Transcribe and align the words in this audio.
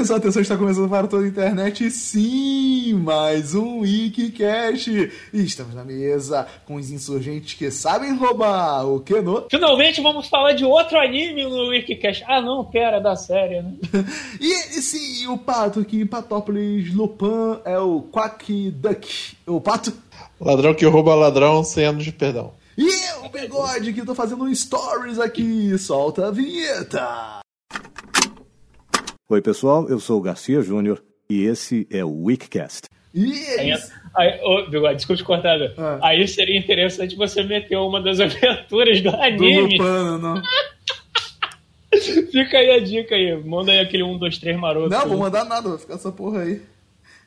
Atenção, 0.00 0.16
atenção, 0.16 0.40
está 0.40 0.56
começando 0.56 0.88
para 0.88 1.06
toda 1.06 1.24
a 1.24 1.28
internet. 1.28 1.90
Sim, 1.90 2.94
mais 2.94 3.54
um 3.54 3.80
Wikicast. 3.80 4.90
E 5.30 5.44
estamos 5.44 5.74
na 5.74 5.84
mesa 5.84 6.46
com 6.64 6.76
os 6.76 6.90
insurgentes 6.90 7.52
que 7.52 7.70
sabem 7.70 8.16
roubar 8.16 8.86
o 8.86 9.00
Keno. 9.00 9.44
Finalmente 9.50 10.00
vamos 10.00 10.26
falar 10.26 10.54
de 10.54 10.64
outro 10.64 10.98
anime 10.98 11.44
no 11.44 11.68
Wikicast. 11.68 12.24
Ah, 12.26 12.40
não, 12.40 12.64
pera, 12.64 12.98
da 12.98 13.14
série, 13.14 13.60
né? 13.60 13.74
e 14.40 14.80
sim, 14.80 15.26
o 15.26 15.36
pato 15.36 15.80
aqui 15.80 16.00
em 16.00 16.06
Patópolis, 16.06 16.94
Lupin 16.94 17.60
é 17.66 17.78
o 17.78 18.00
Quack 18.00 18.70
Duck. 18.70 19.36
O 19.46 19.60
pato. 19.60 19.92
Ladrão 20.40 20.72
que 20.72 20.86
rouba 20.86 21.14
ladrão 21.14 21.62
sem 21.62 21.84
anos 21.84 22.04
de 22.04 22.12
perdão. 22.12 22.54
E 22.74 22.88
eu, 22.88 23.28
Bigode, 23.28 23.92
que 23.92 24.02
tô 24.06 24.14
fazendo 24.14 24.56
stories 24.56 25.18
aqui. 25.18 25.76
Solta 25.76 26.28
a 26.28 26.30
vinheta. 26.30 27.42
Oi, 29.30 29.40
pessoal, 29.40 29.88
eu 29.88 30.00
sou 30.00 30.18
o 30.18 30.20
Garcia 30.20 30.60
Júnior 30.60 31.00
e 31.28 31.44
esse 31.44 31.86
é 31.88 32.04
o 32.04 32.24
Weekcast. 32.24 32.88
Aí, 33.14 33.72
aí, 34.16 34.40
oh, 34.42 34.92
desculpa 34.92 35.16
te 35.16 35.24
cortar. 35.24 35.56
Ah. 35.78 36.00
Aí 36.02 36.26
seria 36.26 36.58
interessante 36.58 37.14
você 37.14 37.44
meter 37.44 37.76
uma 37.76 38.02
das 38.02 38.18
aberturas 38.18 39.00
do 39.00 39.10
anime. 39.10 39.78
Do 39.78 39.84
Lupano, 39.84 40.18
não. 40.18 40.42
Fica 42.32 42.58
aí 42.58 42.72
a 42.72 42.80
dica 42.80 43.14
aí. 43.14 43.40
Manda 43.44 43.70
aí 43.70 43.78
aquele 43.78 44.02
1, 44.02 44.18
2, 44.18 44.38
3 44.38 44.58
maroto. 44.58 44.90
Não, 44.90 45.08
vou 45.08 45.18
mandar 45.18 45.44
nada, 45.44 45.68
vou 45.68 45.78
ficar 45.78 45.94
essa 45.94 46.10
porra 46.10 46.40
aí. 46.40 46.60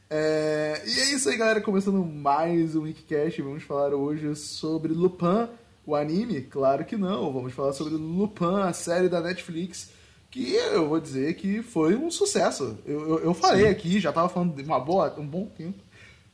É... 0.09 0.81
E 0.85 0.99
é 0.99 1.16
isso 1.16 1.30
aí, 1.30 1.38
galera. 1.38 1.61
Começando 1.61 2.03
mais 2.03 2.75
um 2.75 2.81
Weekcast. 2.81 3.41
Vamos 3.41 3.63
falar 3.63 3.94
hoje 3.94 4.35
sobre 4.35 4.91
Lupin, 4.91 5.47
o 5.85 5.95
anime? 5.95 6.41
Claro 6.41 6.83
que 6.83 6.97
não. 6.97 7.31
Vamos 7.31 7.53
falar 7.53 7.72
sobre 7.72 7.94
Lupin, 7.94 8.59
a 8.61 8.73
série 8.73 9.08
da 9.08 9.22
Netflix 9.22 9.92
que 10.34 10.55
eu 10.55 10.90
vou 10.90 11.00
dizer 11.00 11.36
que 11.36 11.62
foi 11.62 11.96
um 11.96 12.10
sucesso. 12.10 12.76
Eu, 12.88 13.08
eu, 13.08 13.20
eu 13.20 13.34
falei 13.36 13.66
Sim. 13.66 13.70
aqui, 13.70 14.00
já 14.00 14.12
tava 14.12 14.28
falando 14.28 14.56
de 14.56 14.64
uma 14.64 14.80
boa, 14.80 15.14
um 15.20 15.28
bom 15.28 15.46
tempo, 15.46 15.78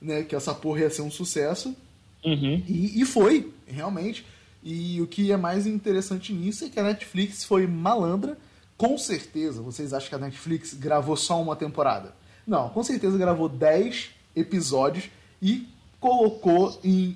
né, 0.02 0.23
que 0.23 0.33
essa 0.33 0.56
porra 0.56 0.80
ia 0.80 0.89
ser 0.89 1.02
um 1.02 1.11
sucesso. 1.11 1.75
Uhum. 2.23 2.64
E, 2.66 3.02
e 3.02 3.03
foi, 3.03 3.52
realmente. 3.67 4.25
E 4.64 5.02
o 5.02 5.08
que 5.08 5.33
é 5.33 5.38
mais 5.38 5.67
interessante 5.67 6.31
nisso 6.31 6.64
é 6.64 6.69
que 6.69 6.80
a 6.80 6.83
Netflix 6.83 7.44
foi 7.44 7.67
malandra. 7.67 8.38
Com 8.78 8.97
certeza, 8.97 9.61
vocês 9.61 9.94
acham 9.94 10.08
que 10.08 10.16
a 10.16 10.19
Netflix 10.19 10.73
gravou 10.73 11.17
só 11.17 11.41
uma 11.41 11.58
temporada? 11.58 12.16
Não, 12.47 12.69
com 12.69 12.81
certeza 12.81 13.17
gravou 13.17 13.50
10 13.50 14.11
episódios 14.34 15.09
e 15.41 15.67
colocou 16.00 16.80
em 16.86 17.16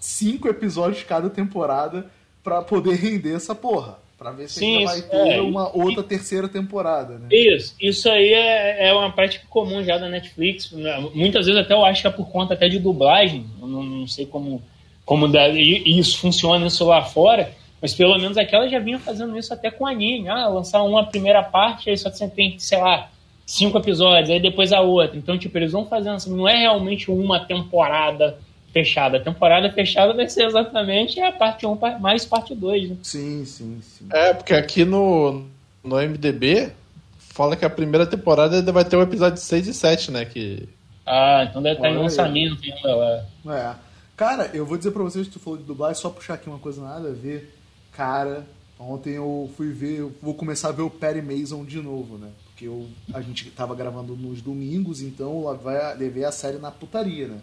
5 0.00 0.48
episódios 0.48 1.04
cada 1.04 1.28
temporada 1.28 2.10
para 2.42 2.62
poder 2.62 2.94
render 2.94 3.34
essa 3.34 3.54
porra. 3.54 3.98
Pra 4.20 4.32
ver 4.32 4.50
se 4.50 4.58
Sim, 4.58 4.84
vai 4.84 5.00
ter 5.00 5.16
é, 5.16 5.40
uma 5.40 5.74
outra 5.74 6.02
e, 6.02 6.06
terceira 6.06 6.46
temporada, 6.46 7.14
né? 7.14 7.28
Isso, 7.32 7.74
isso 7.80 8.06
aí 8.06 8.34
é, 8.34 8.88
é 8.88 8.92
uma 8.92 9.10
prática 9.10 9.46
comum 9.48 9.82
já 9.82 9.96
da 9.96 10.10
Netflix. 10.10 10.70
Né? 10.72 11.08
Muitas 11.14 11.46
vezes 11.46 11.58
até 11.58 11.72
eu 11.72 11.82
acho 11.82 12.02
que 12.02 12.06
é 12.06 12.10
por 12.10 12.28
conta 12.28 12.52
até 12.52 12.68
de 12.68 12.78
dublagem. 12.78 13.46
Eu 13.58 13.66
não, 13.66 13.82
não 13.82 14.06
sei 14.06 14.26
como, 14.26 14.62
como 15.06 15.26
isso 15.56 16.18
funciona 16.18 16.66
isso 16.66 16.84
lá 16.84 17.00
fora, 17.00 17.50
mas 17.80 17.94
pelo 17.94 18.18
menos 18.18 18.36
aquela 18.36 18.68
já 18.68 18.78
vinha 18.78 18.98
fazendo 18.98 19.38
isso 19.38 19.54
até 19.54 19.70
com 19.70 19.86
anime. 19.86 20.28
Ah, 20.28 20.48
lançar 20.48 20.82
uma 20.82 21.06
primeira 21.06 21.42
parte, 21.42 21.88
aí 21.88 21.96
só 21.96 22.10
você 22.10 22.28
tem, 22.28 22.58
sei 22.58 22.76
lá, 22.76 23.08
cinco 23.46 23.78
episódios, 23.78 24.28
aí 24.28 24.38
depois 24.38 24.70
a 24.70 24.82
outra. 24.82 25.16
Então, 25.16 25.38
tipo, 25.38 25.56
eles 25.56 25.72
vão 25.72 25.86
fazendo 25.86 26.16
assim, 26.16 26.36
não 26.36 26.46
é 26.46 26.58
realmente 26.58 27.10
uma 27.10 27.40
temporada 27.40 28.36
fechada. 28.72 29.18
A 29.18 29.20
temporada 29.20 29.70
fechada 29.70 30.12
vai 30.12 30.28
ser 30.28 30.44
exatamente 30.44 31.20
a 31.20 31.32
parte 31.32 31.66
1 31.66 31.78
mais 32.00 32.24
parte 32.24 32.54
2. 32.54 32.90
Né? 32.90 32.96
Sim, 33.02 33.44
sim, 33.44 33.80
sim. 33.82 34.08
É, 34.12 34.32
porque 34.32 34.54
aqui 34.54 34.84
no, 34.84 35.46
no 35.82 35.96
MDB 35.96 36.72
fala 37.18 37.56
que 37.56 37.64
a 37.64 37.70
primeira 37.70 38.06
temporada 38.06 38.60
vai 38.72 38.84
ter 38.84 38.96
o 38.96 39.02
episódio 39.02 39.40
6 39.40 39.68
e 39.68 39.74
7, 39.74 40.10
né? 40.10 40.24
Que... 40.24 40.68
Ah, 41.06 41.46
então 41.48 41.62
deve 41.62 41.76
estar 41.76 41.90
em 41.90 41.98
lançamento 41.98 42.58
ainda 42.62 42.96
lá. 42.96 43.24
É. 43.56 43.74
Cara, 44.16 44.50
eu 44.52 44.66
vou 44.66 44.76
dizer 44.76 44.90
pra 44.90 45.02
vocês 45.02 45.26
que 45.26 45.32
tu 45.32 45.40
falou 45.40 45.58
de 45.58 45.64
dublagem, 45.64 46.00
só 46.00 46.10
puxar 46.10 46.34
aqui 46.34 46.48
uma 46.48 46.58
coisa 46.58 46.82
nada 46.82 47.08
a 47.08 47.12
ver. 47.12 47.56
Cara, 47.92 48.46
ontem 48.78 49.14
eu 49.14 49.50
fui 49.56 49.72
ver, 49.72 50.00
eu 50.00 50.12
vou 50.22 50.34
começar 50.34 50.68
a 50.68 50.72
ver 50.72 50.82
o 50.82 50.90
Perry 50.90 51.22
Mason 51.22 51.64
de 51.64 51.80
novo, 51.80 52.18
né? 52.18 52.28
Porque 52.46 52.66
eu, 52.66 52.86
a 53.14 53.22
gente 53.22 53.50
tava 53.50 53.74
gravando 53.74 54.14
nos 54.14 54.42
domingos, 54.42 55.00
então 55.00 55.42
vai, 55.62 55.96
levei 55.96 56.24
a 56.24 56.30
série 56.30 56.58
na 56.58 56.70
putaria, 56.70 57.28
né? 57.28 57.38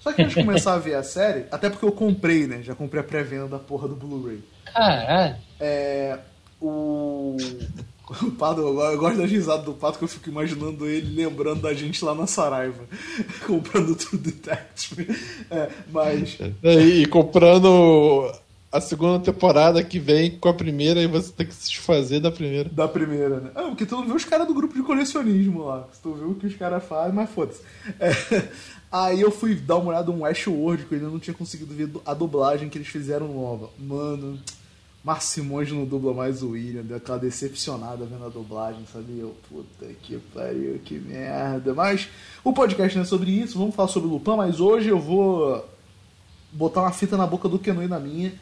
Só 0.00 0.12
que 0.12 0.22
antes 0.22 0.34
de 0.34 0.44
começar 0.44 0.74
a 0.74 0.78
ver 0.78 0.94
a 0.94 1.02
série, 1.02 1.46
até 1.50 1.68
porque 1.68 1.84
eu 1.84 1.92
comprei, 1.92 2.46
né? 2.46 2.62
Já 2.62 2.74
comprei 2.74 3.00
a 3.00 3.04
pré-venda 3.04 3.48
da 3.48 3.58
porra 3.58 3.88
do 3.88 3.96
Blu-ray. 3.96 4.40
Caralho. 4.72 5.36
É. 5.60 6.18
O. 6.60 7.36
O 8.22 8.30
Pato, 8.30 8.62
eu 8.62 8.98
gosto 8.98 9.18
da 9.18 9.26
risada 9.26 9.62
do 9.62 9.74
Pato 9.74 9.98
que 9.98 10.04
eu 10.04 10.08
fico 10.08 10.30
imaginando 10.30 10.88
ele 10.88 11.14
lembrando 11.14 11.60
da 11.60 11.74
gente 11.74 12.02
lá 12.02 12.14
na 12.14 12.26
Saraiva, 12.26 12.84
comprando 13.46 13.94
True 13.94 14.18
Detective. 14.18 15.14
É, 15.50 15.68
mas. 15.92 16.38
E 16.62 17.04
comprando 17.04 18.32
a 18.70 18.80
segunda 18.80 19.18
temporada 19.18 19.82
que 19.82 19.98
vem 19.98 20.30
com 20.30 20.48
a 20.48 20.54
primeira 20.54 21.00
e 21.00 21.06
você 21.06 21.32
tem 21.32 21.46
que 21.46 21.54
se 21.54 21.70
desfazer 21.70 22.20
da 22.20 22.30
primeira. 22.30 22.68
Da 22.68 22.86
primeira, 22.86 23.40
né? 23.40 23.50
Ah, 23.54 23.62
porque 23.64 23.86
tu 23.86 23.96
não 23.96 24.04
viu 24.04 24.14
os 24.14 24.24
caras 24.24 24.46
do 24.46 24.54
grupo 24.54 24.74
de 24.74 24.82
colecionismo 24.82 25.64
lá. 25.64 25.88
Tu 26.02 26.12
viu 26.14 26.30
o 26.30 26.34
que 26.34 26.46
os 26.46 26.54
caras 26.54 26.84
fazem, 26.84 27.14
mas 27.14 27.30
foda-se. 27.30 27.60
É, 27.98 28.10
Aí 28.90 29.20
eu 29.20 29.30
fui 29.30 29.54
dar 29.54 29.76
uma 29.76 29.90
olhada 29.90 30.10
no 30.10 30.22
Westworld, 30.22 30.86
que 30.86 30.94
eu 30.94 30.98
ainda 30.98 31.10
não 31.10 31.18
tinha 31.18 31.34
conseguido 31.34 31.74
ver 31.74 31.90
a 32.06 32.14
dublagem 32.14 32.68
que 32.68 32.78
eles 32.78 32.88
fizeram 32.88 33.28
nova. 33.28 33.68
Mano, 33.78 34.38
Marcimonge 35.04 35.74
não 35.74 35.84
dubla 35.84 36.14
mais 36.14 36.42
o 36.42 36.50
William, 36.50 36.82
deu 36.82 36.96
aquela 36.96 37.18
decepcionada 37.18 38.06
vendo 38.06 38.24
a 38.24 38.28
dublagem, 38.28 38.84
sabe? 38.92 39.18
Eu, 39.18 39.36
puta 39.48 39.86
que 40.02 40.18
pariu, 40.34 40.78
que 40.84 40.98
merda. 40.98 41.74
Mas 41.74 42.08
o 42.42 42.52
podcast 42.52 42.96
não 42.96 43.02
é 43.02 43.06
sobre 43.06 43.30
isso, 43.30 43.58
vamos 43.58 43.74
falar 43.74 43.88
sobre 43.88 44.08
Lupin, 44.08 44.36
mas 44.36 44.58
hoje 44.58 44.88
eu 44.88 44.98
vou 44.98 45.66
botar 46.52 46.82
uma 46.82 46.92
fita 46.92 47.16
na 47.16 47.26
boca 47.26 47.48
do 47.48 47.58
Keno 47.58 47.82
e 47.82 47.88
na 47.88 48.00
minha. 48.00 48.32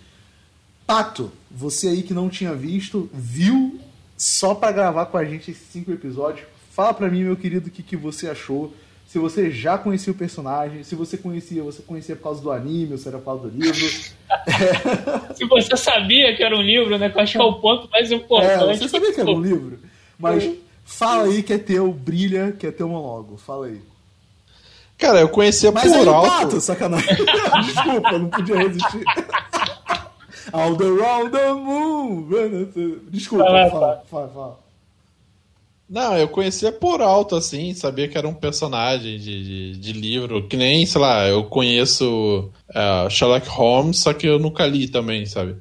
Pato, 0.86 1.32
você 1.50 1.88
aí 1.88 2.02
que 2.02 2.14
não 2.14 2.28
tinha 2.28 2.54
visto, 2.54 3.10
viu 3.12 3.80
só 4.16 4.54
para 4.54 4.72
gravar 4.72 5.06
com 5.06 5.18
a 5.18 5.24
gente 5.24 5.50
esses 5.50 5.66
cinco 5.68 5.90
episódios. 5.90 6.46
Fala 6.70 6.94
pra 6.94 7.10
mim, 7.10 7.24
meu 7.24 7.36
querido, 7.36 7.68
o 7.68 7.70
que, 7.70 7.82
que 7.82 7.96
você 7.96 8.28
achou 8.28 8.72
se 9.06 9.18
você 9.18 9.50
já 9.50 9.78
conhecia 9.78 10.12
o 10.12 10.16
personagem, 10.16 10.82
se 10.82 10.94
você 10.94 11.16
conhecia, 11.16 11.62
você 11.62 11.80
conhecia 11.80 12.16
por 12.16 12.24
causa 12.24 12.42
do 12.42 12.50
anime, 12.50 12.92
ou 12.92 12.98
se 12.98 13.06
era 13.06 13.18
por 13.18 13.24
causa 13.24 13.48
do 13.48 13.48
livro. 13.48 13.86
é... 14.46 15.34
Se 15.34 15.44
você 15.44 15.76
sabia 15.76 16.34
que 16.34 16.42
era 16.42 16.56
um 16.56 16.62
livro, 16.62 16.98
né? 16.98 17.08
Que 17.08 17.18
eu 17.18 17.22
acho 17.22 17.32
que 17.32 17.38
é 17.38 17.44
o 17.44 17.54
ponto 17.54 17.88
mais 17.90 18.10
importante. 18.10 18.70
É, 18.70 18.76
você 18.76 18.88
sabia 18.88 19.12
que 19.12 19.20
era 19.20 19.30
um 19.30 19.40
livro. 19.40 19.78
Mas 20.18 20.50
fala 20.84 21.24
aí 21.24 21.42
que 21.42 21.52
é 21.52 21.58
teu, 21.58 21.92
brilha, 21.92 22.52
que 22.52 22.66
é 22.66 22.72
teu 22.72 22.88
monólogo. 22.88 23.36
Fala 23.36 23.66
aí. 23.66 23.80
Cara, 24.98 25.20
eu 25.20 25.28
conhecia 25.28 25.70
Mas 25.70 25.92
por 25.92 26.08
alto. 26.08 26.28
Pato, 26.28 26.60
sacanagem. 26.60 27.16
Desculpa, 27.64 28.18
não 28.18 28.28
podia 28.28 28.56
resistir. 28.56 29.04
All 30.52 30.76
around 30.80 31.30
the 31.30 31.52
moon. 31.52 32.28
Desculpa, 33.10 33.44
fala, 33.44 34.02
fala, 34.08 34.28
fala. 34.28 34.65
Não, 35.88 36.18
eu 36.18 36.28
conhecia 36.28 36.72
por 36.72 37.00
alto, 37.00 37.36
assim, 37.36 37.72
sabia 37.72 38.08
que 38.08 38.18
era 38.18 38.26
um 38.26 38.34
personagem 38.34 39.18
de, 39.18 39.72
de, 39.72 39.78
de 39.78 39.92
livro, 39.92 40.46
que 40.48 40.56
nem, 40.56 40.84
sei 40.84 41.00
lá, 41.00 41.28
eu 41.28 41.44
conheço 41.44 42.50
uh, 42.70 43.08
Sherlock 43.08 43.48
Holmes, 43.48 44.00
só 44.00 44.12
que 44.12 44.26
eu 44.26 44.38
nunca 44.38 44.66
li 44.66 44.88
também, 44.88 45.24
sabe? 45.26 45.56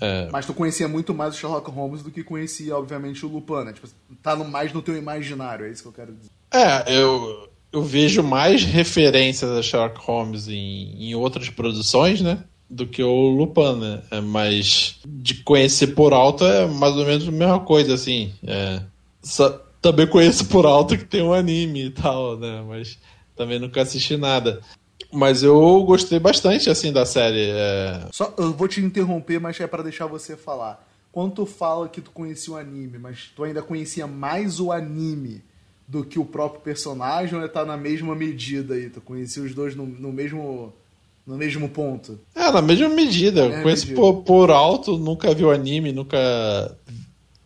É... 0.00 0.28
Mas 0.30 0.46
tu 0.46 0.54
conhecia 0.54 0.86
muito 0.86 1.12
mais 1.12 1.34
o 1.34 1.38
Sherlock 1.38 1.68
Holmes 1.70 2.02
do 2.02 2.12
que 2.12 2.22
conhecia, 2.22 2.76
obviamente, 2.76 3.26
o 3.26 3.28
Lupin, 3.28 3.64
né? 3.64 3.72
Tipo, 3.72 3.88
tá 4.22 4.36
no, 4.36 4.44
mais 4.44 4.72
no 4.72 4.82
teu 4.82 4.96
imaginário, 4.96 5.66
é 5.66 5.70
isso 5.70 5.82
que 5.82 5.88
eu 5.88 5.92
quero 5.92 6.14
dizer. 6.14 6.30
É, 6.52 6.96
eu, 6.96 7.48
eu 7.72 7.82
vejo 7.82 8.22
mais 8.22 8.62
referências 8.62 9.50
a 9.50 9.62
Sherlock 9.62 9.98
Holmes 9.98 10.46
em, 10.46 11.08
em 11.08 11.14
outras 11.16 11.50
produções, 11.50 12.20
né? 12.20 12.38
Do 12.70 12.86
que 12.86 13.02
o 13.02 13.30
Lupin, 13.30 13.80
né? 13.80 14.02
É, 14.12 14.20
mas 14.20 15.00
de 15.04 15.42
conhecer 15.42 15.88
por 15.88 16.12
alto 16.12 16.44
é 16.44 16.68
mais 16.68 16.94
ou 16.96 17.04
menos 17.04 17.26
a 17.26 17.32
mesma 17.32 17.60
coisa, 17.60 17.94
assim. 17.94 18.32
É 18.46 18.80
só, 19.26 19.50
também 19.82 20.06
conheço 20.06 20.46
por 20.46 20.64
alto 20.64 20.96
que 20.96 21.04
tem 21.04 21.22
um 21.22 21.32
anime 21.32 21.86
e 21.86 21.90
tal, 21.90 22.38
né? 22.38 22.64
Mas 22.66 22.96
também 23.34 23.58
nunca 23.58 23.82
assisti 23.82 24.16
nada. 24.16 24.60
Mas 25.12 25.42
eu 25.42 25.82
gostei 25.84 26.18
bastante, 26.18 26.70
assim, 26.70 26.92
da 26.92 27.04
série. 27.04 27.50
É... 27.50 28.08
Só, 28.12 28.32
eu 28.38 28.52
vou 28.52 28.68
te 28.68 28.80
interromper, 28.80 29.40
mas 29.40 29.58
é 29.60 29.66
para 29.66 29.82
deixar 29.82 30.06
você 30.06 30.36
falar. 30.36 30.86
Quando 31.10 31.34
tu 31.34 31.46
fala 31.46 31.88
que 31.88 32.00
tu 32.00 32.10
conhecia 32.10 32.54
o 32.54 32.56
anime, 32.56 32.98
mas 32.98 33.30
tu 33.34 33.42
ainda 33.42 33.62
conhecia 33.62 34.06
mais 34.06 34.60
o 34.60 34.70
anime 34.70 35.42
do 35.88 36.04
que 36.04 36.18
o 36.18 36.24
próprio 36.24 36.60
personagem, 36.60 37.40
ou 37.40 37.48
tá 37.48 37.64
na 37.64 37.76
mesma 37.76 38.14
medida 38.14 38.74
aí? 38.74 38.90
Tu 38.90 39.00
conhecia 39.00 39.42
os 39.42 39.54
dois 39.54 39.74
no, 39.74 39.86
no 39.86 40.12
mesmo 40.12 40.72
no 41.26 41.36
mesmo 41.36 41.68
ponto? 41.68 42.20
É, 42.34 42.52
na 42.52 42.62
mesma 42.62 42.88
medida. 42.88 43.46
eu 43.46 43.62
conheço 43.62 43.88
medida. 43.88 44.00
Por, 44.00 44.22
por 44.22 44.50
alto, 44.50 44.96
nunca 44.96 45.34
vi 45.34 45.44
o 45.44 45.50
anime, 45.50 45.90
nunca 45.90 46.76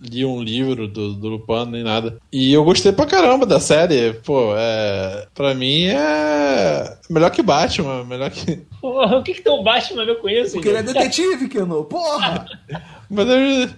li 0.01 0.25
um 0.25 0.43
livro 0.43 0.89
do, 0.89 1.13
do 1.15 1.29
Lupin 1.29 1.67
nem 1.71 1.83
nada. 1.83 2.19
E 2.33 2.53
eu 2.53 2.65
gostei 2.65 2.91
pra 2.93 3.07
caramba 3.07 3.45
da 3.45 3.61
série. 3.61 4.15
Pô, 4.25 4.55
é. 4.57 5.27
Pra 5.35 5.55
mim 5.55 5.85
é. 5.87 6.97
Melhor 7.09 7.31
que 7.31 7.43
Batman, 7.43 8.05
melhor 8.05 8.31
que. 8.31 8.57
Porra, 8.81 9.19
o 9.19 9.23
que, 9.23 9.35
que 9.35 9.43
tem 9.43 9.53
o 9.53 9.63
Batman 9.63 10.03
a 10.03 10.07
ver 10.07 10.21
com 10.21 10.29
isso? 10.29 10.55
Porque 10.55 10.69
gente? 10.71 10.79
ele 10.81 10.91
é 10.91 10.93
detetive, 10.95 11.49
Keno, 11.49 11.85
porra! 11.85 12.47
mas, 13.11 13.75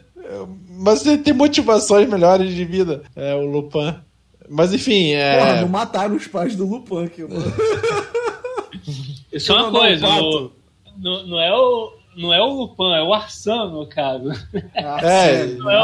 mas 0.78 1.06
ele 1.06 1.19
tem 1.19 1.34
motivações 1.34 2.08
melhores 2.08 2.54
de 2.54 2.64
vida, 2.64 3.02
é 3.16 3.34
o 3.34 3.44
Lupin. 3.44 3.94
Mas 4.48 4.72
enfim, 4.72 5.12
é. 5.12 5.38
Porra, 5.38 5.60
não 5.62 5.69
mataram 5.69 6.14
os 6.14 6.26
pais 6.26 6.54
do 6.54 6.66
Lupin 6.66 7.04
aqui, 7.04 7.22
mano. 7.22 7.42
Isso 9.32 9.50
é 9.52 9.54
uma 9.54 9.62
Não, 9.64 9.72
não, 9.72 9.80
coisa, 9.80 10.06
no- 10.98 11.26
não 11.26 11.40
é 11.40 11.52
o. 11.56 11.92
Não 12.17 12.32
é 12.32 12.41
o 12.43 12.50
Lupin, 12.50 12.93
é 12.94 13.03
o 13.03 13.12
Arsan, 13.12 13.70
no 13.70 13.87
caso. 13.87 14.29
Arsênio, 14.75 15.59
não 15.59 15.70
é 15.70 15.75
não 15.75 15.81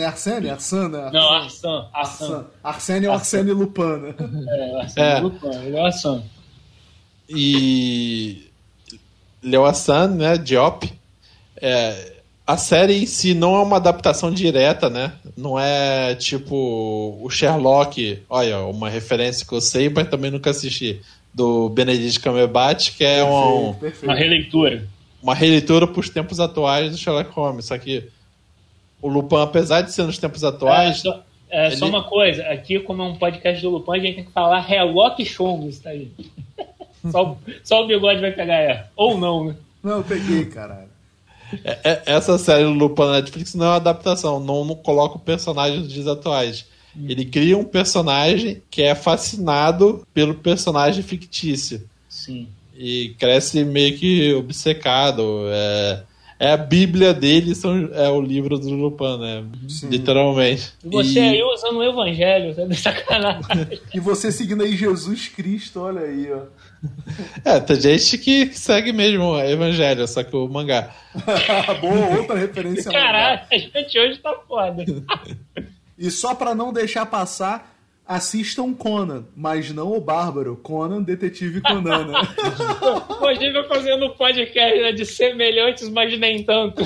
é 0.00 0.04
Arsênio? 0.06 0.48
É 0.48 0.50
Arsano? 0.52 0.88
né? 0.98 1.10
Não. 1.12 1.32
Arsan. 1.32 1.88
Arsan. 1.92 2.46
Arsênio 2.62 3.06
é 3.08 3.10
o 3.10 3.14
Arsênio 3.14 3.54
Lupin, 3.54 3.82
né? 3.82 4.14
É, 4.48 4.72
o 4.72 4.78
Arsan 4.80 5.00
É. 5.00 5.12
é. 5.16 5.20
Lupin, 5.20 5.48
ele 5.64 5.76
é 5.76 5.80
o 5.80 5.86
Arsan. 5.86 6.22
E. 7.28 8.50
Leo 9.42 9.64
Hassan, 9.64 10.08
né? 10.08 10.36
Diop. 10.38 10.92
É, 11.60 12.12
a 12.46 12.56
série 12.56 13.02
em 13.02 13.06
si 13.06 13.34
não 13.34 13.56
é 13.56 13.62
uma 13.62 13.76
adaptação 13.76 14.30
direta, 14.30 14.90
né? 14.90 15.12
Não 15.36 15.58
é 15.58 16.14
tipo 16.16 17.18
o 17.20 17.30
Sherlock, 17.30 18.22
olha, 18.28 18.60
uma 18.60 18.88
referência 18.88 19.46
que 19.46 19.52
eu 19.52 19.60
sei, 19.60 19.88
mas 19.88 20.08
também 20.08 20.30
nunca 20.30 20.50
assisti, 20.50 21.00
do 21.32 21.68
Benedict 21.70 22.20
Cumberbatch, 22.20 22.90
que 22.96 23.04
é 23.04 23.24
um, 23.24 23.70
Uma 23.70 23.74
Perfeito. 23.74 24.12
releitura. 24.14 24.86
Uma 25.22 25.34
releitura 25.34 25.86
para 25.86 26.00
os 26.00 26.08
tempos 26.08 26.40
atuais 26.40 26.90
do 26.92 26.98
Sherlock 26.98 27.30
Holmes. 27.30 27.66
Só 27.66 27.78
que 27.78 28.08
o 29.00 29.08
Lupin, 29.08 29.36
apesar 29.42 29.82
de 29.82 29.92
ser 29.92 30.02
nos 30.04 30.18
tempos 30.18 30.42
É, 30.42 30.46
atuais, 30.48 30.98
só, 31.00 31.22
é, 31.50 31.70
só 31.70 31.86
ele- 31.86 31.94
uma 31.96 32.04
coisa, 32.04 32.42
aqui, 32.48 32.78
como 32.80 33.02
é 33.02 33.06
um 33.06 33.16
podcast 33.16 33.62
do 33.62 33.70
Lupin, 33.70 33.92
a 33.92 33.98
gente 33.98 34.14
tem 34.16 34.24
que 34.24 34.32
falar 34.32 34.66
Sherlock 34.66 35.22
Holmes, 35.36 35.78
tá 35.80 35.90
aí. 35.90 36.10
só, 37.10 37.32
o- 37.32 37.38
só 37.64 37.82
o 37.82 37.86
bigode 37.86 38.20
vai 38.20 38.32
pegar 38.32 38.56
ela. 38.56 38.90
Ou 38.96 39.16
não, 39.18 39.46
né? 39.46 39.56
Não, 39.82 39.98
eu 39.98 40.04
peguei, 40.04 40.44
caralho. 40.46 40.90
É- 41.64 41.78
é- 41.84 42.02
essa 42.06 42.38
série 42.38 42.64
do 42.64 42.70
Lupin 42.70 43.02
na 43.02 43.12
Netflix 43.12 43.54
não 43.54 43.66
é 43.66 43.68
uma 43.70 43.76
adaptação, 43.76 44.40
não, 44.40 44.64
não 44.64 44.74
coloca 44.74 45.16
o 45.16 45.20
personagem 45.20 45.80
dos 45.82 45.92
dias 45.92 46.06
atuais. 46.06 46.64
Ele 47.08 47.24
cria 47.24 47.56
um 47.56 47.64
personagem 47.64 48.62
que 48.70 48.82
é 48.82 48.94
fascinado 48.94 50.06
pelo 50.12 50.34
personagem 50.34 51.02
fictício 51.02 51.88
Sim. 52.06 52.46
E 52.84 53.14
cresce 53.18 53.64
meio 53.64 53.96
que 53.96 54.32
obcecado. 54.34 55.44
É, 55.48 56.02
é 56.40 56.52
a 56.52 56.56
Bíblia 56.56 57.14
dele, 57.14 57.54
são, 57.54 57.88
é 57.92 58.08
o 58.08 58.20
livro 58.20 58.58
do 58.58 58.68
Lupin, 58.70 59.16
né? 59.18 59.44
Sim. 59.68 59.88
Literalmente. 59.88 60.72
E 60.84 60.88
você 60.88 61.20
E- 61.20 61.28
aí 61.28 61.42
usando 61.44 61.76
o 61.76 61.84
evangelho, 61.84 62.52
tá 62.56 62.64
de 62.64 62.74
sacanagem. 62.74 63.78
E 63.94 64.00
você 64.00 64.32
seguindo 64.32 64.64
aí 64.64 64.76
Jesus 64.76 65.28
Cristo, 65.28 65.80
olha 65.80 66.00
aí, 66.00 66.28
ó. 66.32 66.40
É, 67.44 67.60
tem 67.60 67.80
gente 67.80 68.18
que 68.18 68.46
segue 68.52 68.92
mesmo 68.92 69.22
o 69.24 69.38
evangelho, 69.40 70.06
só 70.08 70.24
que 70.24 70.34
o 70.34 70.48
mangá. 70.48 70.90
Boa, 71.80 72.18
outra 72.18 72.36
referência. 72.36 72.90
Caralho, 72.90 73.40
a 73.52 73.56
gente 73.56 73.96
hoje 74.00 74.18
tá 74.18 74.34
foda. 74.48 74.84
E 75.96 76.10
só 76.10 76.34
pra 76.34 76.52
não 76.56 76.72
deixar 76.72 77.06
passar, 77.06 77.71
assistam 78.06 78.74
Conan, 78.74 79.24
mas 79.34 79.70
não 79.72 79.96
o 79.96 80.00
Bárbaro. 80.00 80.56
Conan, 80.56 81.02
Detetive 81.02 81.60
Conan, 81.60 82.06
né? 82.06 82.20
Hoje 83.20 83.46
eu 83.46 83.68
fazendo 83.68 84.14
podcast 84.14 84.80
né, 84.80 84.92
de 84.92 85.04
semelhantes, 85.06 85.88
mas 85.88 86.18
nem 86.18 86.42
tanto. 86.44 86.82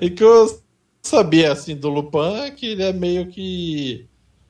E 0.00 0.10
que 0.10 0.22
eu 0.22 0.60
sabia, 1.02 1.52
assim, 1.52 1.76
do 1.76 1.88
Lupin 1.88 2.44
é 2.44 2.50
que 2.50 2.66
ele 2.66 2.82
é 2.82 2.92
meio 2.92 3.26
que. 3.26 4.06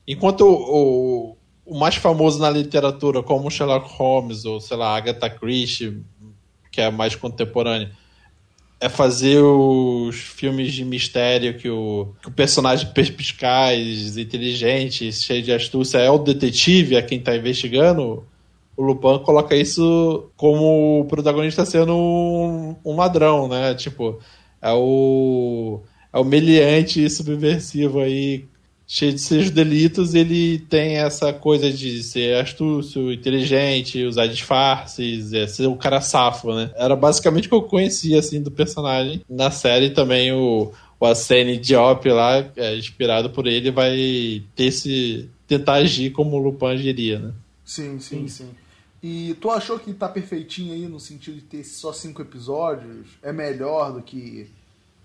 Enquanto 0.07 0.41
o, 0.41 0.53
o, 0.53 1.37
o 1.65 1.79
mais 1.79 1.95
famoso 1.95 2.39
na 2.39 2.49
literatura, 2.49 3.23
como 3.23 3.49
Sherlock 3.49 3.89
Holmes 3.93 4.45
ou, 4.45 4.59
sei 4.59 4.77
lá, 4.77 4.95
Agatha 4.95 5.29
Christie, 5.29 6.03
que 6.71 6.81
é 6.81 6.89
mais 6.89 7.15
contemporâneo, 7.15 7.89
é 8.81 8.89
fazer 8.89 9.39
os 9.39 10.15
filmes 10.15 10.73
de 10.73 10.83
mistério 10.83 11.55
que 11.55 11.69
o, 11.69 12.15
que 12.19 12.27
o 12.29 12.31
personagem 12.31 12.91
perspicaz, 12.91 14.17
inteligente, 14.17 15.13
cheio 15.13 15.43
de 15.43 15.53
astúcia 15.53 15.99
é 15.99 16.09
o 16.09 16.17
detetive, 16.17 16.95
é 16.95 17.01
quem 17.01 17.19
está 17.19 17.35
investigando. 17.35 18.25
O 18.75 18.83
Lupin 18.83 19.19
coloca 19.23 19.55
isso 19.55 20.31
como 20.35 21.01
o 21.01 21.05
protagonista 21.05 21.63
sendo 21.63 21.95
um, 21.95 22.75
um 22.83 22.95
ladrão, 22.95 23.47
né? 23.47 23.75
Tipo, 23.75 24.19
é 24.59 24.71
o 24.73 25.81
é 26.11 26.19
o 26.19 26.25
meliante 26.25 27.07
subversivo 27.09 27.99
aí 27.99 28.45
cheio 28.93 29.13
de 29.13 29.21
seus 29.21 29.49
delitos 29.49 30.13
ele 30.13 30.59
tem 30.59 30.97
essa 30.97 31.31
coisa 31.31 31.71
de 31.71 32.03
ser 32.03 32.35
astúcio 32.35 33.09
inteligente 33.09 34.03
usar 34.03 34.27
disfarces 34.27 35.31
é, 35.31 35.47
ser 35.47 35.67
um 35.67 35.77
cara 35.77 36.01
safo 36.01 36.53
né 36.53 36.71
era 36.75 36.93
basicamente 36.93 37.45
o 37.47 37.49
que 37.49 37.55
eu 37.55 37.61
conhecia 37.61 38.19
assim 38.19 38.41
do 38.41 38.51
personagem 38.51 39.23
na 39.29 39.49
série 39.49 39.91
também 39.91 40.33
o 40.33 40.73
o 40.99 41.05
Arsene 41.05 41.57
Diop 41.57 42.07
lá 42.09 42.45
é, 42.55 42.75
inspirado 42.77 43.29
por 43.29 43.47
ele 43.47 43.71
vai 43.71 44.43
ter 44.55 44.65
esse 44.65 45.29
tentar 45.47 45.75
agir 45.75 46.11
como 46.11 46.35
o 46.35 46.39
Lupin 46.39 46.65
agiria 46.65 47.17
né 47.17 47.31
Sim, 47.71 47.99
sim, 47.99 48.27
sim. 48.27 48.49
E 49.01 49.33
tu 49.39 49.49
achou 49.49 49.79
que 49.79 49.93
tá 49.93 50.09
perfeitinho 50.09 50.73
aí 50.73 50.87
no 50.87 50.99
sentido 50.99 51.35
de 51.35 51.41
ter 51.41 51.63
só 51.63 51.93
cinco 51.93 52.21
episódios? 52.21 53.07
É 53.21 53.31
melhor 53.31 53.93
do 53.93 54.01
que. 54.01 54.49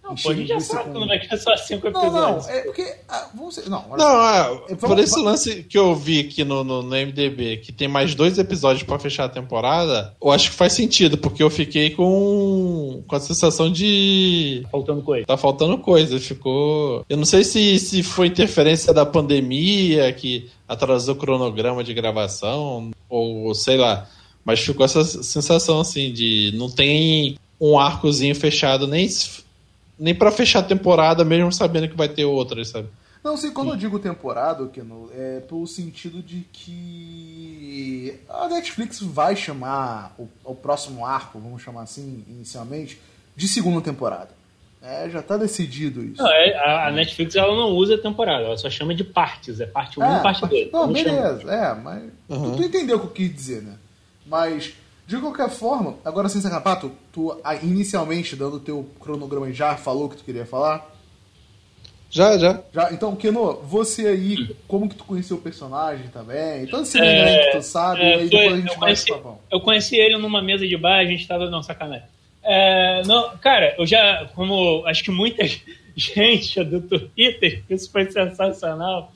Não, 0.06 0.14
pô, 0.14 0.31
a 0.31 0.35
gente 0.35 0.47
já 0.49 0.61
sabe 0.61 0.91
não 0.91 1.06
vai 1.06 1.19
ter 1.19 1.37
só 1.37 1.56
cinco 1.56 1.91
Não, 1.91 2.11
não, 2.11 2.29
episódios. 2.38 2.49
é 2.49 2.61
porque. 2.62 2.94
ah, 3.08 3.29
vamos 3.35 3.55
ser, 3.56 3.69
não, 3.69 3.85
olha 3.91 4.05
Não, 4.05 4.29
é, 4.29 4.43
Vamos- 4.76 4.81
por 4.81 4.99
esse 5.00 5.20
lance 5.20 5.62
que 5.64 5.76
eu 5.76 5.94
vi 5.97 6.20
aqui 6.20 6.44
no, 6.44 6.62
no, 6.62 6.82
no 6.82 6.91
MDB, 6.97 7.56
que 7.58 7.73
tem 7.73 7.88
mais 7.88 8.14
dois 8.14 8.38
episódios 8.38 8.85
pra 8.85 8.99
fechar 8.99 9.25
a 9.25 9.29
temporada, 9.29 10.14
eu 10.23 10.31
acho 10.31 10.50
que 10.50 10.56
faz 10.56 10.73
sentido, 10.75 11.19
porque 11.19 11.43
eu 11.43 11.50
fiquei 11.50 11.91
com, 11.91 13.03
com 13.06 13.17
a 13.17 13.20
sensação 13.20 13.70
de. 13.70 14.64
Faltando 14.70 15.03
coisa. 15.03 15.26
Tá 15.26 15.37
faltando 15.37 15.76
coisa, 15.79 16.19
ficou. 16.20 17.05
Eu 17.08 17.17
não 17.17 17.25
sei 17.25 17.43
se, 17.44 17.79
se 17.79 18.03
foi 18.03 18.29
interferência 18.29 18.93
da 18.94 19.05
pandemia 19.05 20.12
que 20.12 20.49
atrasou 20.69 21.14
o 21.14 21.19
cronograma 21.19 21.82
de 21.82 21.93
gravação, 21.93 22.91
ou 23.08 23.55
sei 23.55 23.76
lá. 23.76 24.08
Mas 24.44 24.61
ficou 24.61 24.85
essa 24.87 25.03
sensação 25.05 25.81
assim 25.81 26.12
de 26.12 26.53
não 26.55 26.70
tem 26.70 27.37
um 27.61 27.79
arcozinho 27.79 28.35
fechado 28.35 28.87
nem, 28.87 29.08
nem 29.98 30.14
para 30.14 30.31
fechar 30.31 30.60
a 30.60 30.62
temporada, 30.62 31.25
mesmo 31.25 31.52
sabendo 31.52 31.88
que 31.88 31.96
vai 31.96 32.08
ter 32.08 32.25
outras, 32.25 32.69
sabe? 32.69 32.88
Não, 33.25 33.37
sei, 33.37 33.50
quando 33.50 33.70
eu 33.70 33.76
digo 33.76 33.98
temporada, 33.98 34.64
Keno, 34.69 35.10
é 35.12 35.40
pelo 35.40 35.66
sentido 35.66 36.22
de 36.22 36.46
que 36.52 38.14
a 38.28 38.48
Netflix 38.48 39.00
vai 39.02 39.34
chamar 39.34 40.14
o, 40.19 40.28
o 40.44 40.54
próximo 40.54 41.04
arco, 41.04 41.38
vamos 41.40 41.60
chamar 41.62 41.82
assim, 41.82 42.25
inicialmente, 42.28 43.00
de 43.34 43.48
segunda 43.48 43.81
temporada. 43.81 44.31
É, 44.82 45.10
já 45.10 45.20
tá 45.20 45.37
decidido 45.37 46.04
isso. 46.04 46.22
Não, 46.22 46.31
é, 46.31 46.54
a, 46.54 46.87
a 46.87 46.90
Netflix 46.93 47.34
ela 47.34 47.52
não 47.56 47.70
usa 47.70 47.98
temporada, 47.98 48.44
ela 48.44 48.56
só 48.56 48.70
chama 48.70 48.94
de 48.94 49.02
partes. 49.02 49.58
É 49.60 49.66
parte 49.66 49.98
1 49.98 50.04
É, 50.04 50.20
e 50.20 50.22
parte 50.22 50.43
mas- 50.43 50.50
2. 50.50 50.70
Não, 50.72 50.86
Não 50.86 50.94
chama. 50.94 51.10
beleza, 51.22 51.50
é, 51.53 51.74
mas. 51.74 52.03
Uhum. 52.29 52.53
Tu, 52.53 52.56
tu 52.58 52.62
entendeu 52.62 52.96
o 52.96 53.00
que 53.00 53.06
eu 53.06 53.10
quis 53.10 53.34
dizer, 53.34 53.62
né? 53.62 53.74
Mas, 54.24 54.74
de 55.06 55.17
qualquer 55.19 55.48
forma, 55.48 55.94
agora 56.05 56.29
sem 56.29 56.41
sacar 56.41 56.81
tu, 56.81 56.91
tu 57.13 57.39
ah, 57.44 57.55
inicialmente, 57.56 58.34
dando 58.34 58.56
o 58.56 58.60
teu 58.60 58.89
cronograma, 59.01 59.53
já 59.53 59.77
falou 59.77 60.06
o 60.06 60.08
que 60.10 60.17
tu 60.17 60.25
queria 60.25 60.44
falar? 60.44 60.93
Já, 62.10 62.39
já. 62.39 62.60
Já, 62.72 62.93
então, 62.93 63.15
Keno, 63.17 63.55
você 63.65 64.06
aí, 64.06 64.55
como 64.67 64.89
que 64.89 64.94
tu 64.94 65.05
conheceu 65.05 65.36
o 65.36 65.41
personagem 65.41 66.06
também? 66.08 66.67
Todo 66.67 66.82
esse 66.84 66.98
É, 66.98 67.05
é, 67.48 67.51
que 67.51 67.58
tu 67.58 67.63
sabe, 67.63 68.01
é, 68.01 68.05
e 68.05 68.13
aí 68.13 68.19
foi- 68.19 68.29
depois 68.31 68.53
a 68.53 68.56
gente 68.56 68.58
eu 68.58 68.67
vai 68.67 68.75
pro 68.75 68.79
conheci- 68.81 69.10
papão. 69.13 69.39
Eu 69.51 69.60
conheci 69.60 69.96
ele 69.96 70.17
numa 70.19 70.41
mesa 70.41 70.67
de 70.67 70.77
bar, 70.77 70.98
a 71.01 71.05
gente 71.05 71.27
tava. 71.27 71.51
Não, 71.51 71.63
sacanagem. 71.63 72.06
É, 72.43 73.03
não, 73.06 73.36
cara, 73.39 73.75
eu 73.77 73.84
já, 73.86 74.29
como 74.34 74.84
acho 74.86 75.03
que 75.03 75.10
muita 75.10 75.43
gente 75.96 76.63
do 76.65 76.81
Twitter, 76.81 77.63
isso 77.69 77.91
foi 77.91 78.10
sensacional. 78.10 79.13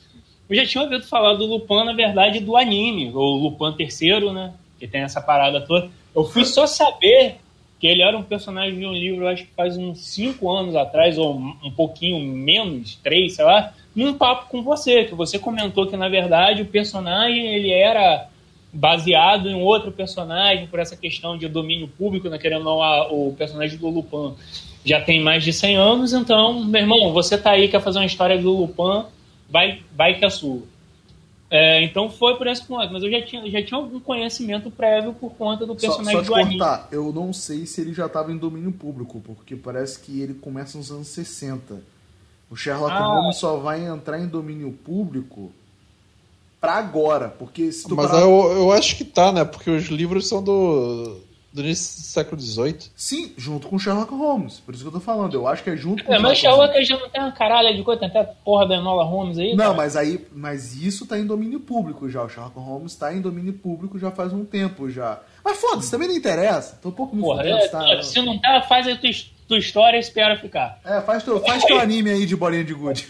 Eu 0.49 0.57
já 0.57 0.67
tinha 0.67 0.83
ouvido 0.83 1.05
falar 1.07 1.35
do 1.35 1.47
Lupin, 1.47 1.85
na 1.85 1.93
verdade, 1.93 2.41
do 2.41 2.57
anime, 2.57 3.13
ou 3.15 3.37
Lupin 3.37 3.77
terceiro, 3.77 4.33
né? 4.33 4.53
Que 4.81 4.89
tem 4.89 5.03
essa 5.03 5.21
parada 5.21 5.61
toda. 5.61 5.89
Eu 6.17 6.25
fui 6.25 6.45
só 6.45 6.67
saber 6.67 7.37
que 7.79 7.87
ele 7.87 8.03
era 8.03 8.17
um 8.17 8.23
personagem 8.23 8.79
de 8.79 8.85
um 8.85 8.93
livro, 8.93 9.29
acho 9.29 9.45
que 9.45 9.55
faz 9.55 9.77
uns 9.77 10.01
cinco 10.07 10.51
anos 10.51 10.77
atrás, 10.77 11.17
ou 11.17 11.35
um 11.35 11.71
pouquinho 11.71 12.21
menos, 12.21 12.97
três, 12.97 13.37
sei 13.37 13.45
lá, 13.45 13.73
num 13.95 14.15
papo 14.15 14.51
com 14.51 14.63
você, 14.63 15.05
que 15.05 15.15
você 15.15 15.39
comentou 15.39 15.87
que, 15.87 15.97
na 15.97 16.09
verdade, 16.09 16.63
o 16.63 16.67
personagem 16.67 17.47
ele 17.47 17.71
era 17.71 18.29
baseado 18.73 19.49
em 19.49 19.55
outro 19.55 19.91
personagem, 19.91 20.67
por 20.67 20.79
essa 20.79 20.95
questão 20.95 21.39
de 21.39 21.49
domínio 21.49 21.89
público, 21.89 22.29
né, 22.29 22.39
querendo 22.39 22.69
ou 22.69 22.81
não, 22.81 23.29
o 23.29 23.35
personagem 23.35 23.79
do 23.79 23.89
Lupin 23.89 24.35
já 24.85 25.01
tem 25.01 25.21
mais 25.21 25.43
de 25.43 25.53
100 25.53 25.77
anos, 25.77 26.13
então, 26.13 26.63
meu 26.65 26.83
irmão, 26.83 27.13
você 27.13 27.37
tá 27.37 27.53
aí, 27.53 27.67
quer 27.67 27.81
fazer 27.81 27.99
uma 27.99 28.07
história 28.07 28.39
do 28.39 28.51
Lupin, 28.53 29.07
vai, 29.49 29.81
vai 29.97 30.15
que 30.19 30.25
é 30.25 30.31
sua. 30.31 30.63
É, 31.51 31.83
então 31.83 32.09
foi 32.09 32.37
por 32.37 32.47
esse 32.47 32.65
ponto, 32.65 32.93
mas 32.93 33.03
eu 33.03 33.11
já 33.11 33.21
tinha, 33.23 33.51
já 33.51 33.61
tinha 33.65 33.79
algum 33.79 33.99
conhecimento 33.99 34.71
prévio 34.71 35.13
por 35.13 35.33
conta 35.33 35.67
do 35.67 35.73
Só, 35.73 35.89
personagem 35.89 36.13
só 36.19 36.23
te 36.23 36.27
do 36.29 36.35
anime. 36.37 36.59
cortar, 36.59 36.89
eu 36.93 37.13
não 37.13 37.33
sei 37.33 37.67
se 37.67 37.81
ele 37.81 37.93
já 37.93 38.07
estava 38.07 38.31
em 38.33 38.37
domínio 38.37 38.71
público, 38.71 39.21
porque 39.27 39.57
parece 39.57 39.99
que 39.99 40.21
ele 40.21 40.35
começa 40.35 40.79
nos 40.79 40.93
anos 40.93 41.09
60. 41.09 41.81
O 42.49 42.55
Sherlock 42.57 42.93
Ah. 42.93 43.05
Holmes 43.05 43.37
só 43.37 43.57
vai 43.57 43.85
entrar 43.85 44.21
em 44.21 44.27
domínio 44.29 44.71
público 44.73 45.51
pra 46.61 46.75
agora, 46.75 47.29
porque 47.29 47.73
se 47.73 47.89
tu 47.89 47.97
Mas 47.97 48.11
parar- 48.11 48.23
eu, 48.23 48.53
eu 48.53 48.73
acho 48.73 48.97
que 48.97 49.05
tá, 49.05 49.33
né? 49.33 49.45
Porque 49.45 49.71
os 49.71 49.85
livros 49.87 50.29
são 50.29 50.43
do. 50.43 51.17
Do 51.53 51.63
início 51.63 52.01
do 52.01 52.07
século 52.07 52.41
XVIII. 52.41 52.91
Sim, 52.95 53.33
junto 53.37 53.69
com 53.69 53.79
Sherlock 53.79 54.15
Holmes. 54.15 54.61
Por 54.61 54.75
isso 54.75 54.85
que 54.85 54.89
eu 54.89 54.93
tô 54.93 55.01
falando. 55.01 55.35
Eu 55.35 55.49
acho 55.49 55.63
que 55.65 55.71
é 55.71 55.77
junto 55.77 56.05
com 56.05 56.15
É, 56.15 56.19
mas 56.19 56.39
Sherlock 56.39 56.73
Holmes. 56.73 56.89
Já 56.89 56.99
não 56.99 57.09
tem 57.09 57.21
uma 57.21 57.33
caralho 57.33 57.77
de 57.77 57.83
coisa, 57.83 58.01
tem 58.01 58.09
até 58.09 58.21
a 58.21 58.25
porra 58.25 58.69
da 58.69 58.77
Enola 58.77 59.05
Holmes 59.05 59.39
aí. 59.39 59.51
Não, 59.51 59.65
cara. 59.65 59.75
mas 59.75 59.97
aí, 59.97 60.25
mas 60.33 60.75
isso 60.75 61.07
tá 61.07 61.19
em 61.19 61.27
domínio 61.27 61.61
público 61.61 62.09
já. 62.09 62.23
O 62.23 62.29
Sherlock 62.29 62.59
Holmes 62.59 62.95
tá 62.95 63.13
em 63.13 63.21
domínio 63.21 63.53
público 63.53 63.99
já 63.99 64.11
faz 64.11 64.33
um 64.33 64.45
tempo 64.45 64.89
já. 64.89 65.21
Mas 65.45 65.59
foda-se, 65.61 65.91
também 65.91 66.09
não 66.09 66.15
interessa. 66.15 66.79
Tô 66.81 66.91
um 66.91 66.93
pouco 66.93 67.17
me 67.17 67.23
Porra, 67.23 67.39
fudendo 67.39 67.59
é, 67.59 67.63
se 67.63 67.71
tá. 67.71 68.03
se 68.03 68.23
não 68.23 68.39
tá, 68.39 68.63
faz 68.63 68.87
a 68.87 68.97
tua, 68.97 69.11
tua 69.49 69.59
história 69.59 69.97
e 69.97 70.01
espera 70.01 70.37
ficar. 70.37 70.79
É, 70.85 71.01
faz 71.01 71.23
teu, 71.23 71.41
faz 71.41 71.65
teu 71.65 71.81
anime 71.81 72.11
aí 72.11 72.27
de 72.27 72.37
bolinha 72.37 72.65
de 72.65 72.75
gude. 72.75 73.09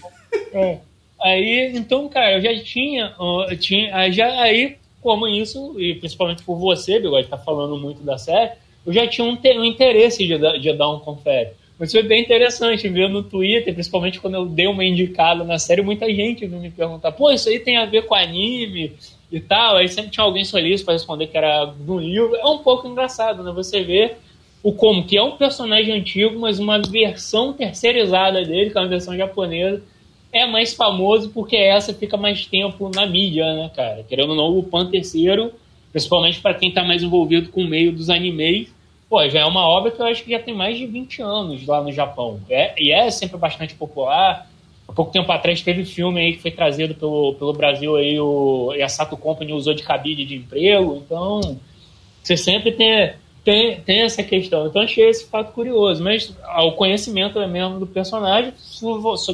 É. 0.52 0.78
Aí, 1.22 1.72
então, 1.74 2.08
cara, 2.08 2.38
eu 2.38 2.40
já 2.40 2.64
tinha, 2.64 3.14
eu 3.18 3.58
tinha 3.58 3.94
aí 3.94 4.10
já 4.12 4.26
aí, 4.40 4.78
como 5.00 5.26
isso, 5.26 5.78
e 5.80 5.94
principalmente 5.94 6.42
por 6.42 6.56
você, 6.56 6.98
Bigode, 6.98 7.28
tá 7.28 7.38
falando 7.38 7.76
muito 7.78 8.02
da 8.02 8.18
série, 8.18 8.52
eu 8.86 8.92
já 8.92 9.06
tinha 9.06 9.26
um, 9.26 9.38
um 9.58 9.64
interesse 9.64 10.26
de, 10.26 10.38
de 10.60 10.72
dar 10.72 10.90
um 10.90 11.00
confere. 11.00 11.50
Mas 11.78 11.92
foi 11.92 12.02
bem 12.02 12.22
interessante 12.22 12.86
ver 12.90 13.08
no 13.08 13.22
Twitter, 13.22 13.72
principalmente 13.72 14.20
quando 14.20 14.34
eu 14.34 14.44
dei 14.44 14.66
uma 14.66 14.84
indicada 14.84 15.42
na 15.44 15.58
série, 15.58 15.80
muita 15.80 16.06
gente 16.12 16.46
me 16.46 16.70
perguntar, 16.70 17.10
pô, 17.12 17.30
isso 17.30 17.48
aí 17.48 17.58
tem 17.58 17.78
a 17.78 17.86
ver 17.86 18.04
com 18.04 18.14
anime 18.14 18.92
e 19.32 19.40
tal. 19.40 19.76
Aí 19.76 19.88
sempre 19.88 20.10
tinha 20.10 20.24
alguém 20.24 20.44
solícito 20.44 20.84
para 20.84 20.92
responder 20.92 21.28
que 21.28 21.38
era 21.38 21.64
do 21.64 21.98
livro. 21.98 22.36
É 22.36 22.44
um 22.44 22.58
pouco 22.58 22.86
engraçado, 22.86 23.42
né? 23.42 23.50
Você 23.52 23.82
vê 23.82 24.14
o 24.62 24.74
como, 24.74 25.06
que 25.06 25.16
é 25.16 25.22
um 25.22 25.38
personagem 25.38 25.94
antigo, 25.94 26.38
mas 26.38 26.58
uma 26.58 26.78
versão 26.82 27.54
terceirizada 27.54 28.44
dele, 28.44 28.68
que 28.68 28.76
é 28.76 28.80
uma 28.82 28.88
versão 28.88 29.16
japonesa, 29.16 29.82
é 30.32 30.46
mais 30.46 30.74
famoso 30.74 31.30
porque 31.30 31.56
essa 31.56 31.92
fica 31.92 32.16
mais 32.16 32.46
tempo 32.46 32.90
na 32.94 33.06
mídia, 33.06 33.52
né, 33.54 33.70
cara? 33.74 34.04
Querendo 34.08 34.30
ou 34.30 34.36
não, 34.36 34.44
o 34.44 34.56
Lupin 34.56 34.90
terceiro, 34.90 35.52
principalmente 35.92 36.40
para 36.40 36.54
quem 36.54 36.72
tá 36.72 36.84
mais 36.84 37.02
envolvido 37.02 37.50
com 37.50 37.62
o 37.62 37.68
meio 37.68 37.92
dos 37.92 38.08
animes, 38.10 38.72
pô, 39.08 39.28
já 39.28 39.40
é 39.40 39.44
uma 39.44 39.66
obra 39.66 39.90
que 39.90 40.00
eu 40.00 40.06
acho 40.06 40.22
que 40.22 40.30
já 40.30 40.38
tem 40.38 40.54
mais 40.54 40.78
de 40.78 40.86
20 40.86 41.22
anos 41.22 41.66
lá 41.66 41.82
no 41.82 41.90
Japão. 41.90 42.40
É, 42.48 42.74
e 42.78 42.92
é 42.92 43.10
sempre 43.10 43.36
bastante 43.36 43.74
popular. 43.74 44.48
Há 44.88 44.92
pouco 44.92 45.12
tempo 45.12 45.30
atrás 45.30 45.62
teve 45.62 45.84
filme 45.84 46.20
aí 46.20 46.32
que 46.34 46.42
foi 46.42 46.50
trazido 46.50 46.94
pelo, 46.94 47.34
pelo 47.34 47.52
Brasil 47.52 47.96
aí, 47.96 48.18
o 48.18 48.72
Yasato 48.72 49.16
Company 49.16 49.52
usou 49.52 49.74
de 49.74 49.82
cabide 49.82 50.24
de 50.24 50.36
emprego, 50.36 51.02
então 51.04 51.58
você 52.22 52.36
sempre 52.36 52.72
tem, 52.72 53.12
tem, 53.44 53.80
tem 53.80 54.00
essa 54.02 54.22
questão. 54.22 54.66
Então 54.66 54.82
achei 54.82 55.08
esse 55.08 55.26
fato 55.26 55.52
curioso, 55.52 56.02
mas 56.02 56.34
ah, 56.44 56.64
o 56.64 56.72
conhecimento 56.72 57.38
é 57.38 57.46
mesmo 57.46 57.78
do 57.78 57.86
personagem, 57.86 58.52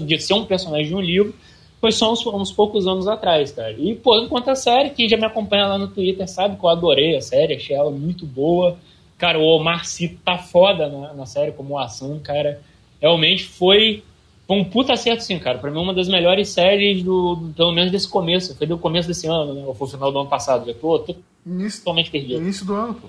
de 0.06 0.18
ser 0.20 0.34
um 0.34 0.44
personagem 0.44 0.86
de 0.88 0.94
um 0.94 1.00
livro, 1.00 1.34
foi 1.80 1.92
só 1.92 2.12
uns, 2.12 2.24
uns 2.26 2.52
poucos 2.52 2.86
anos 2.86 3.06
atrás, 3.06 3.52
cara. 3.52 3.72
E, 3.72 3.94
pô, 3.94 4.18
enquanto 4.18 4.48
a 4.48 4.54
série, 4.54 4.90
quem 4.90 5.08
já 5.08 5.16
me 5.16 5.24
acompanha 5.26 5.66
lá 5.66 5.78
no 5.78 5.88
Twitter 5.88 6.26
sabe 6.28 6.56
que 6.56 6.64
eu 6.64 6.68
adorei 6.70 7.16
a 7.16 7.20
série, 7.20 7.54
achei 7.54 7.76
ela 7.76 7.90
muito 7.90 8.24
boa. 8.24 8.76
Cara, 9.18 9.38
o 9.38 9.44
Omar 9.44 9.86
Sy 9.86 10.18
tá 10.24 10.36
foda 10.38 10.88
na, 10.88 11.12
na 11.14 11.26
série, 11.26 11.52
como 11.52 11.74
o 11.74 11.78
Asan, 11.78 12.18
cara. 12.20 12.60
Realmente 13.00 13.44
foi 13.44 14.02
foi 14.46 14.56
um 14.58 14.64
puta 14.64 14.92
acerto, 14.92 15.24
sim, 15.24 15.38
cara. 15.40 15.58
Pra 15.58 15.70
mim, 15.72 15.78
uma 15.80 15.92
das 15.92 16.08
melhores 16.08 16.50
séries, 16.50 17.02
do, 17.02 17.34
do- 17.34 17.52
pelo 17.54 17.72
menos 17.72 17.90
desse 17.90 18.08
começo. 18.08 18.54
Foi 18.56 18.64
do 18.66 18.78
começo 18.78 19.08
desse 19.08 19.26
ano, 19.26 19.52
né? 19.54 19.64
Ou 19.66 19.74
foi 19.74 19.88
o 19.88 19.90
final 19.90 20.12
do 20.12 20.20
ano 20.20 20.28
passado. 20.28 20.64
Já 20.66 20.72
tô, 20.74 20.98
tô 21.00 21.16
Início, 21.44 21.80
totalmente 21.80 22.10
perdido. 22.10 22.40
início 22.40 22.64
do 22.64 22.72
ano, 22.74 22.94
pô. 22.94 23.08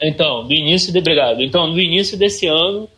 Então, 0.00 0.46
do 0.46 0.52
início, 0.52 0.92
de, 0.92 0.98
obrigado. 0.98 1.42
Então, 1.42 1.72
do 1.72 1.80
início 1.80 2.18
desse 2.18 2.46
ano, 2.46 2.88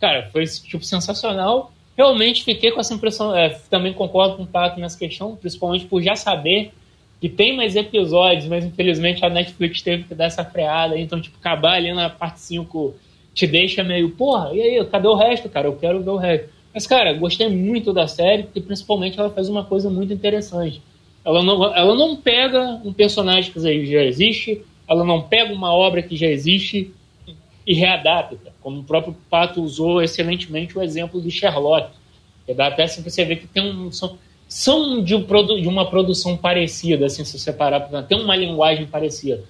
cara, 0.00 0.28
foi 0.32 0.44
tipo 0.44 0.84
sensacional. 0.84 1.72
Realmente 1.96 2.44
fiquei 2.44 2.70
com 2.70 2.80
essa 2.80 2.94
impressão. 2.94 3.36
é, 3.36 3.50
também 3.68 3.92
concordo 3.92 4.36
com 4.36 4.42
o 4.42 4.46
Pato 4.46 4.80
nessa 4.80 4.98
questão, 4.98 5.36
principalmente 5.36 5.86
por 5.86 6.02
já 6.02 6.16
saber 6.16 6.72
que 7.20 7.28
tem 7.28 7.54
mais 7.54 7.76
episódios, 7.76 8.46
mas 8.46 8.64
infelizmente 8.64 9.24
a 9.24 9.28
Netflix 9.28 9.82
teve 9.82 10.04
que 10.04 10.14
dar 10.14 10.24
essa 10.24 10.44
freada. 10.44 10.98
Então, 10.98 11.20
tipo, 11.20 11.36
acabar 11.38 11.74
ali 11.74 11.92
na 11.92 12.08
parte 12.08 12.40
5 12.40 12.94
te 13.34 13.46
deixa 13.46 13.84
meio, 13.84 14.10
porra, 14.10 14.52
e 14.54 14.60
aí, 14.60 14.84
cadê 14.86 15.06
o 15.06 15.14
resto, 15.14 15.48
cara? 15.48 15.68
Eu 15.68 15.76
quero 15.76 16.02
ver 16.02 16.10
o 16.10 16.16
resto. 16.16 16.48
Mas, 16.72 16.86
cara, 16.86 17.12
gostei 17.12 17.48
muito 17.48 17.92
da 17.92 18.06
série, 18.06 18.44
porque 18.44 18.60
principalmente 18.60 19.18
ela 19.18 19.30
faz 19.30 19.48
uma 19.48 19.64
coisa 19.64 19.90
muito 19.90 20.12
interessante. 20.12 20.80
Ela 21.24 21.42
não, 21.42 21.64
ela 21.74 21.94
não 21.94 22.16
pega 22.16 22.80
um 22.84 22.92
personagem 22.92 23.52
que 23.52 23.60
já 23.60 24.02
existe, 24.02 24.62
ela 24.90 25.04
não 25.04 25.22
pega 25.22 25.54
uma 25.54 25.72
obra 25.72 26.02
que 26.02 26.16
já 26.16 26.26
existe 26.26 26.92
e 27.64 27.74
readapta. 27.74 28.52
Como 28.60 28.80
o 28.80 28.84
próprio 28.84 29.16
Pato 29.30 29.62
usou 29.62 30.02
excelentemente 30.02 30.76
o 30.76 30.82
exemplo 30.82 31.22
de 31.22 31.30
Sherlock. 31.30 31.92
Que 32.44 32.52
dá 32.52 32.66
até 32.66 32.82
assim 32.82 33.00
pra 33.00 33.10
você 33.10 33.24
ver 33.24 33.36
que 33.36 33.46
tem 33.46 33.62
um, 33.62 33.92
são, 33.92 34.18
são 34.48 35.00
de, 35.00 35.14
um 35.14 35.22
de 35.60 35.68
uma 35.68 35.88
produção 35.88 36.36
parecida, 36.36 37.06
assim, 37.06 37.24
se 37.24 37.38
você 37.38 37.52
parar 37.52 37.80
pra 37.80 38.02
tem 38.02 38.20
uma 38.20 38.34
linguagem 38.34 38.84
parecida. 38.84 39.44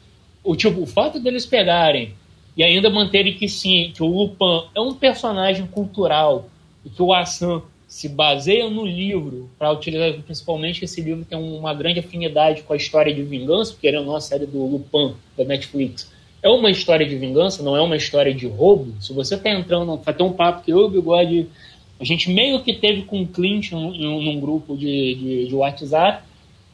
O, 0.44 0.54
tipo, 0.54 0.82
o 0.82 0.86
fato 0.86 1.18
deles 1.18 1.46
pegarem 1.46 2.12
e 2.54 2.62
ainda 2.62 2.90
manterem 2.90 3.32
que 3.32 3.48
sim, 3.48 3.92
que 3.94 4.02
o 4.02 4.06
Lupin 4.06 4.68
é 4.74 4.80
um 4.80 4.92
personagem 4.92 5.66
cultural 5.66 6.50
e 6.84 6.90
que 6.90 7.00
o 7.00 7.14
Assan 7.14 7.62
se 7.90 8.08
baseia 8.08 8.70
no 8.70 8.86
livro 8.86 9.50
para 9.58 9.72
utilizar, 9.72 10.12
principalmente 10.22 10.84
esse 10.84 11.00
livro 11.00 11.24
tem 11.24 11.36
uma 11.36 11.74
grande 11.74 11.98
afinidade 11.98 12.62
com 12.62 12.72
a 12.72 12.76
história 12.76 13.12
de 13.12 13.20
vingança, 13.20 13.72
porque 13.72 13.88
era 13.88 13.98
a 13.98 14.02
nossa 14.02 14.28
série 14.28 14.46
do 14.46 14.64
Lupin 14.64 15.16
da 15.36 15.42
Netflix. 15.42 16.08
É 16.40 16.48
uma 16.48 16.70
história 16.70 17.04
de 17.04 17.16
vingança, 17.16 17.64
não 17.64 17.76
é 17.76 17.80
uma 17.80 17.96
história 17.96 18.32
de 18.32 18.46
roubo. 18.46 18.94
Se 19.02 19.12
você 19.12 19.36
tá 19.36 19.50
entrando, 19.50 19.96
vai 19.96 20.14
ter 20.14 20.22
um 20.22 20.32
papo 20.32 20.62
que 20.62 20.70
eu 20.70 20.82
e 20.82 20.84
o 20.84 20.88
Bigode, 20.88 21.48
a 21.98 22.04
gente 22.04 22.30
meio 22.30 22.62
que 22.62 22.74
teve 22.74 23.02
com 23.02 23.22
o 23.22 23.26
Clint 23.26 23.72
num, 23.72 23.90
num- 23.90 24.38
grupo 24.38 24.76
de, 24.76 25.16
de, 25.16 25.48
de 25.48 25.54
WhatsApp. 25.56 26.22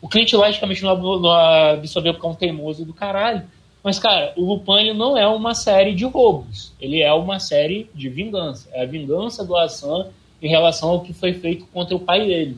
O 0.03 0.09
Clint, 0.09 0.31
logicamente, 0.35 0.83
não, 0.83 1.31
absorveu 1.73 2.13
porque 2.13 2.27
é 2.27 2.31
um 2.31 2.35
teimoso 2.35 2.85
do 2.85 2.93
caralho. 2.93 3.43
Mas, 3.83 3.99
cara, 3.99 4.35
o 4.37 4.45
Lupin 4.45 4.93
não 4.93 5.17
é 5.17 5.27
uma 5.27 5.55
série 5.55 5.95
de 5.95 6.05
roubos. 6.05 6.75
Ele 6.79 7.01
é 7.01 7.13
uma 7.15 7.41
série 7.41 7.89
de 7.95 8.11
vingança. 8.11 8.69
É 8.75 8.83
a 8.83 8.87
vingança 8.87 9.43
do 9.43 9.57
Hassan 9.57 10.09
em 10.43 10.49
relação 10.49 10.91
ao 10.91 11.01
que 11.01 11.13
foi 11.13 11.33
feito 11.35 11.67
contra 11.73 11.95
o 11.97 12.01
pai 12.01 12.27
dele. 12.27 12.57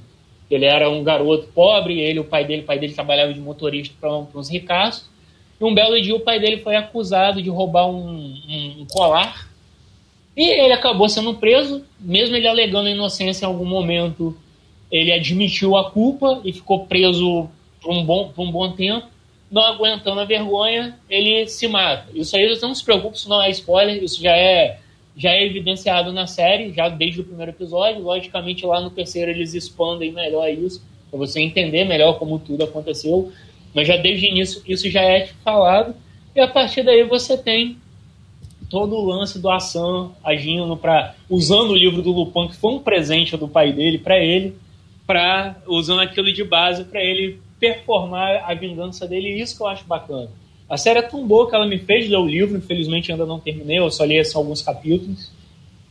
Ele 0.50 0.64
era 0.64 0.88
um 0.88 1.04
garoto 1.04 1.49
pobre, 1.54 2.00
ele, 2.00 2.20
o 2.20 2.25
pai 2.25 2.44
dele, 2.44 2.62
o 2.62 2.64
pai 2.64 2.78
dele 2.78 2.94
trabalhava 2.94 3.32
de 3.32 3.40
motorista 3.40 3.94
para 4.00 4.11
uns 4.35 4.50
ricaços. 4.50 5.08
E 5.61 5.64
um 5.64 5.75
belo 5.75 6.00
dia 6.00 6.14
o 6.14 6.20
pai 6.20 6.38
dele 6.40 6.58
foi 6.58 6.76
acusado 6.76 7.42
de 7.42 7.50
roubar 7.50 7.87
um, 7.87 8.35
um- 8.49 8.75
um 8.82 8.87
colar. 8.90 9.49
E 10.37 10.44
ele 10.61 10.73
acabou 10.73 11.08
sendo 11.08 11.35
preso, 11.35 11.85
mesmo 11.99 12.37
ele 12.37 12.47
alegando 12.47 12.88
inocência 12.88 13.44
em 13.44 13.49
algum 13.49 13.64
momento. 13.64 14.37
Ele 14.90 15.12
admitiu 15.12 15.76
a 15.76 15.90
culpa 15.90 16.40
e 16.44 16.52
ficou 16.52 16.87
preso 16.87 17.49
por 17.82 17.92
um 17.92 18.04
bom, 18.04 18.28
por 18.35 18.42
um 18.42 18.50
bom 18.50 18.70
tempo. 18.73 19.06
Não 19.50 19.62
aguentando 19.62 20.20
a 20.20 20.25
vergonha, 20.25 20.97
ele 21.11 21.47
se 21.49 21.66
mata. 21.66 22.06
Isso 22.14 22.37
aí, 22.37 22.58
não 22.61 22.75
se 22.75 22.85
preocupe, 22.85 23.16
isso 23.16 23.28
não 23.28 23.42
é 23.42 23.50
spoiler, 23.50 24.02
isso 24.02 24.23
já 24.23 24.35
é, 24.37 24.78
já 25.18 25.32
é 25.32 25.44
evidenciado 25.44 26.12
na 26.12 26.28
série, 26.28 26.72
já 26.72 26.88
desde 26.88 27.20
o 27.20 27.25
primeiro 27.25 27.50
episódio. 27.50 28.00
Logicamente, 28.00 28.64
lá 28.64 28.80
no 28.80 28.88
terceiro 28.88 29.32
eles 29.32 29.52
expandem 29.52 30.12
melhor 30.12 30.48
isso, 30.48 30.80
para 31.10 31.18
você 31.18 31.40
entender 31.40 31.84
melhor 31.84 32.20
como 32.20 32.38
tudo 32.38 32.62
aconteceu. 32.62 33.32
Mas 33.75 33.88
já 33.88 33.96
desde 33.96 34.26
o 34.26 34.30
início 34.30 34.62
isso 34.66 34.88
já 34.88 35.02
é 35.02 35.26
falado. 35.44 35.94
E 36.37 36.40
a 36.40 36.46
partir 36.46 36.84
daí 36.84 37.02
você 37.02 37.37
tem 37.37 37.76
todo 38.70 38.94
o 38.94 39.04
lance 39.04 39.40
do 39.40 39.50
Assan 39.50 40.12
agindo 40.22 40.76
para 40.76 41.16
usando 41.28 41.70
o 41.70 41.76
livro 41.76 42.00
do 42.00 42.12
Lupin 42.12 42.48
que 42.48 42.56
foi 42.56 42.75
um 42.75 42.78
presente 42.78 43.37
do 43.37 43.48
pai 43.48 43.72
dele 43.72 43.98
para 43.98 44.18
ele, 44.18 44.54
para 45.06 45.56
usando 45.66 46.00
aquilo 46.00 46.32
de 46.32 46.44
base 46.44 46.84
para 46.84 47.02
ele 47.02 47.40
performar 47.58 48.44
a 48.48 48.54
vingança 48.54 49.04
dele. 49.04 49.30
E 49.30 49.40
isso 49.40 49.56
que 49.56 49.62
eu 49.62 49.66
acho 49.66 49.84
bacana. 49.84 50.30
A 50.68 50.76
série 50.76 50.98
é 50.98 51.02
tão 51.02 51.26
boa 51.26 51.48
que 51.48 51.54
ela 51.54 51.66
me 51.66 51.78
fez 51.78 52.08
ler 52.08 52.18
o 52.18 52.26
livro, 52.26 52.56
infelizmente 52.56 53.10
ainda 53.10 53.25
não 53.25 53.40
terminei, 53.40 53.78
eu 53.78 53.90
só 53.90 54.04
li 54.04 54.20
alguns 54.34 54.60
capítulos. 54.60 55.30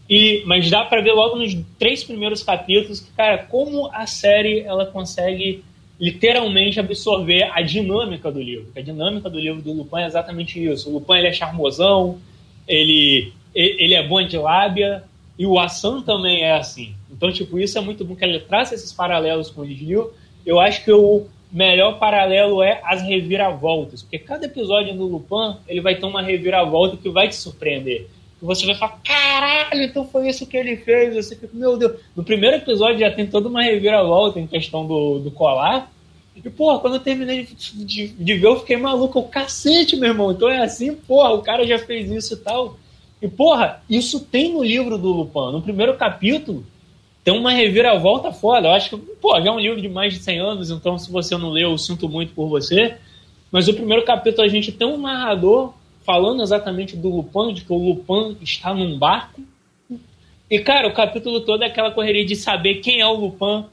E, 0.09 0.43
mas 0.45 0.69
dá 0.69 0.85
para 0.85 1.01
ver 1.01 1.11
logo 1.11 1.35
nos 1.37 1.57
três 1.77 2.03
primeiros 2.03 2.43
capítulos 2.43 2.99
que, 2.99 3.11
cara, 3.11 3.39
como 3.39 3.89
a 3.91 4.05
série 4.05 4.61
ela 4.61 4.85
consegue 4.85 5.63
literalmente 5.99 6.79
absorver 6.79 7.49
a 7.53 7.61
dinâmica 7.61 8.31
do 8.31 8.41
livro. 8.41 8.67
A 8.75 8.81
dinâmica 8.81 9.29
do 9.29 9.39
livro 9.39 9.61
do 9.61 9.73
Lupin 9.73 10.01
é 10.01 10.05
exatamente 10.05 10.63
isso. 10.63 10.89
O 10.89 10.93
Lupin 10.93 11.15
ele 11.15 11.27
é 11.27 11.33
charmosão, 11.33 12.19
ele, 12.67 13.33
ele 13.53 13.95
é 13.95 14.07
bom 14.07 14.21
de 14.21 14.37
lábia, 14.37 15.03
e 15.37 15.45
o 15.45 15.59
Assan 15.59 16.01
também 16.01 16.43
é 16.43 16.53
assim. 16.53 16.93
Então, 17.11 17.31
tipo, 17.31 17.59
isso 17.59 17.77
é 17.77 17.81
muito 17.81 18.05
bom 18.05 18.15
que 18.15 18.23
ele 18.23 18.39
traz 18.39 18.71
esses 18.71 18.93
paralelos 18.93 19.49
com 19.49 19.61
o 19.61 19.65
livro. 19.65 20.13
Eu 20.45 20.59
acho 20.59 20.83
que 20.83 20.91
o 20.91 21.25
melhor 21.51 21.97
paralelo 21.97 22.61
é 22.61 22.81
as 22.83 23.01
reviravoltas, 23.01 24.01
porque 24.01 24.19
cada 24.19 24.45
episódio 24.45 24.93
do 24.95 25.05
Lupin 25.05 25.57
ele 25.67 25.81
vai 25.81 25.95
ter 25.95 26.05
uma 26.05 26.21
reviravolta 26.21 26.97
que 26.97 27.09
vai 27.09 27.29
te 27.29 27.35
surpreender. 27.35 28.07
Você 28.41 28.65
vai 28.67 28.75
falar, 28.75 28.99
caralho, 29.03 29.83
então 29.83 30.07
foi 30.07 30.29
isso 30.29 30.45
que 30.45 30.55
ele 30.55 30.77
fez. 30.77 31.15
Você 31.15 31.35
fica, 31.35 31.49
meu 31.53 31.75
Deus. 31.75 31.99
No 32.15 32.23
primeiro 32.23 32.57
episódio 32.57 32.99
já 32.99 33.09
tem 33.09 33.25
toda 33.25 33.49
uma 33.49 33.63
reviravolta 33.63 34.39
em 34.39 34.45
questão 34.45 34.85
do, 34.85 35.19
do 35.19 35.31
colar. 35.31 35.91
E, 36.35 36.49
porra, 36.51 36.79
quando 36.79 36.95
eu 36.95 36.99
terminei 36.99 37.43
de, 37.45 37.85
de, 37.85 38.07
de 38.09 38.33
ver, 38.35 38.45
eu 38.45 38.59
fiquei 38.59 38.77
maluco. 38.77 39.19
O 39.19 39.27
cacete, 39.27 39.95
meu 39.95 40.09
irmão. 40.09 40.31
Então 40.31 40.47
é 40.49 40.61
assim, 40.61 40.93
porra, 40.93 41.33
o 41.33 41.41
cara 41.41 41.65
já 41.65 41.79
fez 41.79 42.11
isso 42.11 42.35
e 42.35 42.37
tal. 42.37 42.77
E, 43.19 43.27
porra, 43.27 43.81
isso 43.89 44.19
tem 44.19 44.53
no 44.53 44.63
livro 44.63 44.99
do 44.99 45.07
Lupin. 45.07 45.51
No 45.51 45.61
primeiro 45.63 45.97
capítulo, 45.97 46.63
tem 47.27 47.37
uma 47.37 47.51
reviravolta 47.51 48.31
foda. 48.31 48.69
Eu 48.69 48.71
acho 48.71 48.91
que, 48.91 48.97
pô, 49.15 49.37
já 49.41 49.49
é 49.49 49.51
um 49.51 49.59
livro 49.59 49.81
de 49.81 49.89
mais 49.89 50.13
de 50.13 50.19
100 50.21 50.39
anos, 50.39 50.71
então 50.71 50.97
se 50.97 51.11
você 51.11 51.35
não 51.35 51.49
leu, 51.49 51.71
eu 51.71 51.77
sinto 51.77 52.07
muito 52.07 52.33
por 52.33 52.47
você. 52.47 52.95
Mas 53.51 53.67
o 53.67 53.73
primeiro 53.73 54.05
capítulo 54.05 54.43
a 54.43 54.47
gente 54.47 54.71
tem 54.71 54.87
um 54.87 54.97
narrador 54.97 55.73
falando 56.05 56.41
exatamente 56.41 56.95
do 56.95 57.09
Lupin, 57.09 57.53
de 57.53 57.65
que 57.65 57.73
o 57.73 57.75
Lupin 57.75 58.37
está 58.41 58.73
num 58.73 58.97
barco. 58.97 59.41
E, 60.49 60.59
cara, 60.59 60.87
o 60.87 60.93
capítulo 60.93 61.41
todo 61.41 61.63
é 61.63 61.67
aquela 61.67 61.91
correria 61.91 62.25
de 62.25 62.33
saber 62.33 62.75
quem 62.75 63.01
é 63.01 63.05
o 63.05 63.15
Lupin, 63.15 63.65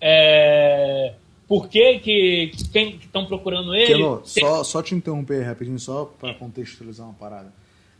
é... 0.00 1.12
por 1.46 1.68
que 1.68 2.00
que 2.00 2.50
estão 2.56 3.24
procurando 3.24 3.72
ele. 3.72 3.86
Kelo, 3.86 4.22
só, 4.24 4.64
só 4.64 4.82
te 4.82 4.96
interromper 4.96 5.44
rapidinho, 5.44 5.78
só 5.78 6.12
para 6.18 6.34
contextualizar 6.34 7.06
uma 7.06 7.14
parada. 7.14 7.52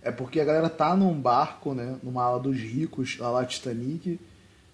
É 0.02 0.10
porque 0.10 0.40
a 0.40 0.44
galera 0.44 0.68
tá 0.68 0.96
num 0.96 1.14
barco, 1.14 1.74
né, 1.74 1.94
numa 2.02 2.24
ala 2.24 2.40
dos 2.40 2.58
ricos, 2.58 3.16
lá, 3.18 3.30
lá 3.30 3.44
Titanic, 3.44 4.18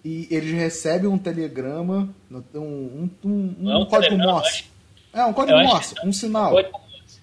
e 0.03 0.27
eles 0.29 0.51
recebem 0.51 1.09
um 1.09 1.17
telegrama, 1.17 2.09
um, 2.29 2.43
um, 2.55 3.09
um, 3.23 3.55
um, 3.61 3.77
um 3.81 3.85
código 3.85 4.17
Morse. 4.17 4.65
É, 5.13 5.23
um 5.23 5.33
código 5.33 5.57
Morse, 5.59 5.95
um 6.03 6.11
sinal. 6.11 6.53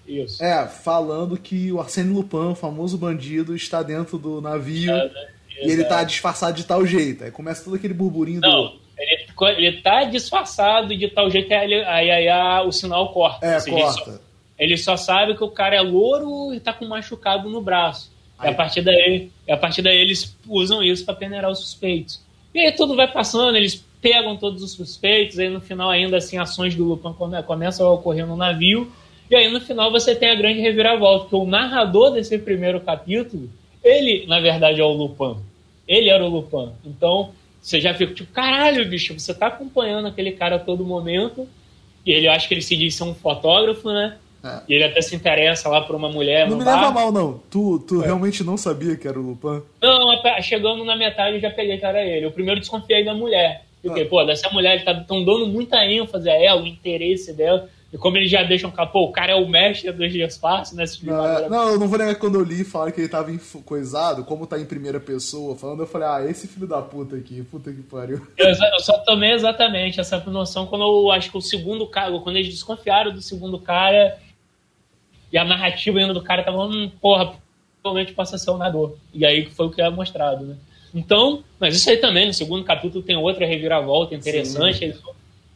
Isso. 0.07 0.43
É, 0.43 0.67
falando 0.67 1.37
que 1.37 1.71
o 1.71 1.79
Arsène 1.79 2.13
Lupin, 2.13 2.51
o 2.51 2.55
famoso 2.55 2.97
bandido, 2.97 3.55
está 3.55 3.83
dentro 3.83 4.17
do 4.17 4.41
navio 4.41 4.91
é, 4.91 5.11
e 5.63 5.71
ele 5.71 5.83
tá 5.83 6.03
disfarçado 6.03 6.57
de 6.57 6.63
tal 6.63 6.85
jeito. 6.85 7.23
Aí 7.23 7.31
começa 7.31 7.63
todo 7.63 7.75
aquele 7.75 7.93
burburinho 7.93 8.41
Não, 8.41 8.63
do. 8.63 8.81
Ele, 8.97 9.67
ele 9.67 9.81
tá 9.81 10.03
disfarçado 10.03 10.95
de 10.95 11.07
tal 11.09 11.29
jeito 11.29 11.47
que 11.47 11.53
aí, 11.53 11.73
aí, 11.83 12.11
aí, 12.11 12.27
aí 12.27 12.67
o 12.67 12.71
sinal 12.71 13.13
corta. 13.13 13.45
É, 13.45 13.59
seja, 13.59 13.77
corta. 13.77 14.09
Ele 14.09 14.17
só, 14.17 14.21
ele 14.57 14.77
só, 14.77 14.97
sabe 14.97 15.35
que 15.35 15.43
o 15.43 15.49
cara 15.49 15.75
é 15.75 15.81
louro 15.81 16.53
e 16.53 16.59
tá 16.59 16.73
com 16.73 16.85
machucado 16.85 17.49
no 17.49 17.61
braço. 17.61 18.11
E 18.43 18.47
a 18.47 18.53
partir 18.53 18.81
daí, 18.81 19.31
a 19.47 19.57
partir 19.57 19.83
daí 19.83 19.97
eles 19.97 20.35
usam 20.47 20.81
isso 20.81 21.05
para 21.05 21.13
peneirar 21.13 21.51
os 21.51 21.59
suspeitos. 21.59 22.21
E 22.53 22.59
aí 22.59 22.71
tudo 22.71 22.95
vai 22.95 23.11
passando, 23.11 23.55
eles 23.55 23.85
pegam 24.01 24.35
todos 24.35 24.63
os 24.63 24.71
suspeitos, 24.71 25.39
aí 25.39 25.49
no 25.49 25.61
final 25.61 25.89
ainda 25.89 26.17
assim 26.17 26.37
ações 26.37 26.75
do 26.75 26.83
Lupin 26.83 27.13
começam 27.45 27.87
a 27.87 27.91
ocorrer 27.91 28.25
no 28.25 28.35
navio 28.35 28.91
e 29.31 29.35
aí 29.35 29.49
no 29.49 29.61
final 29.61 29.89
você 29.89 30.13
tem 30.13 30.29
a 30.29 30.35
grande 30.35 30.59
reviravolta, 30.59 31.29
que 31.29 31.35
o 31.35 31.45
narrador 31.45 32.11
desse 32.11 32.37
primeiro 32.37 32.81
capítulo, 32.81 33.49
ele, 33.81 34.25
na 34.27 34.41
verdade, 34.41 34.81
é 34.81 34.83
o 34.83 34.91
Lupin. 34.91 35.37
Ele 35.87 36.09
era 36.09 36.21
o 36.21 36.27
Lupin. 36.27 36.73
Então, 36.85 37.31
você 37.61 37.79
já 37.79 37.93
fica 37.93 38.13
tipo, 38.13 38.33
caralho, 38.33 38.85
bicho, 38.89 39.17
você 39.17 39.33
tá 39.33 39.47
acompanhando 39.47 40.09
aquele 40.09 40.33
cara 40.33 40.57
a 40.57 40.59
todo 40.59 40.83
momento. 40.83 41.47
E 42.05 42.11
ele 42.11 42.27
acha 42.27 42.45
que 42.45 42.53
ele 42.53 42.61
se 42.61 42.75
diz 42.75 42.93
ser 42.93 43.05
um 43.05 43.15
fotógrafo, 43.15 43.89
né? 43.89 44.17
É. 44.43 44.61
E 44.67 44.73
ele 44.73 44.85
até 44.85 45.01
se 45.01 45.15
interessa 45.15 45.69
lá 45.69 45.81
por 45.81 45.95
uma 45.95 46.09
mulher. 46.09 46.49
Não 46.49 46.57
me 46.57 46.65
bar. 46.65 46.75
leva 46.75 46.91
mal, 46.91 47.11
não. 47.11 47.39
Tu, 47.49 47.79
tu 47.79 48.01
é. 48.01 48.05
realmente 48.05 48.43
não 48.43 48.57
sabia 48.57 48.95
que 48.95 49.07
era 49.07 49.19
o 49.19 49.21
Lupin? 49.21 49.61
Não, 49.81 50.41
chegando 50.41 50.83
na 50.83 50.95
metade 50.95 51.35
eu 51.35 51.41
já 51.41 51.51
peguei 51.51 51.77
que 51.77 51.85
era 51.85 52.03
ele. 52.03 52.25
Eu 52.25 52.31
primeiro 52.31 52.59
desconfiei 52.59 53.05
da 53.05 53.13
mulher. 53.13 53.65
Fiquei, 53.81 54.03
ah. 54.03 54.09
pô, 54.09 54.23
dessa 54.23 54.49
mulher, 54.49 54.73
eles 54.73 54.87
estão 54.87 55.23
dando 55.23 55.47
muita 55.47 55.83
ênfase 55.85 56.29
a 56.29 56.33
ela, 56.33 56.61
o 56.61 56.67
interesse 56.67 57.33
dela. 57.33 57.67
E 57.91 57.97
como 57.97 58.15
eles 58.15 58.31
já 58.31 58.41
deixam 58.41 58.71
capô, 58.71 59.03
o 59.03 59.11
cara 59.11 59.33
é 59.33 59.35
o 59.35 59.47
mestre 59.49 59.91
dos 59.91 60.11
dias 60.13 60.37
fáceis, 60.37 60.77
né? 60.77 61.11
Não, 61.11 61.25
é, 61.25 61.49
não, 61.49 61.69
eu 61.71 61.79
não 61.79 61.89
vou 61.89 61.97
negar 61.97 62.13
que 62.13 62.21
quando 62.21 62.35
eu 62.35 62.43
li 62.43 62.63
falar 62.63 62.91
que 62.91 63.01
ele 63.01 63.09
tava 63.09 63.29
coisado, 63.65 64.23
como 64.23 64.47
tá 64.47 64.57
em 64.57 64.65
primeira 64.65 64.97
pessoa 64.97 65.57
falando, 65.57 65.81
eu 65.81 65.87
falei, 65.87 66.07
ah, 66.07 66.29
esse 66.29 66.47
filho 66.47 66.65
da 66.65 66.81
puta 66.81 67.17
aqui, 67.17 67.43
puta 67.43 67.69
que 67.71 67.81
pariu. 67.81 68.25
Eu, 68.37 68.47
eu 68.47 68.79
só 68.79 68.97
tomei 68.99 69.33
exatamente 69.33 69.99
essa 69.99 70.17
noção 70.27 70.67
quando 70.67 70.83
eu 70.83 71.11
acho 71.11 71.29
que 71.29 71.37
o 71.37 71.41
segundo 71.41 71.85
cara, 71.85 72.17
quando 72.19 72.37
eles 72.37 72.47
desconfiaram 72.47 73.11
do 73.11 73.21
segundo 73.21 73.59
cara 73.59 74.17
e 75.31 75.37
a 75.37 75.43
narrativa 75.43 75.99
ainda 75.99 76.13
do 76.13 76.21
cara 76.21 76.43
tava, 76.43 76.65
hum, 76.65 76.91
porra, 77.01 77.33
provavelmente 77.81 78.13
passa 78.13 78.35
a 78.35 78.39
ser 78.39 78.51
o 78.51 78.57
nadador. 78.57 78.95
E 79.13 79.25
aí 79.25 79.45
foi 79.45 79.67
o 79.67 79.69
que 79.69 79.81
é 79.81 79.89
mostrado, 79.89 80.45
né? 80.45 80.55
Então, 80.93 81.43
mas 81.59 81.75
isso 81.75 81.89
aí 81.89 81.97
também, 81.97 82.27
no 82.27 82.33
segundo 82.33 82.65
capítulo 82.65 83.03
tem 83.03 83.15
outra 83.15 83.45
reviravolta 83.45 84.13
interessante. 84.13 84.79
Sim. 84.79 84.85
Eles 84.85 85.01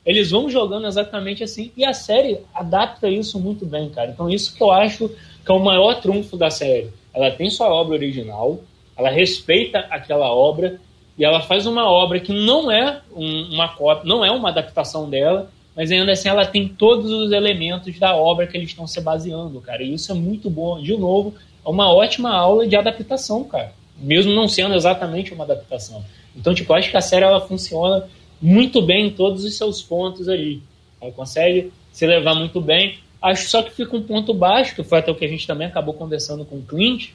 eles 0.06 0.30
vão 0.30 0.50
jogando 0.50 0.86
exatamente 0.86 1.44
assim. 1.44 1.72
E 1.76 1.84
a 1.84 1.94
série 1.94 2.40
adapta 2.54 3.10
isso 3.10 3.40
muito 3.40 3.66
bem, 3.66 3.90
cara. 3.90 4.12
Então, 4.12 4.30
isso 4.30 4.56
que 4.56 4.62
eu 4.62 4.72
acho 4.72 5.10
que 5.10 5.52
é 5.52 5.54
o 5.54 5.60
maior 5.60 6.00
trunfo 6.00 6.38
da 6.38 6.50
série. 6.50 6.92
Ela 7.14 7.32
tem 7.32 7.50
sua 7.50 7.74
obra 7.74 7.96
original, 7.96 8.60
ela 8.96 9.10
respeita 9.10 9.80
aquela 9.90 10.32
obra 10.32 10.80
e 11.18 11.26
ela 11.26 11.42
faz 11.42 11.66
uma 11.66 11.90
obra 11.90 12.20
que 12.20 12.32
não 12.32 12.70
é 12.70 13.02
um, 13.16 13.54
uma 13.54 13.70
cópia, 13.70 14.08
não 14.08 14.24
é 14.24 14.30
uma 14.32 14.50
adaptação 14.50 15.10
dela, 15.10 15.50
mas 15.76 15.92
ainda 15.92 16.12
assim 16.12 16.30
ela 16.30 16.46
tem 16.46 16.68
todos 16.68 17.12
os 17.12 17.32
elementos 17.32 17.98
da 18.00 18.16
obra 18.16 18.48
que 18.48 18.56
eles 18.56 18.70
estão 18.70 18.88
se 18.88 19.02
baseando, 19.02 19.60
cara. 19.60 19.84
E 19.84 19.94
isso 19.94 20.12
é 20.12 20.16
muito 20.16 20.50
bom. 20.50 20.82
De 20.82 20.96
novo, 20.96 21.34
é 21.66 21.70
uma 21.70 21.94
ótima 21.94 22.34
aula 22.34 22.66
de 22.66 22.76
adaptação, 22.76 23.44
cara. 23.44 23.74
Mesmo 23.98 24.34
não 24.34 24.48
sendo 24.48 24.74
exatamente 24.74 25.34
uma 25.34 25.44
adaptação. 25.44 26.04
Então, 26.36 26.54
tipo, 26.54 26.74
acho 26.74 26.90
que 26.90 26.98
a 26.98 27.02
série 27.02 27.26
ela 27.26 27.42
funciona 27.42 28.08
muito 28.42 28.82
bem 28.82 29.08
em 29.08 29.10
todos 29.10 29.44
os 29.44 29.58
seus 29.58 29.82
pontos 29.82 30.30
ali. 30.30 30.62
Ela 31.02 31.12
consegue 31.12 31.72
se 31.92 32.06
levar 32.06 32.36
muito 32.36 32.62
bem. 32.62 33.00
Acho 33.22 33.50
só 33.50 33.62
que 33.62 33.72
fica 33.72 33.96
um 33.96 34.02
ponto 34.04 34.34
baixo, 34.34 34.76
que 34.76 34.84
foi 34.84 35.00
até 35.00 35.12
o 35.12 35.16
que 35.16 35.26
a 35.26 35.30
gente 35.30 35.48
também 35.48 35.68
acabou 35.68 35.94
conversando 35.94 36.46
com 36.46 36.58
o 36.58 36.62
Clint, 36.62 37.10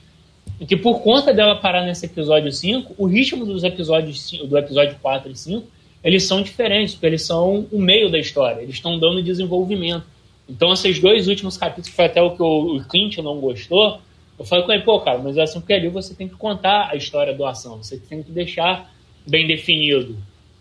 que 0.67 0.77
por 0.77 1.01
conta 1.01 1.33
dela 1.33 1.57
parar 1.57 1.83
nesse 1.83 2.07
episódio 2.07 2.51
5, 2.51 2.95
o 2.99 3.07
ritmo 3.07 3.47
dos 3.47 3.63
episódios 3.63 4.31
do 4.45 4.59
episódio 4.59 4.97
4 5.01 5.31
e 5.31 5.37
5, 5.37 5.67
eles 6.03 6.25
são 6.25 6.43
diferentes, 6.43 6.95
porque 6.95 7.07
eles 7.07 7.27
são 7.27 7.67
o 7.71 7.79
meio 7.81 8.11
da 8.11 8.19
história, 8.19 8.63
eles 8.63 8.77
estão 8.77 8.99
dando 8.99 9.23
desenvolvimento. 9.23 10.05
Então, 10.49 10.73
esses 10.73 10.99
dois 10.99 11.29
últimos 11.29 11.57
capítulos, 11.57 11.89
que 11.89 11.95
foi 11.95 12.07
até 12.07 12.21
o 12.21 12.35
que 12.35 12.43
o 12.43 12.83
Clint 12.89 13.19
não 13.19 13.39
gostou, 13.39 14.01
eu 14.39 14.45
falei 14.45 14.65
com 14.65 14.73
ele, 14.73 14.83
pô, 14.83 14.99
cara, 15.01 15.19
mas 15.19 15.37
assim, 15.39 15.61
porque 15.61 15.75
ali 15.75 15.89
você 15.89 16.15
tem 16.15 16.27
que 16.27 16.35
contar 16.35 16.89
a 16.91 16.97
história 16.97 17.35
do 17.35 17.45
ação, 17.45 17.77
você 17.77 17.99
tem 17.99 18.23
que 18.23 18.33
deixar 18.33 18.91
bem 19.27 19.47
definido. 19.47 20.17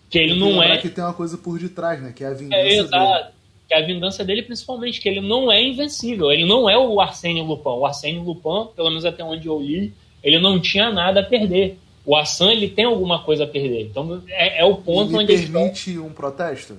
Que 0.09 0.17
ele 0.17 0.35
não 0.35 0.61
é. 0.61 0.77
que 0.77 0.89
tem 0.89 1.03
uma 1.03 1.13
coisa 1.13 1.37
por 1.37 1.59
detrás, 1.59 2.01
né? 2.01 2.11
Que 2.11 2.23
é 2.23 2.27
a 2.27 2.33
vingança. 2.33 2.61
É, 2.61 2.77
exato. 2.77 3.23
Dele. 3.23 3.33
Que 3.67 3.73
é 3.75 3.77
a 3.77 3.85
vingança 3.85 4.25
dele, 4.25 4.41
principalmente, 4.41 4.99
que 4.99 5.07
ele 5.07 5.21
não 5.21 5.51
é 5.51 5.63
invencível. 5.63 6.31
Ele 6.31 6.45
não 6.45 6.67
é 6.67 6.77
o 6.77 6.99
Arsênio 6.99 7.45
Lupin. 7.45 7.69
O 7.69 7.85
Arsênio 7.85 8.23
Lupin, 8.23 8.73
pelo 8.75 8.89
menos 8.89 9.05
até 9.05 9.23
onde 9.23 9.47
eu 9.47 9.61
li, 9.61 9.93
ele 10.23 10.39
não 10.39 10.59
tinha 10.59 10.91
nada 10.91 11.19
a 11.19 11.23
perder. 11.23 11.77
O 12.09 12.15
Assan, 12.15 12.51
ele 12.51 12.67
tem 12.67 12.85
alguma 12.85 13.23
coisa 13.23 13.43
a 13.43 13.47
perder. 13.47 13.85
Então, 13.85 14.23
é, 14.29 14.61
é 14.61 14.65
o 14.65 14.77
ponto 14.77 15.11
ele 15.11 15.17
onde 15.17 15.27
permite 15.27 15.91
ele... 15.91 15.99
um 15.99 16.09
protesto? 16.09 16.75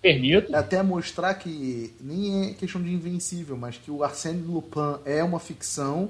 Permito. 0.00 0.52
É 0.52 0.58
até 0.58 0.82
mostrar 0.82 1.34
que 1.34 1.94
nem 2.00 2.48
é 2.48 2.54
questão 2.54 2.82
de 2.82 2.92
invencível, 2.92 3.56
mas 3.56 3.76
que 3.76 3.92
o 3.92 4.02
Arsênio 4.02 4.44
Lupin 4.44 4.98
é 5.04 5.22
uma 5.22 5.38
ficção 5.38 6.08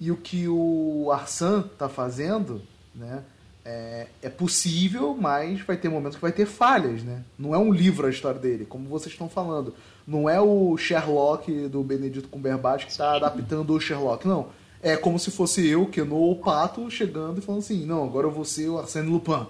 e 0.00 0.10
o 0.10 0.16
que 0.16 0.48
o 0.48 1.10
Arsan 1.12 1.64
tá 1.76 1.86
fazendo, 1.86 2.62
né? 2.94 3.22
é, 3.68 4.06
é, 4.22 4.30
possível, 4.30 5.14
mas 5.20 5.60
vai 5.60 5.76
ter 5.76 5.90
momentos 5.90 6.16
que 6.16 6.22
vai 6.22 6.32
ter 6.32 6.46
falhas, 6.46 7.02
né? 7.02 7.22
Não 7.38 7.54
é 7.54 7.58
um 7.58 7.70
livro 7.70 8.06
a 8.06 8.10
história 8.10 8.40
dele, 8.40 8.64
como 8.64 8.88
vocês 8.88 9.12
estão 9.12 9.28
falando. 9.28 9.74
Não 10.06 10.28
é 10.28 10.40
o 10.40 10.74
Sherlock 10.78 11.68
do 11.68 11.82
Benedito 11.82 12.30
Cumberbatch 12.30 12.86
que 12.86 12.90
está 12.90 13.16
adaptando 13.16 13.74
o 13.74 13.80
Sherlock, 13.80 14.26
não. 14.26 14.48
É 14.82 14.96
como 14.96 15.18
se 15.18 15.30
fosse 15.30 15.66
eu, 15.66 15.86
que 15.86 16.02
no 16.02 16.30
o 16.30 16.36
Pato, 16.36 16.90
chegando 16.90 17.38
e 17.38 17.42
falando 17.42 17.60
assim, 17.60 17.84
não, 17.84 18.04
agora 18.04 18.26
eu 18.26 18.30
vou 18.30 18.44
ser 18.44 18.68
o 18.68 18.78
Arsène 18.78 19.08
Lupin. 19.08 19.46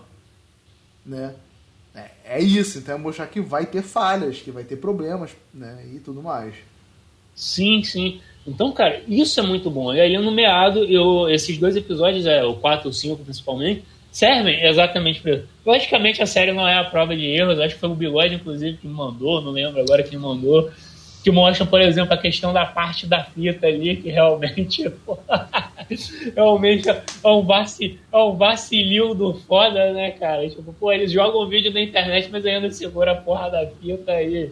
Né? 1.05 1.35
É, 1.95 2.11
é 2.25 2.41
isso, 2.41 2.79
então 2.79 2.95
é 2.95 2.99
mostrar 2.99 3.27
que 3.27 3.41
vai 3.41 3.67
ter 3.67 3.83
falhas, 3.83 4.38
que 4.38 4.51
vai 4.51 4.64
ter 4.64 4.77
problemas, 4.77 5.31
né? 5.53 5.85
E 5.93 5.99
tudo 5.99 6.23
mais. 6.23 6.55
Sim, 7.35 7.83
sim. 7.83 8.21
Então, 8.47 8.73
cara, 8.73 9.03
isso 9.07 9.38
é 9.38 9.43
muito 9.43 9.71
bom. 9.71 9.93
E 9.93 10.01
aí, 10.01 10.17
no 10.17 10.33
meado, 10.33 10.85
eu, 10.85 11.29
esses 11.29 11.59
dois 11.59 11.77
episódios, 11.77 12.27
é, 12.27 12.43
o 12.45 12.55
4 12.55 12.88
e 12.88 12.91
o 12.91 12.93
5 12.93 13.25
principalmente, 13.25 13.85
servem 14.11 14.64
exatamente 14.67 15.21
para 15.21 15.35
isso. 15.37 15.49
Logicamente 15.64 16.23
a 16.23 16.27
série 16.27 16.53
não 16.53 16.67
é 16.67 16.79
a 16.79 16.85
prova 16.85 17.17
de 17.17 17.27
erros, 17.27 17.61
acho 17.61 17.75
que 17.75 17.81
foi 17.81 17.91
o 17.91 17.95
Bigode, 17.95 18.35
inclusive, 18.35 18.79
que 18.79 18.88
mandou, 18.88 19.41
não 19.41 19.53
lembro 19.53 19.81
agora 19.81 20.03
quem 20.03 20.19
mandou, 20.19 20.71
que 21.29 21.31
mostra, 21.31 21.67
por 21.67 21.79
exemplo, 21.83 22.14
a 22.14 22.17
questão 22.17 22.55
da 22.55 22.64
parte 22.64 23.07
da 23.07 23.23
fita 23.23 23.67
ali, 23.67 23.97
que 23.97 24.09
realmente, 24.09 24.91
realmente 26.35 26.88
é 26.88 27.29
um, 27.29 27.43
vaci, 27.43 27.99
é 28.11 28.17
um 28.17 28.35
vacilinho 28.35 29.14
do 29.14 29.35
foda, 29.35 29.93
né, 29.93 30.12
cara? 30.12 30.49
Tipo, 30.49 30.73
pô, 30.73 30.91
eles 30.91 31.12
jogam 31.12 31.47
vídeo 31.47 31.71
na 31.71 31.83
internet, 31.83 32.31
mas 32.33 32.47
ainda 32.47 32.71
segura 32.71 33.12
a 33.12 33.14
porra 33.14 33.51
da 33.51 33.67
fita 33.67 34.12
aí 34.12 34.51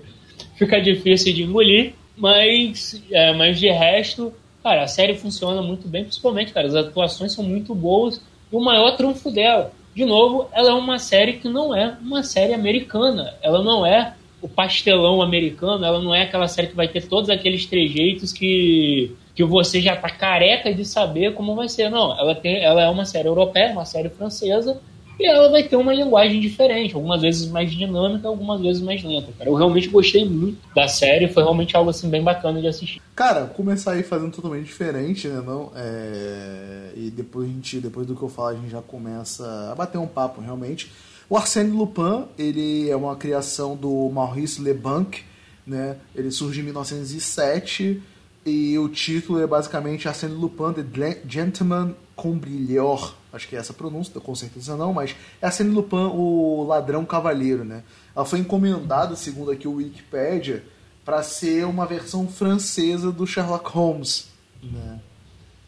fica 0.57 0.79
difícil 0.79 1.33
de 1.33 1.45
engolir, 1.45 1.95
mas, 2.15 3.03
é, 3.11 3.33
mas 3.33 3.59
de 3.59 3.71
resto, 3.71 4.31
cara, 4.63 4.83
a 4.83 4.87
série 4.87 5.15
funciona 5.15 5.63
muito 5.63 5.89
bem, 5.89 6.05
principalmente, 6.05 6.53
cara, 6.53 6.67
as 6.67 6.75
atuações 6.75 7.33
são 7.33 7.43
muito 7.43 7.75
boas, 7.75 8.21
o 8.53 8.61
maior 8.61 8.99
trunfo 8.99 9.31
dela. 9.31 9.73
De 9.95 10.05
novo, 10.05 10.51
ela 10.53 10.73
é 10.73 10.75
uma 10.75 10.99
série 10.99 11.39
que 11.39 11.49
não 11.49 11.75
é 11.75 11.97
uma 12.03 12.23
série 12.23 12.53
americana. 12.53 13.33
Ela 13.41 13.63
não 13.63 13.87
é 13.87 14.15
o 14.41 14.49
pastelão 14.49 15.23
americano, 15.23 15.85
ela 15.85 16.01
não 16.01 16.15
é 16.15 16.23
aquela 16.23 16.49
série 16.49 16.69
que 16.69 16.77
vai 16.77 16.89
ter 16.89 17.07
todos 17.07 17.31
aqueles 17.31 17.67
trejeitos 17.67 18.33
que, 18.33 19.13
que 19.35 19.45
você 19.45 19.81
já 19.81 19.97
tá 19.97 20.11
careca 20.11 20.73
de 20.73 20.85
saber 20.85 21.35
como 21.35 21.55
vai 21.55 21.69
ser. 21.69 21.91
Não, 21.91 22.19
ela, 22.19 22.35
tem, 22.35 22.63
ela 22.63 22.83
é 22.83 22.89
uma 22.89 23.05
série 23.05 23.29
europeia, 23.29 23.73
uma 23.73 23.85
série 23.85 24.09
francesa, 24.09 24.81
e 25.19 25.27
ela 25.27 25.51
vai 25.51 25.63
ter 25.63 25.77
uma 25.77 25.95
linguagem 25.95 26.41
diferente, 26.41 26.95
algumas 26.95 27.23
vezes 27.23 27.51
mais 27.51 27.73
dinâmica, 27.73 28.29
algumas 28.29 28.61
vezes 28.61 28.83
mais 28.83 29.03
lenta, 29.03 29.33
cara. 29.39 29.49
Eu 29.49 29.55
realmente 29.55 29.89
gostei 29.89 30.27
muito 30.27 30.59
da 30.75 30.87
série, 30.87 31.29
foi 31.29 31.43
realmente 31.43 31.75
algo 31.75 31.89
assim 31.89 32.11
bem 32.11 32.23
bacana 32.23 32.61
de 32.61 32.69
assistir. 32.69 33.01
Cara, 33.15 33.47
começar 33.47 33.93
aí 33.93 34.03
fazendo 34.03 34.33
totalmente 34.33 34.67
diferente, 34.67 35.27
né, 35.27 35.43
não? 35.45 35.73
É... 35.75 36.91
E 36.95 37.11
depois 37.11 37.49
a 37.49 37.51
gente, 37.51 37.79
depois 37.79 38.07
do 38.07 38.15
que 38.15 38.23
eu 38.23 38.29
falo, 38.29 38.49
a 38.49 38.55
gente 38.55 38.69
já 38.69 38.83
começa 38.83 39.71
a 39.73 39.75
bater 39.75 39.97
um 39.97 40.07
papo, 40.07 40.43
realmente. 40.43 40.91
O 41.29 41.37
Arsène 41.37 41.71
Lupin, 41.71 42.27
ele 42.39 42.89
é 42.89 42.97
uma 42.97 43.17
criação 43.17 43.77
do 43.77 44.09
Maurice 44.11 44.61
Leblanc, 44.63 45.25
né? 45.67 45.97
Ele 46.15 46.31
surge 46.31 46.61
em 46.61 46.65
1907 46.65 48.03
E 48.47 48.79
o 48.79 48.89
título 48.89 49.41
é 49.41 49.47
basicamente 49.47 50.07
Arsène 50.07 50.35
Lupin, 50.35 50.73
The 50.73 51.21
Gentleman 51.27 51.97
Combriglior. 52.15 53.17
Acho 53.33 53.49
que 53.49 53.57
é 53.57 53.59
essa 53.59 53.73
a 53.73 53.75
pronúncia, 53.75 54.21
com 54.21 54.35
certeza 54.37 54.77
não, 54.77 54.93
mas 54.93 55.17
é 55.43 55.47
Arsène 55.47 55.71
Lupin, 55.71 56.11
o 56.15 56.65
ladrão 56.65 57.05
cavalheiro, 57.05 57.65
né? 57.65 57.83
Ela 58.15 58.25
foi 58.25 58.39
encomendada, 58.39 59.17
segundo 59.17 59.51
aqui 59.51 59.67
o 59.67 59.75
Wikipedia, 59.75 60.65
para 61.05 61.25
ser 61.25 61.67
uma 61.67 61.87
versão 61.87 62.29
francesa 62.29 63.11
do 63.11 63.27
Sherlock 63.27 63.69
Holmes, 63.69 64.29
né? 64.63 65.01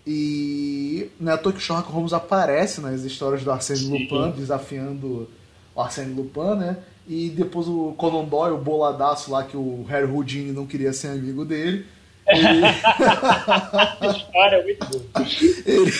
E 0.06 1.10
não 1.18 1.32
é 1.32 1.34
à 1.34 1.38
toa 1.38 1.52
que 1.52 1.60
Sherlock 1.60 1.90
Holmes 1.90 2.12
aparece 2.12 2.80
nas 2.80 3.02
histórias 3.02 3.42
do 3.42 3.50
Arsène 3.50 3.88
Lupin, 3.88 4.30
desafiando 4.36 5.28
Arsène 5.80 6.14
Lupin, 6.14 6.56
né? 6.56 6.76
E 7.06 7.30
depois 7.30 7.66
o 7.68 7.94
Conan 7.96 8.24
Doyle, 8.24 8.54
o 8.54 8.58
boladaço 8.58 9.30
lá 9.30 9.42
que 9.42 9.56
o 9.56 9.84
Harry 9.88 10.10
Houdini 10.10 10.52
não 10.52 10.66
queria 10.66 10.92
ser 10.92 11.08
amigo 11.08 11.44
dele. 11.44 11.86
Ele... 12.26 12.66
história 14.16 14.56
é 14.56 14.62
muito 14.62 14.86
boa. 14.86 15.26
ele, 15.64 15.92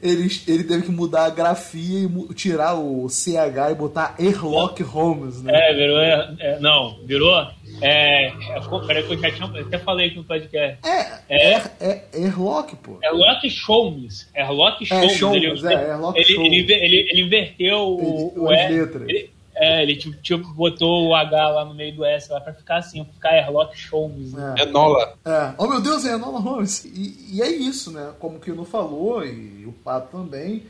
ele, 0.00 0.30
ele 0.46 0.64
teve 0.64 0.82
que 0.84 0.90
mudar 0.92 1.24
a 1.24 1.30
grafia 1.30 2.00
e 2.00 2.34
tirar 2.34 2.74
o 2.74 3.08
CH 3.08 3.72
e 3.72 3.74
botar 3.74 4.14
Sherlock 4.18 4.82
Holmes, 4.84 5.42
né? 5.42 5.52
É, 5.52 5.74
virou. 5.74 5.98
É, 5.98 6.58
não, 6.60 6.98
virou. 7.04 7.48
É, 7.82 8.26
é, 8.28 8.60
peraí 8.86 9.02
que 9.06 9.12
eu 9.14 9.18
já 9.18 9.30
tinha, 9.30 9.50
eu 9.54 9.66
até 9.66 9.78
falei 9.78 10.06
aqui 10.08 10.16
no 10.16 10.24
podcast. 10.24 10.78
É, 10.88 11.20
é, 11.28 11.52
é, 11.56 11.70
é 11.80 12.06
Sherlock, 12.12 12.76
pô. 12.76 12.98
Sherlock 13.00 13.48
Holmes. 13.66 14.28
Sherlock 14.34 14.86
É, 14.90 14.94
Holmes. 14.94 15.12
Sholmes, 15.16 15.42
ele, 15.64 15.74
é, 15.74 15.78
Sherlock 15.86 16.18
ele, 16.18 16.24
Sholmes. 16.34 16.52
ele, 16.52 16.72
ele, 16.72 17.08
ele 17.10 17.22
inverteu 17.22 17.78
o, 17.78 18.32
Ele- 18.34 18.40
o 18.40 18.50
as 18.50 18.70
letras. 18.70 19.08
Ele, 19.08 19.30
é, 19.58 19.82
ele 19.82 19.96
tipo, 19.96 20.16
tipo, 20.22 20.52
botou 20.54 21.08
o 21.08 21.14
H 21.14 21.48
lá 21.48 21.64
no 21.64 21.74
meio 21.74 21.94
do 21.96 22.04
S 22.04 22.30
lá 22.30 22.40
pra 22.40 22.52
ficar 22.52 22.76
assim, 22.76 23.02
pra 23.04 23.12
ficar 23.14 23.30
Sherlock 23.42 23.88
Holmes. 23.90 24.32
Né? 24.32 24.54
É. 24.58 24.62
É 24.62 24.66
Nola. 24.66 25.14
É. 25.24 25.52
Oh 25.58 25.66
meu 25.66 25.80
Deus, 25.80 26.04
é 26.04 26.14
Enola 26.14 26.38
Holmes. 26.40 26.84
E, 26.84 27.36
e 27.36 27.42
é 27.42 27.48
isso, 27.50 27.90
né? 27.90 28.12
Como 28.18 28.38
que 28.38 28.50
o 28.50 28.54
não 28.54 28.64
falou, 28.64 29.24
e 29.24 29.64
o 29.66 29.72
Pato 29.72 30.16
também, 30.16 30.64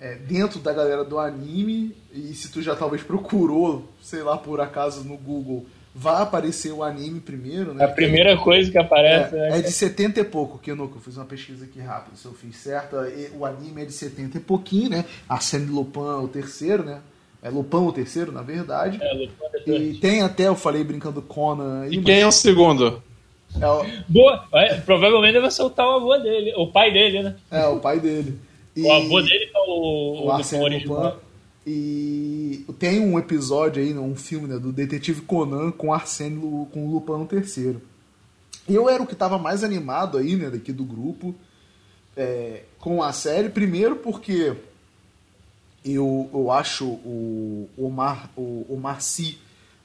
é, 0.00 0.14
dentro 0.14 0.60
da 0.60 0.72
galera 0.72 1.04
do 1.04 1.18
anime, 1.18 1.94
e 2.12 2.32
se 2.34 2.50
tu 2.52 2.62
já 2.62 2.76
talvez 2.76 3.02
procurou, 3.02 3.88
sei 4.00 4.22
lá, 4.22 4.36
por 4.36 4.60
acaso 4.60 5.02
no 5.04 5.16
Google, 5.16 5.66
vai 5.98 6.22
aparecer 6.22 6.72
o 6.72 6.82
anime 6.84 7.18
primeiro, 7.18 7.74
né? 7.74 7.84
A 7.84 7.88
primeira 7.88 8.36
coisa 8.36 8.70
que 8.70 8.78
aparece 8.78 9.34
É, 9.34 9.50
é, 9.50 9.58
é 9.58 9.62
de 9.62 9.72
70 9.72 10.20
e 10.20 10.24
pouco, 10.24 10.58
que 10.58 10.70
eu 10.70 10.90
fiz 11.04 11.16
uma 11.16 11.24
pesquisa 11.24 11.64
aqui 11.64 11.80
rápido, 11.80 12.16
se 12.16 12.24
eu 12.24 12.32
fiz 12.32 12.56
certo. 12.56 12.96
O 13.36 13.44
anime 13.44 13.82
é 13.82 13.84
de 13.84 13.92
70 13.92 14.36
e 14.36 14.40
pouquinho, 14.40 14.90
né? 14.90 15.04
Arsène 15.28 15.66
Lupin 15.66 16.00
é 16.00 16.22
o 16.22 16.28
terceiro, 16.28 16.84
né? 16.84 17.00
É 17.42 17.50
Lupin 17.50 17.78
o 17.78 17.92
terceiro, 17.92 18.30
na 18.30 18.42
verdade. 18.42 18.98
é, 19.02 19.12
Lupin 19.12 19.34
da 19.66 19.72
E 19.72 19.94
tem 19.94 20.22
até, 20.22 20.46
eu 20.46 20.54
falei 20.54 20.84
brincando 20.84 21.20
Conan 21.20 21.82
aí, 21.82 21.94
E 21.94 22.02
quem 22.02 22.20
é 22.20 22.26
o 22.26 22.32
segundo? 22.32 23.02
mas 23.54 23.62
é, 23.62 23.66
o, 23.66 23.84
Boa, 24.08 24.44
é, 24.54 24.74
provavelmente 24.80 25.38
vai 25.40 25.50
soltar 25.50 25.86
o 25.86 25.96
avô 25.96 26.16
dele, 26.18 26.52
o 26.56 26.66
pai 26.68 26.92
dele, 26.92 27.22
né? 27.22 27.36
é 27.50 27.66
o 27.66 27.80
pai 27.80 27.98
dele. 27.98 28.38
E 28.76 28.82
O 28.82 28.92
avô 28.92 29.20
dele 29.20 29.50
é 29.52 29.58
o, 29.58 30.22
o 30.22 30.26
o 30.26 30.30
Arsène 30.30 30.62
Lupin 30.62 30.76
Lupin. 30.76 30.92
original. 31.00 31.20
E 31.70 32.64
tem 32.78 32.98
um 32.98 33.18
episódio 33.18 33.82
aí, 33.82 33.92
um 33.92 34.16
filme, 34.16 34.48
né, 34.48 34.58
do 34.58 34.72
Detetive 34.72 35.20
Conan 35.20 35.70
com 35.70 35.92
Arsène 35.92 36.36
Lu- 36.36 36.66
com 36.72 36.86
o 36.86 36.90
Lupin 36.90 37.12
no 37.12 37.26
terceiro. 37.26 37.82
Eu 38.66 38.88
era 38.88 39.02
o 39.02 39.06
que 39.06 39.12
estava 39.12 39.38
mais 39.38 39.62
animado 39.62 40.16
aí, 40.16 40.34
né, 40.34 40.48
daqui 40.48 40.72
do 40.72 40.82
grupo, 40.82 41.34
é, 42.16 42.62
com 42.78 43.02
a 43.02 43.12
série. 43.12 43.50
Primeiro 43.50 43.96
porque 43.96 44.54
eu, 45.84 46.30
eu 46.32 46.50
acho 46.50 46.86
o 46.86 47.68
Omar, 47.76 48.30
o 48.34 48.64
Omar 48.70 49.02
Sy 49.02 49.38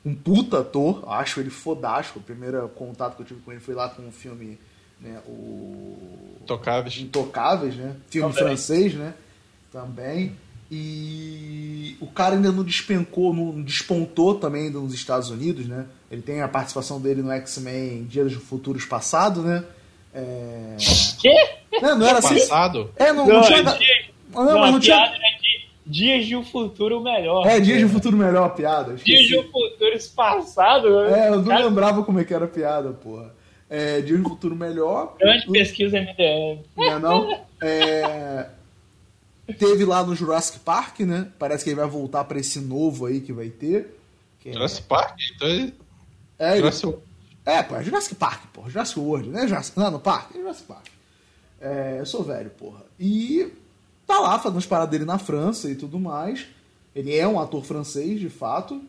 um 0.05 0.15
puta 0.15 0.59
ator, 0.59 1.03
acho 1.07 1.41
ele 1.41 1.49
fodástico. 1.49 2.19
O 2.19 2.23
primeiro 2.23 2.69
contato 2.69 3.17
que 3.17 3.23
eu 3.23 3.25
tive 3.25 3.41
com 3.41 3.51
ele 3.51 3.59
foi 3.59 3.75
lá 3.75 3.89
com 3.89 4.07
o 4.07 4.11
filme, 4.11 4.57
né, 5.01 5.21
o 5.27 5.97
Tocáveis. 6.45 6.97
Intocáveis, 6.97 7.75
né? 7.75 7.97
Filme 8.09 8.33
Também. 8.33 8.47
francês, 8.47 8.93
né? 8.93 9.13
Também. 9.69 10.33
E 10.75 11.95
o 12.01 12.07
cara 12.07 12.35
ainda 12.35 12.51
não 12.51 12.63
despencou, 12.63 13.33
não 13.33 13.61
despontou 13.61 14.35
também 14.35 14.69
nos 14.69 14.93
Estados 14.93 15.29
Unidos, 15.29 15.67
né? 15.67 15.85
Ele 16.11 16.21
tem 16.21 16.41
a 16.41 16.47
participação 16.47 16.99
dele 16.99 17.21
no 17.21 17.31
X-Men 17.31 18.03
Dias 18.05 18.33
Futuros 18.33 18.83
Passado, 18.85 19.41
né? 19.43 19.63
É... 20.13 20.75
Quê? 21.21 21.33
Não, 21.81 21.97
não 21.99 22.07
era 22.07 22.19
assim. 22.19 22.35
Passado? 22.39 22.89
É, 22.95 23.11
não, 23.13 23.25
Não, 23.27 23.33
não 23.35 23.39
é 23.41 23.47
tinha. 23.47 23.63
dia- 23.63 24.05
Não, 24.33 24.45
não, 24.45 24.59
mas 24.59 24.69
a 24.69 24.71
não 24.71 24.79
tinha. 24.79 24.95
piada 24.97 25.15
é 25.15 25.41
de 25.41 25.63
Dias 25.85 26.25
de 26.25 26.35
um 26.35 26.43
Futuro 26.43 27.01
Melhor. 27.01 27.45
É, 27.47 27.59
Dias 27.59 27.79
de 27.79 27.87
Futuro 27.87 28.17
Melhor 28.17 28.45
a 28.45 28.49
piada. 28.49 28.95
Dias 28.95 29.23
de 29.27 29.37
um 29.37 29.43
Futuro 29.43 29.97
Passado. 30.15 30.99
É, 31.05 31.29
eu 31.29 31.37
não 31.37 31.45
Cara, 31.45 31.65
lembrava 31.65 32.03
como 32.03 32.19
é 32.19 32.23
que 32.23 32.33
era 32.33 32.45
a 32.45 32.47
piada, 32.47 32.89
porra. 32.91 33.31
É, 33.69 34.01
Dias 34.01 34.17
de 34.19 34.23
Futuro 34.29 34.55
Melhor. 34.55 35.15
Grande 35.19 35.47
pesquisa 35.51 35.97
MDM. 35.99 36.59
Não 36.75 36.83
é 36.85 36.99
não? 36.99 37.39
É, 37.65 38.47
Teve 39.59 39.83
lá 39.85 40.03
no 40.03 40.15
Jurassic 40.15 40.59
Park, 40.59 41.01
né? 41.01 41.29
Parece 41.37 41.63
que 41.63 41.69
ele 41.69 41.79
vai 41.79 41.87
voltar 41.87 42.23
pra 42.23 42.39
esse 42.39 42.59
novo 42.59 43.05
aí 43.05 43.19
que 43.19 43.33
vai 43.33 43.49
ter. 43.49 43.97
Que 44.39 44.49
é- 44.49 44.53
Jurassic 44.53 44.87
Park? 44.87 45.19
Então 45.35 45.47
ele... 45.47 45.73
É, 46.39 46.51
ele- 46.51 46.57
Jurassic... 46.59 46.93
é, 47.45 47.63
pô, 47.63 47.75
é 47.75 47.83
Jurassic 47.83 48.15
Park, 48.15 48.45
porra. 48.53 48.69
Jurassic 48.69 48.99
World, 48.99 49.29
né? 49.29 49.47
Jurassic... 49.47 49.77
Não, 49.77 49.91
no 49.91 49.99
parque, 49.99 50.37
é 50.37 50.41
Jurassic 50.41 50.67
Park. 50.67 50.85
É, 51.59 51.97
eu 51.99 52.05
sou 52.05 52.23
velho, 52.23 52.49
porra. 52.51 52.83
E 52.99 53.51
tá 54.07 54.19
lá 54.19 54.39
fazendo 54.39 54.57
as 54.59 54.65
paradas 54.65 54.91
dele 54.91 55.05
na 55.05 55.17
França 55.17 55.69
e 55.69 55.75
tudo 55.75 55.99
mais. 55.99 56.45
Ele 56.95 57.15
é 57.15 57.27
um 57.27 57.39
ator 57.39 57.63
francês, 57.65 58.19
de 58.19 58.29
fato, 58.29 58.81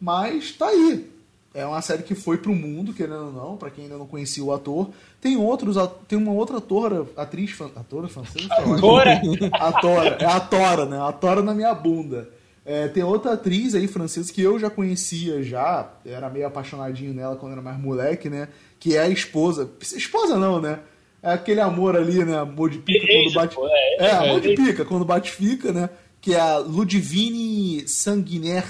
mas 0.00 0.52
tá 0.52 0.68
aí. 0.68 1.10
É 1.54 1.64
uma 1.66 1.80
série 1.80 2.02
que 2.02 2.14
foi 2.14 2.36
pro 2.36 2.54
mundo, 2.54 2.92
querendo 2.92 3.26
ou 3.26 3.32
não, 3.32 3.56
pra 3.56 3.70
quem 3.70 3.84
ainda 3.84 3.96
não 3.96 4.06
conhecia 4.06 4.44
o 4.44 4.52
ator. 4.52 4.90
Tem 5.20 5.36
outros, 5.36 5.76
tem 6.06 6.18
uma 6.18 6.32
outra 6.32 6.58
atora, 6.58 7.06
atriz, 7.16 7.50
fan- 7.52 7.70
atora 7.74 8.06
francesa? 8.06 8.48
Tora. 8.80 9.20
A 9.52 9.72
Tora, 9.72 10.16
é 10.20 10.24
a 10.26 10.40
Tora, 10.40 10.84
né? 10.86 11.00
A 11.00 11.10
Tora 11.10 11.42
na 11.42 11.54
minha 11.54 11.74
bunda. 11.74 12.28
É, 12.64 12.86
tem 12.86 13.02
outra 13.02 13.32
atriz 13.32 13.74
aí 13.74 13.88
francesa 13.88 14.30
que 14.30 14.42
eu 14.42 14.58
já 14.58 14.68
conhecia 14.68 15.42
já, 15.42 15.90
era 16.04 16.28
meio 16.28 16.46
apaixonadinho 16.46 17.14
nela 17.14 17.34
quando 17.34 17.52
era 17.52 17.62
mais 17.62 17.80
moleque, 17.80 18.28
né? 18.28 18.48
Que 18.78 18.94
é 18.94 19.00
a 19.00 19.08
esposa. 19.08 19.70
Esposa 19.80 20.36
não, 20.36 20.60
né? 20.60 20.80
É 21.22 21.32
aquele 21.32 21.60
amor 21.62 21.96
ali, 21.96 22.22
né? 22.24 22.36
Amor 22.38 22.68
de 22.70 22.78
pica 22.78 23.06
quando 23.06 23.34
bate. 23.34 23.54
pô, 23.56 23.66
é, 23.66 23.96
É, 24.06 24.10
amor 24.12 24.36
é, 24.36 24.40
de 24.40 24.52
é. 24.52 24.54
pica 24.54 24.84
quando 24.84 25.04
bate 25.04 25.30
fica, 25.32 25.72
né? 25.72 25.88
Que 26.20 26.34
é 26.34 26.40
a 26.40 26.58
Ludivine 26.58 27.88
Sanguinaire. 27.88 28.66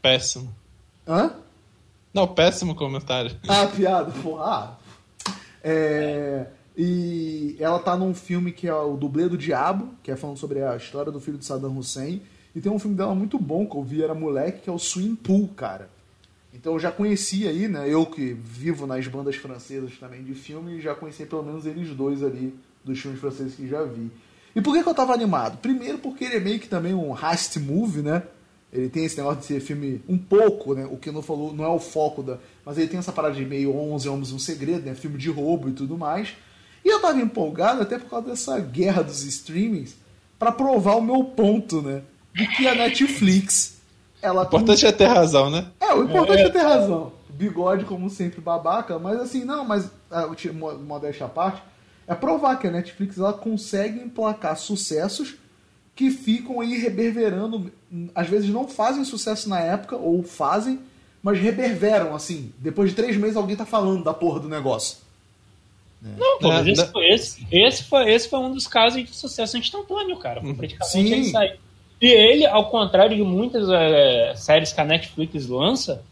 Péssimo. 0.00 0.52
Hã? 1.06 1.34
Não, 2.12 2.26
péssimo 2.26 2.74
comentário. 2.74 3.36
Ah, 3.48 3.66
piada, 3.66 4.10
porra. 4.22 4.44
Ah. 4.44 4.76
É, 5.64 6.46
e 6.76 7.56
ela 7.58 7.78
tá 7.78 7.96
num 7.96 8.14
filme 8.14 8.52
que 8.52 8.66
é 8.66 8.74
o 8.74 8.96
Dublê 8.96 9.28
do 9.28 9.38
Diabo, 9.38 9.94
que 10.02 10.10
é 10.10 10.16
falando 10.16 10.38
sobre 10.38 10.62
a 10.62 10.76
história 10.76 11.12
do 11.12 11.20
filho 11.20 11.38
de 11.38 11.44
Saddam 11.44 11.76
Hussein. 11.76 12.22
E 12.54 12.60
tem 12.60 12.70
um 12.70 12.78
filme 12.78 12.96
dela 12.96 13.14
muito 13.14 13.38
bom 13.38 13.66
que 13.66 13.76
eu 13.76 13.82
vi, 13.82 14.02
era 14.02 14.14
moleque, 14.14 14.62
que 14.62 14.70
é 14.70 14.72
o 14.72 14.78
Swing 14.78 15.16
Pool, 15.16 15.48
cara. 15.48 15.88
Então 16.52 16.74
eu 16.74 16.78
já 16.78 16.92
conhecia 16.92 17.48
aí, 17.48 17.66
né? 17.66 17.88
Eu 17.88 18.04
que 18.04 18.34
vivo 18.34 18.86
nas 18.86 19.06
bandas 19.06 19.36
francesas 19.36 19.96
também 19.98 20.22
de 20.22 20.34
filme, 20.34 20.80
já 20.80 20.94
conheci 20.94 21.24
pelo 21.24 21.42
menos 21.42 21.64
eles 21.64 21.94
dois 21.96 22.22
ali, 22.22 22.54
dos 22.84 22.98
filmes 22.98 23.20
franceses 23.20 23.54
que 23.54 23.66
já 23.66 23.82
vi. 23.84 24.10
E 24.54 24.60
por 24.60 24.74
que, 24.74 24.82
que 24.82 24.88
eu 24.88 24.94
tava 24.94 25.14
animado? 25.14 25.56
Primeiro 25.58 25.96
porque 25.98 26.24
ele 26.24 26.36
é 26.36 26.40
meio 26.40 26.60
que 26.60 26.68
também 26.68 26.92
um 26.92 27.16
heist 27.16 27.56
movie, 27.56 28.02
né? 28.02 28.22
Ele 28.72 28.88
tem 28.88 29.04
esse 29.04 29.16
negócio 29.18 29.40
de 29.40 29.46
ser 29.46 29.60
filme 29.60 30.00
um 30.08 30.16
pouco, 30.16 30.74
né? 30.74 30.86
O 30.90 30.96
que 30.96 31.10
não 31.10 31.20
falou, 31.20 31.52
não 31.52 31.62
é 31.64 31.68
o 31.68 31.78
foco 31.78 32.22
da. 32.22 32.38
Mas 32.64 32.78
ele 32.78 32.88
tem 32.88 32.98
essa 32.98 33.12
parada 33.12 33.34
de 33.34 33.44
meio 33.44 33.76
11 33.76 34.08
Homens 34.08 34.32
um 34.32 34.38
Segredo, 34.38 34.86
né? 34.86 34.94
Filme 34.94 35.18
de 35.18 35.28
roubo 35.28 35.68
e 35.68 35.72
tudo 35.72 35.98
mais. 35.98 36.30
E 36.84 36.88
eu 36.88 36.98
tava 37.00 37.20
empolgado 37.20 37.82
até 37.82 37.98
por 37.98 38.08
causa 38.08 38.28
dessa 38.28 38.58
guerra 38.58 39.02
dos 39.02 39.22
streamings 39.24 39.94
pra 40.38 40.50
provar 40.50 40.96
o 40.96 41.02
meu 41.02 41.22
ponto, 41.22 41.82
né? 41.82 42.02
De 42.34 42.46
que 42.48 42.66
a 42.66 42.74
Netflix. 42.74 43.76
Ela 44.22 44.42
O 44.42 44.46
importante 44.46 44.86
é 44.86 44.92
ter 44.92 45.06
razão, 45.06 45.50
né? 45.50 45.66
é, 45.80 45.92
o 45.94 46.04
importante 46.04 46.42
é, 46.42 46.48
ter 46.48 46.62
razão. 46.62 47.12
Bigode, 47.28 47.84
como 47.84 48.08
sempre, 48.08 48.40
babaca, 48.40 48.98
mas 48.98 49.20
assim, 49.20 49.44
não, 49.44 49.64
mas 49.64 49.90
mo- 50.54 50.78
modéstia 50.78 51.26
à 51.26 51.28
parte, 51.28 51.60
é 52.06 52.14
provar 52.14 52.56
que 52.56 52.66
a 52.68 52.70
Netflix 52.70 53.18
ela 53.18 53.32
consegue 53.32 53.98
emplacar 54.00 54.56
sucessos 54.56 55.34
que 56.02 56.10
ficam 56.10 56.60
aí 56.60 56.76
reverberando. 56.78 57.72
Às 58.12 58.28
vezes 58.28 58.50
não 58.50 58.66
fazem 58.66 59.04
sucesso 59.04 59.48
na 59.48 59.60
época, 59.60 59.94
ou 59.94 60.20
fazem, 60.24 60.80
mas 61.22 61.38
reverberam, 61.38 62.12
assim. 62.12 62.52
Depois 62.58 62.90
de 62.90 62.96
três 62.96 63.16
meses 63.16 63.36
alguém 63.36 63.54
tá 63.54 63.64
falando 63.64 64.02
da 64.02 64.12
porra 64.12 64.40
do 64.40 64.48
negócio. 64.48 64.98
Não, 66.02 66.40
pô, 66.40 66.48
mas 66.48 66.66
É, 66.66 66.70
esse, 66.72 66.86
foi, 66.90 67.08
esse, 67.10 67.46
esse, 67.52 67.84
foi, 67.84 68.12
esse 68.12 68.28
foi 68.28 68.40
um 68.40 68.52
dos 68.52 68.66
casos 68.66 69.04
de 69.04 69.14
sucesso 69.14 69.56
instantâneo, 69.56 70.16
cara. 70.16 70.40
Foi 70.40 70.52
praticamente 70.54 70.90
Sim. 70.90 71.12
ele 71.12 71.24
sair. 71.26 71.60
E 72.00 72.08
ele, 72.08 72.44
ao 72.44 72.68
contrário 72.68 73.16
de 73.16 73.22
muitas 73.22 73.68
eh, 73.70 74.32
séries 74.34 74.72
que 74.72 74.80
a 74.80 74.84
Netflix 74.84 75.46
lança, 75.46 76.02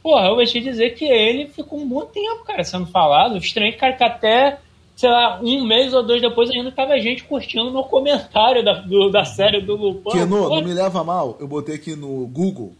porra, 0.00 0.28
eu 0.28 0.36
vou 0.36 0.46
te 0.46 0.60
dizer 0.60 0.90
que 0.90 1.04
ele 1.04 1.48
ficou 1.48 1.80
um 1.80 1.88
bom 1.88 2.06
tempo, 2.06 2.44
cara, 2.44 2.62
sendo 2.62 2.86
falado. 2.86 3.36
Estranho, 3.36 3.76
cara, 3.76 3.94
que 3.94 4.04
até, 4.04 4.60
sei 5.00 5.08
lá, 5.08 5.40
um 5.42 5.64
mês 5.66 5.94
ou 5.94 6.02
dois 6.02 6.20
depois 6.20 6.50
ainda 6.50 6.70
tava 6.70 6.98
gente 7.00 7.24
curtindo 7.24 7.70
meu 7.72 7.84
comentário 7.84 8.62
da, 8.62 8.74
do- 8.74 9.08
da 9.10 9.24
série 9.24 9.62
do 9.62 9.74
Lupin. 9.74 10.10
Keno, 10.10 10.50
não 10.50 10.62
me 10.62 10.74
leva 10.74 11.02
mal, 11.02 11.38
eu 11.40 11.48
botei 11.48 11.76
aqui 11.76 11.96
no 11.96 12.26
Google. 12.26 12.74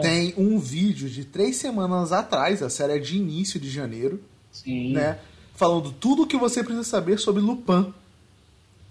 Tem 0.00 0.32
um 0.38 0.56
vídeo 0.58 1.08
de 1.08 1.24
três 1.24 1.56
semanas 1.56 2.12
atrás, 2.12 2.62
a 2.62 2.70
série 2.70 2.92
é 2.92 2.98
de 2.98 3.16
início 3.16 3.58
de 3.58 3.68
janeiro. 3.68 4.20
Sim. 4.52 4.92
né? 4.92 5.18
falando 5.54 5.92
tudo 5.92 6.22
o 6.22 6.26
que 6.26 6.36
você 6.36 6.62
precisa 6.62 6.84
saber 6.84 7.18
sobre 7.18 7.42
Lupin. 7.42 7.92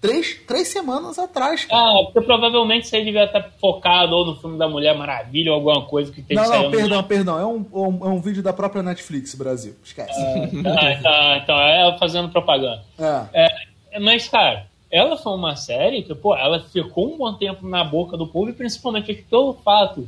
Três, 0.02 0.36
três 0.48 0.68
semanas 0.70 1.20
atrás, 1.20 1.66
cara. 1.66 1.80
Ah, 1.80 2.04
porque 2.06 2.22
provavelmente 2.22 2.88
você 2.88 3.04
devia 3.04 3.26
estar 3.26 3.52
focado 3.62 4.16
ou 4.16 4.26
no 4.26 4.36
filme 4.36 4.58
da 4.58 4.68
Mulher 4.68 4.98
Maravilha 4.98 5.52
ou 5.52 5.58
alguma 5.58 5.86
coisa 5.86 6.12
que 6.12 6.24
tem 6.24 6.36
Não, 6.36 6.50
não, 6.50 6.72
perdão, 6.72 7.04
perdão. 7.04 7.40
É 7.40 7.46
um, 7.46 7.66
um- 7.72 8.06
é 8.08 8.10
um 8.10 8.20
vídeo 8.20 8.42
da 8.42 8.52
própria 8.52 8.82
Netflix 8.82 9.36
Brasil. 9.36 9.76
Esquece. 9.84 10.20
Ah, 10.66 11.00
tá, 11.04 11.38
então, 11.44 11.56
é 11.62 11.82
ela 11.82 11.98
fazendo 12.00 12.30
propaganda. 12.30 12.84
É. 12.98 13.46
É, 13.94 14.00
mas, 14.00 14.28
cara, 14.28 14.66
ela 14.92 15.16
foi 15.18 15.34
uma 15.34 15.56
série 15.56 16.02
que, 16.02 16.16
pô, 16.16 16.36
ela 16.36 16.60
ficou 16.62 17.14
um 17.14 17.18
bom 17.20 17.34
tempo 17.36 17.68
na 17.68 17.84
boca 17.84 18.18
do 18.18 18.26
povo, 18.26 18.50
e 18.50 18.54
principalmente 18.54 19.14
pelo 19.30 19.54
fato 19.54 20.08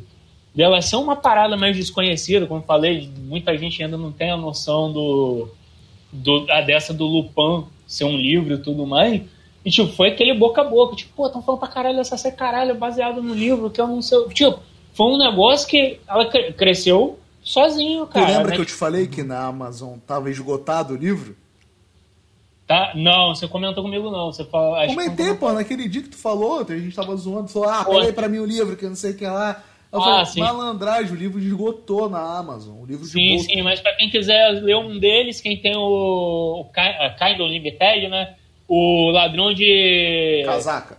dela 0.56 0.82
ser 0.82 0.96
uma 0.96 1.16
parada 1.16 1.56
mais 1.56 1.78
desconhecida, 1.78 2.48
como 2.48 2.64
falei, 2.64 3.10
muita 3.20 3.56
gente 3.58 3.84
ainda 3.84 3.96
não 3.98 4.12
tem 4.12 4.32
a 4.32 4.38
noção 4.38 4.92
do, 4.92 5.50
do 6.12 6.48
a 6.50 6.62
dessa 6.62 6.94
do 6.94 7.06
Lupin 7.06 7.66
ser 7.86 8.06
um 8.06 8.18
livro 8.18 8.56
e 8.56 8.58
tudo 8.58 8.88
mais. 8.88 9.22
E, 9.66 9.72
tipo, 9.72 9.92
foi 9.94 10.10
aquele 10.10 10.34
boca 10.34 10.62
a 10.62 10.64
boca. 10.66 10.96
Tipo, 10.96 11.14
pô, 11.16 11.28
estão 11.28 11.42
falando 11.42 11.60
pra 11.60 11.70
caralho 11.70 11.98
dessa 11.98 12.18
série, 12.18 12.36
caralho, 12.36 12.76
baseado 12.76 13.22
no 13.24 13.34
livro, 13.34 13.70
que 13.70 13.80
eu 13.80 13.88
não 13.88 14.02
sei. 14.02 14.18
Tipo, 14.30 14.60
foi 14.94 15.08
um 15.08 15.18
negócio 15.18 15.68
que 15.68 16.00
ela 16.08 16.26
cre- 16.26 16.52
cresceu 16.54 17.18
sozinho, 17.42 18.06
Tu 18.06 18.14
cara. 18.14 18.28
lembra 18.28 18.50
né? 18.50 18.56
que 18.56 18.62
eu 18.62 18.66
te 18.66 18.74
falei 18.74 19.08
que 19.08 19.24
na 19.24 19.46
Amazon 19.46 19.98
tava 20.06 20.30
esgotado 20.30 20.94
o 20.94 20.98
livro? 20.98 21.36
Tá? 22.68 22.94
Não, 22.96 23.36
você 23.36 23.48
comentou 23.48 23.84
comigo 23.84 24.10
não. 24.10 24.32
Você 24.32 24.44
que 24.44 24.50
Comentei, 24.52 25.28
não 25.28 25.38
pô, 25.38 25.52
naquele 25.52 25.88
dia 25.88 26.02
que 26.02 26.10
tu 26.10 26.18
falou, 26.18 26.60
a 26.68 26.78
gente 26.78 26.96
tava 26.96 27.16
zoando, 27.16 27.48
tu 27.48 27.54
falou, 27.54 27.70
ah, 27.70 27.84
pega 27.86 28.06
aí 28.06 28.14
pra 28.14 28.30
mim 28.30 28.40
o 28.40 28.46
livro, 28.46 28.76
que 28.78 28.86
não 28.88 28.96
sei 28.96 29.12
o 29.12 29.18
que 29.18 29.26
lá. 29.26 29.62
Eu 29.92 30.00
Ah, 30.00 30.04
falei, 30.04 30.26
sim. 30.26 30.40
malandragem, 30.40 31.12
o 31.14 31.16
livro 31.16 31.40
esgotou 31.40 32.10
na 32.10 32.20
Amazon. 32.38 32.82
O 32.82 32.86
livro 32.86 33.06
Sim, 33.06 33.38
sim, 33.40 33.62
mas 33.62 33.80
para 33.82 33.94
quem 33.96 34.10
quiser 34.10 34.50
ler 34.64 34.76
um 34.78 34.98
deles, 34.98 35.40
quem 35.42 35.58
tem 35.58 35.76
o, 35.76 36.62
o 36.62 36.66
Kindle 36.74 37.48
Limited, 37.48 38.08
né? 38.08 38.36
O 38.68 39.12
ladrão 39.12 39.54
de 39.54 40.44
Casaca. 40.46 40.98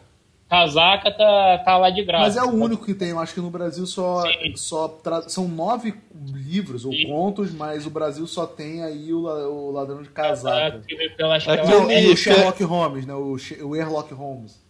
casaca 0.49 1.11
tá, 1.11 1.59
tá 1.65 1.77
lá 1.79 1.91
de 1.91 2.05
graça. 2.05 2.25
Mas 2.25 2.37
é 2.37 2.43
o 2.43 2.51
único 2.55 2.85
que 2.85 2.95
tem, 2.95 3.09
eu 3.11 3.19
acho 3.19 3.35
que 3.35 3.41
no 3.41 3.51
Brasil 3.51 3.87
só, 3.87 4.23
Sim. 4.23 4.55
só 4.57 4.87
tra- 4.89 5.29
são 5.29 5.49
nove 5.49 5.95
livros 6.33 6.85
ou 6.85 6.93
Sim. 6.93 7.07
contos, 7.09 7.51
mas 7.53 7.87
o 7.87 7.91
Brasil 7.91 8.27
só 8.27 8.47
tem 8.47 8.83
aí 8.85 9.13
o, 9.13 9.25
o 9.27 9.71
ladrão 9.73 10.03
de 10.03 10.11
casaca. 10.11 10.81
que 10.87 10.95
veio 10.95 11.17
pela- 11.17 11.37
acho 11.37 11.47
que 11.47 11.51
Aquele- 11.53 11.73
ela- 11.73 11.93
E 11.95 12.07
o 12.09 12.13
é- 12.13 12.17
Sherlock 12.17 12.63
Holmes, 12.63 13.07
né? 13.07 13.15
O, 13.15 13.33
o 13.33 13.39
Sherlock 13.39 14.13
Holmes. 14.15 14.63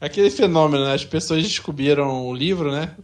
Aquele 0.00 0.30
fenômeno, 0.30 0.84
né? 0.84 0.94
As 0.94 1.04
pessoas 1.04 1.42
descobriram 1.42 2.26
o 2.26 2.34
livro, 2.34 2.72
né? 2.72 2.94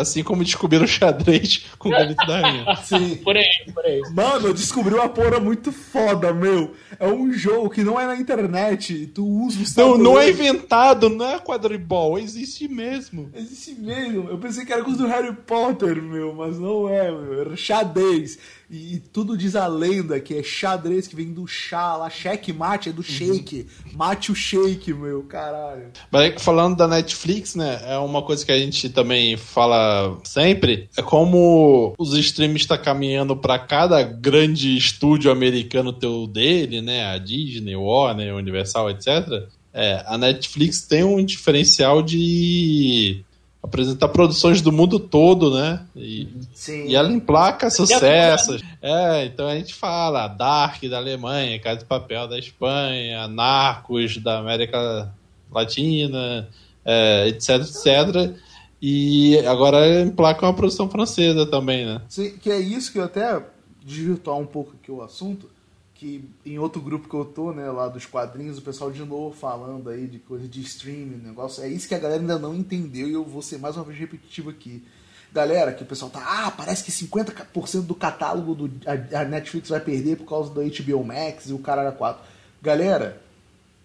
Assim 0.00 0.22
como 0.22 0.42
descobriram 0.42 0.84
o 0.84 0.88
xadrez 0.88 1.66
com 1.78 1.88
o 1.88 1.92
granito 1.92 2.26
da 2.26 2.40
rainha. 2.40 2.76
Sim. 2.82 3.16
Por 3.16 3.36
aí, 3.36 3.44
por 3.72 3.84
aí. 3.84 4.00
Mano, 4.14 4.48
eu 4.48 4.54
descobri 4.54 4.94
uma 4.94 5.08
porra 5.08 5.38
muito 5.38 5.70
foda, 5.70 6.32
meu. 6.32 6.74
É 6.98 7.06
um 7.06 7.32
jogo 7.32 7.70
que 7.70 7.82
não 7.82 8.00
é 8.00 8.06
na 8.06 8.16
internet. 8.16 9.06
Tu 9.14 9.24
usa 9.24 9.58
o 9.58 9.96
Não, 9.96 9.98
não 9.98 10.20
é 10.20 10.30
inventado, 10.30 11.08
não 11.08 11.26
é 11.26 11.38
quadribol, 11.38 12.18
existe 12.18 12.66
mesmo. 12.68 13.30
Existe 13.34 13.74
mesmo. 13.74 14.28
Eu 14.28 14.38
pensei 14.38 14.64
que 14.64 14.72
era 14.72 14.82
coisa 14.82 14.98
do 14.98 15.08
Harry 15.08 15.34
Potter, 15.34 16.02
meu, 16.02 16.34
mas 16.34 16.58
não 16.58 16.88
é, 16.88 17.10
meu. 17.10 17.40
Era 17.40 17.56
xadrez. 17.56 18.38
E, 18.70 18.94
e 18.94 18.98
tudo 18.98 19.36
diz 19.36 19.56
a 19.56 19.66
lenda 19.66 20.20
que 20.20 20.34
é 20.34 20.42
xadrez, 20.42 21.08
que 21.08 21.16
vem 21.16 21.32
do 21.32 21.46
chá 21.46 21.96
lá. 21.96 22.08
Cheque 22.08 22.52
mate 22.52 22.88
é 22.88 22.92
do 22.92 23.02
shake. 23.02 23.66
Mate 23.92 24.30
o 24.30 24.34
shake, 24.34 24.94
meu, 24.94 25.22
caralho. 25.24 25.88
Mas 26.10 26.40
falando 26.42 26.76
da 26.76 26.86
Netflix, 26.86 27.56
né? 27.56 27.80
É 27.84 27.98
uma 27.98 28.22
coisa 28.22 28.46
que 28.46 28.52
a 28.52 28.58
gente 28.58 28.88
também 28.88 29.36
fala 29.36 30.18
sempre. 30.24 30.88
É 30.96 31.02
como 31.02 31.94
os 31.98 32.14
streams 32.14 32.62
estão 32.62 32.78
caminhando 32.78 33.36
para 33.36 33.58
cada 33.58 34.02
grande 34.02 34.76
estúdio 34.76 35.32
americano 35.32 35.92
ter 35.92 36.06
o 36.06 36.26
dele, 36.26 36.80
né? 36.80 37.06
A 37.06 37.18
Disney, 37.18 37.74
Warner, 37.74 38.36
Universal, 38.36 38.90
etc. 38.90 39.48
É, 39.72 40.04
a 40.06 40.16
Netflix 40.16 40.82
tem 40.82 41.04
um 41.04 41.24
diferencial 41.24 42.02
de 42.02 43.24
apresentar 43.62 44.08
produções 44.08 44.62
do 44.62 44.72
mundo 44.72 44.98
todo, 44.98 45.54
né? 45.54 45.84
E, 45.94 46.28
Sim. 46.54 46.86
e 46.86 46.94
ela 46.94 47.12
emplaca 47.12 47.68
sucessos. 47.70 48.62
É, 48.80 49.26
então 49.26 49.46
a 49.46 49.54
gente 49.54 49.74
fala 49.74 50.26
Dark 50.28 50.82
da 50.84 50.96
Alemanha, 50.96 51.60
Casa 51.60 51.80
de 51.80 51.84
Papel 51.84 52.26
da 52.26 52.38
Espanha, 52.38 53.28
Narcos 53.28 54.16
da 54.16 54.38
América 54.38 55.12
Latina, 55.52 56.48
é, 56.84 57.28
etc, 57.28 57.60
etc. 57.60 58.34
E 58.80 59.38
agora 59.46 60.00
emplaca 60.00 60.46
uma 60.46 60.54
produção 60.54 60.88
francesa 60.88 61.44
também, 61.44 61.84
né? 61.84 62.00
Sim, 62.08 62.30
que 62.38 62.50
é 62.50 62.58
isso 62.58 62.90
que 62.90 62.98
eu 62.98 63.04
até 63.04 63.42
desvirtuar 63.84 64.38
um 64.38 64.46
pouco 64.46 64.72
aqui 64.80 64.90
o 64.90 65.02
assunto, 65.02 65.50
que 66.00 66.24
em 66.46 66.58
outro 66.58 66.80
grupo 66.80 67.06
que 67.06 67.14
eu 67.14 67.26
tô, 67.26 67.52
né, 67.52 67.70
lá 67.70 67.86
dos 67.86 68.06
quadrinhos, 68.06 68.56
o 68.56 68.62
pessoal 68.62 68.90
de 68.90 69.04
novo 69.04 69.36
falando 69.36 69.90
aí 69.90 70.06
de 70.06 70.18
coisa 70.18 70.48
de 70.48 70.62
streaming, 70.62 71.18
negócio, 71.18 71.62
é 71.62 71.68
isso 71.68 71.86
que 71.86 71.94
a 71.94 71.98
galera 71.98 72.22
ainda 72.22 72.38
não 72.38 72.54
entendeu 72.54 73.06
e 73.06 73.12
eu 73.12 73.22
vou 73.22 73.42
ser 73.42 73.58
mais 73.58 73.76
uma 73.76 73.84
vez 73.84 73.98
repetitivo 73.98 74.48
aqui. 74.48 74.82
Galera, 75.30 75.74
que 75.74 75.82
o 75.82 75.86
pessoal 75.86 76.10
tá, 76.10 76.20
ah, 76.26 76.50
parece 76.52 76.82
que 76.82 76.90
50% 76.90 77.82
do 77.82 77.94
catálogo 77.94 78.54
do 78.54 78.70
a, 78.86 79.20
a 79.20 79.24
Netflix 79.26 79.68
vai 79.68 79.78
perder 79.78 80.16
por 80.16 80.26
causa 80.26 80.50
do 80.50 80.62
HBO 80.62 81.04
Max 81.04 81.50
e 81.50 81.52
o 81.52 81.58
caralho 81.58 81.94
4. 81.94 82.24
Galera, 82.62 83.20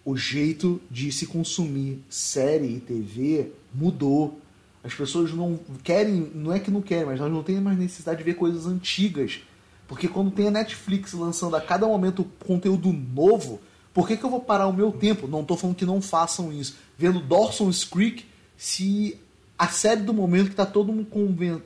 o 0.05 0.15
jeito 0.15 0.81
de 0.89 1.11
se 1.11 1.27
consumir 1.27 2.01
série 2.09 2.77
e 2.77 2.79
TV 2.79 3.51
mudou. 3.73 4.39
As 4.81 4.93
pessoas 4.93 5.33
não 5.33 5.59
querem, 5.83 6.31
não 6.33 6.53
é 6.53 6.61
que 6.61 6.71
não 6.71 6.81
querem, 6.81 7.07
mas 7.07 7.19
elas 7.19 7.33
não 7.33 7.43
têm 7.43 7.59
mais 7.59 7.77
necessidade 7.77 8.19
de 8.19 8.23
ver 8.23 8.35
coisas 8.35 8.65
antigas. 8.65 9.41
Porque 9.87 10.07
quando 10.07 10.31
tem 10.31 10.47
a 10.47 10.51
Netflix 10.51 11.13
lançando 11.13 11.55
a 11.55 11.61
cada 11.61 11.87
momento 11.87 12.25
conteúdo 12.45 12.91
novo, 12.91 13.59
por 13.93 14.07
que, 14.07 14.17
que 14.17 14.23
eu 14.23 14.29
vou 14.29 14.41
parar 14.41 14.67
o 14.67 14.73
meu 14.73 14.91
tempo? 14.91 15.27
Não 15.27 15.43
tô 15.43 15.55
falando 15.55 15.75
que 15.75 15.85
não 15.85 16.01
façam 16.01 16.51
isso. 16.51 16.75
Vendo 16.97 17.19
Dawson's 17.19 17.83
Creek, 17.83 18.25
se 18.57 19.17
a 19.57 19.67
série 19.67 20.01
do 20.01 20.13
momento 20.13 20.49
que 20.49 20.55
tá 20.55 20.65
todo 20.65 20.91
mundo 20.91 21.07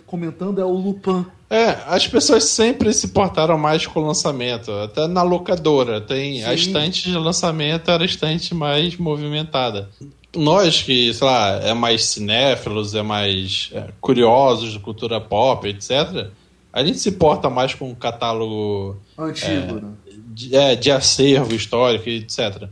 comentando 0.06 0.62
é 0.62 0.66
o 0.66 0.72
Lupin. 0.72 1.26
É, 1.50 1.80
as 1.88 2.08
pessoas 2.08 2.44
sempre 2.44 2.94
se 2.94 3.08
portaram 3.08 3.58
mais 3.58 3.88
com 3.88 4.00
o 4.00 4.06
lançamento. 4.06 4.72
Até 4.72 5.08
na 5.08 5.24
locadora. 5.24 6.00
Tem 6.00 6.44
a 6.44 6.50
Sim. 6.50 6.54
estante 6.56 7.10
de 7.10 7.18
lançamento 7.18 7.90
era 7.90 8.04
a 8.04 8.06
estante 8.06 8.54
mais 8.54 8.96
movimentada. 8.98 9.90
Nós 10.36 10.84
que, 10.84 11.12
sei 11.12 11.26
lá, 11.26 11.60
é 11.64 11.74
mais 11.74 12.06
cinéfilos, 12.06 12.94
é 12.94 13.02
mais 13.02 13.72
é, 13.74 13.88
curiosos 14.00 14.74
de 14.74 14.80
cultura 14.80 15.20
pop, 15.20 15.68
etc. 15.68 16.28
A 16.72 16.84
gente 16.84 17.00
se 17.00 17.12
porta 17.12 17.50
mais 17.50 17.74
com 17.74 17.92
o 17.92 17.96
catálogo 17.96 18.98
Antigo, 19.18 19.76
né? 19.76 19.92
de, 20.28 20.56
é, 20.56 20.76
de 20.76 20.92
acervo 20.92 21.56
histórico, 21.56 22.08
etc. 22.08 22.70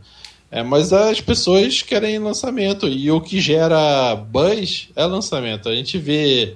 É, 0.49 0.63
mas 0.63 0.93
as 0.93 1.19
pessoas 1.19 1.81
querem 1.81 2.19
lançamento 2.19 2.87
e 2.87 3.11
o 3.11 3.19
que 3.19 3.41
gera 3.41 4.15
buzz 4.15 4.89
é 4.95 5.05
lançamento. 5.05 5.67
A 5.67 5.75
gente 5.75 5.97
vê 5.97 6.55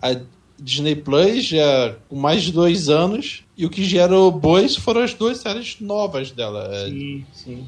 a 0.00 0.16
Disney 0.58 0.96
Plus 0.96 1.44
já 1.44 1.94
com 2.08 2.16
mais 2.16 2.42
de 2.42 2.52
dois 2.52 2.88
anos 2.88 3.42
e 3.56 3.66
o 3.66 3.70
que 3.70 3.84
gera 3.84 4.18
o 4.18 4.30
buzz 4.30 4.76
foram 4.76 5.02
as 5.02 5.12
duas 5.12 5.38
séries 5.38 5.76
novas 5.80 6.30
dela. 6.30 6.68
É, 6.72 6.88
Sim, 6.88 7.26
sim. 7.32 7.66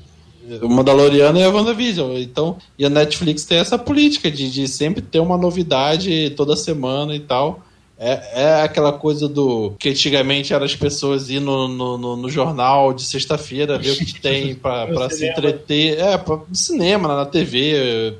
o 0.62 0.68
Mandaloriano 0.68 1.38
e 1.38 1.42
a 1.42 1.50
WandaVision. 1.50 2.16
Então, 2.16 2.56
e 2.78 2.86
a 2.86 2.90
Netflix 2.90 3.44
tem 3.44 3.58
essa 3.58 3.78
política 3.78 4.30
de, 4.30 4.50
de 4.50 4.66
sempre 4.66 5.02
ter 5.02 5.20
uma 5.20 5.36
novidade 5.36 6.30
toda 6.30 6.56
semana 6.56 7.14
e 7.14 7.20
tal. 7.20 7.62
É, 8.00 8.42
é 8.42 8.62
aquela 8.62 8.92
coisa 8.92 9.28
do 9.28 9.72
que 9.78 9.88
antigamente 9.88 10.54
eram 10.54 10.64
as 10.64 10.76
pessoas 10.76 11.28
ir 11.30 11.40
no, 11.40 11.66
no, 11.66 11.98
no- 11.98 12.16
no 12.16 12.30
jornal 12.30 12.92
de 12.94 13.02
sexta-feira 13.02 13.76
ver 13.76 13.90
o 13.90 13.96
que 13.96 14.14
tem 14.22 14.54
pra 14.54 15.10
se 15.10 15.28
entreter. 15.28 15.98
É, 15.98 16.16
pra, 16.16 16.36
no 16.36 16.54
cinema, 16.54 17.08
na 17.16 17.26
TV, 17.26 18.14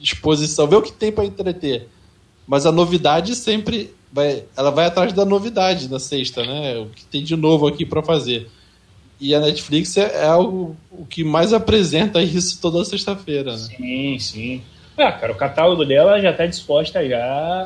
exposição, 0.00 0.66
ver 0.66 0.76
o 0.76 0.82
que 0.82 0.92
tem 0.92 1.12
pra 1.12 1.24
entreter. 1.24 1.88
Mas 2.46 2.66
a 2.66 2.72
novidade 2.72 3.34
sempre 3.36 3.94
vai. 4.12 4.42
Ela 4.56 4.70
vai 4.70 4.86
atrás 4.86 5.12
da 5.12 5.24
novidade 5.24 5.88
na 5.88 6.00
sexta, 6.00 6.44
né? 6.44 6.78
O 6.78 6.86
que 6.86 7.04
tem 7.04 7.22
de 7.22 7.36
novo 7.36 7.66
aqui 7.68 7.84
pra 7.86 8.02
fazer. 8.02 8.48
E 9.20 9.34
a 9.34 9.38
Netflix 9.40 9.96
é, 9.96 10.24
é 10.26 10.34
o, 10.34 10.74
o 10.90 11.04
que 11.06 11.22
mais 11.22 11.52
apresenta 11.52 12.20
isso 12.22 12.58
toda 12.60 12.84
sexta-feira, 12.84 13.52
né? 13.52 13.58
Sim, 13.76 14.18
sim. 14.18 14.62
Ah, 14.96 15.12
cara, 15.12 15.32
o 15.32 15.36
catálogo 15.36 15.84
dela 15.84 16.20
já 16.20 16.30
está 16.30 16.46
disposta 16.46 17.06
já 17.08 17.22
a, 17.22 17.62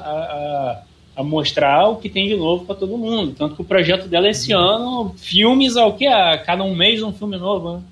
a, 0.77 0.83
a 1.16 1.22
mostrar 1.22 1.88
o 1.88 1.96
que 1.96 2.09
tem 2.09 2.29
de 2.29 2.37
novo 2.37 2.64
para 2.64 2.74
todo 2.74 2.98
mundo. 2.98 3.35
Tanto 3.37 3.55
que 3.55 3.62
o 3.62 3.64
projeto 3.64 4.09
dela 4.09 4.29
esse 4.29 4.53
ano, 4.53 5.14
filmes 5.16 5.77
ao 5.77 5.94
que? 5.94 6.07
A 6.07 6.38
cada 6.38 6.62
um 6.64 6.74
mês 6.74 7.03
um 7.03 7.12
filme 7.12 7.37
novo, 7.37 7.74
né? 7.74 7.83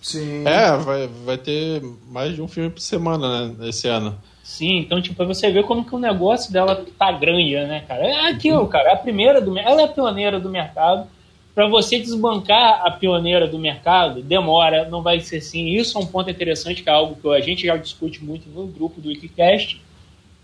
Sim. 0.00 0.46
É, 0.46 0.76
vai, 0.76 1.08
vai 1.24 1.36
ter 1.36 1.82
mais 2.08 2.34
de 2.34 2.40
um 2.40 2.48
filme 2.48 2.70
por 2.70 2.80
semana, 2.80 3.48
né, 3.48 3.68
esse 3.68 3.88
ano. 3.88 4.16
Sim, 4.42 4.78
então, 4.78 5.02
tipo, 5.02 5.24
você 5.26 5.50
vê 5.50 5.62
como 5.62 5.84
que 5.84 5.94
o 5.94 5.98
negócio 5.98 6.52
dela 6.52 6.84
tá 6.98 7.12
grande, 7.12 7.54
né, 7.54 7.84
cara? 7.86 8.06
É 8.06 8.30
aquilo, 8.30 8.66
cara, 8.66 8.90
é 8.90 8.92
a 8.94 8.96
primeira 8.96 9.40
do 9.40 9.58
ela 9.58 9.82
é 9.82 9.84
a 9.84 9.88
pioneira 9.88 10.40
do 10.40 10.48
mercado. 10.48 11.06
Para 11.54 11.68
você 11.68 11.98
desbancar 11.98 12.82
a 12.86 12.90
pioneira 12.92 13.46
do 13.46 13.58
mercado, 13.58 14.22
demora, 14.22 14.88
não 14.88 15.02
vai 15.02 15.20
ser 15.20 15.38
assim. 15.38 15.66
Isso 15.66 15.98
é 15.98 16.00
um 16.00 16.06
ponto 16.06 16.30
interessante, 16.30 16.82
que 16.82 16.88
é 16.88 16.92
algo 16.92 17.16
que 17.20 17.28
a 17.28 17.40
gente 17.40 17.66
já 17.66 17.76
discute 17.76 18.24
muito 18.24 18.48
no 18.48 18.66
grupo 18.68 19.00
do 19.00 19.08
Wikicast. 19.08 19.82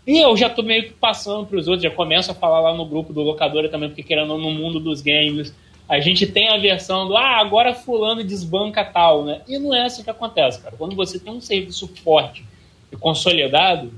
E 0.07 0.19
eu 0.19 0.37
já 0.37 0.51
tô 0.51 0.63
meio 0.63 0.85
que 0.85 0.93
passando 0.93 1.47
para 1.47 1.59
os 1.59 1.67
outros, 1.67 1.83
já 1.83 1.91
começo 1.91 2.31
a 2.31 2.35
falar 2.35 2.61
lá 2.61 2.75
no 2.75 2.85
grupo 2.85 3.13
do 3.13 3.23
Locadora 3.23 3.71
também, 3.71 3.89
porque 3.89 4.03
querendo 4.03 4.29
não, 4.29 4.39
no 4.39 4.51
mundo 4.51 4.79
dos 4.79 5.01
games, 5.01 5.55
a 5.89 5.99
gente 6.01 6.27
tem 6.27 6.49
a 6.49 6.59
versão 6.59 7.09
do 7.09 7.17
ah, 7.17 7.39
agora 7.41 7.75
fulano 7.75 8.23
desbanca 8.23 8.85
tal, 8.85 9.25
né? 9.25 9.41
E 9.49 9.59
não 9.59 9.75
é 9.75 9.87
assim 9.87 10.03
que 10.03 10.11
acontece, 10.11 10.61
cara. 10.61 10.75
Quando 10.77 10.95
você 10.95 11.19
tem 11.19 11.33
um 11.33 11.41
serviço 11.41 11.89
forte 12.03 12.45
e 12.93 12.97
consolidado, 12.97 13.93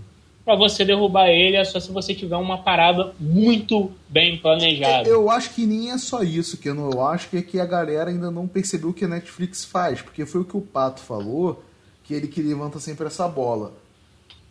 para 0.45 0.55
você 0.55 0.85
derrubar 0.85 1.29
ele 1.29 1.57
é 1.57 1.65
só 1.65 1.81
se 1.81 1.91
você 1.91 2.15
tiver 2.15 2.37
uma 2.37 2.59
parada 2.59 3.13
muito 3.19 3.91
bem 4.09 4.39
planejada. 4.39 5.09
Eu 5.09 5.29
acho 5.29 5.53
que 5.53 5.67
nem 5.67 5.91
é 5.91 5.99
só 5.99 6.23
isso, 6.23 6.57
que 6.57 6.69
eu 6.69 7.05
acho 7.05 7.29
que 7.29 7.39
é 7.39 7.43
que 7.43 7.59
a 7.59 7.67
galera 7.67 8.11
ainda 8.11 8.31
não 8.31 8.47
percebeu 8.47 8.91
o 8.91 8.95
que 8.95 9.05
a 9.05 9.09
Netflix 9.09 9.65
faz, 9.65 10.01
porque 10.01 10.25
foi 10.25 10.43
o 10.43 10.45
que 10.45 10.57
o 10.57 10.61
Pato 10.61 11.01
falou, 11.01 11.65
que 12.05 12.15
ele 12.15 12.29
que 12.29 12.41
levanta 12.41 12.79
sempre 12.79 13.09
essa 13.09 13.27
bola. 13.27 13.73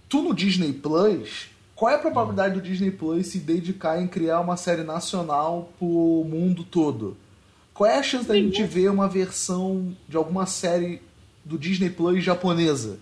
Tu 0.07 0.21
no 0.21 0.33
Disney 0.33 0.73
Plus, 0.73 1.47
qual 1.75 1.91
é 1.91 1.95
a 1.95 1.99
probabilidade 1.99 2.53
do 2.53 2.61
Disney 2.61 2.91
Plus 2.91 3.27
se 3.27 3.39
dedicar 3.39 4.01
em 4.01 4.07
criar 4.07 4.39
uma 4.39 4.55
série 4.55 4.83
nacional 4.83 5.69
pro 5.77 6.25
mundo 6.27 6.63
todo? 6.63 7.17
Qual 7.73 7.89
é 7.89 7.97
a 7.97 8.03
chance 8.03 8.25
da 8.25 8.35
gente 8.35 8.63
ver 8.63 8.89
uma 8.89 9.07
versão 9.07 9.93
de 10.07 10.15
alguma 10.15 10.45
série 10.45 11.01
do 11.43 11.57
Disney 11.57 11.89
Plus 11.89 12.23
japonesa? 12.23 12.97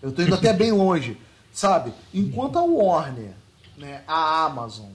Eu 0.00 0.12
tô 0.12 0.22
indo 0.22 0.34
até 0.34 0.52
bem 0.52 0.70
longe. 0.72 1.16
Sabe? 1.52 1.92
Enquanto 2.14 2.58
a 2.58 2.62
Warner, 2.62 3.34
né, 3.76 4.02
a 4.06 4.46
Amazon, 4.46 4.86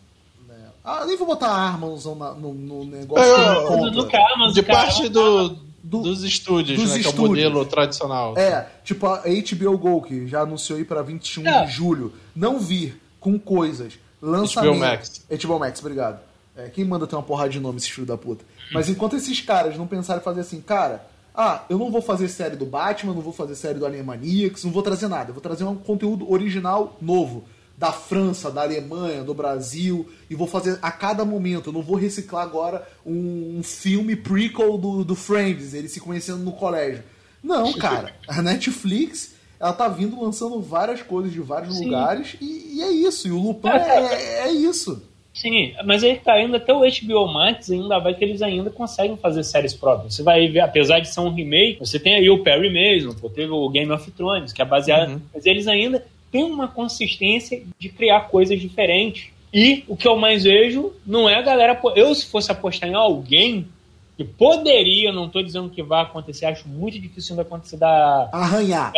né, 0.47 0.69
ah, 0.83 1.05
nem 1.05 1.15
vou 1.15 1.27
botar 1.27 1.49
a 1.49 1.73
Amazon 1.73 2.17
na, 2.17 2.33
no, 2.33 2.53
no, 2.53 2.85
negócio 2.85 3.23
é, 3.23 3.67
que 3.67 3.73
eu 3.73 3.91
do, 3.91 3.91
do 3.91 4.17
Amazon, 4.33 4.53
De 4.53 4.63
parte 4.63 5.07
do, 5.09 5.55
do, 5.87 6.01
dos 6.01 6.23
estúdios, 6.23 6.79
dos 6.79 6.91
né, 6.91 6.99
estúdios. 6.99 7.13
que 7.13 7.21
é 7.21 7.25
o 7.25 7.27
modelo 7.27 7.65
tradicional. 7.65 8.37
É, 8.37 8.67
tipo 8.83 9.05
a 9.07 9.21
HBO 9.21 9.77
Go, 9.77 10.01
que 10.01 10.27
já 10.27 10.41
anunciou 10.41 10.77
aí 10.77 10.85
pra 10.85 11.01
21 11.01 11.47
é. 11.47 11.65
de 11.65 11.71
julho, 11.71 12.13
não 12.35 12.59
vir 12.59 13.01
com 13.19 13.39
coisas, 13.39 13.93
lançamento... 14.21 14.73
HBO 14.73 14.79
Max. 14.79 15.25
HBO 15.29 15.59
Max, 15.59 15.79
obrigado. 15.79 16.19
É, 16.55 16.69
quem 16.69 16.83
manda 16.83 17.05
ter 17.05 17.15
uma 17.15 17.23
porrada 17.23 17.49
de 17.49 17.59
nome, 17.59 17.77
esse 17.77 17.91
filho 17.91 18.07
da 18.07 18.17
puta? 18.17 18.43
Mas 18.71 18.89
enquanto 18.89 19.15
esses 19.15 19.39
caras 19.41 19.77
não 19.77 19.87
pensarem 19.87 20.21
em 20.21 20.23
fazer 20.23 20.41
assim, 20.41 20.59
cara 20.59 21.05
ah, 21.37 21.63
eu 21.69 21.77
não 21.77 21.91
vou 21.91 22.01
fazer 22.01 22.27
série 22.29 22.55
do 22.55 22.65
Batman, 22.65 23.13
não 23.13 23.21
vou 23.21 23.31
fazer 23.31 23.53
série 23.53 23.77
do 23.77 23.85
Animaniacs, 23.85 24.63
não 24.63 24.71
vou 24.71 24.81
trazer 24.81 25.07
nada. 25.07 25.29
Eu 25.29 25.35
vou 25.35 25.41
trazer 25.41 25.63
um 25.65 25.75
conteúdo 25.75 26.29
original 26.31 26.97
novo. 26.99 27.43
Da 27.77 27.91
França, 27.91 28.49
da 28.49 28.63
Alemanha, 28.63 29.23
do 29.23 29.33
Brasil. 29.33 30.09
E 30.29 30.35
vou 30.35 30.47
fazer 30.47 30.79
a 30.81 30.91
cada 30.91 31.23
momento. 31.23 31.69
Eu 31.69 31.73
não 31.73 31.81
vou 31.81 31.95
reciclar 31.95 32.43
agora 32.43 32.87
um, 33.05 33.59
um 33.59 33.63
filme 33.63 34.15
prequel 34.15 34.77
do, 34.77 35.03
do 35.03 35.15
Friends, 35.15 35.73
eles 35.73 35.91
se 35.91 35.99
conhecendo 35.99 36.39
no 36.39 36.53
colégio. 36.53 37.03
Não, 37.43 37.71
cara. 37.77 38.15
A 38.27 38.41
Netflix 38.41 39.35
ela 39.59 39.73
tá 39.73 39.87
vindo 39.87 40.21
lançando 40.21 40.61
várias 40.61 41.01
coisas 41.01 41.31
de 41.31 41.39
vários 41.39 41.77
Sim. 41.77 41.85
lugares 41.85 42.35
e, 42.39 42.77
e, 42.77 42.81
é 42.81 42.91
isso. 42.91 43.27
E 43.27 43.31
o 43.31 43.39
Lupin 43.39 43.69
é, 43.69 44.13
é, 44.13 44.47
é 44.47 44.51
isso. 44.51 45.03
Sim, 45.33 45.73
mas 45.85 46.03
aí 46.03 46.17
tá 46.17 46.33
ainda 46.33 46.57
até 46.57 46.73
o 46.73 46.79
HBO 46.79 47.31
Max 47.31 47.69
ainda 47.69 47.99
vai 47.99 48.15
que 48.15 48.23
eles 48.23 48.41
ainda 48.41 48.71
conseguem 48.71 49.15
fazer 49.17 49.43
séries 49.43 49.73
próprias. 49.73 50.15
Você 50.15 50.23
vai 50.23 50.47
ver, 50.47 50.61
apesar 50.61 50.99
de 50.99 51.13
ser 51.13 51.19
um 51.19 51.31
remake, 51.31 51.77
você 51.79 51.99
tem 51.99 52.15
aí 52.15 52.27
o 52.27 52.41
Perry 52.41 52.69
Mason, 52.73 53.13
teve 53.29 53.51
o 53.51 53.69
Game 53.69 53.91
of 53.91 54.09
Thrones, 54.11 54.51
que 54.51 54.63
é 54.63 54.65
baseado, 54.65 55.11
uhum. 55.11 55.21
mas 55.31 55.45
eles 55.45 55.67
ainda 55.67 56.03
têm 56.37 56.43
uma 56.43 56.67
consistência 56.67 57.63
de 57.79 57.89
criar 57.89 58.27
coisas 58.27 58.61
diferentes. 58.61 59.29
E 59.51 59.83
o 59.87 59.97
que 59.97 60.07
eu 60.07 60.15
mais 60.15 60.43
vejo 60.43 60.93
não 61.03 61.27
é 61.27 61.33
a 61.33 61.41
galera. 61.41 61.79
Eu, 61.95 62.13
se 62.13 62.27
fosse 62.27 62.51
apostar 62.51 62.87
em 62.87 62.93
alguém 62.93 63.67
que 64.15 64.23
poderia, 64.23 65.11
não 65.11 65.25
estou 65.25 65.41
dizendo 65.41 65.69
que 65.69 65.81
vai 65.81 66.03
acontecer, 66.03 66.45
acho 66.45 66.67
muito 66.67 66.99
difícil 66.99 67.33
ainda 67.33 67.41
acontecer 67.41 67.77
da. 67.77 68.29
Arranhar. 68.31 68.93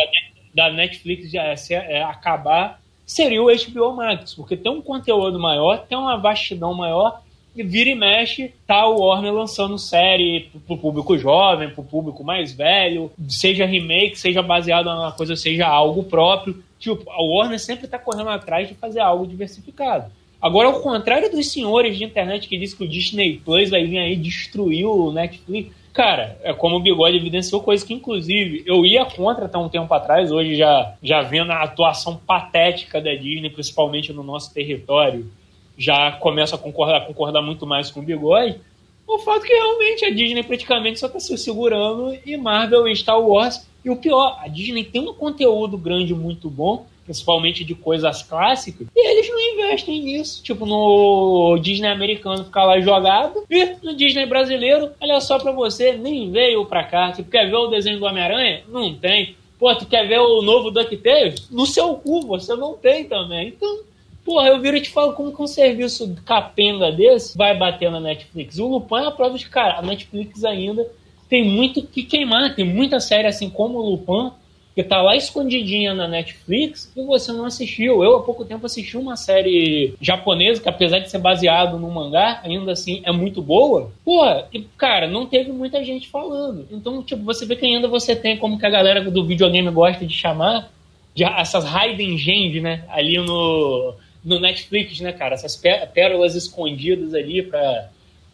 Da, 0.54 0.70
Netflix 0.70 1.30
já 1.30 1.44
é, 1.44 1.54
é, 1.70 2.02
acabar 2.02 2.78
seria 3.06 3.42
o 3.42 3.46
HBO 3.46 3.96
Max, 3.96 4.34
porque 4.34 4.56
tem 4.56 4.70
um 4.70 4.82
conteúdo 4.82 5.38
maior, 5.38 5.86
tem 5.88 5.96
uma 5.96 6.16
vastidão 6.16 6.74
maior, 6.74 7.22
e 7.56 7.62
vira 7.62 7.90
e 7.90 7.94
mexe, 7.94 8.52
tá 8.66 8.86
o 8.86 9.00
Warner 9.00 9.32
lançando 9.32 9.78
série 9.78 10.50
pro 10.66 10.76
público 10.76 11.18
jovem, 11.18 11.70
pro 11.70 11.82
público 11.82 12.22
mais 12.22 12.52
velho, 12.52 13.10
seja 13.28 13.66
remake, 13.66 14.16
seja 14.16 14.42
baseado 14.42 14.86
numa 14.86 15.12
coisa, 15.12 15.34
seja 15.34 15.66
algo 15.66 16.04
próprio. 16.04 16.62
Tipo, 16.80 17.08
a 17.08 17.22
Warner 17.22 17.60
sempre 17.60 17.86
tá 17.86 17.98
correndo 17.98 18.30
atrás 18.30 18.66
de 18.66 18.74
fazer 18.74 18.98
algo 18.98 19.24
diversificado. 19.24 20.10
Agora, 20.42 20.68
ao 20.68 20.80
contrário 20.80 21.30
dos 21.30 21.52
senhores 21.52 21.96
de 21.96 22.02
internet 22.02 22.48
que 22.48 22.58
dizem 22.58 22.76
que 22.76 22.84
o 22.84 22.88
Disney 22.88 23.40
Plus 23.44 23.70
vai 23.70 23.84
vir 23.84 23.98
aí 23.98 24.16
destruir 24.16 24.86
o 24.86 25.12
Netflix, 25.12 25.78
Cara, 25.92 26.38
é 26.42 26.52
como 26.52 26.76
o 26.76 26.80
Bigode 26.80 27.16
evidenciou, 27.16 27.60
coisa 27.62 27.84
que 27.84 27.92
inclusive 27.92 28.62
eu 28.64 28.86
ia 28.86 29.04
contra 29.04 29.46
até 29.46 29.58
um 29.58 29.68
tempo 29.68 29.92
atrás, 29.92 30.30
hoje 30.30 30.54
já, 30.54 30.94
já 31.02 31.20
vendo 31.20 31.50
a 31.50 31.62
atuação 31.62 32.16
patética 32.16 33.00
da 33.00 33.12
Disney, 33.14 33.50
principalmente 33.50 34.12
no 34.12 34.22
nosso 34.22 34.54
território, 34.54 35.28
já 35.76 36.12
começo 36.12 36.54
a 36.54 36.58
concordar, 36.58 37.06
concordar 37.06 37.42
muito 37.42 37.66
mais 37.66 37.90
com 37.90 38.00
o 38.00 38.02
Bigode. 38.04 38.60
O 39.06 39.18
fato 39.18 39.42
que 39.42 39.52
realmente 39.52 40.04
a 40.04 40.10
Disney 40.10 40.44
praticamente 40.44 41.00
só 41.00 41.06
está 41.06 41.18
se 41.18 41.36
segurando 41.36 42.16
e 42.24 42.36
Marvel 42.36 42.86
e 42.86 42.94
Star 42.94 43.20
Wars. 43.20 43.68
E 43.84 43.90
o 43.90 43.96
pior, 43.96 44.38
a 44.40 44.48
Disney 44.48 44.84
tem 44.84 45.08
um 45.08 45.14
conteúdo 45.14 45.78
grande 45.78 46.14
muito 46.14 46.50
bom, 46.50 46.86
principalmente 47.04 47.64
de 47.64 47.74
coisas 47.74 48.22
clássicas, 48.22 48.86
e 48.94 49.08
eles 49.08 49.28
não 49.28 49.40
investem 49.40 50.00
nisso. 50.02 50.42
Tipo, 50.42 50.64
no 50.64 51.58
Disney 51.58 51.88
americano 51.88 52.44
ficar 52.44 52.64
lá 52.64 52.80
jogado, 52.80 53.44
e 53.50 53.76
no 53.82 53.94
Disney 53.96 54.26
brasileiro, 54.26 54.90
olha 55.00 55.20
só 55.20 55.38
pra 55.38 55.52
você, 55.52 55.92
nem 55.92 56.30
veio 56.30 56.64
pra 56.66 56.84
cá. 56.84 57.12
Tipo, 57.12 57.30
quer 57.30 57.48
ver 57.48 57.56
o 57.56 57.68
desenho 57.68 57.98
do 57.98 58.06
Homem-Aranha? 58.06 58.62
Não 58.68 58.94
tem. 58.94 59.34
Pô, 59.58 59.74
tu 59.74 59.86
quer 59.86 60.06
ver 60.06 60.20
o 60.20 60.40
novo 60.40 60.70
DuckTales? 60.70 61.50
No 61.50 61.66
seu 61.66 61.94
cu, 61.94 62.22
você 62.22 62.54
não 62.54 62.74
tem 62.74 63.04
também. 63.04 63.48
Então, 63.48 63.80
Porra, 64.24 64.48
eu 64.48 64.60
viro 64.60 64.76
e 64.76 64.80
te 64.82 64.90
falo 64.90 65.14
como 65.14 65.34
que 65.34 65.42
um 65.42 65.46
serviço 65.46 66.14
capenga 66.24 66.92
desse 66.92 67.36
vai 67.36 67.56
bater 67.56 67.90
na 67.90 67.98
Netflix. 67.98 68.58
O 68.58 68.68
Lupin 68.68 68.96
é 68.96 69.06
a 69.06 69.10
prova 69.10 69.36
de 69.38 69.48
cara. 69.48 69.78
A 69.78 69.82
Netflix 69.82 70.44
ainda 70.44 70.86
tem 71.30 71.44
muito 71.44 71.82
que 71.82 72.02
queimar. 72.02 72.54
Tem 72.54 72.64
muita 72.64 73.00
série 73.00 73.28
assim 73.28 73.48
como 73.48 73.80
Lupin 73.80 74.32
que 74.74 74.84
tá 74.84 75.02
lá 75.02 75.16
escondidinha 75.16 75.92
na 75.94 76.06
Netflix 76.06 76.92
e 76.96 77.02
você 77.02 77.32
não 77.32 77.44
assistiu. 77.44 78.04
Eu 78.04 78.16
há 78.16 78.22
pouco 78.22 78.44
tempo 78.44 78.66
assisti 78.66 78.96
uma 78.96 79.16
série 79.16 79.94
japonesa 80.00 80.62
que 80.62 80.68
apesar 80.68 81.00
de 81.00 81.10
ser 81.10 81.18
baseado 81.18 81.78
no 81.78 81.90
mangá, 81.90 82.40
ainda 82.44 82.72
assim 82.72 83.02
é 83.04 83.12
muito 83.12 83.42
boa. 83.42 83.90
Pô, 84.04 84.24
e 84.52 84.60
cara, 84.76 85.08
não 85.08 85.26
teve 85.26 85.50
muita 85.52 85.84
gente 85.84 86.08
falando. 86.08 86.66
Então, 86.70 87.02
tipo, 87.02 87.22
você 87.24 87.44
vê 87.46 87.56
que 87.56 87.66
ainda 87.66 87.88
você 87.88 88.14
tem 88.14 88.36
como 88.36 88.58
que 88.58 88.66
a 88.66 88.70
galera 88.70 89.02
do 89.10 89.24
videogame 89.24 89.70
gosta 89.70 90.06
de 90.06 90.14
chamar 90.14 90.70
de 91.14 91.24
essas 91.24 91.64
hidden 91.64 92.16
gems, 92.16 92.62
né, 92.62 92.84
ali 92.88 93.18
no 93.18 93.94
no 94.22 94.38
Netflix, 94.38 95.00
né, 95.00 95.12
cara, 95.12 95.34
essas 95.34 95.56
pérolas 95.94 96.34
escondidas 96.34 97.14
ali 97.14 97.42
pra 97.42 97.88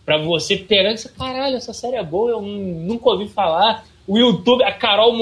para 0.06 0.16
você 0.18 0.56
pegar 0.56 0.92
esse 0.92 1.12
caralho, 1.12 1.56
essa 1.56 1.74
série 1.74 1.96
é 1.96 2.02
boa, 2.02 2.30
eu 2.30 2.40
nunca 2.40 3.10
ouvi 3.10 3.28
falar 3.28 3.84
o 4.06 4.16
YouTube, 4.16 4.62
a 4.62 4.72
Carol 4.72 5.12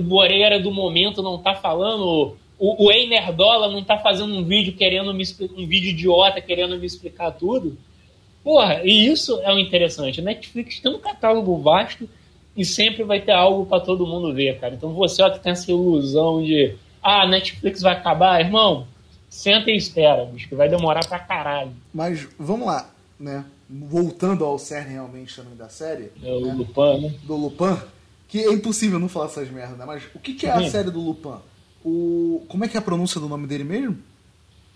Moreira 0.00 0.60
do 0.60 0.70
momento 0.70 1.22
não 1.22 1.38
tá 1.38 1.56
falando, 1.56 2.36
o, 2.56 2.86
o 2.86 3.32
Dola 3.32 3.68
não 3.68 3.82
tá 3.82 3.98
fazendo 3.98 4.32
um 4.32 4.44
vídeo 4.44 4.74
querendo 4.74 5.12
me 5.12 5.24
um 5.56 5.66
vídeo 5.66 5.90
idiota 5.90 6.40
querendo 6.40 6.78
me 6.78 6.86
explicar 6.86 7.32
tudo. 7.32 7.76
Porra, 8.44 8.80
e 8.84 9.08
isso 9.08 9.40
é 9.42 9.52
o 9.52 9.58
interessante. 9.58 10.20
A 10.20 10.24
Netflix 10.24 10.78
tem 10.78 10.92
um 10.92 11.00
catálogo 11.00 11.58
vasto 11.58 12.08
e 12.56 12.64
sempre 12.64 13.02
vai 13.02 13.20
ter 13.20 13.32
algo 13.32 13.66
para 13.66 13.80
todo 13.80 14.06
mundo 14.06 14.32
ver, 14.32 14.58
cara. 14.60 14.74
Então 14.74 14.92
você 14.92 15.20
ó, 15.20 15.30
que 15.30 15.40
tem 15.40 15.52
essa 15.52 15.70
ilusão 15.70 16.42
de 16.42 16.76
ah, 17.02 17.22
a 17.22 17.28
Netflix 17.28 17.82
vai 17.82 17.92
acabar, 17.92 18.40
irmão, 18.40 18.86
senta 19.28 19.70
e 19.70 19.76
espera, 19.76 20.24
bicho, 20.24 20.48
que 20.48 20.54
vai 20.54 20.68
demorar 20.68 21.06
pra 21.06 21.18
caralho. 21.18 21.72
Mas 21.92 22.28
vamos 22.38 22.68
lá, 22.68 22.88
né? 23.18 23.44
Voltando 23.68 24.44
ao 24.44 24.58
cerne 24.58 24.92
realmente 24.92 25.36
também 25.36 25.54
da 25.54 25.68
série. 25.68 26.10
É 26.22 26.32
o 26.32 26.46
né? 26.46 26.54
Lupin, 26.54 27.02
né? 27.02 27.14
Do 27.24 27.36
Lupin 27.36 27.76
que 28.28 28.44
é 28.44 28.52
impossível 28.52 28.98
não 28.98 29.08
falar 29.08 29.26
essas 29.26 29.50
merdas, 29.50 29.78
né? 29.78 29.84
Mas 29.86 30.02
o 30.14 30.18
que, 30.18 30.34
que 30.34 30.46
é 30.46 30.50
a 30.50 30.70
série 30.70 30.90
do 30.90 31.00
Lupin? 31.00 31.38
O... 31.84 32.44
Como 32.46 32.64
é 32.64 32.68
que 32.68 32.76
é 32.76 32.80
a 32.80 32.82
pronúncia 32.82 33.18
do 33.18 33.28
nome 33.28 33.46
dele 33.46 33.64
mesmo? 33.64 33.98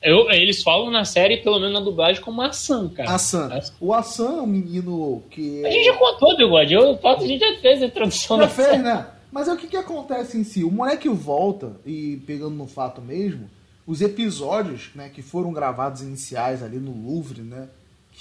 Eu, 0.02 0.28
eles 0.30 0.62
falam 0.62 0.90
na 0.90 1.04
série, 1.04 1.36
pelo 1.36 1.60
menos 1.60 1.74
na 1.74 1.80
dublagem, 1.80 2.20
como 2.20 2.42
Assan, 2.42 2.88
cara. 2.88 3.12
Assan. 3.12 3.60
O 3.78 3.92
Assan 3.92 4.38
é 4.38 4.42
um 4.42 4.46
menino 4.46 5.22
que. 5.30 5.64
A 5.64 5.70
gente 5.70 5.84
já 5.84 5.96
contou, 5.96 6.36
Bigode. 6.36 6.74
Eu, 6.74 6.98
a 7.04 7.18
gente 7.20 7.38
já 7.38 7.60
fez 7.60 7.82
a 7.82 7.86
introdução 7.86 8.38
já 8.38 8.48
fez, 8.48 8.68
série. 8.68 8.82
né? 8.82 9.06
Mas 9.30 9.48
é 9.48 9.52
o 9.52 9.56
que, 9.56 9.68
que 9.68 9.76
acontece 9.76 10.36
em 10.36 10.44
si? 10.44 10.64
O 10.64 10.70
moleque 10.70 11.08
volta, 11.08 11.76
e 11.86 12.20
pegando 12.26 12.56
no 12.56 12.66
fato 12.66 13.00
mesmo, 13.00 13.48
os 13.86 14.00
episódios 14.00 14.90
né, 14.94 15.08
que 15.08 15.22
foram 15.22 15.52
gravados 15.52 16.02
iniciais 16.02 16.62
ali 16.62 16.78
no 16.78 16.90
Louvre, 16.90 17.42
né? 17.42 17.68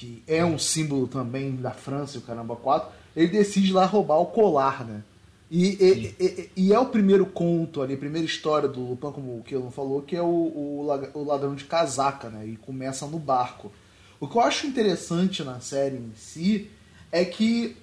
Que 0.02 0.24
é 0.26 0.44
um 0.44 0.58
símbolo 0.58 1.08
também 1.08 1.56
da 1.56 1.70
França, 1.70 2.18
o 2.18 2.22
Caramba 2.22 2.56
4, 2.56 2.92
ele 3.16 3.28
decide 3.28 3.72
lá 3.72 3.86
roubar 3.86 4.18
o 4.18 4.26
colar, 4.26 4.84
né? 4.84 5.04
E, 5.52 5.68
e, 5.76 6.16
e, 6.20 6.52
e, 6.56 6.74
é 6.74 6.80
o 6.80 6.88
primeiro 6.88 7.24
conto 7.24 7.84
ali, 7.84 7.94
a 7.94 7.98
primeira 7.98 8.26
história 8.26 8.68
do 8.68 8.80
Lupin, 8.80 9.12
como 9.12 9.38
o 9.38 9.44
Kelon 9.44 9.70
falou, 9.70 10.02
que 10.02 10.16
é 10.16 10.22
o, 10.22 10.26
o, 10.26 11.10
o, 11.14 11.24
ladrão 11.24 11.54
de 11.54 11.66
casaca, 11.66 12.30
né? 12.30 12.48
E 12.48 12.56
começa 12.56 13.06
no 13.06 13.20
barco. 13.20 13.72
O 14.20 14.28
que 14.28 14.36
eu 14.36 14.42
acho 14.42 14.66
interessante 14.66 15.44
na 15.44 15.60
série 15.60 15.98
em 15.98 16.14
si 16.16 16.72
é 17.12 17.24
que, 17.24 17.78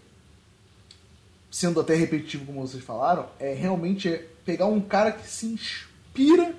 sendo 1.52 1.78
até 1.78 1.94
repetitivo 1.94 2.46
como 2.46 2.66
vocês 2.66 2.82
falaram, 2.82 3.26
é 3.38 3.54
realmente 3.54 4.08
é 4.08 4.26
pegar 4.44 4.66
um 4.66 4.80
cara 4.80 5.12
que 5.12 5.28
se 5.28 5.46
inspira 5.46 6.52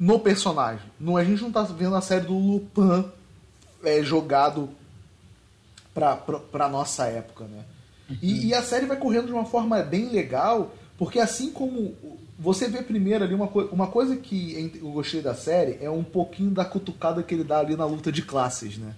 no 0.00 0.18
personagem. 0.18 0.90
Não, 0.98 1.16
a 1.16 1.22
gente 1.22 1.42
não 1.42 1.52
tá 1.52 1.62
vendo 1.62 1.94
a 1.94 2.00
série 2.00 2.26
do 2.26 2.36
Lupin 2.36 3.17
é, 3.84 4.02
jogado 4.02 4.68
pra, 5.94 6.16
pra, 6.16 6.38
pra 6.38 6.68
nossa 6.68 7.06
época, 7.06 7.44
né? 7.44 7.64
E, 8.22 8.46
e 8.48 8.54
a 8.54 8.62
série 8.62 8.86
vai 8.86 8.96
correndo 8.96 9.26
de 9.26 9.32
uma 9.32 9.44
forma 9.44 9.82
bem 9.82 10.08
legal, 10.08 10.74
porque 10.96 11.18
assim 11.18 11.50
como 11.52 11.94
você 12.38 12.66
vê 12.68 12.82
primeiro 12.82 13.24
ali 13.24 13.34
uma, 13.34 13.48
co 13.48 13.62
uma 13.64 13.88
coisa 13.88 14.16
que 14.16 14.72
eu 14.80 14.90
gostei 14.90 15.20
da 15.20 15.34
série 15.34 15.78
é 15.82 15.90
um 15.90 16.02
pouquinho 16.04 16.50
da 16.50 16.64
cutucada 16.64 17.22
que 17.22 17.34
ele 17.34 17.44
dá 17.44 17.58
ali 17.58 17.76
na 17.76 17.84
luta 17.84 18.10
de 18.10 18.22
classes, 18.22 18.78
né? 18.78 18.94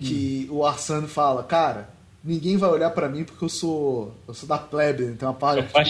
Que 0.00 0.48
o 0.50 0.66
Arsano 0.66 1.06
fala, 1.06 1.44
cara, 1.44 1.88
ninguém 2.22 2.56
vai 2.56 2.68
olhar 2.68 2.90
pra 2.90 3.08
mim 3.08 3.22
porque 3.24 3.44
eu 3.44 3.48
sou 3.48 4.12
eu 4.26 4.34
sou 4.34 4.48
da 4.48 4.58
plebe, 4.58 5.04
então 5.04 5.30
a 5.30 5.34
parte 5.34 5.60
Eu 5.60 5.80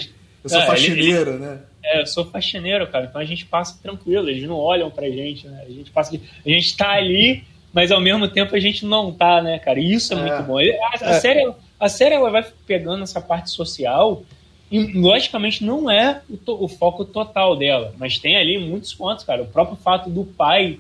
eu 0.45 0.51
sou 0.51 0.61
É, 0.61 0.67
faxineiro, 0.67 1.31
ele- 1.31 1.39
né? 1.39 1.61
É, 1.83 2.03
eu 2.03 2.07
sou 2.07 2.27
faxineiro, 2.31 2.87
cara, 2.91 3.07
então 3.07 3.21
a 3.21 3.25
gente 3.25 3.47
passa 3.47 3.79
tranquilo, 3.83 4.29
eles 4.29 4.47
não 4.47 4.57
olham 4.57 4.91
pra 4.91 5.09
gente, 5.09 5.47
né? 5.49 5.65
A 5.67 5.71
gente 5.71 5.91
passa, 5.91 6.15
a 6.15 6.49
gente 6.49 6.77
tá 6.77 6.91
ali, 6.91 7.45
mas 7.75 7.91
ao 7.91 8.01
mesmo 8.01 8.27
tempo 8.29 8.55
a 8.57 8.61
gente 8.61 8.87
não 8.87 9.13
tá, 9.13 9.43
né, 9.43 9.59
cara? 9.59 9.79
E 9.81 9.93
isso 9.93 10.15
é, 10.15 10.17
É. 10.17 10.21
muito 10.21 10.43
bom. 10.47 10.59
A, 10.59 10.95
a 11.11 11.21
série, 11.21 11.53
a 11.79 11.89
série 11.89 12.15
ela 12.15 12.31
vai 12.31 12.43
pegando 12.67 13.03
essa 13.03 13.21
parte 13.21 13.51
social 13.51 14.23
e 14.71 14.79
logicamente 14.99 15.63
não 15.65 15.91
é 15.91 16.23
o, 16.31 16.37
to- 16.37 16.63
o 16.65 16.69
foco 16.69 17.05
total 17.05 17.57
dela, 17.57 17.93
mas 17.99 18.19
tem 18.19 18.37
ali 18.37 18.59
muitos 18.59 18.95
pontos, 18.95 19.25
cara. 19.25 19.43
O 19.43 19.47
próprio 19.47 19.77
fato 19.77 20.09
do 20.09 20.25
pai 20.25 20.79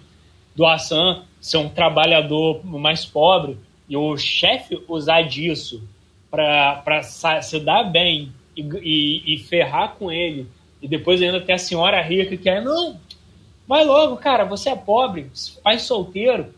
do 0.57 0.65
Hassan 0.65 1.23
ser 1.41 1.59
um 1.59 1.69
trabalhador 1.69 2.65
mais 2.65 3.05
pobre 3.05 3.59
e 3.89 3.97
o 3.97 4.17
chefe 4.17 4.81
usar 4.89 5.23
disso 5.23 5.83
para 6.31 7.03
se 7.43 7.61
dar 7.61 7.85
bem 7.85 8.33
e, 8.57 8.63
e- 8.63 9.35
e 9.35 9.39
ferrar 9.39 9.95
com 9.99 10.11
ele. 10.11 10.47
E 10.83 10.89
depois 10.89 11.21
ainda 11.21 11.41
tem 11.41 11.55
a 11.55 11.59
senhora 11.59 12.01
rica 12.03 12.37
que 12.37 12.49
é, 12.49 12.61
não, 12.61 12.99
vai 13.67 13.85
logo, 13.85 14.17
cara, 14.17 14.45
você 14.45 14.71
é 14.71 14.77
pobre, 14.77 15.31
pai 15.63 15.79
solteiro, 15.79 16.53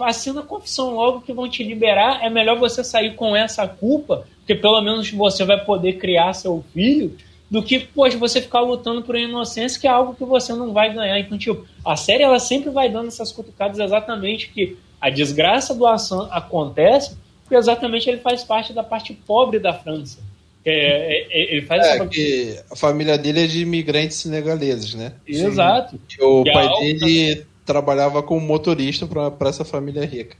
assina 0.00 0.40
a 0.40 0.44
confissão 0.44 0.94
logo 0.94 1.20
que 1.20 1.32
vão 1.32 1.48
te 1.48 1.62
liberar. 1.62 2.24
É 2.24 2.30
melhor 2.30 2.58
você 2.58 2.82
sair 2.82 3.14
com 3.14 3.34
essa 3.36 3.66
culpa, 3.66 4.26
porque 4.38 4.54
pelo 4.54 4.80
menos 4.80 5.10
você 5.10 5.44
vai 5.44 5.62
poder 5.64 5.94
criar 5.94 6.32
seu 6.32 6.64
filho, 6.72 7.16
do 7.48 7.62
que, 7.62 7.78
poxa, 7.78 8.18
você 8.18 8.42
ficar 8.42 8.60
lutando 8.60 9.02
por 9.02 9.16
inocência, 9.16 9.80
que 9.80 9.86
é 9.86 9.90
algo 9.90 10.14
que 10.14 10.24
você 10.24 10.52
não 10.52 10.72
vai 10.72 10.92
ganhar. 10.92 11.18
Então, 11.20 11.38
tipo, 11.38 11.64
a 11.84 11.94
série 11.94 12.24
ela 12.24 12.40
sempre 12.40 12.70
vai 12.70 12.88
dando 12.88 13.06
essas 13.06 13.30
cutucadas 13.30 13.78
exatamente 13.78 14.48
que 14.48 14.76
a 15.00 15.10
desgraça 15.10 15.72
do 15.72 15.86
Hassan 15.86 16.28
acontece 16.32 17.16
porque 17.46 17.54
exatamente 17.54 18.10
ele 18.10 18.18
faz 18.18 18.42
parte 18.42 18.72
da 18.72 18.82
parte 18.82 19.12
pobre 19.12 19.60
da 19.60 19.72
França. 19.72 20.18
É, 20.64 20.72
é, 20.72 21.26
é, 21.30 21.52
ele 21.52 21.62
faz 21.64 21.86
É, 21.86 22.06
que 22.06 22.58
a 22.68 22.74
família 22.74 23.16
dele 23.16 23.44
é 23.44 23.46
de 23.46 23.62
imigrantes 23.62 24.16
senegaleses, 24.16 24.94
né? 24.94 25.12
Exato. 25.24 25.96
E 25.96 26.24
o 26.24 26.42
Que 26.42 26.52
pai 26.52 26.68
dele 26.80 27.46
trabalhava 27.66 28.22
como 28.22 28.40
motorista 28.40 29.06
para 29.06 29.48
essa 29.48 29.64
família 29.64 30.06
rica. 30.06 30.36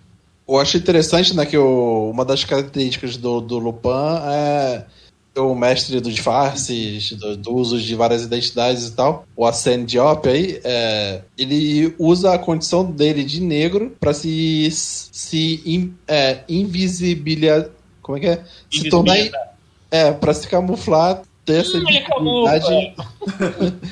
Eu 0.49 0.59
acho 0.59 0.77
interessante 0.77 1.35
né, 1.37 1.45
que 1.45 1.59
o- 1.59 2.09
uma 2.11 2.25
das 2.25 2.45
características 2.45 3.17
do, 3.17 3.41
do 3.41 3.59
Lupin 3.59 3.91
é 4.31 4.85
ser 5.35 5.41
o 5.41 5.55
mestre 5.55 6.01
dos 6.01 6.15
disfarces, 6.15 7.13
do, 7.13 7.37
do 7.37 7.55
uso 7.55 7.79
de 7.81 7.95
várias 7.95 8.23
identidades 8.23 8.87
e 8.87 8.93
tal. 8.93 9.27
O 9.37 9.45
Arsène 9.45 9.85
Diop 9.85 10.27
aí, 10.29 10.61
é, 10.65 11.21
ele 11.37 11.95
usa 11.99 12.33
a 12.33 12.39
condição 12.39 12.85
dele 12.91 13.23
de 13.25 13.41
negro 13.43 13.95
para 14.01 14.15
se, 14.15 14.69
se 14.71 15.61
in, 15.67 15.93
é, 16.09 16.41
invisibilizar. 16.49 17.69
Como 18.01 18.17
é 18.17 18.21
que 18.21 18.27
é? 18.29 18.45
Se 18.71 18.89
tornar. 18.89 19.17
É, 19.91 20.13
para 20.13 20.33
se 20.35 20.49
camuflar, 20.49 21.23
ter 21.47 21.61
essa 21.61 21.79
Hum, 21.79 21.85
ele 21.89 22.01
camufla. 22.01 22.57
invisibilidade 22.57 22.95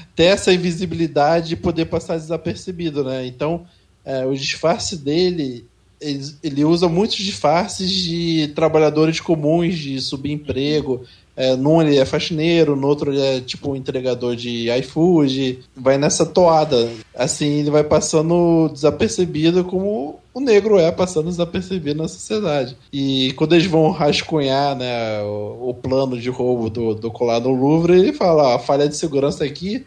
ter 0.15 0.25
essa 0.25 0.53
invisibilidade 0.53 1.55
e 1.55 1.57
poder 1.57 1.87
passar 1.87 2.17
desapercebido, 2.17 3.05
né? 3.05 3.25
Então, 3.27 3.65
é, 4.05 4.27
o 4.27 4.35
disfarce 4.35 4.97
dele, 4.99 5.65
ele, 6.01 6.21
ele 6.43 6.65
usa 6.65 6.89
muitos 6.89 7.17
disfarces 7.17 7.91
de 7.91 8.49
trabalhadores 8.55 9.21
comuns, 9.21 9.79
de 9.79 10.01
subemprego. 10.01 11.05
É, 11.37 11.57
num 11.57 11.83
ele 11.83 11.97
é 11.99 12.05
faxineiro, 12.05 12.77
no 12.77 12.87
outro 12.87 13.13
ele 13.13 13.21
é 13.21 13.41
tipo 13.41 13.73
um 13.73 13.77
entregador 13.77 14.37
de 14.37 14.71
iFood. 14.79 15.59
Vai 15.77 15.99
nessa 15.99 16.25
toada. 16.25 16.89
Assim, 17.15 17.59
ele 17.61 17.71
vai 17.71 17.83
passando 17.83 18.69
desapercebido 18.73 19.65
como 19.65 20.21
o 20.33 20.41
negro 20.41 20.79
é 20.79 20.93
passando 20.93 21.27
desapercebido 21.29 22.03
na 22.03 22.09
sociedade. 22.09 22.77
E 22.93 23.33
quando 23.37 23.55
eles 23.55 23.67
vão 23.67 23.91
rascunhar 23.91 24.77
né, 24.77 25.21
o, 25.23 25.71
o 25.71 25.75
plano 25.75 26.19
de 26.21 26.31
roubo 26.31 26.71
do, 26.71 26.95
do 26.95 27.11
colar 27.11 27.41
no 27.41 27.51
Louvre, 27.51 27.95
ele 27.99 28.13
fala: 28.13 28.45
"Ó, 28.51 28.55
a 28.55 28.59
falha 28.61 28.89
de 28.89 28.97
segurança 28.97 29.45
aqui 29.45 29.85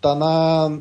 tá 0.00 0.16
na, 0.16 0.78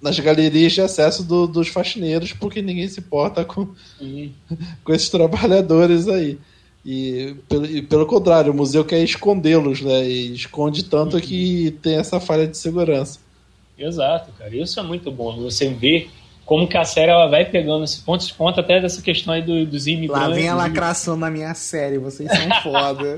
nas 0.00 0.18
galerias 0.20 0.72
de 0.72 0.80
acesso 0.80 1.24
do- 1.24 1.48
dos 1.48 1.66
faxineiros, 1.68 2.32
porque 2.32 2.62
ninguém 2.62 2.86
se 2.88 3.00
importa 3.00 3.44
com, 3.44 3.68
Sim. 3.98 4.32
com 4.84 4.92
esses 4.92 5.08
trabalhadores 5.08 6.06
aí. 6.06 6.38
E 6.84 7.34
pelo, 7.48 7.66
e 7.66 7.82
pelo 7.82 8.06
contrário, 8.06 8.52
o 8.52 8.56
museu 8.56 8.84
quer 8.84 9.02
escondê-los, 9.02 9.82
né? 9.82 10.08
E 10.08 10.32
esconde 10.32 10.84
tanto 10.84 11.20
que 11.20 11.76
tem 11.82 11.96
essa 11.96 12.18
falha 12.18 12.46
de 12.46 12.56
segurança. 12.56 13.18
Exato, 13.78 14.30
cara. 14.38 14.54
Isso 14.56 14.78
é 14.80 14.82
muito 14.82 15.10
bom. 15.10 15.36
Você 15.42 15.68
vê 15.68 16.08
como 16.46 16.66
que 16.66 16.76
a 16.76 16.84
série 16.84 17.10
ela 17.10 17.28
vai 17.28 17.44
pegando 17.44 17.84
esse 17.84 18.00
ponto 18.02 18.26
de 18.26 18.32
conta 18.34 18.60
até 18.60 18.80
dessa 18.80 19.00
questão 19.02 19.32
aí 19.34 19.42
do- 19.42 19.64
dos 19.66 19.86
imigrantes. 19.86 20.28
Lá 20.28 20.34
vem 20.34 20.48
a 20.48 20.54
lacração 20.54 21.16
na 21.16 21.30
minha 21.30 21.54
série, 21.54 21.98
vocês 21.98 22.28
são 22.30 22.48
foda. 22.62 23.16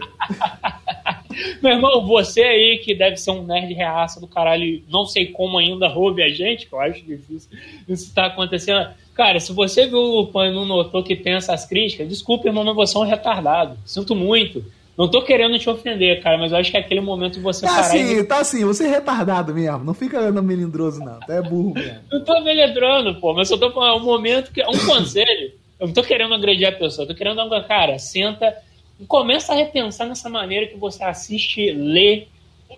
Meu 1.63 1.73
irmão, 1.73 2.07
você 2.07 2.43
aí 2.43 2.79
que 2.85 2.95
deve 2.95 3.17
ser 3.17 3.31
um 3.31 3.43
nerd 3.45 3.73
reaça 3.73 4.21
do 4.21 4.27
caralho, 4.27 4.83
não 4.91 5.07
sei 5.07 5.27
como 5.27 5.57
ainda 5.57 5.89
roube 5.89 6.23
a 6.23 6.29
gente, 6.29 6.67
que 6.67 6.75
eu 6.75 6.81
acho 6.81 7.03
difícil 7.05 7.49
isso 7.89 8.13
tá 8.15 8.27
acontecendo. 8.27 8.89
Cara, 9.15 9.39
se 9.41 9.53
você 9.53 9.87
viu 9.87 9.99
o 9.99 10.21
Lupin 10.21 10.49
e 10.49 10.55
não 10.55 10.65
notou 10.65 11.03
que 11.03 11.15
tem 11.15 11.35
essas 11.35 11.67
críticas, 11.67 12.09
desculpa, 12.09 12.49
irmão, 12.49 12.65
mas 12.65 12.75
você 12.75 12.97
é 12.97 13.01
um 13.01 13.05
retardado. 13.05 13.77
Sinto 13.85 14.15
muito. 14.15 14.65
Não 14.97 15.11
tô 15.11 15.23
querendo 15.23 15.59
te 15.59 15.69
ofender, 15.71 16.23
cara, 16.23 16.37
mas 16.37 16.53
eu 16.53 16.59
acho 16.59 16.71
que 16.71 16.77
é 16.77 16.81
aquele 16.81 17.01
momento 17.01 17.41
você 17.41 17.65
Tá 17.67 17.75
parar 17.75 17.97
e 17.97 18.03
assim, 18.03 18.25
tá 18.25 18.39
assim, 18.41 18.65
você 18.65 18.85
é 18.85 18.89
retardado 18.91 19.55
mesmo. 19.55 19.85
Não 19.85 19.95
fica 19.95 20.21
andando 20.21 20.43
melindroso, 20.43 21.01
não. 21.01 21.19
Tu 21.21 21.33
é 21.33 21.43
burro 21.43 21.75
mesmo. 21.75 22.01
Não 22.11 22.23
tô 22.23 22.41
meledrando, 22.43 23.15
pô, 23.17 23.33
mas 23.33 23.51
eu 23.51 23.59
tô 23.59 23.71
falando, 23.71 23.99
é 23.99 24.01
um 24.01 24.05
momento 24.05 24.53
que. 24.53 24.61
É 24.61 24.69
um 24.69 24.79
conselho. 24.87 25.53
Eu 25.81 25.87
não 25.89 25.95
tô 25.95 26.03
querendo 26.03 26.35
agredir 26.35 26.69
a 26.69 26.73
pessoa, 26.73 27.05
eu 27.05 27.09
tô 27.09 27.15
querendo 27.15 27.49
dar 27.49 27.65
cara, 27.67 27.99
senta 27.99 28.55
e 29.01 29.05
começa 29.05 29.53
a 29.53 29.57
repensar 29.57 30.07
nessa 30.07 30.29
maneira 30.29 30.67
que 30.69 30.77
você 30.77 31.03
assiste, 31.03 31.73
lê 31.73 32.27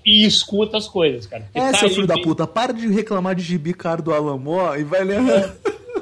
e 0.06 0.24
escuta 0.24 0.78
as 0.78 0.88
coisas, 0.88 1.26
cara. 1.26 1.42
Porque 1.42 1.58
É, 1.58 1.72
tá 1.72 1.78
seu 1.78 1.90
filho 1.90 2.06
da 2.06 2.14
puta, 2.14 2.46
para 2.46 2.72
de 2.72 2.86
reclamar 2.88 3.34
de 3.34 3.42
gibi 3.42 3.74
caro 3.74 4.02
do 4.02 4.14
Alamó 4.14 4.74
e 4.74 4.84
vai 4.84 5.04
lendo. 5.04 5.52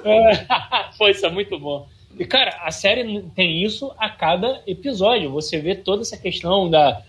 Pô, 0.99 1.09
isso 1.09 1.27
é 1.27 1.31
muito 1.31 1.59
bom. 1.59 1.87
E, 2.19 2.25
cara, 2.25 2.61
a 2.63 2.71
série 2.71 3.23
tem 3.35 3.63
isso 3.63 3.93
a 3.99 4.09
cada 4.09 4.63
episódio. 4.67 5.31
Você 5.31 5.59
vê 5.59 5.75
toda 5.75 6.03
essa 6.03 6.17
questão 6.17 6.69
da, 6.69 7.03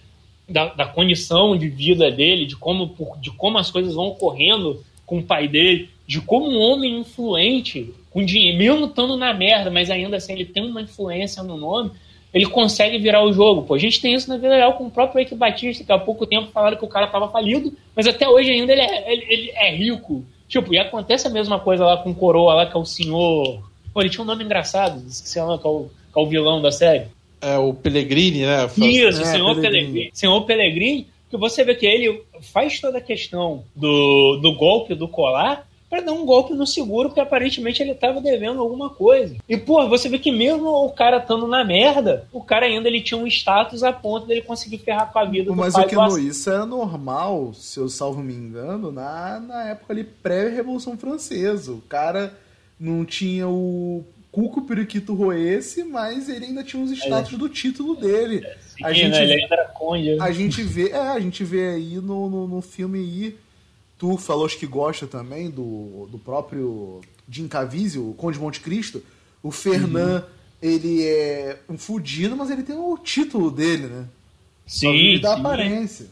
da, 0.47 0.73
da 0.73 0.85
condição 0.85 1.57
de 1.57 1.67
vida 1.67 2.09
dele, 2.11 2.45
de 2.45 2.55
como, 2.55 2.95
de 3.19 3.31
como 3.31 3.57
as 3.57 3.69
coisas 3.69 3.95
vão 3.95 4.07
ocorrendo 4.07 4.83
com 5.05 5.19
o 5.19 5.23
pai 5.23 5.47
dele, 5.47 5.89
de 6.07 6.21
como 6.21 6.49
um 6.49 6.59
homem 6.59 6.99
influente, 6.99 7.93
com 8.09 8.23
dinheiro, 8.23 8.57
mesmo 8.57 8.85
estando 8.85 9.17
na 9.17 9.33
merda, 9.33 9.69
mas 9.69 9.89
ainda 9.89 10.17
assim 10.17 10.33
ele 10.33 10.45
tem 10.45 10.63
uma 10.65 10.81
influência 10.81 11.43
no 11.43 11.57
nome, 11.57 11.91
ele 12.33 12.45
consegue 12.45 12.97
virar 12.97 13.23
o 13.23 13.33
jogo. 13.33 13.63
Pô, 13.63 13.75
a 13.75 13.79
gente 13.79 14.01
tem 14.01 14.13
isso 14.13 14.29
na 14.29 14.37
vida 14.37 14.55
real 14.55 14.73
com 14.73 14.85
o 14.85 14.91
próprio 14.91 15.19
Eike 15.19 15.35
Batista, 15.35 15.83
que 15.83 15.91
há 15.91 15.99
pouco 15.99 16.25
tempo 16.25 16.51
falaram 16.51 16.77
que 16.77 16.85
o 16.85 16.89
cara 16.89 17.07
tava 17.07 17.29
falido, 17.29 17.73
mas 17.95 18.07
até 18.07 18.27
hoje 18.27 18.49
ainda 18.49 18.71
ele 18.71 18.81
é, 18.81 19.13
ele, 19.13 19.25
ele 19.29 19.51
é 19.51 19.75
rico. 19.75 20.25
Tipo, 20.53 20.71
e 20.71 20.77
acontece 20.77 21.25
a 21.25 21.31
mesma 21.31 21.59
coisa 21.59 21.83
lá 21.83 21.97
com 21.97 22.11
o 22.11 22.15
Coroa 22.15 22.53
lá, 22.53 22.67
que 22.67 22.77
é 22.77 22.79
o 22.79 22.85
senhor. 22.85 23.63
Pô, 23.91 24.01
ele 24.01 24.11
tinha 24.11 24.23
um 24.23 24.27
nome 24.27 24.43
engraçado, 24.43 25.01
esqueci 25.07 25.39
o 25.39 25.47
nome, 25.47 25.59
que 25.59 25.65
é 25.65 25.69
o, 25.71 25.89
que 26.13 26.19
é 26.19 26.21
o 26.21 26.27
vilão 26.27 26.61
da 26.61 26.71
série. 26.71 27.07
É 27.41 27.57
o 27.57 27.73
Pellegrini, 27.73 28.45
né? 28.45 28.69
Isso, 28.77 29.23
É, 29.23 29.25
senhor 29.25 29.55
Pellegrini. 29.55 29.61
Pellegrini. 29.61 30.11
Senhor 30.13 30.41
Pellegrini, 30.45 31.07
que 31.27 31.37
você 31.37 31.63
vê 31.63 31.73
que 31.73 31.87
ele 31.87 32.21
faz 32.53 32.79
toda 32.79 32.99
a 32.99 33.01
questão 33.01 33.63
do, 33.75 34.37
do 34.43 34.53
golpe 34.55 34.93
do 34.93 35.07
colar 35.07 35.67
para 35.93 36.01
dar 36.01 36.11
um 36.13 36.25
golpe 36.25 36.53
no 36.55 36.65
seguro, 36.65 37.09
porque 37.09 37.21
aparentemente 37.21 37.83
ele 37.83 37.91
estava 37.91 38.19
devendo 38.19 38.59
alguma 38.59 38.89
coisa. 38.89 39.35
E, 39.47 39.55
pô, 39.55 39.87
você 39.87 40.09
vê 40.09 40.17
que 40.17 40.31
mesmo 40.31 40.67
o 40.67 40.89
cara 40.91 41.17
estando 41.17 41.45
na 41.47 41.63
merda, 41.63 42.27
o 42.33 42.41
cara 42.43 42.65
ainda 42.65 42.87
ele 42.87 42.99
tinha 42.99 43.15
um 43.19 43.27
status 43.27 43.83
a 43.83 43.93
ponto 43.93 44.25
dele 44.25 44.41
conseguir 44.41 44.79
ferrar 44.79 45.13
com 45.13 45.19
a 45.19 45.25
vida 45.25 45.51
do 45.51 45.55
Mas 45.55 45.75
pai 45.75 45.85
o 45.85 45.87
que 45.87 45.95
Hassan. 45.95 46.19
isso 46.21 46.49
era 46.49 46.65
normal, 46.65 47.53
se 47.53 47.79
eu 47.79 47.87
salvo 47.87 48.23
me 48.23 48.33
engano, 48.33 48.91
na, 48.91 49.39
na 49.39 49.69
época 49.69 49.93
ali 49.93 50.03
pré-revolução 50.03 50.97
francesa. 50.97 51.71
O 51.71 51.81
cara 51.81 52.33
não 52.79 53.05
tinha 53.05 53.47
o 53.47 54.03
Cuco 54.31 54.63
Periquito 54.63 55.13
Roesse, 55.13 55.83
mas 55.83 56.27
ele 56.27 56.45
ainda 56.45 56.63
tinha 56.63 56.81
os 56.83 56.89
status 56.91 57.37
do 57.37 57.47
título 57.47 57.95
dele. 57.95 58.43
Sim, 58.61 58.83
a 58.83 58.87
né, 58.87 58.93
gente- 58.95 59.15
Ele 59.21 59.33
ainda 59.33 59.53
era 59.53 59.65
conde. 59.65 60.15
né? 60.15 60.17
A 60.19 60.31
gente 60.31 60.63
vê, 60.63 60.89
é, 60.89 60.97
a 60.97 61.19
gente 61.19 61.43
vê 61.43 61.67
aí 61.75 61.95
no, 61.97 62.27
no, 62.27 62.47
no 62.47 62.61
filme 62.63 62.97
aí, 62.97 63.37
tu 64.03 64.17
falou 64.17 64.49
que 64.49 64.67
gosta 64.67 65.07
também 65.07 65.49
do, 65.49 66.09
do 66.11 66.17
próprio 66.17 66.99
Jim 67.29 67.47
Caviezel, 67.47 68.09
o 68.09 68.13
Conde 68.13 68.37
de 68.37 68.43
Monte 68.43 68.59
Cristo. 68.59 69.01
O 69.41 69.49
Fernand, 69.49 70.25
ele 70.61 71.07
é 71.07 71.57
um 71.69 71.77
fudido, 71.77 72.35
mas 72.35 72.51
ele 72.51 72.63
tem 72.63 72.75
o 72.75 72.97
título 72.97 73.49
dele, 73.49 73.87
né? 73.87 74.05
Vive 74.67 75.19
da 75.19 75.35
sim. 75.35 75.39
aparência. 75.39 76.07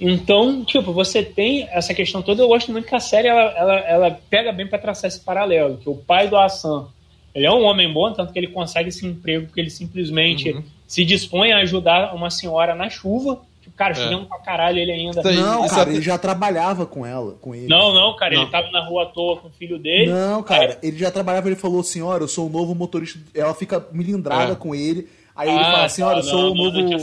Então, 0.00 0.64
tipo, 0.64 0.92
você 0.92 1.22
tem 1.22 1.68
essa 1.70 1.94
questão 1.94 2.22
toda. 2.22 2.42
Eu 2.42 2.48
gosto 2.48 2.72
muito 2.72 2.88
que 2.88 2.94
a 2.96 3.00
série 3.00 3.28
ela, 3.28 3.56
ela, 3.56 3.78
ela 3.82 4.20
pega 4.28 4.50
bem 4.50 4.66
para 4.66 4.80
traçar 4.80 5.06
esse 5.06 5.20
paralelo. 5.20 5.76
Que 5.76 5.88
o 5.88 5.94
pai 5.94 6.26
do 6.26 6.36
Hassan 6.36 6.88
Ele 7.32 7.46
é 7.46 7.52
um 7.52 7.62
homem 7.62 7.92
bom, 7.92 8.12
tanto 8.12 8.32
que 8.32 8.38
ele 8.40 8.48
consegue 8.48 8.88
esse 8.88 9.06
emprego 9.06 9.46
porque 9.46 9.60
ele 9.60 9.70
simplesmente 9.70 10.50
uhum. 10.50 10.64
se 10.88 11.04
dispõe 11.04 11.52
a 11.52 11.58
ajudar 11.58 12.16
uma 12.16 12.30
senhora 12.30 12.74
na 12.74 12.90
chuva. 12.90 13.40
Cara, 13.76 13.92
é. 13.92 13.94
chovendo 13.94 14.26
pra 14.26 14.38
caralho 14.38 14.78
ele 14.78 14.92
ainda. 14.92 15.22
Não, 15.22 15.66
cara, 15.68 15.90
ele 15.90 16.02
já 16.02 16.18
trabalhava 16.18 16.86
com 16.86 17.04
ela, 17.04 17.32
com 17.40 17.54
ele. 17.54 17.68
Não, 17.68 17.92
não, 17.92 18.16
cara, 18.16 18.34
não. 18.34 18.42
ele 18.42 18.50
tava 18.50 18.70
na 18.70 18.84
rua 18.84 19.04
à 19.04 19.06
toa 19.06 19.36
com 19.38 19.48
o 19.48 19.50
filho 19.50 19.78
dele. 19.78 20.10
Não, 20.10 20.42
cara, 20.42 20.78
ele 20.82 20.98
já 20.98 21.10
trabalhava, 21.10 21.48
ele 21.48 21.56
falou, 21.56 21.82
senhora, 21.82 22.24
eu 22.24 22.28
sou 22.28 22.46
o 22.46 22.50
novo 22.50 22.74
motorista. 22.74 23.18
Ela 23.34 23.54
fica 23.54 23.86
milindrada 23.92 24.52
é. 24.52 24.56
com 24.56 24.74
ele. 24.74 25.08
Aí 25.34 25.48
ele 25.48 25.58
ah, 25.58 25.72
fala, 25.72 25.88
senhora, 25.88 26.14
tá, 26.14 26.20
eu 26.20 26.24
sou 26.24 26.42
não, 26.42 26.50
o 26.50 26.54
novo. 26.54 27.02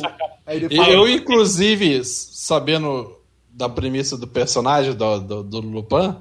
Fala, 0.75 0.89
eu, 0.89 1.07
inclusive, 1.07 2.03
sabendo 2.03 3.15
da 3.49 3.69
premissa 3.69 4.17
do 4.17 4.27
personagem 4.27 4.93
do, 4.93 5.19
do, 5.19 5.43
do 5.43 5.61
Lupin, 5.61 6.15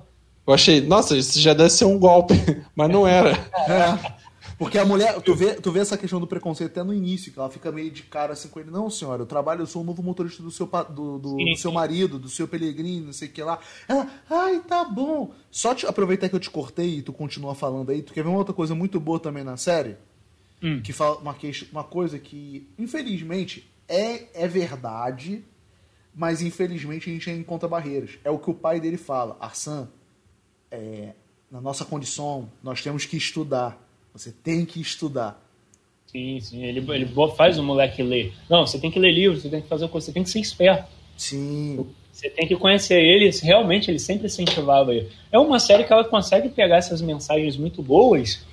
eu 0.46 0.54
achei, 0.54 0.80
nossa, 0.80 1.16
isso 1.16 1.40
já 1.40 1.54
deve 1.54 1.70
ser 1.70 1.86
um 1.86 1.98
golpe, 1.98 2.34
mas 2.76 2.88
não 2.88 3.06
era. 3.06 3.32
É. 3.68 4.13
Porque 4.58 4.78
a 4.78 4.84
mulher, 4.84 5.20
tu 5.20 5.34
vê, 5.34 5.54
tu 5.54 5.72
vê 5.72 5.80
essa 5.80 5.98
questão 5.98 6.20
do 6.20 6.26
preconceito 6.26 6.70
até 6.70 6.82
no 6.82 6.94
início, 6.94 7.32
que 7.32 7.38
ela 7.38 7.50
fica 7.50 7.72
meio 7.72 7.90
de 7.90 8.02
cara 8.02 8.32
assim 8.32 8.48
com 8.48 8.60
ele, 8.60 8.70
não, 8.70 8.88
senhora, 8.88 9.22
eu 9.22 9.26
trabalho, 9.26 9.62
eu 9.62 9.66
sou 9.66 9.82
o 9.82 9.84
novo 9.84 10.02
motorista 10.02 10.42
do 10.42 10.50
seu, 10.50 10.66
do, 10.66 11.18
do, 11.18 11.36
do 11.36 11.56
seu 11.56 11.72
marido, 11.72 12.18
do 12.18 12.28
seu 12.28 12.46
Pelegrino, 12.46 13.06
não 13.06 13.12
sei 13.12 13.28
o 13.28 13.32
que 13.32 13.42
lá. 13.42 13.58
Ela, 13.88 14.08
ai, 14.30 14.60
tá 14.60 14.84
bom. 14.84 15.32
Só 15.50 15.74
te 15.74 15.86
aproveitar 15.86 16.28
que 16.28 16.36
eu 16.36 16.40
te 16.40 16.50
cortei 16.50 16.98
e 16.98 17.02
tu 17.02 17.12
continua 17.12 17.54
falando 17.54 17.90
aí, 17.90 18.02
tu 18.02 18.12
quer 18.12 18.22
ver 18.22 18.28
uma 18.28 18.38
outra 18.38 18.54
coisa 18.54 18.74
muito 18.74 19.00
boa 19.00 19.18
também 19.18 19.42
na 19.42 19.56
série? 19.56 19.96
Hum. 20.62 20.80
Que 20.82 20.92
fala 20.92 21.16
uma, 21.18 21.36
uma 21.72 21.84
coisa 21.84 22.18
que, 22.18 22.68
infelizmente, 22.78 23.70
é, 23.88 24.44
é 24.44 24.48
verdade, 24.48 25.44
mas 26.14 26.40
infelizmente 26.40 27.10
a 27.10 27.12
gente 27.12 27.30
encontra 27.30 27.68
barreiras. 27.68 28.18
É 28.24 28.30
o 28.30 28.38
que 28.38 28.50
o 28.50 28.54
pai 28.54 28.80
dele 28.80 28.96
fala, 28.96 29.36
Arsan, 29.40 29.88
é, 30.70 31.12
na 31.50 31.60
nossa 31.60 31.84
condição, 31.84 32.50
nós 32.62 32.82
temos 32.82 33.04
que 33.04 33.16
estudar. 33.16 33.80
Você 34.14 34.30
tem 34.30 34.64
que 34.64 34.80
estudar. 34.80 35.42
Sim, 36.06 36.38
sim. 36.40 36.62
Ele, 36.64 36.78
ele 36.92 37.12
faz 37.36 37.58
o 37.58 37.62
moleque 37.62 38.02
ler. 38.02 38.32
Não, 38.48 38.64
você 38.64 38.78
tem 38.78 38.90
que 38.90 39.00
ler 39.00 39.10
livros, 39.10 39.42
você 39.42 39.48
tem 39.48 39.60
que 39.60 39.68
fazer 39.68 39.88
coisa, 39.88 40.06
você 40.06 40.12
tem 40.12 40.22
que 40.22 40.30
ser 40.30 40.38
esperto. 40.38 40.88
Sim. 41.16 41.84
Você 42.12 42.30
tem 42.30 42.46
que 42.46 42.54
conhecer 42.54 43.02
ele. 43.02 43.28
Realmente, 43.42 43.90
ele 43.90 43.98
sempre 43.98 44.26
incentivava 44.26 44.94
ele. 44.94 45.08
É 45.32 45.38
uma 45.38 45.58
série 45.58 45.82
que 45.82 45.92
ela 45.92 46.04
consegue 46.04 46.48
pegar 46.48 46.76
essas 46.76 47.02
mensagens 47.02 47.56
muito 47.56 47.82
boas 47.82 48.44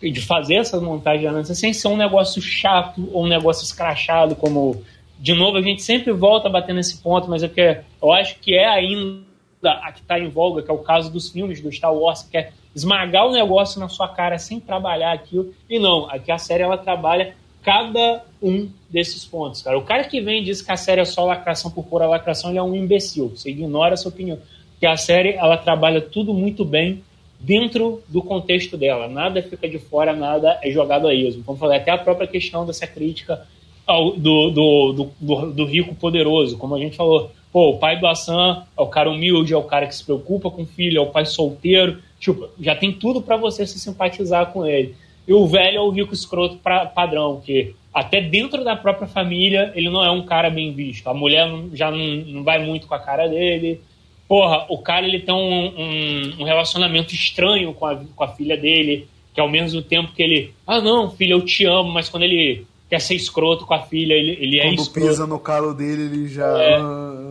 e 0.00 0.12
de 0.12 0.20
fazer 0.20 0.54
essas 0.54 0.80
montagens 0.80 1.58
sem 1.58 1.72
ser 1.72 1.88
um 1.88 1.96
negócio 1.96 2.40
chato 2.40 3.08
ou 3.12 3.24
um 3.24 3.28
negócio 3.28 3.64
escrachado, 3.64 4.36
como. 4.36 4.82
De 5.18 5.34
novo, 5.34 5.56
a 5.56 5.62
gente 5.62 5.82
sempre 5.82 6.12
volta 6.12 6.46
a 6.46 6.52
bater 6.52 6.72
nesse 6.72 6.98
ponto, 6.98 7.28
mas 7.28 7.42
é 7.42 7.48
porque 7.48 7.80
eu 8.00 8.12
acho 8.12 8.38
que 8.38 8.54
é 8.54 8.68
ainda 8.68 9.24
a 9.64 9.90
que 9.90 10.00
está 10.00 10.16
em 10.16 10.28
voga, 10.28 10.62
que 10.62 10.70
é 10.70 10.72
o 10.74 10.78
caso 10.78 11.10
dos 11.12 11.28
filmes 11.28 11.60
do 11.60 11.72
Star 11.72 11.92
Wars, 11.92 12.22
que 12.22 12.38
é 12.38 12.52
esmagar 12.78 13.26
o 13.26 13.32
negócio 13.32 13.80
na 13.80 13.88
sua 13.88 14.08
cara 14.08 14.38
sem 14.38 14.60
trabalhar 14.60 15.12
aquilo. 15.12 15.52
E 15.68 15.78
não, 15.78 16.08
aqui 16.08 16.30
a 16.30 16.38
série 16.38 16.62
ela 16.62 16.78
trabalha 16.78 17.34
cada 17.62 18.24
um 18.40 18.68
desses 18.88 19.24
pontos, 19.24 19.60
cara. 19.62 19.76
O 19.76 19.82
cara 19.82 20.04
que 20.04 20.20
vem 20.20 20.40
e 20.40 20.44
diz 20.44 20.62
que 20.62 20.72
a 20.72 20.76
série 20.76 21.00
é 21.00 21.04
só 21.04 21.24
lacração 21.24 21.70
por 21.70 21.84
pura 21.84 22.06
lacração, 22.06 22.50
ele 22.50 22.58
é 22.58 22.62
um 22.62 22.74
imbecil. 22.74 23.28
Você 23.30 23.50
ignora 23.50 23.94
essa 23.94 24.08
opinião. 24.08 24.38
Porque 24.70 24.86
a 24.86 24.96
série 24.96 25.32
ela 25.32 25.56
trabalha 25.56 26.00
tudo 26.00 26.32
muito 26.32 26.64
bem 26.64 27.02
dentro 27.40 28.00
do 28.08 28.22
contexto 28.22 28.76
dela. 28.76 29.08
Nada 29.08 29.42
fica 29.42 29.68
de 29.68 29.78
fora, 29.78 30.14
nada 30.14 30.58
é 30.62 30.70
jogado 30.70 31.08
a 31.08 31.14
esmo. 31.14 31.42
Como 31.44 31.58
falei, 31.58 31.78
até 31.78 31.90
a 31.90 31.98
própria 31.98 32.28
questão 32.28 32.64
dessa 32.64 32.86
crítica 32.86 33.44
ao, 33.86 34.12
do, 34.12 34.50
do, 34.50 35.10
do, 35.20 35.52
do, 35.52 35.64
rico 35.64 35.94
poderoso, 35.94 36.56
como 36.56 36.74
a 36.74 36.78
gente 36.78 36.96
falou. 36.96 37.30
Pô, 37.50 37.70
o 37.70 37.78
pai 37.78 37.98
do 37.98 38.06
Assan 38.06 38.62
é 38.76 38.82
o 38.82 38.86
cara 38.86 39.10
humilde, 39.10 39.54
é 39.54 39.56
o 39.56 39.62
cara 39.62 39.86
que 39.86 39.94
se 39.94 40.04
preocupa 40.04 40.50
com 40.50 40.62
o 40.62 40.66
filho, 40.66 40.98
é 40.98 41.00
o 41.00 41.10
pai 41.10 41.24
solteiro. 41.24 41.98
Tipo, 42.18 42.48
já 42.60 42.74
tem 42.74 42.92
tudo 42.92 43.22
para 43.22 43.36
você 43.36 43.66
se 43.66 43.78
simpatizar 43.78 44.46
com 44.46 44.66
ele. 44.66 44.94
E 45.26 45.32
o 45.32 45.46
velho 45.46 45.76
é 45.76 45.80
o 45.80 45.90
rico 45.90 46.14
escroto 46.14 46.56
pra, 46.56 46.86
padrão, 46.86 47.40
que 47.44 47.74
até 47.92 48.20
dentro 48.20 48.64
da 48.64 48.76
própria 48.76 49.06
família 49.06 49.72
ele 49.74 49.90
não 49.90 50.04
é 50.04 50.10
um 50.10 50.24
cara 50.24 50.48
bem 50.48 50.72
visto. 50.72 51.06
A 51.08 51.14
mulher 51.14 51.48
já 51.74 51.90
não, 51.90 51.98
não 51.98 52.42
vai 52.42 52.58
muito 52.64 52.86
com 52.86 52.94
a 52.94 52.98
cara 52.98 53.28
dele. 53.28 53.80
Porra, 54.26 54.66
o 54.68 54.78
cara 54.78 55.06
ele 55.06 55.20
tem 55.20 55.34
um, 55.34 55.66
um, 55.66 56.40
um 56.40 56.44
relacionamento 56.44 57.14
estranho 57.14 57.72
com 57.74 57.86
a, 57.86 57.96
com 57.96 58.24
a 58.24 58.28
filha 58.28 58.56
dele, 58.56 59.06
que 59.34 59.40
ao 59.40 59.48
mesmo 59.48 59.82
tempo 59.82 60.12
que 60.12 60.22
ele, 60.22 60.54
ah 60.66 60.80
não, 60.80 61.10
filha, 61.10 61.32
eu 61.32 61.44
te 61.44 61.64
amo, 61.64 61.90
mas 61.90 62.08
quando 62.08 62.24
ele 62.24 62.66
quer 62.88 63.00
ser 63.00 63.14
escroto 63.14 63.66
com 63.66 63.74
a 63.74 63.82
filha, 63.82 64.14
ele, 64.14 64.32
ele 64.40 64.58
é 64.58 64.64
Quando 64.64 64.80
escroto. 64.80 65.08
pisa 65.08 65.26
no 65.26 65.38
calo 65.38 65.74
dele, 65.74 66.02
ele 66.02 66.28
já. 66.28 66.58
É, 66.58 66.78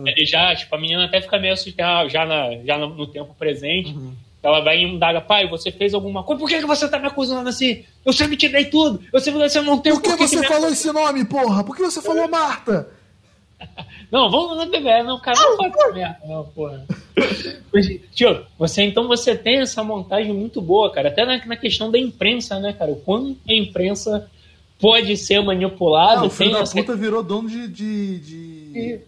ele 0.06 0.24
já, 0.24 0.54
tipo, 0.54 0.74
a 0.74 0.78
menina 0.78 1.04
até 1.04 1.20
fica 1.20 1.38
meio 1.38 1.52
assustada 1.52 2.08
já, 2.08 2.24
na, 2.24 2.56
já 2.64 2.78
no, 2.78 2.90
no 2.90 3.06
tempo 3.06 3.34
presente. 3.36 3.92
Uhum. 3.92 4.12
Ela 4.42 4.60
vai 4.60 4.78
e 4.78 4.84
indaga, 4.84 5.20
pai, 5.20 5.48
você 5.48 5.72
fez 5.72 5.94
alguma 5.94 6.22
coisa? 6.22 6.38
Por 6.38 6.48
que, 6.48 6.58
que 6.58 6.66
você 6.66 6.88
tá 6.88 6.98
me 6.98 7.06
acusando 7.06 7.48
assim? 7.48 7.84
Eu 8.04 8.12
sempre 8.12 8.36
te 8.36 8.48
dei 8.48 8.66
tudo. 8.66 9.02
Eu 9.12 9.18
sempre 9.18 9.40
você 9.40 9.60
não 9.60 9.78
tem 9.78 9.92
Por 9.92 10.02
que, 10.02 10.16
você 10.16 10.46
falou 10.46 10.68
esse 10.68 10.92
nome, 10.92 11.24
porra? 11.24 11.64
Por 11.64 11.76
que 11.76 11.82
você 11.82 12.00
falou 12.00 12.28
Marta? 12.28 12.88
Não, 14.10 14.30
vamos 14.30 14.56
lá 14.56 14.64
beber. 14.66 15.04
Não, 15.04 15.20
cara, 15.20 15.38
não 15.38 15.56
faz 15.56 15.74
essa 15.74 15.92
merda, 15.92 16.18
não, 16.24 16.44
porra. 16.44 16.86
Tio, 18.14 18.46
você 18.58 18.82
então 18.82 19.06
você 19.06 19.36
tem 19.36 19.58
essa 19.58 19.84
montagem 19.84 20.32
muito 20.32 20.62
boa, 20.62 20.90
cara. 20.90 21.08
Até 21.08 21.26
na, 21.26 21.44
na 21.44 21.56
questão 21.56 21.90
da 21.90 21.98
imprensa, 21.98 22.58
né, 22.58 22.72
cara? 22.72 22.90
O 22.90 22.96
quanto 22.96 23.36
a 23.46 23.52
imprensa 23.52 24.30
pode 24.80 25.16
ser 25.16 25.42
manipulada. 25.42 26.20
Não, 26.20 26.26
o 26.28 26.30
filho 26.30 26.52
da 26.52 26.60
essa... 26.60 26.74
puta 26.74 26.96
virou 26.96 27.22
dono 27.22 27.48
de. 27.48 27.68
de, 27.68 28.18
de... 28.20 29.00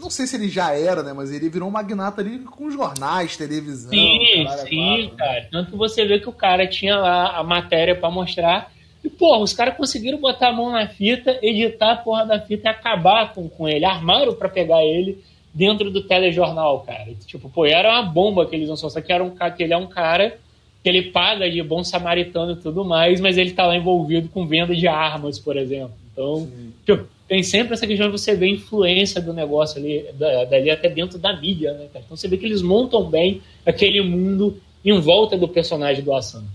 Não 0.00 0.10
sei 0.10 0.26
se 0.26 0.36
ele 0.36 0.48
já 0.48 0.74
era, 0.74 1.02
né? 1.02 1.12
Mas 1.12 1.32
ele 1.32 1.48
virou 1.48 1.68
um 1.68 1.72
magnata 1.72 2.20
ali 2.20 2.38
com 2.40 2.70
jornais, 2.70 3.36
televisão. 3.36 3.90
Sim, 3.90 4.46
sim, 4.68 5.06
quatro, 5.10 5.16
cara. 5.16 5.40
Né? 5.40 5.48
Tanto 5.50 5.76
você 5.76 6.04
vê 6.04 6.18
que 6.18 6.28
o 6.28 6.32
cara 6.32 6.66
tinha 6.66 6.96
lá 6.96 7.36
a 7.36 7.42
matéria 7.42 7.94
para 7.94 8.10
mostrar. 8.10 8.72
E, 9.04 9.08
porra, 9.08 9.38
os 9.38 9.52
caras 9.52 9.76
conseguiram 9.76 10.18
botar 10.18 10.48
a 10.48 10.52
mão 10.52 10.70
na 10.70 10.86
fita, 10.86 11.38
editar 11.42 11.92
a 11.92 11.96
porra 11.96 12.24
da 12.24 12.40
fita 12.40 12.68
e 12.68 12.70
acabar 12.70 13.32
com, 13.34 13.48
com 13.48 13.68
ele. 13.68 13.84
Armaram 13.84 14.34
para 14.34 14.48
pegar 14.48 14.84
ele 14.84 15.22
dentro 15.52 15.90
do 15.90 16.02
telejornal, 16.02 16.80
cara. 16.80 17.12
Tipo, 17.26 17.50
pô, 17.50 17.66
era 17.66 17.90
uma 17.90 18.02
bomba 18.02 18.46
que 18.46 18.54
eles 18.54 18.68
não 18.68 18.76
só, 18.76 18.88
só 18.88 19.00
que 19.00 19.12
era 19.12 19.22
um 19.22 19.30
que 19.30 19.62
ele 19.62 19.74
é 19.74 19.76
um 19.76 19.86
cara 19.86 20.38
que 20.82 20.88
ele 20.88 21.10
paga 21.10 21.48
de 21.48 21.62
bom 21.62 21.84
samaritano 21.84 22.52
e 22.52 22.56
tudo 22.56 22.84
mais, 22.84 23.20
mas 23.20 23.38
ele 23.38 23.52
tá 23.52 23.66
lá 23.66 23.76
envolvido 23.76 24.28
com 24.28 24.46
venda 24.46 24.74
de 24.74 24.88
armas, 24.88 25.38
por 25.38 25.56
exemplo. 25.56 25.94
Então, 26.12 26.48
tipo, 26.84 27.06
tem 27.32 27.42
sempre 27.42 27.72
essa 27.72 27.86
questão 27.86 28.10
de 28.10 28.12
você 28.12 28.36
ver 28.36 28.44
a 28.44 28.50
influência 28.50 29.18
do 29.18 29.32
negócio 29.32 29.78
ali, 29.78 30.04
da, 30.12 30.44
dali 30.44 30.70
até 30.70 30.90
dentro 30.90 31.18
da 31.18 31.34
mídia, 31.34 31.72
né, 31.72 31.88
cara? 31.90 32.04
Então 32.04 32.14
você 32.14 32.28
vê 32.28 32.36
que 32.36 32.44
eles 32.44 32.60
montam 32.60 33.08
bem 33.08 33.40
aquele 33.64 34.02
mundo 34.02 34.60
em 34.84 35.00
volta 35.00 35.38
do 35.38 35.48
personagem 35.48 36.04
do 36.04 36.14
Asano. 36.14 36.46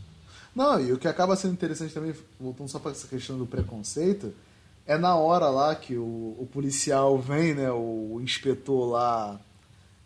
Não, 0.55 0.79
e 0.79 0.93
o 0.93 0.99
que 0.99 1.07
acaba 1.07 1.35
sendo 1.35 1.53
interessante 1.53 1.95
também, 1.95 2.13
voltando 2.39 2.67
só 2.67 2.77
para 2.77 2.91
essa 2.91 3.07
questão 3.07 3.39
do 3.39 3.47
preconceito, 3.47 4.31
é 4.85 4.99
na 4.99 5.15
hora 5.15 5.49
lá 5.49 5.73
que 5.73 5.95
o, 5.95 6.35
o 6.37 6.47
policial 6.53 7.17
vem, 7.17 7.55
né, 7.55 7.71
o 7.71 8.19
inspetor 8.21 8.87
lá, 8.87 9.39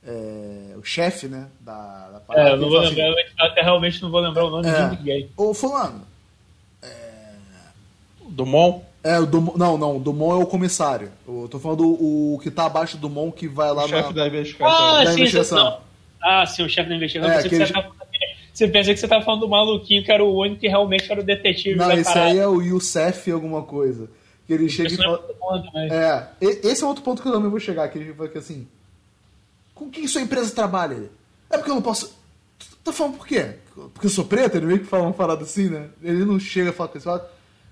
é, 0.07 0.77
o 0.77 0.83
chefe, 0.85 1.27
né, 1.27 1.49
da, 1.59 2.11
da 2.11 2.19
parada. 2.21 2.49
É, 2.49 2.53
eu 2.53 2.57
não 2.57 2.69
vou 2.69 2.79
lembrar, 2.79 3.09
assim, 3.09 3.33
até 3.41 3.61
realmente 3.61 4.01
não 4.01 4.09
vou 4.09 4.21
lembrar 4.21 4.45
o 4.45 4.49
nome 4.49 4.69
é, 4.69 4.87
de 4.87 4.95
ninguém. 4.95 5.29
Ô, 5.35 5.53
fulano, 5.53 6.07
é... 6.81 7.33
Dumont? 8.29 8.85
É, 9.03 9.19
o 9.19 9.25
Dumont, 9.25 9.57
não, 9.57 9.77
não, 9.77 9.97
o 9.97 9.99
Dumont 9.99 10.39
é 10.39 10.43
o 10.43 10.47
comissário. 10.47 11.11
Eu 11.27 11.47
tô 11.49 11.59
falando 11.59 11.83
o, 11.83 12.35
o 12.35 12.39
que 12.39 12.51
tá 12.51 12.65
abaixo 12.65 12.97
do 12.97 13.01
Dumont 13.01 13.35
que 13.35 13.47
vai 13.47 13.73
lá 13.73 13.85
o 13.85 13.87
na... 13.87 13.97
chefe 13.97 14.13
da 14.13 14.27
investigação. 14.27 14.67
Ah, 14.67 15.03
da 15.03 15.11
sim, 15.11 15.19
investigação. 15.21 15.81
ah, 16.21 16.45
sim, 16.45 16.63
o 16.63 16.69
chefe 16.69 16.89
da 16.89 16.95
investigação. 16.95 17.31
É, 17.31 17.41
você, 17.41 17.55
ele... 17.55 17.65
você, 17.65 17.73
você 18.53 18.67
pensa 18.67 18.93
que 18.93 18.99
você 18.99 19.07
tava 19.07 19.25
falando 19.25 19.41
do 19.41 19.49
maluquinho 19.49 20.03
que 20.03 20.11
era 20.11 20.23
o 20.23 20.37
único 20.37 20.61
que 20.61 20.67
realmente 20.67 21.11
era 21.11 21.19
o 21.19 21.23
detetive. 21.23 21.75
Não, 21.75 21.91
esse 21.91 22.13
parada. 22.13 22.31
aí 22.31 22.37
é 22.37 22.47
o 22.47 22.61
Youssef 22.61 23.31
alguma 23.31 23.63
coisa. 23.63 24.07
Que 24.45 24.53
ele 24.53 24.69
chega 24.69 24.93
e 24.93 24.97
fala... 24.97 25.17
É, 25.17 25.33
ponto, 25.33 25.77
é, 25.77 26.27
esse 26.41 26.83
é 26.83 26.85
outro 26.85 27.03
ponto 27.03 27.21
que 27.23 27.27
eu 27.27 27.33
também 27.33 27.49
vou 27.49 27.59
chegar, 27.59 27.87
que 27.89 27.97
ele 27.97 28.13
fala 28.13 28.29
que 28.29 28.37
assim... 28.37 28.67
Com 29.73 29.89
quem 29.89 30.07
sua 30.07 30.21
empresa 30.21 30.53
trabalha? 30.53 31.09
É 31.49 31.57
porque 31.57 31.71
eu 31.71 31.75
não 31.75 31.81
posso... 31.81 32.15
Tá 32.83 32.91
falando 32.91 33.17
por 33.17 33.25
quê? 33.25 33.55
Porque 33.93 34.05
eu 34.05 34.11
sou 34.11 34.25
preto? 34.25 34.57
Ele 34.57 34.65
meio 34.67 34.79
que 34.79 34.85
fala 34.85 35.03
uma 35.03 35.13
parada 35.13 35.43
assim, 35.43 35.69
né? 35.69 35.89
Ele 36.03 36.25
não 36.25 36.39
chega 36.39 36.69
e 36.69 36.73
fala 36.73 36.89
com 36.89 36.97
isso. 36.97 37.05
Fala, 37.05 37.31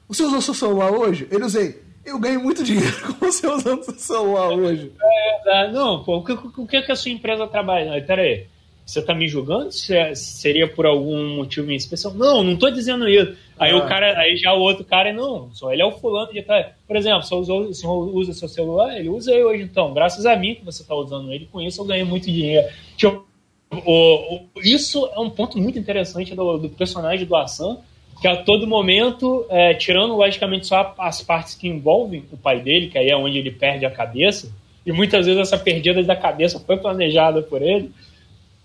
você 0.10 0.24
usou 0.24 0.42
seu 0.42 0.54
celular 0.56 0.92
hoje? 0.92 1.28
Ele 1.32 1.46
usei. 1.46 1.82
Eu 2.04 2.18
ganho 2.18 2.42
muito 2.42 2.64
dinheiro 2.64 2.96
com 3.06 3.26
você 3.26 3.48
usando 3.48 3.84
seu 3.84 3.94
celular 3.94 4.50
hoje. 4.50 4.92
É, 5.00 5.66
é, 5.66 5.72
não, 5.72 6.04
pô, 6.04 6.18
o 6.18 6.24
que, 6.24 6.32
o 6.34 6.68
que, 6.68 6.82
que 6.82 6.92
a 6.92 6.96
sua 6.96 7.12
empresa 7.12 7.48
trabalha? 7.48 7.92
Não, 7.92 8.06
pera 8.06 8.24
aí. 8.24 8.48
Você 8.84 9.04
tá 9.04 9.14
me 9.14 9.28
julgando? 9.28 9.72
Se 9.72 9.96
é, 9.96 10.16
seria 10.16 10.68
por 10.68 10.88
algum 10.88 11.36
motivo 11.36 11.70
em 11.72 11.76
especial? 11.76 12.12
Não, 12.16 12.44
não 12.44 12.58
tô 12.58 12.72
dizendo 12.72 13.08
isso. 13.08 13.38
Aí 13.60 13.72
o 13.72 13.84
ah. 13.84 13.86
cara, 13.86 14.18
aí 14.18 14.36
já 14.36 14.52
o 14.52 14.60
outro 14.60 14.84
cara, 14.84 15.14
não, 15.14 15.54
só 15.54 15.72
ele 15.72 15.84
é 15.84 15.86
o 15.86 15.92
fulano 15.92 16.34
de 16.34 16.42
trás. 16.42 16.66
Por 16.88 16.96
exemplo, 16.96 17.22
se 17.22 17.36
usou, 17.36 17.72
se 17.72 17.86
usa 17.86 18.34
seu 18.34 18.50
celular, 18.50 18.98
ele 18.98 19.10
usa 19.10 19.32
eu 19.32 19.50
hoje, 19.50 19.62
então. 19.62 19.94
Graças 19.94 20.26
a 20.26 20.36
mim 20.36 20.56
que 20.56 20.66
você 20.66 20.84
tá 20.84 20.96
usando 20.96 21.32
ele, 21.32 21.48
com 21.52 21.62
isso 21.62 21.80
eu 21.80 21.86
ganhei 21.86 22.04
muito 22.04 22.26
dinheiro. 22.26 22.68
Tipo, 22.98 23.28
o, 23.72 24.36
o, 24.38 24.50
isso 24.64 25.08
é 25.14 25.20
um 25.20 25.30
ponto 25.30 25.60
muito 25.60 25.78
interessante 25.78 26.34
do, 26.34 26.58
do 26.58 26.70
personagem 26.70 27.28
do 27.28 27.36
Assan, 27.36 27.78
que 28.22 28.28
a 28.28 28.38
todo 28.38 28.68
momento, 28.68 29.46
é, 29.50 29.74
tirando 29.74 30.16
logicamente 30.16 30.68
só 30.68 30.94
as 30.98 31.22
partes 31.22 31.56
que 31.56 31.68
envolvem 31.68 32.24
o 32.32 32.38
pai 32.38 32.60
dele, 32.60 32.90
que 32.90 32.98
aí 32.98 33.10
é 33.10 33.16
onde 33.16 33.38
ele 33.38 33.52
perde 33.52 33.86
a 33.86 33.92
cabeça, 33.92 34.52
e 34.86 34.92
muitas 34.92 35.26
vezes 35.26 35.42
essa 35.42 35.58
perdida 35.58 36.04
da 36.04 36.16
cabeça 36.16 36.60
foi 36.60 36.78
planejada 36.78 37.42
por 37.42 37.62
ele, 37.62 37.92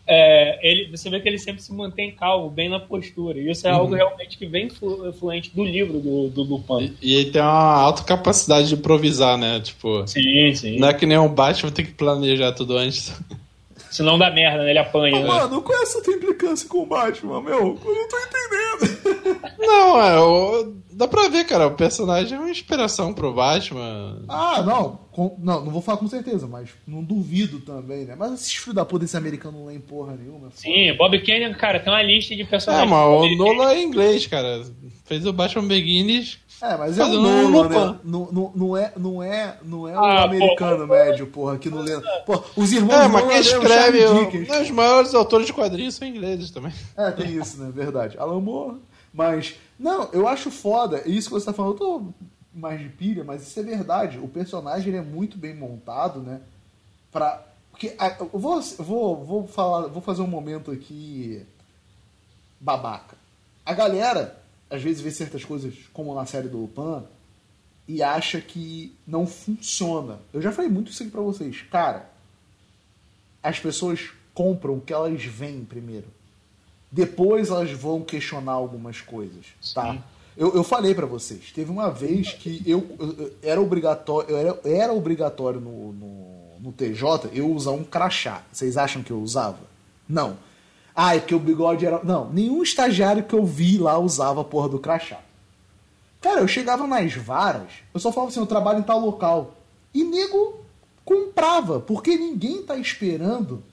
é, 0.07 0.59
ele, 0.63 0.91
você 0.91 1.09
vê 1.09 1.19
que 1.19 1.29
ele 1.29 1.39
sempre 1.39 1.63
se 1.63 1.73
mantém 1.73 2.11
calmo, 2.11 2.51
bem 2.51 2.69
na 2.69 2.79
postura. 2.79 3.39
E 3.39 3.51
isso 3.51 3.67
é 3.67 3.73
uhum. 3.73 3.79
algo 3.79 3.95
realmente 3.95 4.37
que 4.37 4.47
vem 4.47 4.69
influente 5.09 5.51
do 5.55 5.65
livro 5.65 5.99
do, 5.99 6.29
do 6.29 6.43
Lupin. 6.43 6.95
E, 7.01 7.13
e 7.13 7.15
ele 7.15 7.31
tem 7.31 7.41
uma 7.41 7.75
alta 7.75 8.03
capacidade 8.03 8.69
de 8.69 8.75
improvisar, 8.75 9.39
né? 9.39 9.61
Tipo, 9.61 10.07
sim, 10.07 10.55
sim. 10.55 10.79
Não 10.79 10.89
é 10.89 10.95
que 10.95 11.07
nem 11.07 11.19
um 11.19 11.29
Batman 11.29 11.71
tem 11.71 11.87
que 11.87 11.93
planejar 11.93 12.53
tudo 12.53 12.77
antes. 12.77 13.19
Senão 13.91 14.19
dá 14.19 14.31
merda, 14.31 14.65
né? 14.65 14.71
Ele 14.71 14.79
apanha. 14.79 15.21
né? 15.21 15.27
Mano, 15.27 15.63
qual 15.63 15.79
é 15.79 15.83
essa 15.83 16.03
tua 16.03 16.15
implicância 16.15 16.69
com 16.69 16.83
o 16.83 16.87
Batman, 16.87 17.41
meu? 17.41 17.59
Eu 17.59 17.95
não 17.95 18.09
tô 18.09 18.19
entendendo. 18.19 18.94
Não, 19.59 20.01
é. 20.01 20.21
O, 20.21 20.75
dá 20.93 21.07
pra 21.09 21.29
ver, 21.29 21.45
cara. 21.45 21.67
O 21.67 21.75
personagem 21.75 22.37
é 22.37 22.41
uma 22.41 22.51
inspiração 22.51 23.13
pro 23.13 23.33
Batman. 23.33 24.23
Ah, 24.29 24.63
não. 24.63 25.01
Com, 25.11 25.37
não, 25.39 25.65
não 25.65 25.71
vou 25.71 25.81
falar 25.81 25.99
com 25.99 26.09
certeza, 26.09 26.47
mas 26.47 26.71
não 26.87 27.03
duvido 27.03 27.61
também, 27.61 28.05
né? 28.05 28.17
Mas 28.19 28.33
esses 28.33 28.55
filhos 28.55 28.75
da 28.75 28.85
puta 28.85 29.05
desse 29.05 29.17
americano 29.17 29.59
não 29.59 29.67
lêem 29.67 29.81
porra 29.81 30.17
nenhuma. 30.17 30.51
Sim, 30.55 30.93
Bob 30.97 31.21
Kennedy, 31.21 31.57
cara, 31.57 31.79
tem 31.79 31.93
uma 31.93 32.03
lista 32.03 32.35
de 32.35 32.45
personagens. 32.45 32.87
É, 32.87 32.91
mas 32.91 33.07
o 33.07 33.37
Nolan 33.37 33.71
é 33.71 33.83
inglês, 33.83 34.27
cara. 34.27 34.65
Fez 35.05 35.25
o 35.27 35.33
Batman 35.33 35.69
Begins 35.69 36.39
é, 36.65 36.77
mas 36.77 36.99
é 36.99 37.05
o 37.05 37.09
Nolan, 37.09 37.69
né? 37.69 37.99
Não, 38.05 38.29
não, 38.33 38.53
não, 38.55 38.77
é, 38.77 38.93
não 38.97 39.23
é, 39.23 39.59
não 39.63 39.89
é 39.89 39.95
o 39.95 40.03
ah, 40.03 40.25
americano 40.25 40.87
porra. 40.87 41.05
médio, 41.05 41.27
porra, 41.27 41.59
que 41.59 41.69
não 41.69 41.81
lê. 41.81 42.01
Pô, 42.25 42.43
os 42.57 42.73
irmãos 42.73 43.01
É, 43.01 43.09
mas 43.09 43.27
quem 43.27 43.39
escreve. 43.39 44.05
O, 44.07 44.63
os 44.63 44.71
maiores 44.71 45.15
autores 45.15 45.47
de 45.47 45.53
quadrinhos 45.53 45.95
são 45.95 46.09
ingleses 46.09 46.51
também. 46.51 46.73
É, 46.97 47.11
tem 47.11 47.37
isso, 47.37 47.61
né? 47.61 47.71
Verdade. 47.71 48.17
Alan 48.19 48.41
Moore. 48.41 48.77
Mas, 49.15 49.55
não, 49.79 50.11
eu 50.13 50.27
acho 50.27 50.51
foda. 50.51 51.09
Isso 51.09 51.29
que 51.29 51.35
você 51.35 51.47
tá 51.47 51.53
falando, 51.53 51.75
eu 51.75 51.79
tô 51.79 52.07
mais 52.53 52.81
de 52.81 52.89
pilha, 52.89 53.23
mas 53.23 53.43
isso 53.43 53.61
é 53.61 53.63
verdade. 53.63 54.19
O 54.19 54.27
personagem 54.27 54.95
é 54.97 55.01
muito 55.01 55.39
bem 55.39 55.55
montado, 55.55 56.21
né? 56.21 56.41
Pra. 57.13 57.47
Porque, 57.71 57.97
eu 58.21 58.39
vou, 58.39 58.61
vou, 58.61 59.25
vou, 59.25 59.47
falar, 59.47 59.89
vou 59.89 60.03
fazer 60.03 60.23
um 60.23 60.27
momento 60.27 60.71
aqui 60.71 61.45
babaca. 62.61 63.17
A 63.65 63.73
galera 63.73 64.41
às 64.71 64.83
vezes 64.83 65.01
vê 65.01 65.11
certas 65.11 65.45
coisas, 65.45 65.75
como 65.93 66.15
na 66.15 66.27
série 66.27 66.49
do 66.49 66.59
Lupin, 66.59 67.05
e 67.87 68.03
acha 68.03 68.41
que 68.41 68.95
não 69.07 69.27
funciona. 69.27 70.21
Eu 70.33 70.41
já 70.41 70.53
falei 70.53 70.71
muito 70.71 70.91
isso 70.91 71.03
aqui 71.03 71.13
pra 71.13 71.21
vocês. 71.21 71.63
Cara, 71.63 72.11
as 73.43 73.59
pessoas 73.61 74.11
compram 74.33 74.75
o 74.75 74.81
que 74.81 74.93
elas 74.93 75.25
veem 75.25 75.65
primeiro. 75.65 76.07
Depois 76.95 77.51
elas 77.51 77.73
vão 77.73 78.03
questionar 78.03 78.53
algumas 78.53 79.01
coisas, 79.01 79.47
tá? 79.75 79.99
Eu, 80.37 80.55
eu 80.55 80.63
falei 80.63 80.95
para 80.95 81.07
vocês, 81.07 81.51
teve 81.51 81.69
uma 81.69 81.91
vez 81.91 82.33
que 82.35 82.63
eu, 82.65 82.87
eu 83.01 83.33
era 83.43 83.61
obrigatório, 83.61 84.31
eu 84.31 84.37
era, 84.37 84.61
era 84.65 84.93
obrigatório 84.93 85.61
no, 85.61 85.93
no, 85.93 86.61
no 86.61 86.73
TJ 86.73 87.31
eu 87.33 87.51
usar 87.51 87.73
um 87.73 87.83
crachá. 87.83 88.45
Vocês 88.53 88.77
acham 88.77 89.03
que 89.03 89.11
eu 89.11 89.21
usava? 89.21 89.59
Não. 90.09 90.37
Ah, 90.95 91.17
é 91.17 91.21
que 91.21 91.35
o 91.35 91.41
bigode 91.41 91.85
era. 91.85 92.01
Não, 92.05 92.33
nenhum 92.33 92.63
estagiário 92.63 93.25
que 93.25 93.35
eu 93.35 93.45
vi 93.45 93.77
lá 93.77 93.99
usava 93.99 94.43
a 94.43 94.45
porra 94.45 94.69
do 94.69 94.79
crachá. 94.79 95.19
Cara, 96.21 96.43
eu 96.43 96.49
chegava 96.49 96.87
nas 96.87 97.13
varas, 97.17 97.73
eu 97.93 97.99
só 97.99 98.13
falava 98.13 98.31
assim, 98.31 98.39
eu 98.39 98.47
trabalho 98.47 98.79
em 98.79 98.85
tal 98.85 99.01
local. 99.01 99.57
E 99.93 100.05
nego 100.05 100.61
comprava, 101.05 101.81
porque 101.81 102.17
ninguém 102.17 102.63
tá 102.63 102.77
esperando, 102.77 103.65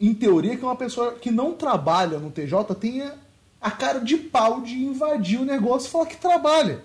em 0.00 0.14
teoria, 0.14 0.56
que 0.56 0.64
uma 0.64 0.76
pessoa 0.76 1.12
que 1.12 1.30
não 1.30 1.54
trabalha 1.54 2.18
no 2.18 2.30
TJ 2.30 2.74
tenha 2.80 3.14
a 3.60 3.70
cara 3.70 3.98
de 3.98 4.16
pau 4.16 4.60
de 4.60 4.74
invadir 4.74 5.40
o 5.40 5.44
negócio 5.44 5.88
e 5.88 5.90
falar 5.90 6.06
que 6.06 6.16
trabalha. 6.16 6.82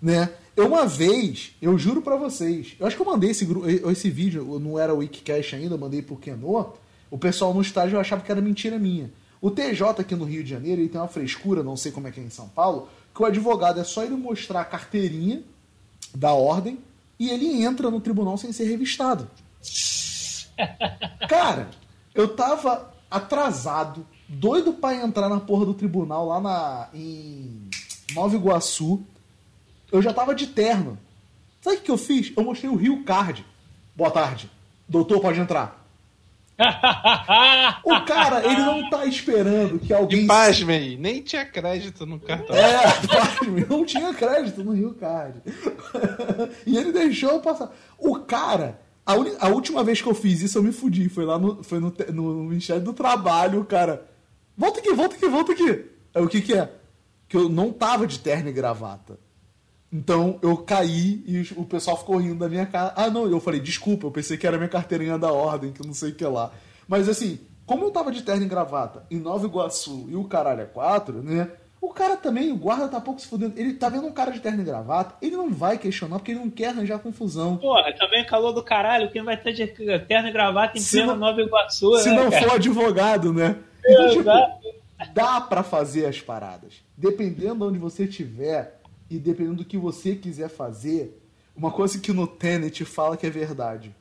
Né? 0.00 0.30
Eu 0.56 0.66
uma 0.66 0.86
vez, 0.86 1.52
eu 1.62 1.78
juro 1.78 2.02
para 2.02 2.16
vocês, 2.16 2.74
eu 2.78 2.86
acho 2.86 2.96
que 2.96 3.02
eu 3.02 3.06
mandei 3.06 3.30
esse, 3.30 3.46
esse 3.90 4.10
vídeo, 4.10 4.58
não 4.58 4.78
era 4.78 4.94
o 4.94 4.98
Wikicast 4.98 5.56
ainda, 5.56 5.74
eu 5.74 5.78
mandei 5.78 6.02
pro 6.02 6.16
Kenô, 6.16 6.74
o 7.10 7.18
pessoal 7.18 7.54
no 7.54 7.62
estágio 7.62 7.98
achava 7.98 8.22
que 8.22 8.30
era 8.30 8.40
mentira 8.40 8.78
minha. 8.78 9.10
O 9.40 9.50
TJ 9.50 10.00
aqui 10.00 10.14
no 10.14 10.24
Rio 10.24 10.44
de 10.44 10.50
Janeiro 10.50 10.80
ele 10.80 10.88
tem 10.88 11.00
uma 11.00 11.08
frescura, 11.08 11.62
não 11.62 11.76
sei 11.76 11.90
como 11.90 12.06
é 12.06 12.10
que 12.10 12.20
é 12.20 12.22
em 12.22 12.30
São 12.30 12.48
Paulo, 12.48 12.88
que 13.14 13.22
o 13.22 13.26
advogado 13.26 13.80
é 13.80 13.84
só 13.84 14.02
ele 14.02 14.14
mostrar 14.14 14.60
a 14.60 14.64
carteirinha 14.64 15.42
da 16.14 16.32
ordem 16.32 16.78
e 17.18 17.30
ele 17.30 17.62
entra 17.62 17.90
no 17.90 18.00
tribunal 18.00 18.36
sem 18.36 18.52
ser 18.52 18.64
revistado. 18.64 19.28
Cara, 21.28 21.70
eu 22.14 22.28
tava 22.34 22.92
atrasado, 23.10 24.06
doido 24.28 24.72
para 24.72 24.96
entrar 24.96 25.28
na 25.28 25.40
porra 25.40 25.66
do 25.66 25.74
tribunal 25.74 26.26
lá 26.26 26.40
na, 26.40 26.88
em 26.94 27.68
Nova 28.14 28.34
Iguaçu. 28.34 29.02
Eu 29.90 30.00
já 30.00 30.12
tava 30.12 30.34
de 30.34 30.46
terno. 30.46 30.98
Sabe 31.60 31.76
o 31.76 31.80
que 31.80 31.90
eu 31.90 31.98
fiz? 31.98 32.32
Eu 32.36 32.44
mostrei 32.44 32.70
o 32.70 32.76
Rio 32.76 33.04
Card. 33.04 33.44
Boa 33.94 34.10
tarde. 34.10 34.50
Doutor, 34.88 35.20
pode 35.20 35.38
entrar. 35.38 35.82
o 37.84 38.00
cara, 38.04 38.44
ele 38.44 38.62
não 38.62 38.88
tá 38.88 39.04
esperando 39.06 39.78
que 39.78 39.92
alguém. 39.92 40.24
E 40.24 40.26
pasmem, 40.26 40.96
nem 40.96 41.22
tinha 41.22 41.44
crédito 41.44 42.06
no 42.06 42.20
cartão. 42.20 42.54
É, 42.54 42.82
pasmem, 43.08 43.66
não 43.68 43.84
tinha 43.84 44.12
crédito 44.14 44.62
no 44.62 44.72
Rio 44.72 44.94
Card. 44.94 45.40
e 46.66 46.76
ele 46.76 46.92
deixou 46.92 47.40
passar. 47.40 47.74
O 47.98 48.16
cara, 48.20 48.80
a, 49.04 49.14
un... 49.14 49.26
a, 49.40 49.48
última 49.48 49.82
vez 49.82 50.00
que 50.00 50.08
eu 50.08 50.14
fiz 50.14 50.42
isso, 50.42 50.58
eu 50.58 50.62
me 50.62 50.72
fudi. 50.72 51.08
Foi 51.08 51.24
lá 51.24 51.38
no, 51.38 51.62
foi 51.62 51.80
no, 51.80 51.92
no 52.12 52.34
Ministério 52.44 52.82
do 52.82 52.92
Trabalho, 52.92 53.64
cara. 53.64 54.06
Volta 54.56 54.80
aqui, 54.80 54.92
volta 54.92 55.16
aqui, 55.16 55.28
volta 55.28 55.52
aqui. 55.52 55.86
Aí, 56.14 56.22
o 56.22 56.28
que 56.28 56.40
que 56.40 56.54
é? 56.54 56.70
Que 57.28 57.36
eu 57.36 57.48
não 57.48 57.72
tava 57.72 58.06
de 58.06 58.18
terno 58.18 58.48
e 58.48 58.52
gravata. 58.52 59.18
Então 59.92 60.38
eu 60.40 60.56
caí 60.56 61.22
e 61.26 61.42
o 61.54 61.64
pessoal 61.64 61.98
ficou 61.98 62.16
rindo 62.16 62.36
da 62.36 62.48
minha 62.48 62.64
cara. 62.64 62.94
Ah, 62.96 63.10
não, 63.10 63.26
eu 63.26 63.38
falei, 63.40 63.60
desculpa, 63.60 64.06
eu 64.06 64.10
pensei 64.10 64.38
que 64.38 64.46
era 64.46 64.56
minha 64.56 64.68
carteirinha 64.68 65.18
da 65.18 65.30
ordem, 65.30 65.72
que 65.72 65.86
não 65.86 65.92
sei 65.92 66.10
o 66.10 66.14
que 66.14 66.24
lá. 66.24 66.50
Mas 66.88 67.08
assim, 67.08 67.38
como 67.66 67.84
eu 67.84 67.90
tava 67.90 68.10
de 68.10 68.22
terno 68.22 68.44
e 68.44 68.48
gravata 68.48 69.04
em 69.10 69.18
Nova 69.18 69.46
Iguaçu 69.46 70.06
e 70.08 70.16
o 70.16 70.24
caralho 70.24 70.62
é 70.62 70.64
quatro, 70.64 71.22
né? 71.22 71.50
O 71.82 71.92
cara 71.92 72.16
também, 72.16 72.52
o 72.52 72.56
guarda 72.56 72.86
tá 72.86 73.00
pouco 73.00 73.20
se 73.20 73.26
fudendo. 73.26 73.58
Ele 73.58 73.74
tá 73.74 73.88
vendo 73.88 74.06
um 74.06 74.12
cara 74.12 74.30
de 74.30 74.38
terno 74.38 74.62
e 74.62 74.64
gravata, 74.64 75.16
ele 75.20 75.34
não 75.34 75.50
vai 75.50 75.76
questionar 75.76 76.20
porque 76.20 76.30
ele 76.30 76.38
não 76.38 76.48
quer 76.48 76.68
arranjar 76.68 77.00
confusão. 77.00 77.56
Porra, 77.56 77.92
também 77.98 78.20
é 78.20 78.24
calor 78.24 78.52
do 78.52 78.62
caralho, 78.62 79.10
quem 79.10 79.24
vai 79.24 79.36
ter 79.36 79.52
de 79.52 79.66
terno 79.66 80.28
e 80.28 80.32
gravata 80.32 80.78
em 80.78 80.84
plena 80.84 81.16
Nova 81.16 81.42
Iguaçu, 81.42 81.98
Se 81.98 82.10
né, 82.10 82.22
não 82.22 82.30
cara? 82.30 82.48
for 82.48 82.54
advogado, 82.54 83.32
né? 83.32 83.58
Então, 83.84 84.10
tipo, 84.10 84.30
dá 85.12 85.40
para 85.40 85.64
fazer 85.64 86.06
as 86.06 86.20
paradas. 86.20 86.74
Dependendo 86.96 87.56
de 87.56 87.64
onde 87.64 87.78
você 87.78 88.04
estiver, 88.04 88.80
e 89.10 89.18
dependendo 89.18 89.56
do 89.56 89.64
que 89.64 89.76
você 89.76 90.14
quiser 90.14 90.50
fazer, 90.50 91.20
uma 91.56 91.72
coisa 91.72 91.98
que 91.98 92.12
no 92.12 92.28
Tenet 92.28 92.84
fala 92.84 93.16
que 93.16 93.26
é 93.26 93.30
verdade. 93.30 93.92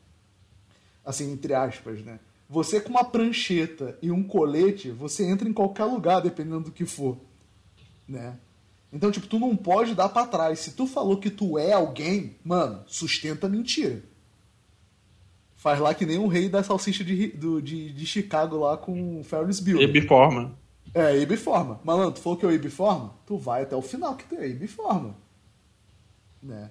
Assim, 1.03 1.33
entre 1.33 1.55
aspas, 1.55 2.05
né? 2.05 2.19
Você 2.47 2.79
com 2.79 2.91
uma 2.91 3.03
prancheta 3.03 3.97
e 4.03 4.11
um 4.11 4.21
colete, 4.21 4.91
você 4.91 5.25
entra 5.25 5.49
em 5.49 5.53
qualquer 5.53 5.85
lugar, 5.85 6.21
dependendo 6.21 6.65
do 6.65 6.71
que 6.71 6.85
for, 6.85 7.17
né? 8.11 8.37
Então, 8.91 9.09
tipo, 9.09 9.25
tu 9.25 9.39
não 9.39 9.55
pode 9.55 9.95
dar 9.95 10.09
para 10.09 10.27
trás. 10.27 10.59
Se 10.59 10.71
tu 10.71 10.85
falou 10.85 11.17
que 11.17 11.29
tu 11.29 11.57
é 11.57 11.71
alguém, 11.71 12.35
mano, 12.43 12.83
sustenta 12.87 13.47
a 13.47 13.49
mentira. 13.49 14.03
Faz 15.55 15.79
lá 15.79 15.93
que 15.93 16.05
nem 16.05 16.17
o 16.17 16.27
rei 16.27 16.49
da 16.49 16.61
salsicha 16.61 17.03
de, 17.03 17.27
do, 17.27 17.61
de, 17.61 17.93
de 17.93 18.05
Chicago 18.05 18.57
lá 18.57 18.75
com 18.75 19.19
o 19.19 19.23
Ferris 19.23 19.59
Bueller. 19.59 19.87
Ebiforma. 19.87 20.53
É, 20.93 21.17
Ibiforma. 21.19 21.79
Malandro, 21.85 22.13
tu 22.13 22.19
falou 22.19 22.37
que 22.37 22.45
é 22.45 22.49
o 22.49 22.51
Ibiforma? 22.51 23.13
Tu 23.25 23.37
vai 23.37 23.63
até 23.63 23.75
o 23.75 23.81
final 23.81 24.15
que 24.15 24.25
tu 24.25 24.35
é 24.35 24.49
Ibiforma. 24.49 25.15
Né? 26.43 26.69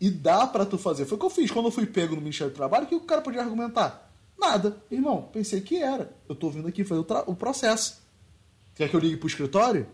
E 0.00 0.08
dá 0.10 0.46
para 0.46 0.66
tu 0.66 0.78
fazer. 0.78 1.06
Foi 1.06 1.16
o 1.16 1.18
que 1.18 1.26
eu 1.26 1.30
fiz 1.30 1.50
quando 1.50 1.66
eu 1.66 1.72
fui 1.72 1.86
pego 1.86 2.14
no 2.14 2.20
Ministério 2.20 2.52
do 2.52 2.56
Trabalho, 2.56 2.86
que 2.86 2.94
o 2.94 3.00
cara 3.00 3.22
podia 3.22 3.40
argumentar? 3.40 4.12
Nada. 4.38 4.76
Irmão, 4.90 5.28
pensei 5.32 5.62
que 5.62 5.82
era. 5.82 6.12
Eu 6.28 6.34
tô 6.34 6.50
vindo 6.50 6.68
aqui 6.68 6.84
fazer 6.84 7.00
o, 7.00 7.06
o 7.26 7.34
processo. 7.34 8.02
Quer 8.74 8.88
que 8.88 8.94
eu 8.94 9.00
ligue 9.00 9.16
pro 9.16 9.26
escritório? 9.26 9.88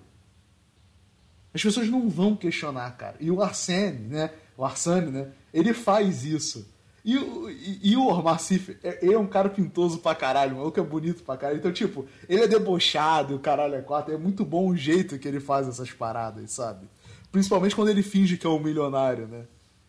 As 1.54 1.62
pessoas 1.62 1.88
não 1.88 2.08
vão 2.08 2.34
questionar, 2.34 2.90
cara. 2.96 3.16
E 3.20 3.30
o 3.30 3.42
Arsene, 3.42 4.08
né? 4.08 4.30
O 4.56 4.64
Arsene, 4.64 5.10
né? 5.10 5.28
Ele 5.52 5.74
faz 5.74 6.24
isso. 6.24 6.66
E, 7.04 7.16
e, 7.16 7.90
e, 7.90 7.96
o 7.96 8.06
Omar 8.06 8.38
é, 8.84 8.98
ele 9.02 9.14
é 9.14 9.18
um 9.18 9.26
cara 9.26 9.48
pintoso 9.48 9.98
pra 9.98 10.14
caralho, 10.14 10.54
o 10.54 10.58
maluco 10.58 10.78
é 10.78 10.82
bonito 10.82 11.24
pra 11.24 11.36
caralho. 11.36 11.58
Então, 11.58 11.72
tipo, 11.72 12.06
ele 12.28 12.42
é 12.42 12.48
debochado, 12.48 13.34
o 13.34 13.40
caralho 13.40 13.74
é 13.74 13.82
quatro. 13.82 14.14
É 14.14 14.16
muito 14.16 14.44
bom 14.44 14.68
o 14.68 14.76
jeito 14.76 15.18
que 15.18 15.26
ele 15.26 15.40
faz 15.40 15.66
essas 15.66 15.90
paradas, 15.90 16.52
sabe? 16.52 16.86
Principalmente 17.32 17.74
quando 17.74 17.88
ele 17.88 18.02
finge 18.02 18.36
que 18.36 18.46
é 18.46 18.50
um 18.50 18.60
milionário, 18.60 19.26
né? 19.26 19.44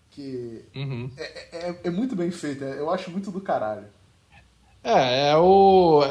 Que 0.09 0.63
uhum. 0.75 1.11
é, 1.17 1.67
é, 1.69 1.79
é, 1.83 1.89
muito 1.89 2.15
bem 2.15 2.31
feito, 2.31 2.63
é, 2.63 2.79
eu 2.79 2.89
acho 2.89 3.11
muito 3.11 3.29
do 3.29 3.41
caralho. 3.41 3.85
É, 4.83 5.29
é 5.29 5.37
o. 5.37 6.01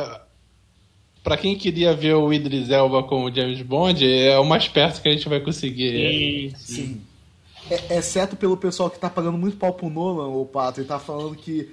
Pra 1.22 1.36
quem 1.36 1.56
queria 1.56 1.94
ver 1.94 2.14
o 2.14 2.32
Idris 2.32 2.68
Elba 2.68 3.02
como 3.04 3.32
James 3.32 3.62
Bond, 3.62 4.04
é 4.04 4.36
o 4.38 4.44
mais 4.44 4.66
perto 4.66 5.00
que 5.00 5.08
a 5.08 5.12
gente 5.12 5.28
vai 5.28 5.40
conseguir. 5.40 6.52
Sim, 6.58 6.74
sim. 6.74 7.00
É, 7.70 7.98
exceto 7.98 8.34
pelo 8.36 8.56
pessoal 8.56 8.90
que 8.90 8.98
tá 8.98 9.08
pagando 9.08 9.38
muito 9.38 9.56
pau 9.56 9.72
pro 9.72 9.88
Nolan, 9.88 10.28
o 10.28 10.44
Pato, 10.44 10.80
e 10.80 10.84
tá 10.84 10.98
falando 10.98 11.36
que 11.36 11.70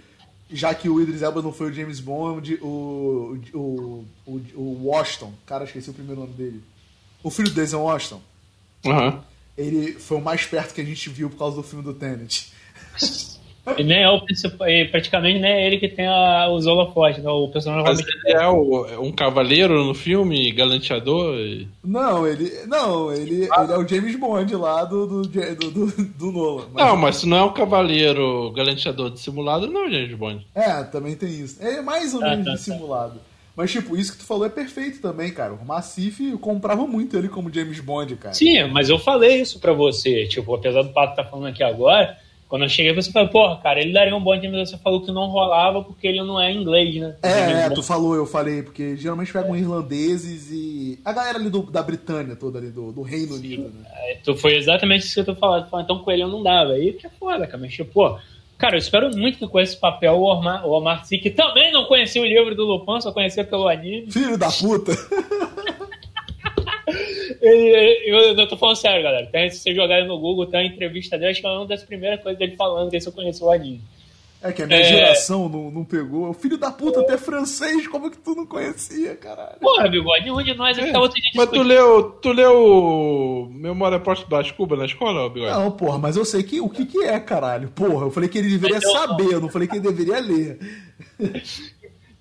já 0.51 0.73
que 0.73 0.87
o 0.87 1.01
Idris 1.01 1.21
Elba 1.21 1.41
não 1.41 1.51
foi 1.51 1.69
o 1.69 1.73
James 1.73 1.99
Bond, 1.99 2.59
o, 2.61 3.39
o, 3.53 4.05
o, 4.25 4.41
o 4.55 4.87
Washington, 4.87 5.33
cara, 5.45 5.63
esqueci 5.63 5.89
o 5.89 5.93
primeiro 5.93 6.21
nome 6.21 6.33
dele. 6.33 6.63
O 7.23 7.29
filho 7.29 7.49
do 7.49 7.55
Denzel 7.55 7.81
Washington. 7.81 8.21
Uhum. 8.85 9.19
Ele 9.57 9.93
foi 9.93 10.17
o 10.17 10.21
mais 10.21 10.45
perto 10.45 10.73
que 10.73 10.81
a 10.81 10.85
gente 10.85 11.09
viu 11.09 11.29
por 11.29 11.37
causa 11.37 11.55
do 11.57 11.63
filme 11.63 11.83
do 11.83 11.93
Tenet. 11.93 12.51
E 13.77 13.83
nem 13.83 14.03
é 14.03 14.09
o 14.09 14.21
principal, 14.21 14.67
praticamente 14.91 15.39
nem 15.39 15.51
é 15.51 15.67
ele 15.67 15.77
que 15.77 15.87
tem 15.87 16.07
a, 16.07 16.49
os 16.49 16.65
holofotes, 16.65 17.23
né? 17.23 17.29
O 17.29 17.47
personagem 17.49 17.85
Mas 17.85 17.99
ele 17.99 18.33
é 18.33 18.47
o- 18.47 19.01
um 19.01 19.11
cavaleiro 19.11 19.83
no 19.83 19.93
filme, 19.93 20.51
galanteador. 20.51 21.35
e- 21.35 21.67
Não, 21.83 22.27
ele. 22.27 22.51
Não, 22.67 23.11
ele, 23.13 23.43
ele 23.43 23.71
é 23.73 23.77
o 23.77 23.87
James 23.87 24.15
Bond 24.15 24.55
lá 24.55 24.83
do, 24.85 25.05
do, 25.05 25.21
do, 25.23 25.71
do, 25.71 25.85
do 26.05 26.31
Nolan. 26.31 26.65
Mas- 26.73 26.85
Não, 26.85 26.97
mas 26.97 27.15
se 27.17 27.27
não 27.27 27.37
é 27.37 27.43
um 27.43 27.53
cavaleiro 27.53 28.51
galanteador 28.51 29.09
dissimulado, 29.11 29.67
não 29.67 29.85
é 29.87 29.91
James 29.91 30.13
Bond. 30.15 30.45
É, 30.55 30.83
também 30.83 31.15
tem 31.15 31.29
isso. 31.29 31.61
É 31.61 31.81
mais 31.81 32.13
ou 32.13 32.23
Ah, 32.23 32.29
menos 32.31 32.45
tá, 32.45 32.51
tá. 32.51 32.57
dissimulado. 32.57 33.19
Mas, 33.55 33.71
tipo, 33.71 33.97
isso 33.97 34.13
que 34.13 34.19
tu 34.19 34.25
falou 34.25 34.45
é 34.45 34.49
perfeito 34.49 35.01
também, 35.01 35.31
cara. 35.33 35.51
O 35.53 35.65
Massif 35.65 36.37
comprava 36.37 36.87
muito 36.87 37.17
ele 37.17 37.27
como 37.27 37.53
James 37.53 37.79
Bond, 37.81 38.15
cara. 38.15 38.33
Sim, 38.33 38.63
mas 38.71 38.89
eu 38.89 38.97
falei 38.97 39.41
isso 39.41 39.59
pra 39.59 39.73
você. 39.73 40.25
Tipo, 40.27 40.55
apesar 40.55 40.81
do 40.81 40.93
Pato 40.93 41.11
estar 41.19 41.25
falando 41.29 41.47
aqui 41.47 41.61
agora, 41.61 42.17
quando 42.49 42.63
eu 42.63 42.69
cheguei, 42.69 42.91
você 42.93 43.11
falou, 43.11 43.29
porra, 43.29 43.57
cara, 43.57 43.79
ele 43.79 43.93
daria 43.93 44.13
um 44.15 44.19
bom 44.21 44.37
time, 44.37 44.57
mas 44.57 44.71
você 44.71 44.77
falou 44.77 45.01
que 45.01 45.11
não 45.11 45.27
rolava 45.27 45.83
porque 45.83 46.07
ele 46.07 46.21
não 46.23 46.41
é 46.41 46.51
inglês, 46.51 46.95
né? 46.95 47.15
É, 47.23 47.67
é, 47.67 47.69
tu 47.69 47.81
falou, 47.83 48.15
eu 48.15 48.25
falei, 48.25 48.63
porque 48.63 48.97
geralmente 48.97 49.31
pegam 49.31 49.55
irlandeses 49.55 50.49
e. 50.51 50.99
A 51.05 51.13
galera 51.13 51.37
ali 51.37 51.49
do- 51.49 51.61
da 51.71 51.81
Britânia 51.83 52.35
toda 52.35 52.57
ali, 52.59 52.71
do, 52.71 52.91
do 52.91 53.01
Reino 53.03 53.35
Unido, 53.35 53.63
né? 53.73 53.85
É, 54.09 54.17
tu- 54.23 54.35
Foi 54.35 54.55
exatamente 54.57 55.05
isso 55.05 55.13
que 55.13 55.19
eu 55.19 55.25
tô 55.25 55.35
falando. 55.35 55.65
Tu 55.65 55.69
falou, 55.69 55.83
Então 55.83 55.99
com 55.99 56.11
ele 56.11 56.23
eu 56.23 56.27
não 56.27 56.41
dava. 56.43 56.71
Aí 56.73 56.91
que 56.93 57.05
é 57.05 57.09
foda, 57.19 57.45
cara. 57.45 57.59
Mas, 57.61 57.71
tipo, 57.73 57.91
pô, 57.93 58.17
cara, 58.57 58.73
eu 58.75 58.79
espero 58.79 59.15
muito 59.15 59.37
que 59.37 59.47
com 59.47 59.59
esse 59.59 59.77
papel 59.77 60.13
o 60.15 60.23
Omar, 60.23 60.65
o 60.67 60.71
Omar 60.71 61.07
que 61.07 61.29
também 61.29 61.71
não 61.71 61.85
conhecia 61.85 62.21
o 62.21 62.25
livro 62.25 62.55
do 62.55 62.65
Lupin, 62.65 62.99
só 62.99 63.11
conhecia 63.11 63.43
pelo 63.43 63.67
anime. 63.67 64.11
Filho 64.11 64.37
da 64.37 64.49
puta! 64.51 64.91
Eu, 67.41 68.37
eu 68.37 68.47
tô 68.47 68.57
falando 68.57 68.75
sério, 68.75 69.01
galera. 69.03 69.25
Tem, 69.27 69.49
se 69.49 69.59
você 69.59 69.73
jogar 69.73 69.95
aí 69.95 70.07
no 70.07 70.19
Google, 70.19 70.45
tem 70.45 70.59
uma 70.61 70.73
entrevista 70.73 71.17
dele, 71.17 71.31
acho 71.31 71.41
que 71.41 71.47
é 71.47 71.49
uma 71.49 71.65
das 71.65 71.83
primeiras 71.83 72.21
coisas 72.21 72.37
dele 72.37 72.55
falando 72.55 72.91
que 72.91 72.99
se 72.99 73.07
eu 73.07 73.13
conheço 73.13 73.45
o 73.45 73.51
anime. 73.51 73.81
É 74.41 74.53
que 74.53 74.61
a 74.61 74.67
minha 74.67 74.79
É. 74.79 74.83
geração 74.83 75.49
não, 75.49 75.69
não 75.69 75.83
pegou. 75.83 76.29
O 76.29 76.33
filho 76.33 76.57
da 76.57 76.71
puta 76.71 77.01
até 77.01 77.17
francês, 77.17 77.85
como 77.87 78.09
que 78.09 78.17
tu 78.17 78.33
não 78.33 78.45
conhecia, 78.45 79.13
caralho? 79.15 79.59
Porra, 79.59 79.89
bigode, 79.89 80.31
um 80.31 80.41
de 80.41 80.53
nós 80.53 80.77
é 80.77 80.85
que 80.85 80.91
tá 80.93 80.99
outro 80.99 81.21
dia 81.21 81.31
Mas 81.35 81.49
tu 81.49 81.61
leu, 81.61 82.11
tu 82.21 82.31
leu 82.31 83.49
Memória 83.51 83.99
Póstuma 83.99 84.41
Cuba 84.53 84.77
na 84.77 84.85
escola, 84.85 85.29
Bigode? 85.29 85.51
Não, 85.51 85.71
porra, 85.71 85.97
mas 85.97 86.15
eu 86.15 86.23
sei 86.23 86.41
que, 86.41 86.61
o 86.61 86.69
que 86.69 86.85
que 86.85 87.03
é, 87.03 87.19
caralho. 87.19 87.67
Porra, 87.69 88.05
eu 88.05 88.11
falei 88.11 88.29
que 88.29 88.37
ele 88.37 88.49
deveria 88.49 88.79
saber, 88.79 89.33
eu 89.33 89.41
não 89.41 89.49
falei 89.49 89.67
que 89.67 89.75
ele 89.75 89.83
deveria 89.83 90.19
ler. 90.21 90.57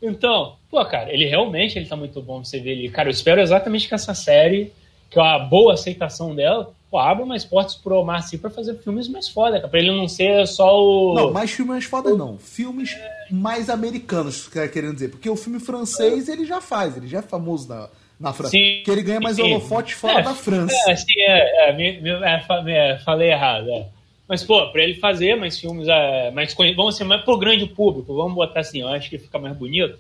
Então, 0.00 0.56
pô, 0.70 0.84
cara, 0.86 1.12
ele 1.12 1.26
realmente 1.26 1.78
ele 1.78 1.86
tá 1.86 1.96
muito 1.96 2.20
bom 2.22 2.42
você 2.44 2.60
ver 2.60 2.72
ele. 2.72 2.88
Cara, 2.88 3.08
eu 3.08 3.12
espero 3.12 3.40
exatamente 3.40 3.88
que 3.88 3.94
essa 3.94 4.14
série, 4.14 4.72
que 5.10 5.18
é 5.18 5.22
uma 5.22 5.38
boa 5.38 5.74
aceitação 5.74 6.34
dela, 6.34 6.72
pô, 6.90 6.98
abra 6.98 7.24
mais 7.24 7.44
portas 7.44 7.74
pro 7.74 7.96
Omar 7.96 8.22
Sy 8.22 8.38
pra 8.38 8.50
fazer 8.50 8.74
filmes 8.78 9.08
mais 9.08 9.28
foda. 9.28 9.66
Pra 9.68 9.78
ele 9.78 9.90
não 9.90 10.08
ser 10.08 10.46
só 10.46 10.78
o. 10.80 11.14
Não, 11.14 11.32
mais 11.32 11.50
filmes 11.50 11.72
mais 11.72 11.84
foda 11.84 12.14
não. 12.14 12.38
Filmes 12.38 12.96
mais 13.30 13.70
americanos, 13.70 14.48
quer 14.48 14.70
querendo 14.70 14.94
dizer. 14.94 15.10
Porque 15.10 15.28
o 15.28 15.36
filme 15.36 15.60
francês 15.60 16.28
ele 16.28 16.44
já 16.44 16.60
faz, 16.60 16.96
ele 16.96 17.06
já 17.06 17.18
é 17.18 17.22
famoso 17.22 17.68
na, 17.68 17.88
na 18.18 18.32
França. 18.32 18.50
Sim, 18.50 18.76
Porque 18.78 18.90
ele 18.90 19.02
ganha 19.02 19.20
mais 19.20 19.38
holofote 19.38 19.94
fora 19.94 20.20
É, 20.20 20.22
da 20.22 20.34
França. 20.34 20.74
É, 20.88 20.96
sim, 20.96 21.20
é, 21.20 21.70
é, 21.70 21.76
é, 21.80 22.92
é, 22.92 22.98
falei 22.98 23.30
errado, 23.30 23.70
é. 23.70 23.86
Mas, 24.28 24.44
pô, 24.44 24.70
pra 24.70 24.82
ele 24.82 24.94
fazer 24.94 25.36
mais 25.36 25.58
filmes, 25.58 25.88
é, 25.88 26.30
mais, 26.32 26.54
vamos 26.76 26.96
ser 26.96 27.04
mais 27.04 27.22
pro 27.22 27.38
grande 27.38 27.64
público, 27.64 28.14
vamos 28.14 28.34
botar 28.34 28.60
assim, 28.60 28.82
eu 28.82 28.88
acho 28.88 29.08
que 29.08 29.18
fica 29.18 29.38
mais 29.38 29.56
bonito. 29.56 29.98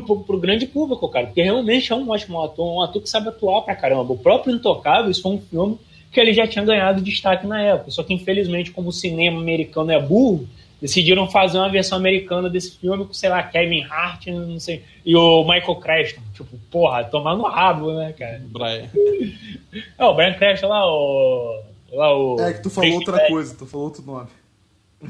Pro, 0.00 0.20
pro 0.20 0.38
grande 0.38 0.66
público, 0.66 1.06
cara, 1.08 1.26
porque 1.26 1.42
realmente 1.42 1.92
é 1.92 1.94
um 1.94 2.08
ótimo 2.08 2.42
ator, 2.42 2.66
um 2.66 2.80
ator 2.80 3.02
que 3.02 3.10
sabe 3.10 3.28
atuar 3.28 3.60
pra 3.62 3.76
caramba. 3.76 4.12
O 4.12 4.18
próprio 4.18 4.54
Intocável, 4.54 5.10
isso 5.10 5.20
foi 5.20 5.32
um 5.32 5.40
filme 5.40 5.78
que 6.10 6.18
ele 6.18 6.32
já 6.32 6.46
tinha 6.46 6.64
ganhado 6.64 7.02
destaque 7.02 7.46
na 7.46 7.60
época. 7.60 7.90
Só 7.90 8.02
que, 8.02 8.14
infelizmente, 8.14 8.70
como 8.70 8.88
o 8.88 8.92
cinema 8.92 9.38
americano 9.40 9.90
é 9.92 10.00
burro, 10.00 10.48
decidiram 10.80 11.28
fazer 11.30 11.58
uma 11.58 11.68
versão 11.70 11.96
americana 11.98 12.50
desse 12.50 12.76
filme 12.78 13.04
com, 13.04 13.12
sei 13.12 13.28
lá, 13.28 13.42
Kevin 13.42 13.82
Hart 13.82 14.26
não 14.26 14.58
sei, 14.58 14.82
e 15.06 15.14
o 15.14 15.42
Michael 15.44 15.76
Creston. 15.76 16.22
Tipo, 16.34 16.56
porra, 16.70 17.04
tomar 17.04 17.36
no 17.36 17.44
rabo, 17.44 17.92
né, 17.92 18.12
cara? 18.18 18.42
Brian. 18.46 18.88
É, 19.98 20.04
o 20.04 20.14
Brian 20.14 20.34
Cranston 20.34 20.68
lá, 20.68 20.86
o. 20.86 21.62
Lá, 21.92 22.16
o 22.16 22.40
É 22.40 22.54
que 22.54 22.62
tu 22.62 22.70
falou 22.70 22.94
outra 22.94 23.16
Bad. 23.16 23.28
coisa, 23.28 23.54
tu 23.54 23.66
falou 23.66 23.86
outro 23.86 24.02
nome. 24.02 24.28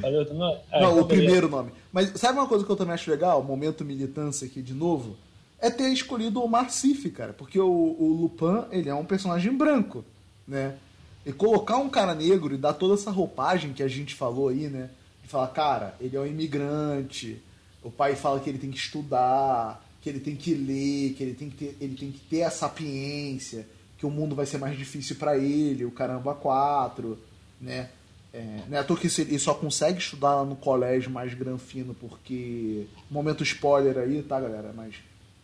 Falei 0.01 0.18
outro 0.18 0.34
nome? 0.34 0.59
Ah, 0.70 0.80
não, 0.80 0.93
então 0.93 1.01
o 1.01 1.05
beleza. 1.05 1.22
primeiro 1.24 1.49
nome. 1.49 1.72
Mas 1.93 2.12
sabe 2.18 2.38
uma 2.38 2.47
coisa 2.47 2.64
que 2.64 2.70
eu 2.70 2.76
também 2.76 2.95
acho 2.95 3.11
legal, 3.11 3.43
momento 3.43 3.84
militância 3.84 4.47
aqui 4.47 4.62
de 4.62 4.74
novo? 4.74 5.16
É 5.59 5.70
ter 5.70 5.88
escolhido 5.93 6.40
o 6.40 6.45
Omar 6.45 6.68
cara. 7.14 7.32
Porque 7.32 7.59
o, 7.59 7.66
o 7.68 8.18
Lupin, 8.22 8.66
ele 8.70 8.88
é 8.88 8.95
um 8.95 9.05
personagem 9.05 9.57
branco, 9.57 10.05
né? 10.47 10.76
E 11.24 11.32
colocar 11.32 11.76
um 11.76 11.88
cara 11.88 12.14
negro 12.14 12.55
e 12.55 12.59
dar 12.59 12.72
toda 12.72 12.95
essa 12.95 13.11
roupagem 13.11 13.72
que 13.72 13.82
a 13.82 13.88
gente 13.88 14.14
falou 14.14 14.49
aí, 14.49 14.68
né? 14.68 14.90
De 15.22 15.28
falar, 15.28 15.49
cara, 15.49 15.95
ele 16.01 16.16
é 16.16 16.20
um 16.20 16.26
imigrante. 16.26 17.40
O 17.82 17.90
pai 17.90 18.16
fala 18.16 18.40
que 18.40 18.51
ele 18.51 18.59
tem 18.59 18.70
que 18.70 18.78
estudar, 18.78 19.84
que 20.01 20.09
ele 20.09 20.18
tem 20.18 20.34
que 20.34 20.53
ler, 20.55 21.14
que 21.14 21.22
ele 21.22 21.34
tem 21.34 21.49
que 21.49 21.57
ter, 21.57 21.76
ele 21.80 21.95
tem 21.95 22.11
que 22.11 22.18
ter 22.18 22.43
a 22.43 22.51
sapiência, 22.51 23.66
que 23.97 24.05
o 24.05 24.11
mundo 24.11 24.34
vai 24.34 24.47
ser 24.47 24.59
mais 24.59 24.76
difícil 24.76 25.14
pra 25.14 25.38
ele, 25.38 25.84
o 25.84 25.93
caramba 25.93 26.34
quatro, 26.34 27.18
né? 27.61 27.88
É, 28.32 28.60
é 28.70 28.78
à 28.78 28.84
toa 28.84 28.96
que 28.96 29.08
ele 29.20 29.38
só 29.38 29.52
consegue 29.54 29.98
estudar 29.98 30.36
lá 30.36 30.44
no 30.44 30.56
colégio 30.56 31.10
mais 31.10 31.34
granfino, 31.34 31.94
porque. 31.94 32.86
Momento 33.10 33.42
spoiler 33.42 33.98
aí, 33.98 34.22
tá, 34.22 34.40
galera? 34.40 34.72
Mas 34.74 34.94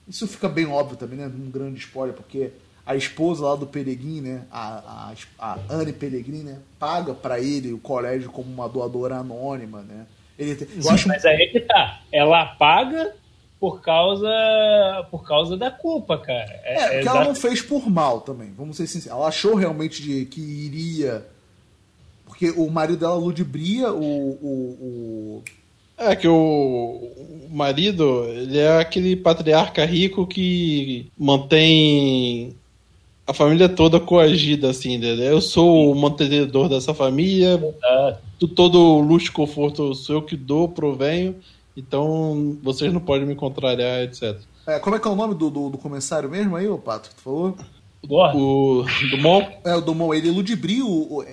isso 0.08 0.26
fica 0.26 0.48
bem 0.48 0.66
óbvio 0.66 0.96
também, 0.96 1.18
né? 1.18 1.26
Um 1.26 1.50
grande 1.50 1.78
spoiler, 1.78 2.14
porque 2.14 2.50
a 2.86 2.96
esposa 2.96 3.44
lá 3.44 3.54
do 3.54 3.66
Peregrin, 3.66 4.22
né? 4.22 4.42
A, 4.50 5.12
a, 5.38 5.54
a 5.54 5.58
Anne 5.68 5.92
Peregrin, 5.92 6.42
né? 6.42 6.58
Paga 6.78 7.12
pra 7.12 7.38
ele 7.38 7.72
o 7.74 7.78
colégio 7.78 8.30
como 8.30 8.50
uma 8.50 8.66
doadora 8.68 9.16
anônima, 9.16 9.82
né? 9.82 10.06
Ele 10.38 10.54
tem- 10.54 10.68
eu 10.74 10.82
Sim, 10.82 10.90
acho 10.92 11.08
Mas 11.08 11.24
aí 11.26 11.48
que 11.52 11.60
tá. 11.60 12.00
Ela 12.10 12.46
paga 12.46 13.12
por 13.60 13.82
causa, 13.82 14.28
por 15.10 15.26
causa 15.26 15.56
da 15.56 15.70
culpa, 15.70 16.16
cara. 16.16 16.48
É, 16.64 16.74
É, 16.74 16.88
porque 16.94 17.08
ela 17.08 17.24
não 17.24 17.34
fez 17.34 17.60
por 17.60 17.90
mal 17.90 18.20
também, 18.22 18.52
vamos 18.56 18.76
ser 18.76 18.86
sinceros. 18.86 19.18
Ela 19.18 19.28
achou 19.28 19.54
realmente 19.54 20.00
de, 20.02 20.24
que 20.24 20.40
iria. 20.40 21.26
Porque 22.38 22.52
o 22.56 22.70
marido 22.70 23.00
dela 23.00 23.16
ludibria 23.16 23.92
o. 23.92 24.00
o, 24.00 24.78
o... 24.80 25.42
É 25.98 26.14
que 26.14 26.28
o, 26.28 26.34
o 26.36 27.48
marido, 27.50 28.24
ele 28.28 28.58
é 28.58 28.78
aquele 28.78 29.16
patriarca 29.16 29.84
rico 29.84 30.24
que 30.24 31.10
mantém 31.18 32.54
a 33.26 33.34
família 33.34 33.68
toda 33.68 33.98
coagida, 33.98 34.70
assim, 34.70 34.94
entendeu? 34.94 35.24
Eu 35.32 35.40
sou 35.40 35.90
o 35.90 35.96
mantenedor 35.96 36.68
dessa 36.68 36.94
família, 36.94 37.58
tu- 38.38 38.46
todo 38.46 39.00
luxo 39.00 39.30
e 39.30 39.32
conforto 39.32 39.92
sou 39.96 40.16
eu 40.16 40.22
que 40.22 40.36
dou, 40.36 40.68
provenho, 40.68 41.34
então 41.76 42.56
vocês 42.62 42.92
não 42.92 43.00
podem 43.00 43.26
me 43.26 43.34
contrariar, 43.34 44.02
etc. 44.02 44.36
É, 44.64 44.78
como 44.78 44.94
é 44.94 45.00
que 45.00 45.08
é 45.08 45.10
o 45.10 45.16
nome 45.16 45.34
do, 45.34 45.50
do, 45.50 45.70
do 45.70 45.78
comissário 45.78 46.30
mesmo 46.30 46.54
aí, 46.54 46.68
ô 46.68 46.78
Pato, 46.78 47.08
que 47.08 47.16
tu 47.16 47.22
falou? 47.22 47.56
Gordon. 48.06 48.38
O 48.38 48.84
Dumont, 49.10 49.48
É, 49.64 49.74
o 49.74 49.80
Dumont, 49.80 50.16
ele 50.16 50.30
ludibria 50.30 50.84
o, 50.84 51.18
o, 51.18 51.24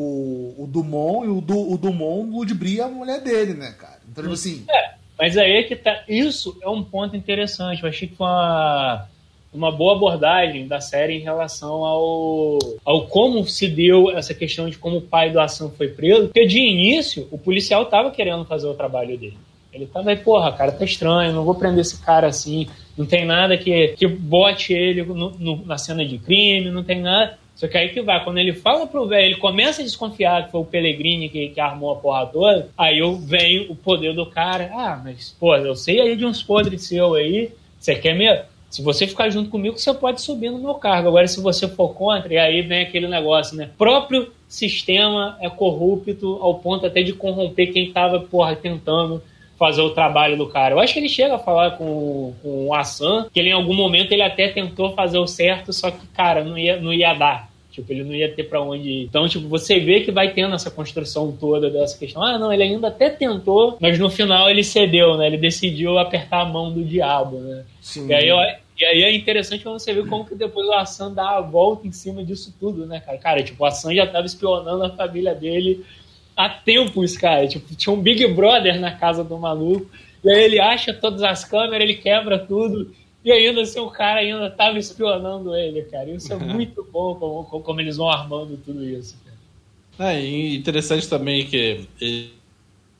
o, 0.00 0.64
o 0.64 0.66
Dumont 0.66 1.26
e 1.26 1.30
o, 1.30 1.40
du, 1.40 1.72
o 1.72 1.76
Dumont 1.78 2.30
ludibria 2.30 2.84
a 2.84 2.88
mulher 2.88 3.20
dele, 3.20 3.54
né, 3.54 3.74
cara? 3.78 3.98
Então, 4.10 4.22
tipo 4.24 4.34
assim, 4.34 4.64
É, 4.68 4.90
mas 5.18 5.36
aí 5.36 5.52
é 5.58 5.62
que 5.64 5.76
tá. 5.76 6.02
Isso 6.08 6.56
é 6.62 6.68
um 6.68 6.82
ponto 6.82 7.16
interessante. 7.16 7.82
Eu 7.82 7.88
achei 7.88 8.08
que 8.08 8.16
foi 8.16 8.26
uma, 8.26 9.06
uma 9.52 9.70
boa 9.72 9.94
abordagem 9.96 10.66
da 10.66 10.80
série 10.80 11.14
em 11.14 11.20
relação 11.20 11.84
ao, 11.84 12.58
ao 12.84 13.06
como 13.06 13.44
se 13.46 13.68
deu 13.68 14.10
essa 14.16 14.32
questão 14.34 14.68
de 14.70 14.78
como 14.78 14.96
o 14.98 15.02
pai 15.02 15.30
do 15.30 15.40
ação 15.40 15.70
foi 15.70 15.88
preso. 15.88 16.24
Porque 16.28 16.46
de 16.46 16.58
início, 16.58 17.28
o 17.30 17.38
policial 17.38 17.86
tava 17.86 18.10
querendo 18.10 18.44
fazer 18.44 18.66
o 18.66 18.74
trabalho 18.74 19.16
dele. 19.18 19.36
Ele 19.72 19.86
tava 19.86 20.10
aí, 20.10 20.16
porra, 20.16 20.50
cara, 20.52 20.72
tá 20.72 20.84
estranho, 20.84 21.32
não 21.32 21.44
vou 21.44 21.54
prender 21.54 21.80
esse 21.82 22.00
cara 22.02 22.26
assim, 22.26 22.66
não 22.98 23.06
tem 23.06 23.24
nada 23.24 23.56
que, 23.56 23.88
que 23.96 24.04
bote 24.08 24.72
ele 24.72 25.04
no- 25.04 25.30
no- 25.38 25.64
na 25.64 25.78
cena 25.78 26.04
de 26.04 26.18
crime, 26.18 26.70
não 26.72 26.82
tem 26.82 27.00
nada. 27.00 27.38
Só 27.60 27.68
que 27.68 27.76
aí 27.76 27.90
que 27.90 28.00
vai, 28.00 28.24
quando 28.24 28.38
ele 28.38 28.54
fala 28.54 28.86
pro 28.86 29.06
velho, 29.06 29.26
ele 29.26 29.36
começa 29.36 29.82
a 29.82 29.84
desconfiar 29.84 30.46
que 30.46 30.50
foi 30.50 30.62
o 30.62 30.64
Pellegrini 30.64 31.28
que, 31.28 31.50
que 31.50 31.60
armou 31.60 31.92
a 31.92 31.96
porra 31.96 32.24
toda, 32.24 32.70
aí 32.76 33.00
eu 33.00 33.16
venho 33.16 33.70
o 33.70 33.76
poder 33.76 34.14
do 34.14 34.24
cara. 34.24 34.70
Ah, 34.72 34.98
mas, 35.04 35.36
pô, 35.38 35.54
eu 35.54 35.76
sei 35.76 36.00
aí 36.00 36.16
de 36.16 36.24
uns 36.24 36.42
podres 36.42 36.86
seu 36.86 37.12
aí, 37.12 37.52
você 37.78 37.94
quer 37.94 38.14
mesmo? 38.14 38.46
Se 38.70 38.80
você 38.80 39.06
ficar 39.06 39.28
junto 39.28 39.50
comigo, 39.50 39.76
você 39.76 39.92
pode 39.92 40.22
subir 40.22 40.50
no 40.50 40.56
meu 40.56 40.72
cargo. 40.76 41.08
Agora, 41.08 41.28
se 41.28 41.38
você 41.42 41.68
for 41.68 41.90
contra, 41.90 42.32
e 42.32 42.38
aí 42.38 42.62
vem 42.62 42.80
aquele 42.80 43.06
negócio, 43.06 43.54
né? 43.54 43.68
Próprio 43.76 44.32
sistema 44.48 45.36
é 45.38 45.50
corrupto 45.50 46.38
ao 46.40 46.54
ponto 46.54 46.86
até 46.86 47.02
de 47.02 47.12
corromper 47.12 47.74
quem 47.74 47.92
tava, 47.92 48.20
porra, 48.20 48.56
tentando 48.56 49.22
fazer 49.58 49.82
o 49.82 49.90
trabalho 49.90 50.38
do 50.38 50.48
cara. 50.48 50.74
Eu 50.74 50.80
acho 50.80 50.94
que 50.94 50.98
ele 50.98 51.10
chega 51.10 51.34
a 51.34 51.38
falar 51.38 51.72
com, 51.72 52.32
com 52.42 52.68
o 52.68 52.74
Assan, 52.74 53.26
que 53.30 53.38
ele 53.38 53.50
em 53.50 53.52
algum 53.52 53.74
momento 53.74 54.12
ele 54.12 54.22
até 54.22 54.48
tentou 54.48 54.94
fazer 54.94 55.18
o 55.18 55.26
certo, 55.26 55.74
só 55.74 55.90
que, 55.90 56.06
cara, 56.06 56.42
não 56.42 56.56
ia, 56.56 56.80
não 56.80 56.90
ia 56.90 57.12
dar. 57.12 57.49
Tipo, 57.70 57.92
ele 57.92 58.02
não 58.02 58.12
ia 58.14 58.28
ter 58.34 58.44
pra 58.44 58.60
onde 58.60 58.88
ir. 58.88 59.04
Então, 59.04 59.28
tipo, 59.28 59.46
você 59.48 59.78
vê 59.78 60.00
que 60.00 60.10
vai 60.10 60.32
tendo 60.32 60.54
essa 60.54 60.70
construção 60.70 61.30
toda 61.38 61.70
dessa 61.70 61.96
questão. 61.96 62.22
Ah, 62.22 62.36
não, 62.38 62.52
ele 62.52 62.64
ainda 62.64 62.88
até 62.88 63.08
tentou, 63.08 63.76
mas 63.80 63.98
no 63.98 64.10
final 64.10 64.50
ele 64.50 64.64
cedeu, 64.64 65.16
né? 65.16 65.26
Ele 65.28 65.36
decidiu 65.38 65.98
apertar 65.98 66.40
a 66.40 66.44
mão 66.44 66.72
do 66.72 66.82
diabo, 66.84 67.38
né? 67.38 67.64
sim. 67.80 68.08
E 68.08 68.14
aí, 68.14 68.28
eu- 68.28 68.36
e 68.78 68.84
aí 68.84 69.02
é 69.04 69.14
interessante 69.14 69.62
quando 69.62 69.78
você 69.78 69.92
vê 69.92 70.02
como 70.04 70.24
que 70.24 70.34
depois 70.34 70.66
o 70.66 70.72
Assan 70.72 71.12
dá 71.12 71.36
a 71.36 71.40
volta 71.40 71.86
em 71.86 71.92
cima 71.92 72.24
disso 72.24 72.52
tudo, 72.58 72.86
né, 72.86 72.98
cara? 73.00 73.18
Cara, 73.18 73.42
tipo, 73.42 73.62
o 73.62 73.66
Assan 73.66 73.94
já 73.94 74.06
tava 74.06 74.26
espionando 74.26 74.82
a 74.82 74.90
família 74.90 75.34
dele 75.34 75.84
há 76.36 76.48
tempos, 76.48 77.16
cara. 77.16 77.46
Tipo, 77.46 77.74
tinha 77.76 77.92
um 77.94 78.00
Big 78.00 78.26
Brother 78.28 78.80
na 78.80 78.90
casa 78.92 79.22
do 79.22 79.38
maluco. 79.38 79.86
E 80.24 80.30
aí 80.30 80.42
ele 80.44 80.58
acha 80.60 80.92
todas 80.92 81.22
as 81.22 81.44
câmeras, 81.44 81.82
ele 81.82 81.94
quebra 81.94 82.38
tudo. 82.38 82.90
E 83.24 83.30
ainda 83.30 83.60
assim 83.60 83.80
o 83.80 83.90
cara 83.90 84.20
ainda 84.20 84.46
estava 84.46 84.78
espionando 84.78 85.54
ele, 85.54 85.82
cara. 85.82 86.10
Isso 86.10 86.32
é 86.32 86.36
muito 86.40 86.86
bom 86.90 87.14
como, 87.14 87.44
como 87.62 87.80
eles 87.80 87.96
vão 87.96 88.08
armando 88.08 88.56
tudo 88.64 88.84
isso. 88.84 89.16
Cara. 89.98 90.12
É 90.12 90.54
interessante 90.54 91.08
também 91.08 91.46
que 91.46 91.86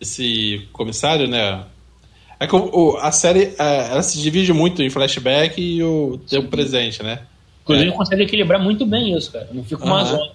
esse 0.01 0.68
comissário, 0.73 1.27
né? 1.27 1.64
É 2.39 2.47
que 2.47 2.57
o, 2.57 2.97
a 2.99 3.12
série 3.12 3.55
é, 3.59 3.91
ela 3.91 4.03
se 4.03 4.21
divide 4.21 4.53
muito 4.53 4.83
em 4.83 4.91
flashback 4.91 5.61
e 5.61 5.83
o 5.83 6.18
tempo 6.29 6.49
presente, 6.49 7.03
né? 7.03 7.23
Inclusive 7.62 7.91
é. 7.91 7.93
consegue 7.93 8.23
equilibrar 8.23 8.61
muito 8.61 8.87
bem 8.87 9.16
isso, 9.16 9.31
cara. 9.31 9.49
Não 9.53 9.62
fica 9.62 9.85
uma 9.85 10.01
uhum. 10.01 10.07
zona. 10.07 10.33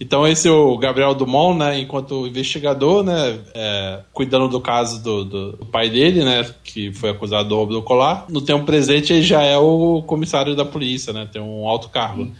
Então 0.00 0.26
esse 0.26 0.48
é 0.48 0.50
o 0.50 0.78
Gabriel 0.78 1.14
Dumont, 1.14 1.58
né, 1.58 1.78
enquanto 1.78 2.26
investigador, 2.26 3.04
né, 3.04 3.38
é, 3.54 4.00
cuidando 4.14 4.48
do 4.48 4.58
caso 4.58 5.02
do, 5.02 5.24
do, 5.24 5.52
do, 5.52 5.66
pai 5.66 5.90
dele, 5.90 6.24
né, 6.24 6.50
que 6.64 6.90
foi 6.90 7.10
acusado 7.10 7.50
do 7.50 7.54
roubo 7.54 7.74
do 7.74 7.82
colar. 7.82 8.24
No 8.30 8.40
tempo 8.40 8.64
presente 8.64 9.12
ele 9.12 9.22
já 9.22 9.42
é 9.42 9.58
o 9.58 10.02
comissário 10.06 10.56
da 10.56 10.64
polícia, 10.64 11.12
né, 11.12 11.28
tem 11.30 11.42
um 11.42 11.68
alto 11.68 11.90
cargo. 11.90 12.32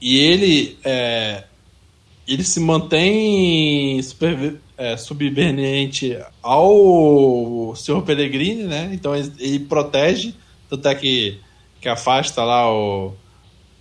E 0.00 0.18
ele 0.18 0.78
é, 0.82 1.44
ele 2.26 2.44
se 2.44 2.60
mantém 2.60 4.00
super, 4.02 4.56
é, 4.76 4.96
subveniente 4.96 6.16
ao 6.42 7.74
senhor 7.76 8.02
Pellegrini, 8.02 8.64
né? 8.64 8.90
Então 8.92 9.14
ele, 9.14 9.32
ele, 9.38 9.58
protege, 9.60 10.34
tanto 10.68 10.88
é 10.88 10.94
que, 10.94 11.38
que 11.80 11.88
afasta 11.88 12.42
lá 12.44 12.72
o, 12.72 13.12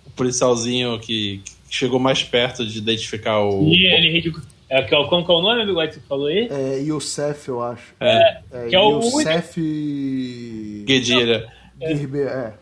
o 0.05 0.11
policialzinho 0.15 0.99
que, 0.99 1.41
que, 1.43 1.51
chegou 1.71 1.99
mais 1.99 2.21
perto 2.21 2.65
de 2.67 2.77
identificar 2.77 3.39
o. 3.39 3.63
E 3.69 3.87
ele 3.87 4.11
ridicul... 4.11 4.43
é, 4.69 4.83
que 4.83 4.93
é, 4.93 5.03
como 5.05 5.25
que 5.25 5.31
é 5.31 5.35
o 5.35 5.41
nome, 5.41 5.65
Bigode, 5.65 5.87
que 5.87 5.93
você 5.95 6.01
falou 6.01 6.27
aí? 6.27 6.49
É 6.51 6.81
Youssef, 6.81 7.47
eu 7.47 7.63
acho. 7.63 7.95
É, 7.99 8.41
é 8.51 8.67
que 8.67 8.75
é 8.75 8.79
o 8.79 8.99
Youssef... 8.99 10.83
Guedira. 10.85 11.47
É. 11.79 11.93
é. 11.93 12.53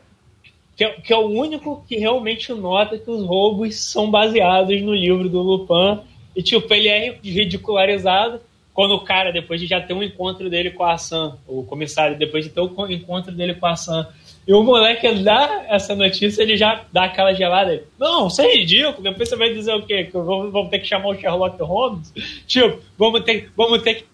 Que 0.77 0.83
é, 0.85 0.91
que 0.91 1.11
é 1.11 1.17
o 1.17 1.27
único 1.27 1.83
que 1.89 1.97
realmente 1.97 2.53
nota 2.53 2.97
que 2.97 3.09
os 3.09 3.25
roubos 3.25 3.75
são 3.75 4.09
baseados 4.09 4.81
no 4.81 4.93
livro 4.93 5.27
do 5.27 5.41
Lupin 5.41 5.99
e, 6.33 6.41
tipo, 6.41 6.73
ele 6.73 6.87
é 6.87 7.17
ridicularizado 7.21 8.39
quando 8.73 8.93
o 8.93 9.01
cara, 9.01 9.33
depois 9.33 9.59
de 9.59 9.67
já 9.67 9.81
ter 9.81 9.93
um 9.93 10.01
encontro 10.01 10.49
dele 10.49 10.69
com 10.69 10.85
a 10.85 10.97
Sam, 10.97 11.37
o 11.45 11.63
comissário, 11.63 12.17
depois 12.17 12.45
de 12.45 12.51
ter 12.51 12.61
o 12.61 12.73
um 12.77 12.89
encontro 12.89 13.33
dele 13.33 13.55
com 13.55 13.65
a 13.65 13.75
Sam, 13.75 14.07
e 14.49 14.51
o 14.51 14.63
moleque 14.63 15.07
dá 15.21 15.67
essa 15.69 15.95
notícia, 15.95 16.41
ele 16.41 16.57
já 16.57 16.83
dá 16.91 17.03
aquela 17.03 17.35
gelada. 17.35 17.83
Não, 17.99 18.25
isso 18.25 18.41
é 18.41 18.51
ridículo. 18.51 19.03
Depois 19.03 19.29
você 19.29 19.35
vai 19.35 19.53
dizer 19.53 19.75
o 19.75 19.83
quê? 19.83 20.05
Que 20.05 20.13
vamos, 20.13 20.51
vamos 20.51 20.71
ter 20.71 20.79
que 20.79 20.87
chamar 20.87 21.09
o 21.09 21.15
Sherlock 21.15 21.61
Holmes? 21.61 22.11
Tipo, 22.47 22.79
vamos 22.97 23.21
ter, 23.21 23.51
vamos 23.55 23.83
ter 23.83 23.93
que 23.93 24.05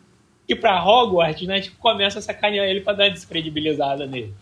ir 0.49 0.55
pra 0.55 0.85
Hogwarts, 0.85 1.47
né? 1.47 1.61
Tipo, 1.61 1.77
começa 1.77 2.19
a 2.19 2.21
sacanear 2.21 2.65
ele 2.65 2.81
pra 2.81 2.91
dar 2.91 3.05
uma 3.05 3.11
descredibilizada 3.11 4.05
nele. 4.05 4.33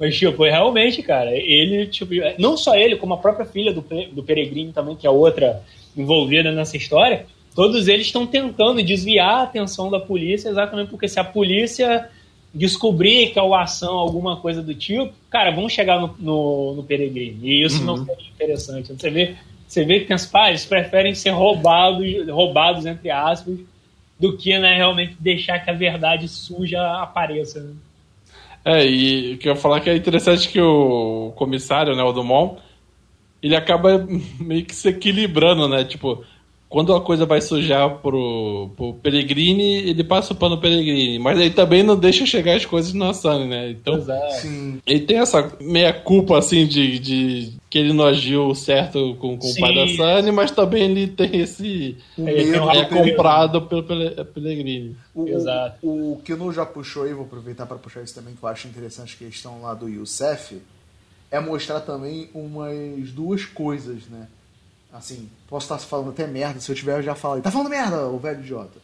Mas, 0.00 0.16
tipo, 0.16 0.42
realmente, 0.42 1.02
cara, 1.02 1.36
ele, 1.36 1.84
tipo, 1.84 2.14
não 2.38 2.56
só 2.56 2.74
ele, 2.74 2.96
como 2.96 3.12
a 3.12 3.18
própria 3.18 3.44
filha 3.44 3.74
do, 3.74 3.82
do 4.10 4.22
Peregrino 4.22 4.72
também, 4.72 4.96
que 4.96 5.06
é 5.06 5.10
outra 5.10 5.62
envolvida 5.94 6.50
nessa 6.50 6.78
história, 6.78 7.26
todos 7.54 7.88
eles 7.88 8.06
estão 8.06 8.26
tentando 8.26 8.82
desviar 8.82 9.40
a 9.40 9.42
atenção 9.42 9.90
da 9.90 10.00
polícia, 10.00 10.48
exatamente 10.48 10.88
porque 10.88 11.08
se 11.08 11.20
a 11.20 11.24
polícia 11.24 12.08
descobrir 12.54 13.30
que 13.30 13.38
é 13.38 13.42
o 13.42 13.54
ação, 13.54 13.94
alguma 13.94 14.36
coisa 14.36 14.62
do 14.62 14.74
tipo, 14.74 15.12
cara, 15.30 15.50
vão 15.50 15.68
chegar 15.68 16.00
no, 16.00 16.14
no, 16.18 16.74
no 16.74 16.82
Peregrino. 16.82 17.38
E 17.42 17.64
isso 17.64 17.80
uhum. 17.80 17.84
não 17.84 18.04
seria 18.04 18.28
interessante. 18.34 18.92
Você 18.92 19.10
vê, 19.10 19.34
você 19.66 19.84
vê 19.84 20.00
que 20.00 20.06
tem 20.06 20.16
os 20.16 20.26
pais 20.26 20.66
preferem 20.66 21.14
ser 21.14 21.30
roubados, 21.30 22.04
roubados 22.28 22.86
entre 22.86 23.10
aspas, 23.10 23.58
do 24.20 24.36
que 24.36 24.58
né, 24.58 24.76
realmente 24.76 25.16
deixar 25.18 25.58
que 25.60 25.70
a 25.70 25.74
verdade 25.74 26.28
suja 26.28 26.80
apareça. 27.00 27.60
Né? 27.60 27.72
É, 28.64 28.86
e 28.86 29.34
o 29.34 29.38
que 29.38 29.48
eu 29.48 29.54
ia 29.54 29.60
falar 29.60 29.80
que 29.80 29.90
é 29.90 29.96
interessante 29.96 30.48
que 30.48 30.60
o 30.60 31.32
comissário, 31.34 31.96
né, 31.96 32.02
o 32.02 32.12
Dumont, 32.12 32.60
ele 33.42 33.56
acaba 33.56 34.06
meio 34.38 34.64
que 34.64 34.74
se 34.74 34.88
equilibrando, 34.88 35.68
né? 35.68 35.84
Tipo, 35.84 36.24
quando 36.72 36.94
a 36.94 37.02
coisa 37.02 37.26
vai 37.26 37.38
sujar 37.42 37.98
pro, 37.98 38.70
pro 38.74 38.94
Peregrini, 38.94 39.90
ele 39.90 40.02
passa 40.02 40.32
o 40.32 40.36
pano 40.36 40.58
Peregrini. 40.58 41.18
Mas 41.18 41.38
ele 41.38 41.50
também 41.50 41.82
não 41.82 41.94
deixa 41.94 42.24
chegar 42.24 42.56
as 42.56 42.64
coisas 42.64 42.94
na 42.94 43.12
Sunny, 43.12 43.46
né? 43.46 43.70
Então, 43.72 44.02
Sim. 44.40 44.80
ele 44.86 45.00
tem 45.00 45.18
essa 45.18 45.52
meia 45.60 45.92
culpa, 45.92 46.38
assim, 46.38 46.66
de, 46.66 46.98
de 46.98 47.52
que 47.68 47.78
ele 47.78 47.92
não 47.92 48.06
agiu 48.06 48.54
certo 48.54 49.14
com, 49.20 49.36
com 49.36 49.46
o 49.46 49.60
pai 49.60 49.74
da 49.74 49.86
Sunny, 49.86 50.32
mas 50.32 50.50
também 50.50 50.84
ele 50.84 51.08
tem 51.08 51.42
esse... 51.42 51.94
Ele 52.16 52.56
é 52.56 52.84
comprado 52.86 53.60
pelo 53.60 53.82
Peregrini. 53.82 54.96
O, 55.14 55.28
Exato. 55.28 55.76
O, 55.82 56.12
o 56.14 56.22
que 56.24 56.32
já 56.54 56.64
puxou 56.64 57.02
aí, 57.02 57.12
vou 57.12 57.26
aproveitar 57.26 57.66
para 57.66 57.76
puxar 57.76 58.02
isso 58.02 58.14
também, 58.14 58.34
que 58.34 58.42
eu 58.42 58.48
acho 58.48 58.66
interessante, 58.66 59.14
a 59.20 59.26
questão 59.26 59.60
lá 59.60 59.74
do 59.74 59.90
Youssef 59.90 60.56
é 61.30 61.38
mostrar 61.38 61.80
também 61.80 62.30
umas 62.32 63.10
duas 63.10 63.44
coisas, 63.44 64.06
né? 64.08 64.26
Assim, 64.92 65.30
posso 65.48 65.64
estar 65.64 65.78
falando 65.78 66.10
até 66.10 66.26
merda, 66.26 66.60
se 66.60 66.70
eu 66.70 66.76
tiver 66.76 66.98
eu 66.98 67.02
já 67.02 67.14
falei. 67.14 67.42
Tá 67.42 67.50
falando 67.50 67.70
merda, 67.70 68.08
o 68.08 68.18
velho 68.18 68.40
idiota. 68.40 68.78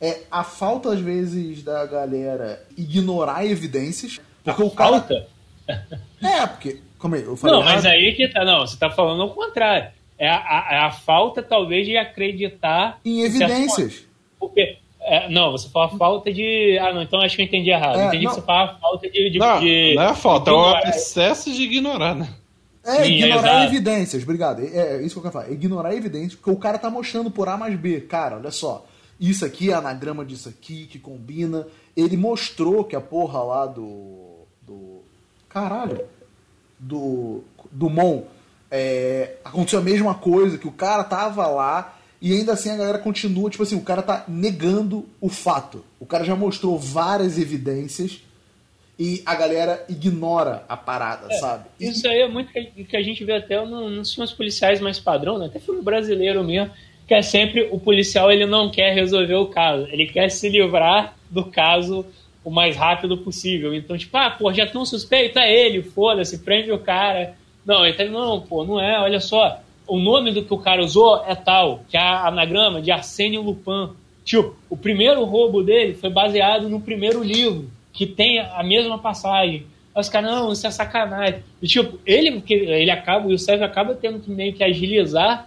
É 0.00 0.22
a 0.30 0.42
falta, 0.42 0.92
às 0.92 1.00
vezes, 1.00 1.62
da 1.62 1.84
galera 1.86 2.64
ignorar 2.76 3.44
evidências. 3.44 4.20
Porque 4.42 4.62
a 4.62 4.64
o 4.64 4.70
cara. 4.70 5.00
Falta? 5.00 5.28
É, 6.22 6.46
porque. 6.46 6.80
Como 6.98 7.16
eu 7.16 7.36
falei 7.36 7.56
não, 7.56 7.64
mas 7.64 7.84
aí 7.84 8.14
que 8.14 8.28
tá. 8.28 8.44
Não, 8.44 8.60
você 8.60 8.76
tá 8.76 8.88
falando 8.88 9.22
ao 9.22 9.30
contrário. 9.30 9.90
É 10.16 10.28
a, 10.28 10.36
a, 10.36 10.68
é 10.70 10.78
a 10.78 10.90
falta, 10.92 11.42
talvez, 11.42 11.84
de 11.84 11.96
acreditar. 11.96 13.00
Em 13.04 13.22
evidências. 13.22 14.04
Porque 14.38 14.78
é, 15.00 15.28
não, 15.28 15.50
você 15.50 15.68
fala 15.68 15.88
falta 15.96 16.32
de. 16.32 16.78
Ah, 16.80 16.92
não, 16.92 17.02
então 17.02 17.20
acho 17.20 17.34
que 17.34 17.42
eu 17.42 17.46
entendi 17.46 17.70
errado. 17.70 17.98
É, 17.98 18.06
entendi 18.06 18.24
não. 18.24 18.30
que 18.30 18.40
você 18.40 18.46
fala 18.46 18.78
falta 18.80 19.10
de. 19.10 19.30
de 19.30 19.38
não, 19.38 19.60
de, 19.60 19.94
não 19.96 20.02
é 20.02 20.14
falta, 20.14 20.50
é 20.50 20.54
o 20.54 20.78
excesso 20.88 21.52
de 21.52 21.62
ignorar, 21.62 22.14
né? 22.14 22.28
É, 22.84 23.04
Sim, 23.04 23.12
ignorar 23.12 23.64
evidências, 23.64 24.22
obrigado. 24.22 24.62
É, 24.62 24.96
é, 24.96 25.02
isso 25.02 25.14
que 25.14 25.18
eu 25.18 25.22
quero 25.22 25.32
falar. 25.32 25.50
Ignorar 25.50 25.94
evidências, 25.94 26.34
porque 26.34 26.50
o 26.50 26.56
cara 26.56 26.78
tá 26.78 26.90
mostrando 26.90 27.30
por 27.30 27.48
A 27.48 27.56
mais 27.56 27.78
B. 27.78 28.00
Cara, 28.00 28.36
olha 28.36 28.50
só. 28.50 28.86
Isso 29.20 29.44
aqui 29.44 29.70
é 29.70 29.74
anagrama 29.74 30.24
disso 30.24 30.48
aqui, 30.48 30.86
que 30.86 30.98
combina. 30.98 31.66
Ele 31.96 32.16
mostrou 32.16 32.84
que 32.84 32.96
a 32.96 33.00
porra 33.00 33.42
lá 33.42 33.66
do. 33.66 34.46
do. 34.62 35.02
Caralho. 35.48 36.00
Do. 36.78 37.44
Do 37.70 37.88
Mon. 37.88 38.24
É, 38.70 39.36
aconteceu 39.44 39.78
a 39.78 39.82
mesma 39.82 40.14
coisa, 40.14 40.58
que 40.58 40.66
o 40.66 40.72
cara 40.72 41.04
tava 41.04 41.46
lá 41.46 41.98
e 42.22 42.32
ainda 42.32 42.52
assim 42.52 42.70
a 42.70 42.76
galera 42.76 42.98
continua, 42.98 43.50
tipo 43.50 43.64
assim, 43.64 43.74
o 43.74 43.80
cara 43.80 44.00
tá 44.00 44.24
negando 44.28 45.04
o 45.20 45.28
fato. 45.28 45.84
O 45.98 46.06
cara 46.06 46.22
já 46.22 46.36
mostrou 46.36 46.78
várias 46.78 47.36
evidências 47.36 48.22
e 49.02 49.20
a 49.26 49.34
galera 49.34 49.84
ignora 49.88 50.62
a 50.68 50.76
parada, 50.76 51.26
é, 51.28 51.34
sabe? 51.38 51.64
Isso 51.80 52.06
aí 52.06 52.20
é 52.20 52.28
muito 52.28 52.52
que 52.52 52.96
a 52.96 53.02
gente 53.02 53.24
vê 53.24 53.32
até 53.32 53.60
nos 53.66 54.14
filmes 54.14 54.30
policiais 54.30 54.80
mais 54.80 55.00
padrão, 55.00 55.38
né? 55.38 55.46
Até 55.46 55.58
filme 55.58 55.82
brasileiro 55.82 56.44
mesmo, 56.44 56.70
que 57.08 57.12
é 57.12 57.20
sempre 57.20 57.68
o 57.72 57.80
policial 57.80 58.30
ele 58.30 58.46
não 58.46 58.70
quer 58.70 58.94
resolver 58.94 59.34
o 59.34 59.46
caso, 59.46 59.88
ele 59.90 60.06
quer 60.06 60.28
se 60.28 60.48
livrar 60.48 61.16
do 61.28 61.44
caso 61.46 62.06
o 62.44 62.50
mais 62.50 62.76
rápido 62.76 63.18
possível. 63.18 63.74
Então, 63.74 63.98
tipo, 63.98 64.16
ah, 64.16 64.30
pô, 64.30 64.52
já 64.52 64.68
tem 64.68 64.80
um 64.80 64.84
suspeito, 64.84 65.36
é 65.36 65.52
ele, 65.52 65.82
foda-se, 65.82 66.38
prende 66.38 66.70
o 66.70 66.78
cara. 66.78 67.34
Não, 67.66 67.84
ele 67.84 67.96
tá, 67.96 68.04
não, 68.04 68.40
pô, 68.40 68.64
não 68.64 68.80
é, 68.80 69.00
olha 69.00 69.18
só, 69.18 69.60
o 69.84 69.98
nome 69.98 70.30
do 70.30 70.44
que 70.44 70.54
o 70.54 70.58
cara 70.58 70.80
usou 70.80 71.24
é 71.26 71.34
tal, 71.34 71.80
que 71.88 71.96
é 71.96 72.00
a 72.00 72.28
anagrama 72.28 72.80
de 72.80 72.92
Arsênio 72.92 73.42
Lupin. 73.42 73.90
Tipo, 74.24 74.54
o 74.70 74.76
primeiro 74.76 75.24
roubo 75.24 75.60
dele 75.60 75.94
foi 75.94 76.08
baseado 76.08 76.68
no 76.68 76.80
primeiro 76.80 77.20
livro, 77.24 77.68
que 77.92 78.06
tem 78.06 78.40
a 78.40 78.62
mesma 78.62 78.98
passagem. 78.98 79.66
Os 79.94 80.08
caras, 80.08 80.30
não, 80.30 80.52
isso 80.52 80.66
é 80.66 80.70
sacanagem. 80.70 81.42
E, 81.60 81.66
tipo, 81.66 81.98
ele, 82.06 82.42
ele 82.48 82.90
acaba, 82.90 83.28
o 83.28 83.38
Sérgio 83.38 83.66
acaba 83.66 83.94
tendo 83.94 84.20
que 84.20 84.30
meio 84.30 84.54
que 84.54 84.64
agilizar 84.64 85.46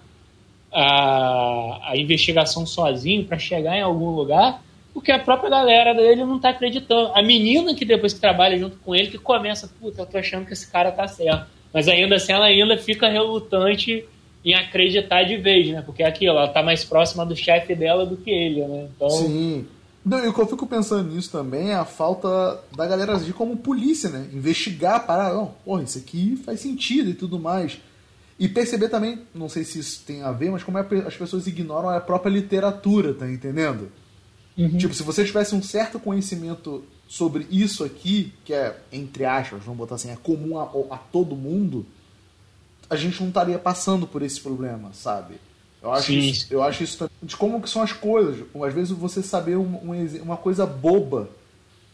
a, 0.72 1.92
a 1.92 1.98
investigação 1.98 2.66
sozinho 2.66 3.26
para 3.26 3.40
chegar 3.40 3.76
em 3.78 3.82
algum 3.82 4.12
lugar, 4.12 4.62
porque 4.94 5.12
a 5.12 5.18
própria 5.18 5.50
galera 5.50 5.94
dele 5.94 6.24
não 6.24 6.40
tá 6.40 6.50
acreditando. 6.50 7.12
A 7.16 7.24
menina 7.24 7.74
que 7.74 7.84
depois 7.84 8.14
que 8.14 8.20
trabalha 8.20 8.58
junto 8.58 8.78
com 8.78 8.96
ele, 8.96 9.10
que 9.10 9.18
começa, 9.18 9.70
puta, 9.80 10.02
eu 10.02 10.06
tô 10.06 10.18
achando 10.18 10.46
que 10.46 10.54
esse 10.54 10.72
cara 10.72 10.92
tá 10.92 11.08
certo. 11.08 11.48
Mas 11.74 11.88
ainda 11.88 12.16
assim, 12.16 12.32
ela 12.32 12.46
ainda 12.46 12.78
fica 12.78 13.10
relutante 13.10 14.06
em 14.44 14.54
acreditar 14.54 15.24
de 15.24 15.38
vez, 15.38 15.70
né? 15.70 15.82
Porque 15.84 16.04
é 16.04 16.08
aquilo, 16.08 16.38
ela 16.38 16.48
tá 16.48 16.62
mais 16.62 16.86
próxima 16.86 17.26
do 17.26 17.36
chefe 17.36 17.74
dela 17.74 18.06
do 18.06 18.16
que 18.16 18.30
ele, 18.30 18.62
né? 18.62 18.88
Então... 18.96 19.10
Sim. 19.10 19.66
Não, 20.06 20.24
e 20.24 20.28
o 20.28 20.34
que 20.34 20.40
eu 20.40 20.46
fico 20.46 20.68
pensando 20.68 21.12
nisso 21.12 21.32
também 21.32 21.72
é 21.72 21.76
a 21.76 21.84
falta 21.84 22.64
da 22.76 22.86
galera 22.86 23.16
agir 23.16 23.34
como 23.34 23.58
polícia, 23.58 24.08
né? 24.08 24.30
Investigar, 24.32 25.04
parar, 25.08 25.34
não, 25.34 25.56
porra, 25.66 25.82
isso 25.82 25.98
aqui 25.98 26.36
faz 26.46 26.60
sentido 26.60 27.10
e 27.10 27.16
tudo 27.16 27.40
mais. 27.40 27.80
E 28.38 28.48
perceber 28.48 28.90
também, 28.90 29.24
não 29.34 29.50
sei 29.50 29.64
se 29.64 29.80
isso 29.80 30.04
tem 30.06 30.22
a 30.22 30.32
ver, 30.32 30.52
mas 30.52 30.62
como 30.62 30.78
é 30.78 30.86
as 31.08 31.18
pessoas 31.18 31.48
ignoram 31.48 31.90
a 31.90 32.00
própria 32.00 32.30
literatura, 32.30 33.16
tá 33.16 33.28
entendendo? 33.28 33.92
Uhum. 34.56 34.78
Tipo, 34.78 34.94
se 34.94 35.02
você 35.02 35.26
tivesse 35.26 35.56
um 35.56 35.64
certo 35.64 36.00
conhecimento 36.00 36.84
sobre 37.08 37.48
isso 37.50 37.84
aqui, 37.84 38.32
que 38.46 38.54
é, 38.54 38.80
entre 38.92 39.26
aspas, 39.26 39.64
vamos 39.64 39.80
botar 39.80 39.96
assim, 39.96 40.12
é 40.12 40.18
comum 40.18 40.60
a, 40.60 40.64
a 40.94 40.98
todo 40.98 41.36
mundo, 41.36 41.84
a 42.90 42.96
gente 42.96 43.20
não 43.22 43.30
estaria 43.30 43.58
passando 43.58 44.06
por 44.06 44.22
esse 44.22 44.40
problema, 44.40 44.92
sabe? 44.94 45.36
Eu 45.86 45.94
acho, 45.94 46.08
Sim. 46.08 46.18
isso, 46.18 46.48
eu 46.50 46.64
acho 46.64 46.84
isso 46.84 47.10
de 47.22 47.38
como 47.38 47.62
que 47.62 47.70
são 47.70 47.82
as 47.84 47.94
coisas. 47.94 48.44
Às 48.60 48.74
vezes 48.74 48.90
você 48.92 49.22
saber 49.22 49.56
um- 49.56 49.92
um 49.92 50.22
uma 50.24 50.36
coisa 50.36 50.66
boba 50.66 51.30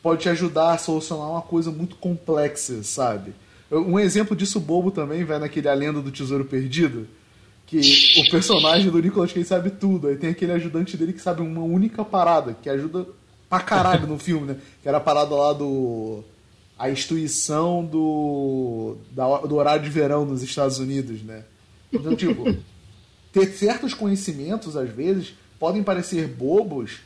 pode 0.01 0.21
te 0.21 0.29
ajudar 0.29 0.71
a 0.73 0.77
solucionar 0.77 1.29
uma 1.29 1.41
coisa 1.41 1.69
muito 1.71 1.97
complexa, 1.97 2.81
sabe? 2.83 3.33
Um 3.69 3.99
exemplo 3.99 4.33
disso 4.35 4.59
bobo 4.61 4.91
também 4.91 5.25
vai 5.25 5.39
naquele 5.39 5.67
A 5.67 5.73
Lenda 5.73 6.01
do 6.01 6.09
Tesouro 6.09 6.45
Perdido, 6.45 7.05
que 7.67 7.79
o 8.17 8.29
personagem 8.31 8.89
do 8.89 8.99
Nicolas 8.99 9.31
Cage 9.33 9.45
sabe 9.45 9.71
tudo. 9.71 10.07
Aí 10.07 10.15
tem 10.15 10.29
aquele 10.29 10.53
ajudante 10.53 10.95
dele 10.95 11.11
que 11.13 11.21
sabe 11.21 11.41
uma 11.41 11.61
única 11.61 12.03
parada, 12.05 12.55
que 12.61 12.69
ajuda 12.69 13.05
pra 13.49 13.59
caralho 13.59 14.07
no 14.07 14.17
filme, 14.17 14.47
né? 14.47 14.55
Que 14.81 14.87
era 14.87 14.97
a 14.99 15.01
parada 15.01 15.35
lá 15.35 15.51
do... 15.53 16.23
A 16.79 16.89
instituição 16.89 17.85
do, 17.85 18.95
da- 19.11 19.39
do 19.39 19.55
horário 19.55 19.83
de 19.83 19.89
verão 19.89 20.25
nos 20.25 20.41
Estados 20.41 20.79
Unidos, 20.79 21.21
né? 21.21 21.43
Então, 21.93 22.15
tipo, 22.15 22.55
ter 23.31 23.47
certos 23.47 23.93
conhecimentos, 23.93 24.75
às 24.75 24.89
vezes, 24.89 25.33
podem 25.59 25.83
parecer 25.83 26.27
bobos, 26.27 26.99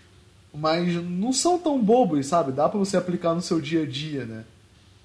mas 0.53 0.93
não 0.93 1.34
são 1.34 1.59
tão 1.59 1.82
bobos, 1.82 2.26
sabe? 2.28 2.51
Dá 2.51 2.69
pra 2.69 2.80
você 2.80 2.97
aplicar 2.97 3.34
no 3.34 3.41
seu 3.41 3.59
dia 3.59 3.84
a 3.84 3.86
dia, 3.86 4.26
né? 4.26 4.43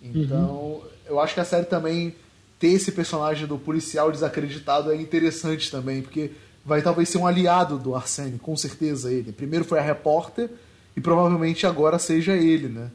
Então, 0.03 0.83
eu 1.07 1.21
acho 1.21 1.35
que 1.35 1.41
a 1.41 1.45
série 1.45 1.66
também 1.66 2.14
ter 2.59 2.68
esse 2.68 2.93
personagem 2.93 3.47
do 3.47 3.59
policial 3.59 4.11
desacreditado 4.11 4.93
é 4.93 4.97
interessante 4.97 5.71
também, 5.71 6.03
porque 6.03 6.31
vai 6.64 6.83
talvez 6.83 7.09
ser 7.09 7.18
um 7.18 7.27
aliado 7.27 7.79
do 7.79 7.95
Arsene, 7.95 8.39
com 8.39 8.57
certeza 8.57 9.12
ele. 9.12 9.33
Primeiro 9.33 9.64
foi 9.64 9.79
a 9.79 9.83
repórter 9.83 10.49
e 10.97 11.01
provavelmente 11.01 11.66
agora 11.66 11.99
seja 11.99 12.37
ele, 12.37 12.68
né? 12.68 12.91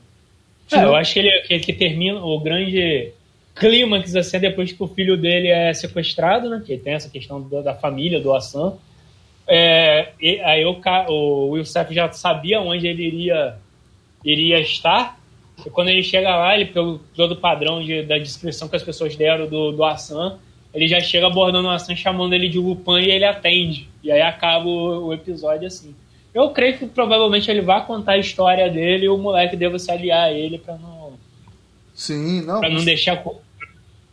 É, 0.72 0.84
eu 0.84 0.96
acho 0.96 1.14
que 1.14 1.20
ele 1.20 1.42
que, 1.42 1.60
que 1.60 1.74
termina 1.74 2.20
o 2.20 2.40
grande 2.40 3.12
clímax 3.56 4.16
assim 4.16 4.40
depois 4.40 4.72
que 4.72 4.84
o 4.84 4.88
filho 4.88 5.16
dele 5.18 5.48
é 5.48 5.74
sequestrado, 5.74 6.50
né? 6.50 6.62
Que 6.66 6.78
tem 6.78 6.94
essa 6.94 7.10
questão 7.10 7.42
da, 7.42 7.62
da 7.62 7.74
família 7.74 8.20
do 8.20 8.34
Hassan. 8.34 8.74
É, 9.48 10.10
e- 10.20 10.40
aí 10.42 10.66
o, 10.66 10.76
o 11.10 11.50
Will 11.52 11.64
Smith 11.64 11.92
já 11.92 12.12
sabia 12.12 12.60
onde 12.62 12.88
ele 12.88 13.04
iria 13.06 13.56
iria 14.24 14.60
estar. 14.60 15.20
E 15.66 15.70
quando 15.70 15.90
ele 15.90 16.04
chega 16.04 16.36
lá, 16.36 16.56
ele 16.56 16.66
pelo 16.66 17.00
todo 17.16 17.36
padrão 17.36 17.82
de- 17.82 18.04
da 18.04 18.18
descrição 18.18 18.68
que 18.68 18.76
as 18.76 18.84
pessoas 18.84 19.16
deram 19.16 19.48
do, 19.48 19.72
do 19.72 19.84
Hassan, 19.84 20.38
ele 20.74 20.88
já 20.88 21.00
chega 21.00 21.28
abordando 21.28 21.68
o 21.68 21.72
Hassan, 21.72 21.96
chamando 21.96 22.34
ele 22.34 22.50
de 22.50 22.58
Lupin 22.60 23.00
e 23.00 23.12
ele 23.12 23.24
atende. 23.24 23.88
E 24.04 24.12
aí 24.12 24.22
acaba 24.22 24.66
o, 24.68 25.08
o 25.08 25.14
episódio 25.14 25.68
assim. 25.68 25.96
Eu 26.34 26.50
creio 26.50 26.78
que 26.78 26.86
provavelmente 26.88 27.50
ele 27.50 27.62
vai 27.62 27.86
contar 27.86 28.14
a 28.14 28.18
história 28.18 28.70
dele 28.70 29.06
e 29.06 29.10
o 29.10 29.18
moleque 29.18 29.56
deva 29.56 29.80
se 29.80 29.90
aliar 29.90 30.26
a 30.26 30.34
ele 30.34 30.58
pra 30.58 30.76
não, 30.76 31.14
Sim, 31.94 32.42
não. 32.42 32.60
pra 32.60 32.70
não 32.70 32.84
deixar. 32.84 33.24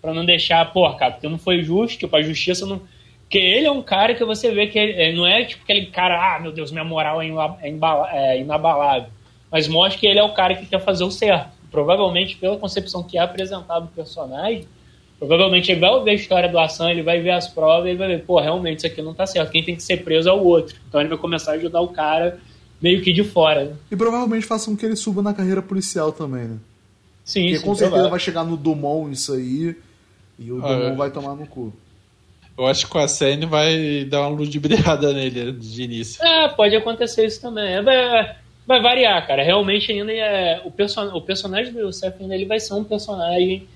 Pra 0.02 0.12
não 0.12 0.24
deixar, 0.24 0.72
pô, 0.72 0.92
cara, 0.94 1.12
porque 1.12 1.28
não 1.28 1.38
foi 1.38 1.62
justo, 1.62 1.96
tipo, 1.96 2.14
a 2.16 2.22
justiça 2.22 2.66
não. 2.66 2.82
Porque 3.22 3.38
ele 3.38 3.66
é 3.66 3.70
um 3.70 3.82
cara 3.82 4.14
que 4.14 4.24
você 4.24 4.50
vê 4.50 4.66
que 4.66 4.78
ele, 4.78 5.16
não 5.16 5.26
é 5.26 5.44
tipo 5.44 5.62
aquele 5.62 5.86
cara, 5.86 6.36
ah, 6.36 6.40
meu 6.40 6.52
Deus, 6.52 6.70
minha 6.70 6.84
moral 6.84 7.22
é, 7.22 7.28
é 7.62 7.70
é 8.12 8.40
inabalável. 8.40 9.08
Mas 9.50 9.68
mostra 9.68 9.98
que 9.98 10.06
ele 10.06 10.18
é 10.18 10.22
o 10.22 10.34
cara 10.34 10.54
que 10.54 10.66
quer 10.66 10.80
fazer 10.80 11.04
o 11.04 11.10
certo. 11.10 11.50
Provavelmente, 11.70 12.36
pela 12.36 12.58
concepção 12.58 13.02
que 13.02 13.16
é 13.16 13.20
apresentado 13.20 13.84
o 13.84 13.88
personagem, 13.88 14.66
provavelmente 15.18 15.70
ele 15.70 15.80
vai 15.80 15.90
ouvir 15.90 16.10
a 16.10 16.14
história 16.14 16.48
do 16.48 16.58
Hassan, 16.58 16.90
ele 16.90 17.02
vai 17.02 17.20
ver 17.20 17.30
as 17.30 17.48
provas 17.48 17.86
e 17.86 17.90
ele 17.90 17.98
vai 17.98 18.08
ver, 18.08 18.24
pô, 18.24 18.40
realmente 18.40 18.78
isso 18.78 18.86
aqui 18.86 19.00
não 19.00 19.14
tá 19.14 19.26
certo. 19.26 19.50
Quem 19.50 19.62
tem 19.62 19.76
que 19.76 19.82
ser 19.82 19.98
preso 19.98 20.28
é 20.28 20.32
o 20.32 20.42
outro. 20.42 20.76
Então 20.88 21.00
ele 21.00 21.08
vai 21.08 21.18
começar 21.18 21.52
a 21.52 21.54
ajudar 21.54 21.80
o 21.80 21.88
cara 21.88 22.38
meio 22.82 23.00
que 23.00 23.12
de 23.12 23.22
fora. 23.22 23.66
Né? 23.66 23.76
E 23.90 23.96
provavelmente 23.96 24.44
façam 24.44 24.74
que 24.74 24.84
ele 24.84 24.96
suba 24.96 25.22
na 25.22 25.32
carreira 25.32 25.62
policial 25.62 26.12
também, 26.12 26.44
né? 26.44 26.56
Sim, 27.24 27.42
Porque 27.42 27.58
sim, 27.58 27.64
com 27.64 27.74
certeza 27.74 27.90
provável. 27.90 28.10
vai 28.10 28.20
chegar 28.20 28.44
no 28.44 28.56
Dumont 28.56 29.12
isso 29.12 29.32
aí. 29.32 29.76
E 30.38 30.50
o 30.50 30.58
Ah, 30.64 30.68
Dumont 30.68 30.92
é. 30.92 30.96
vai 30.96 31.10
tomar 31.10 31.34
no 31.34 31.46
cu. 31.46 31.72
Eu 32.58 32.66
acho 32.66 32.88
que 32.88 32.98
a 32.98 33.08
Senna 33.08 33.46
vai 33.46 34.04
dar 34.04 34.20
uma 34.22 34.28
ludibriada 34.36 35.12
nele 35.12 35.52
de 35.52 35.82
início. 35.82 36.22
É, 36.24 36.48
pode 36.48 36.76
acontecer 36.76 37.24
isso 37.26 37.40
também. 37.40 37.64
É, 37.76 37.82
Vai, 37.82 38.36
vai 38.66 38.82
variar, 38.82 39.26
cara. 39.26 39.42
Realmente 39.42 39.90
ainda 39.90 40.12
é, 40.12 40.60
o, 40.64 40.70
person, 40.70 41.06
o 41.14 41.20
personagem 41.20 41.72
do 41.72 41.80
Youssef 41.80 42.16
ainda 42.20 42.34
ele 42.34 42.44
vai 42.46 42.60
ser 42.60 42.74
um 42.74 42.84
personagem 42.84 43.66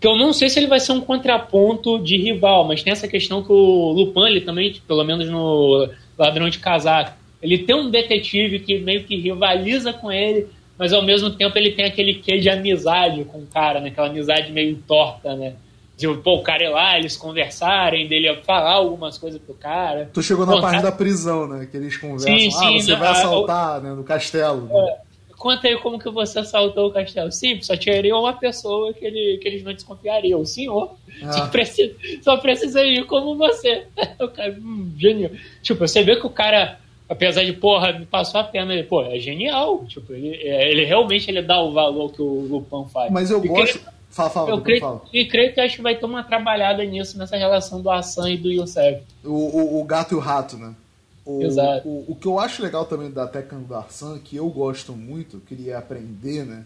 que 0.00 0.06
eu 0.06 0.16
não 0.16 0.32
sei 0.32 0.48
se 0.50 0.58
ele 0.58 0.66
vai 0.66 0.78
ser 0.80 0.92
um 0.92 1.00
contraponto 1.00 1.98
de 1.98 2.16
rival, 2.18 2.64
mas 2.66 2.82
tem 2.82 2.92
essa 2.92 3.08
questão 3.08 3.42
que 3.42 3.50
o 3.50 3.92
Lupin, 3.92 4.26
ele 4.26 4.42
também, 4.42 4.74
pelo 4.86 5.02
menos 5.04 5.26
no 5.30 5.88
Ladrão 6.18 6.50
de 6.50 6.58
Casaco, 6.58 7.12
ele 7.42 7.58
tem 7.58 7.74
um 7.74 7.88
detetive 7.90 8.58
que 8.58 8.78
meio 8.78 9.04
que 9.04 9.16
rivaliza 9.16 9.92
com 9.94 10.12
ele, 10.12 10.48
mas 10.78 10.92
ao 10.92 11.02
mesmo 11.02 11.30
tempo 11.30 11.56
ele 11.56 11.70
tem 11.70 11.86
aquele 11.86 12.14
quê 12.14 12.38
de 12.38 12.50
amizade 12.50 13.24
com 13.24 13.38
o 13.38 13.46
cara, 13.46 13.80
né? 13.80 13.88
Aquela 13.88 14.08
amizade 14.08 14.52
meio 14.52 14.76
torta, 14.86 15.34
né? 15.34 15.54
De, 15.96 16.06
pô, 16.18 16.36
o 16.36 16.42
cara 16.42 16.62
ir 16.64 16.68
lá, 16.68 16.98
eles 16.98 17.16
conversarem, 17.16 18.06
dele 18.06 18.34
falar 18.42 18.72
algumas 18.74 19.16
coisas 19.16 19.40
pro 19.40 19.54
cara. 19.54 20.10
Tu 20.12 20.22
chegou 20.22 20.44
na 20.44 20.60
parte 20.60 20.82
da 20.82 20.92
prisão, 20.92 21.48
né? 21.48 21.66
Que 21.70 21.76
eles 21.78 21.96
conversam. 21.96 22.36
Sim, 22.38 22.48
ah, 22.48 22.58
sim, 22.58 22.80
você 22.80 22.92
não, 22.92 22.98
vai 22.98 23.08
ah, 23.08 23.12
assaltar, 23.12 23.80
né? 23.80 23.94
No 23.94 24.04
castelo. 24.04 24.62
né? 24.66 24.96
Conta 25.38 25.68
aí 25.68 25.76
como 25.78 25.98
que 25.98 26.10
você 26.10 26.38
assaltou 26.40 26.88
o 26.88 26.92
castelo. 26.92 27.30
Sim, 27.32 27.60
só 27.62 27.76
tiraria 27.76 28.14
uma 28.16 28.32
pessoa 28.34 28.92
que, 28.92 29.04
ele, 29.04 29.38
que 29.38 29.48
eles 29.48 29.62
não 29.62 29.72
desconfiariam. 29.72 30.40
O 30.40 30.46
senhor. 30.46 30.96
Só, 31.32 31.44
Ah. 31.44 31.48
precisa, 31.48 31.94
só 32.22 32.36
precisa 32.38 32.82
ir 32.84 33.04
como 33.06 33.36
você. 33.36 33.86
o 34.20 34.28
cara, 34.28 34.52
hum, 34.60 34.92
genial. 34.98 35.30
Tipo, 35.62 35.86
você 35.86 36.02
vê 36.02 36.16
que 36.16 36.26
o 36.26 36.30
cara, 36.30 36.78
apesar 37.08 37.42
de, 37.44 37.52
porra, 37.54 37.92
me 37.92 38.04
passou 38.06 38.40
a 38.40 38.44
pena, 38.44 38.72
ele, 38.74 38.82
pô, 38.84 39.02
é 39.02 39.18
genial. 39.18 39.84
Tipo, 39.86 40.12
ele, 40.12 40.34
é, 40.42 40.70
ele 40.70 40.84
realmente 40.84 41.30
ele 41.30 41.40
dá 41.42 41.58
o 41.60 41.72
valor 41.72 42.12
que 42.12 42.20
o 42.20 42.46
Lupin 42.50 42.86
faz. 42.90 43.10
Mas 43.10 43.30
eu 43.30 43.40
gosto. 43.40 43.78
creio- 43.78 43.96
Fala, 44.16 44.30
fala, 44.30 44.50
eu 44.50 44.62
creio, 44.62 44.80
fala. 44.80 45.02
e 45.12 45.26
creio 45.26 45.52
que 45.52 45.60
acho 45.60 45.76
que 45.76 45.82
vai 45.82 45.94
ter 45.94 46.06
uma 46.06 46.24
trabalhada 46.24 46.82
nisso, 46.82 47.18
nessa 47.18 47.36
relação 47.36 47.82
do 47.82 47.90
Hassan 47.90 48.30
e 48.30 48.38
do 48.38 48.50
Youssef. 48.50 49.02
O, 49.22 49.28
o, 49.28 49.80
o 49.80 49.84
gato 49.84 50.14
e 50.14 50.14
o 50.16 50.18
rato, 50.18 50.56
né? 50.56 50.74
O, 51.22 51.42
Exato. 51.42 51.86
O, 51.86 52.12
o 52.12 52.16
que 52.16 52.26
eu 52.26 52.38
acho 52.38 52.62
legal 52.62 52.86
também 52.86 53.10
da 53.10 53.26
técnica 53.26 53.56
do 53.66 53.74
Arsan, 53.74 54.18
que 54.18 54.34
eu 54.34 54.48
gosto 54.48 54.94
muito, 54.94 55.38
queria 55.40 55.76
aprender, 55.76 56.46
né? 56.46 56.64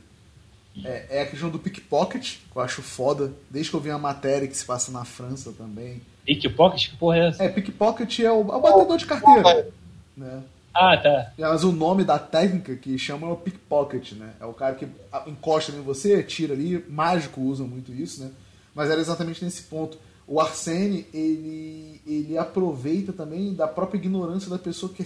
É, 0.84 1.06
é 1.10 1.22
a 1.22 1.26
questão 1.26 1.50
do 1.50 1.58
pickpocket, 1.58 2.36
que 2.52 2.56
eu 2.56 2.62
acho 2.62 2.82
foda. 2.82 3.32
Desde 3.50 3.68
que 3.68 3.76
eu 3.76 3.80
vi 3.80 3.90
uma 3.90 3.98
matéria 3.98 4.46
que 4.46 4.56
se 4.56 4.64
passa 4.64 4.92
na 4.92 5.04
França 5.04 5.52
também. 5.52 6.00
Pickpocket? 6.24 6.90
Que 6.90 6.96
porra 6.98 7.16
é 7.16 7.28
essa? 7.30 7.42
É, 7.42 7.48
pickpocket 7.48 8.20
é 8.20 8.30
o, 8.30 8.42
é 8.52 8.56
o 8.56 8.60
batedor 8.60 8.96
de 8.96 9.06
carteira. 9.06 9.68
Né? 10.16 10.40
Ah, 10.74 10.96
tá. 10.96 11.32
Mas 11.38 11.64
o 11.64 11.72
nome 11.72 12.04
da 12.04 12.18
técnica 12.18 12.76
que 12.76 12.96
chama 12.98 13.26
é 13.26 13.30
o 13.30 13.36
pickpocket, 13.36 14.12
né? 14.12 14.34
É 14.40 14.44
o 14.44 14.52
cara 14.52 14.74
que 14.74 14.86
encosta 15.26 15.72
em 15.72 15.82
você, 15.82 16.22
tira 16.22 16.54
ali. 16.54 16.84
Mágico 16.88 17.40
usa 17.40 17.64
muito 17.64 17.92
isso, 17.92 18.22
né? 18.22 18.30
Mas 18.74 18.90
era 18.90 19.00
exatamente 19.00 19.44
nesse 19.44 19.62
ponto. 19.64 19.98
O 20.26 20.40
Arsene, 20.40 21.06
ele, 21.12 22.00
ele 22.06 22.38
aproveita 22.38 23.12
também 23.12 23.52
da 23.52 23.66
própria 23.66 23.98
ignorância 23.98 24.48
da 24.48 24.58
pessoa 24.58 24.92
que, 24.92 25.04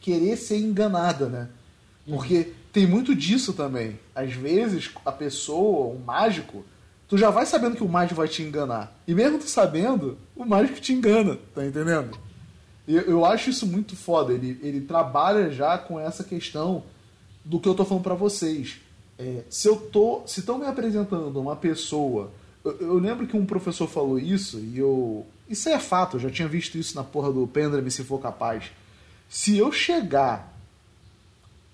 querer 0.00 0.36
ser 0.36 0.58
enganada, 0.58 1.26
né? 1.26 1.48
Porque 2.06 2.52
tem 2.72 2.86
muito 2.86 3.14
disso 3.14 3.52
também. 3.52 3.98
Às 4.14 4.34
vezes, 4.34 4.90
a 5.06 5.12
pessoa, 5.12 5.94
o 5.94 5.98
mágico, 5.98 6.64
tu 7.08 7.16
já 7.16 7.30
vai 7.30 7.46
sabendo 7.46 7.76
que 7.76 7.84
o 7.84 7.88
mágico 7.88 8.16
vai 8.16 8.28
te 8.28 8.42
enganar. 8.42 8.92
E 9.06 9.14
mesmo 9.14 9.38
tu 9.38 9.48
sabendo, 9.48 10.18
o 10.34 10.44
mágico 10.44 10.80
te 10.80 10.92
engana, 10.92 11.38
tá 11.54 11.64
entendendo? 11.64 12.18
Eu, 12.86 13.02
eu 13.02 13.24
acho 13.24 13.50
isso 13.50 13.66
muito 13.66 13.96
foda. 13.96 14.32
Ele, 14.32 14.58
ele 14.62 14.80
trabalha 14.80 15.50
já 15.50 15.78
com 15.78 15.98
essa 15.98 16.22
questão 16.22 16.82
do 17.44 17.58
que 17.60 17.68
eu 17.68 17.74
tô 17.74 17.84
falando 17.84 18.04
pra 18.04 18.14
vocês. 18.14 18.80
É, 19.18 19.42
se 19.48 19.68
eu 19.68 19.76
tô. 19.76 20.22
Se 20.26 20.40
estão 20.40 20.58
me 20.58 20.66
apresentando 20.66 21.40
uma 21.40 21.56
pessoa. 21.56 22.30
Eu, 22.64 22.76
eu 22.80 22.94
lembro 22.94 23.26
que 23.26 23.36
um 23.36 23.46
professor 23.46 23.86
falou 23.86 24.18
isso 24.18 24.58
e 24.58 24.78
eu. 24.78 25.26
Isso 25.48 25.68
é 25.68 25.78
fato, 25.78 26.16
eu 26.16 26.20
já 26.20 26.30
tinha 26.30 26.48
visto 26.48 26.78
isso 26.78 26.96
na 26.96 27.04
porra 27.04 27.30
do 27.30 27.46
Pendra-me 27.46 27.90
se 27.90 28.02
for 28.02 28.18
capaz. 28.18 28.72
Se 29.28 29.58
eu 29.58 29.70
chegar 29.70 30.54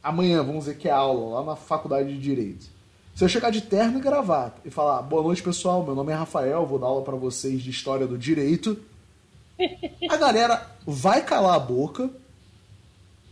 amanhã, 0.02 0.42
vamos 0.42 0.64
dizer 0.64 0.76
que 0.76 0.88
é 0.88 0.90
aula, 0.90 1.38
lá 1.38 1.44
na 1.44 1.56
faculdade 1.56 2.12
de 2.12 2.18
Direito. 2.18 2.66
Se 3.14 3.24
eu 3.24 3.28
chegar 3.28 3.50
de 3.50 3.60
terno 3.60 3.98
e 3.98 4.00
gravata 4.00 4.60
e 4.64 4.70
falar, 4.70 5.02
boa 5.02 5.22
noite 5.22 5.42
pessoal, 5.42 5.84
meu 5.84 5.94
nome 5.94 6.10
é 6.10 6.14
Rafael, 6.14 6.66
vou 6.66 6.78
dar 6.78 6.86
aula 6.86 7.02
pra 7.02 7.16
vocês 7.16 7.62
de 7.62 7.70
História 7.70 8.06
do 8.06 8.16
Direito. 8.16 8.78
A 10.08 10.16
galera 10.16 10.66
vai 10.86 11.22
calar 11.24 11.54
a 11.54 11.58
boca, 11.58 12.10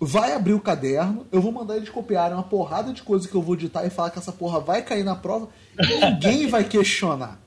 vai 0.01 0.33
abrir 0.33 0.55
o 0.55 0.61
caderno, 0.61 1.27
eu 1.33 1.41
vou 1.41 1.51
mandar 1.53 1.77
eles 1.77 1.89
copiarem 1.89 2.35
uma 2.37 2.43
porrada 2.43 2.93
de 2.93 3.03
coisa 3.03 3.29
que 3.29 3.35
eu 3.35 3.43
vou 3.43 3.57
digitar 3.57 3.87
e 3.87 3.91
falar 3.91 4.11
que 4.11 4.19
essa 4.19 4.33
porra 4.33 4.61
vai 4.61 4.83
cair 4.83 5.05
na 5.05 5.17
prova 5.17 5.49
e 5.79 6.05
ninguém 6.05 6.47
vai 6.47 6.65
questionar. 6.65 7.39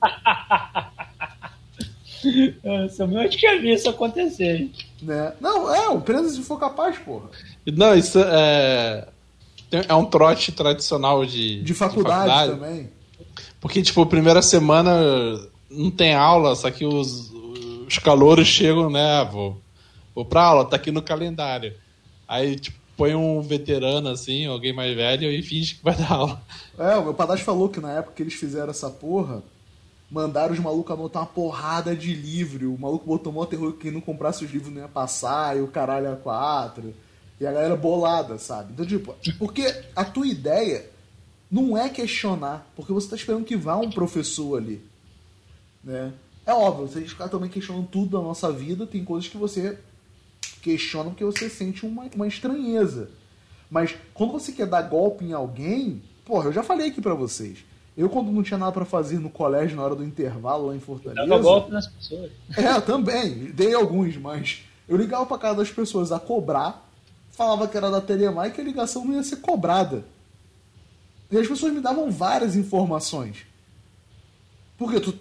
Nossa, 2.62 3.04
eu 3.04 3.18
acho 3.20 3.30
que 3.36 3.46
já 3.46 3.58
vi 3.58 3.72
isso 3.72 3.88
acontecer. 3.88 4.60
hein? 4.60 4.72
Né? 5.00 5.32
Não, 5.40 5.74
é, 5.74 5.88
o 5.88 6.00
Prenda 6.00 6.28
se 6.28 6.42
for 6.42 6.58
capaz, 6.58 6.98
porra. 6.98 7.28
Não, 7.66 7.94
isso 7.94 8.18
é. 8.18 9.08
É 9.88 9.94
um 9.94 10.04
trote 10.04 10.52
tradicional 10.52 11.24
de, 11.24 11.62
De 11.62 11.72
faculdade, 11.72 12.52
também. 12.52 12.90
Porque, 13.58 13.80
tipo, 13.80 14.04
primeira 14.04 14.42
semana 14.42 14.92
não 15.70 15.90
tem 15.90 16.14
aula, 16.14 16.54
só 16.54 16.70
que 16.70 16.84
os, 16.84 17.32
os 17.92 17.98
calouros 17.98 18.48
chegam, 18.48 18.90
né? 18.90 19.20
ah, 19.20 19.24
Vou, 19.24 19.60
vou 20.14 20.24
pra 20.24 20.44
aula, 20.44 20.64
tá 20.64 20.76
aqui 20.76 20.90
no 20.90 21.02
calendário. 21.02 21.74
Aí, 22.26 22.58
tipo, 22.58 22.78
põe 22.96 23.14
um 23.14 23.40
veterano, 23.42 24.08
assim, 24.08 24.46
alguém 24.46 24.72
mais 24.72 24.94
velho, 24.96 25.30
e 25.30 25.42
finge 25.42 25.74
que 25.74 25.84
vai 25.84 25.94
dar 25.94 26.12
aula. 26.12 26.42
É, 26.78 26.96
o 26.96 27.04
meu 27.04 27.14
padrasto 27.14 27.44
falou 27.44 27.68
que 27.68 27.80
na 27.80 27.92
época 27.92 28.14
que 28.16 28.22
eles 28.22 28.34
fizeram 28.34 28.70
essa 28.70 28.88
porra, 28.88 29.42
Mandaram 30.12 30.52
os 30.52 30.60
malucos 30.60 30.92
anotar 30.92 31.22
uma 31.22 31.28
porrada 31.28 31.96
de 31.96 32.12
livro. 32.12 32.74
O 32.74 32.78
maluco 32.78 33.06
botou 33.06 33.32
mó 33.32 33.46
terror 33.46 33.72
que 33.72 33.78
quem 33.78 33.90
não 33.90 34.00
comprasse 34.02 34.44
os 34.44 34.52
livros 34.52 34.70
não 34.70 34.82
ia 34.82 34.88
passar, 34.88 35.56
e 35.56 35.62
o 35.62 35.68
caralho 35.68 36.06
é 36.06 36.14
quatro. 36.16 36.92
E 37.40 37.46
a 37.46 37.50
galera 37.50 37.74
bolada, 37.76 38.38
sabe? 38.38 38.74
Então, 38.74 38.84
tipo, 38.84 39.16
porque 39.38 39.74
a 39.96 40.04
tua 40.04 40.26
ideia 40.26 40.84
não 41.50 41.78
é 41.78 41.88
questionar, 41.88 42.70
porque 42.76 42.92
você 42.92 43.08
tá 43.08 43.16
esperando 43.16 43.46
que 43.46 43.56
vá 43.56 43.74
um 43.76 43.90
professor 43.90 44.58
ali. 44.58 44.84
Né? 45.82 46.12
É 46.44 46.52
óbvio, 46.52 46.88
se 46.88 46.98
a 46.98 47.00
gente 47.00 47.10
ficar 47.10 47.28
também 47.28 47.48
questionando 47.48 47.86
tudo 47.86 48.18
da 48.18 48.22
nossa 48.22 48.50
vida, 48.50 48.86
tem 48.86 49.04
coisas 49.04 49.28
que 49.28 49.36
você 49.36 49.78
questiona 50.60 51.10
porque 51.10 51.24
você 51.24 51.48
sente 51.48 51.86
uma, 51.86 52.04
uma 52.14 52.26
estranheza. 52.26 53.10
Mas 53.70 53.94
quando 54.12 54.32
você 54.32 54.52
quer 54.52 54.66
dar 54.66 54.82
golpe 54.82 55.24
em 55.24 55.32
alguém, 55.32 56.02
porra, 56.24 56.46
eu 56.46 56.52
já 56.52 56.62
falei 56.62 56.88
aqui 56.88 57.00
para 57.00 57.14
vocês. 57.14 57.64
Eu, 57.96 58.08
quando 58.08 58.32
não 58.32 58.42
tinha 58.42 58.58
nada 58.58 58.72
para 58.72 58.84
fazer 58.84 59.18
no 59.18 59.28
colégio 59.28 59.76
na 59.76 59.82
hora 59.82 59.94
do 59.94 60.04
intervalo 60.04 60.68
lá 60.68 60.76
em 60.76 60.80
Fortaleza. 60.80 61.26
Dava 61.26 61.42
golpe 61.42 61.70
nas 61.70 61.86
pessoas. 61.86 62.30
É, 62.56 62.80
também. 62.80 63.50
Dei 63.52 63.74
alguns, 63.74 64.16
mas 64.16 64.62
eu 64.88 64.96
ligava 64.96 65.26
pra 65.26 65.38
casa 65.38 65.58
das 65.58 65.70
pessoas 65.70 66.10
a 66.10 66.18
cobrar, 66.18 66.88
falava 67.30 67.68
que 67.68 67.76
era 67.76 67.90
da 67.90 68.00
Telemar 68.00 68.48
e 68.48 68.50
que 68.50 68.60
a 68.60 68.64
ligação 68.64 69.04
não 69.04 69.14
ia 69.14 69.22
ser 69.22 69.36
cobrada. 69.36 70.04
E 71.30 71.38
as 71.38 71.46
pessoas 71.46 71.72
me 71.72 71.80
davam 71.80 72.10
várias 72.10 72.56
informações. 72.56 73.46
Porque 74.76 75.00
tu. 75.00 75.18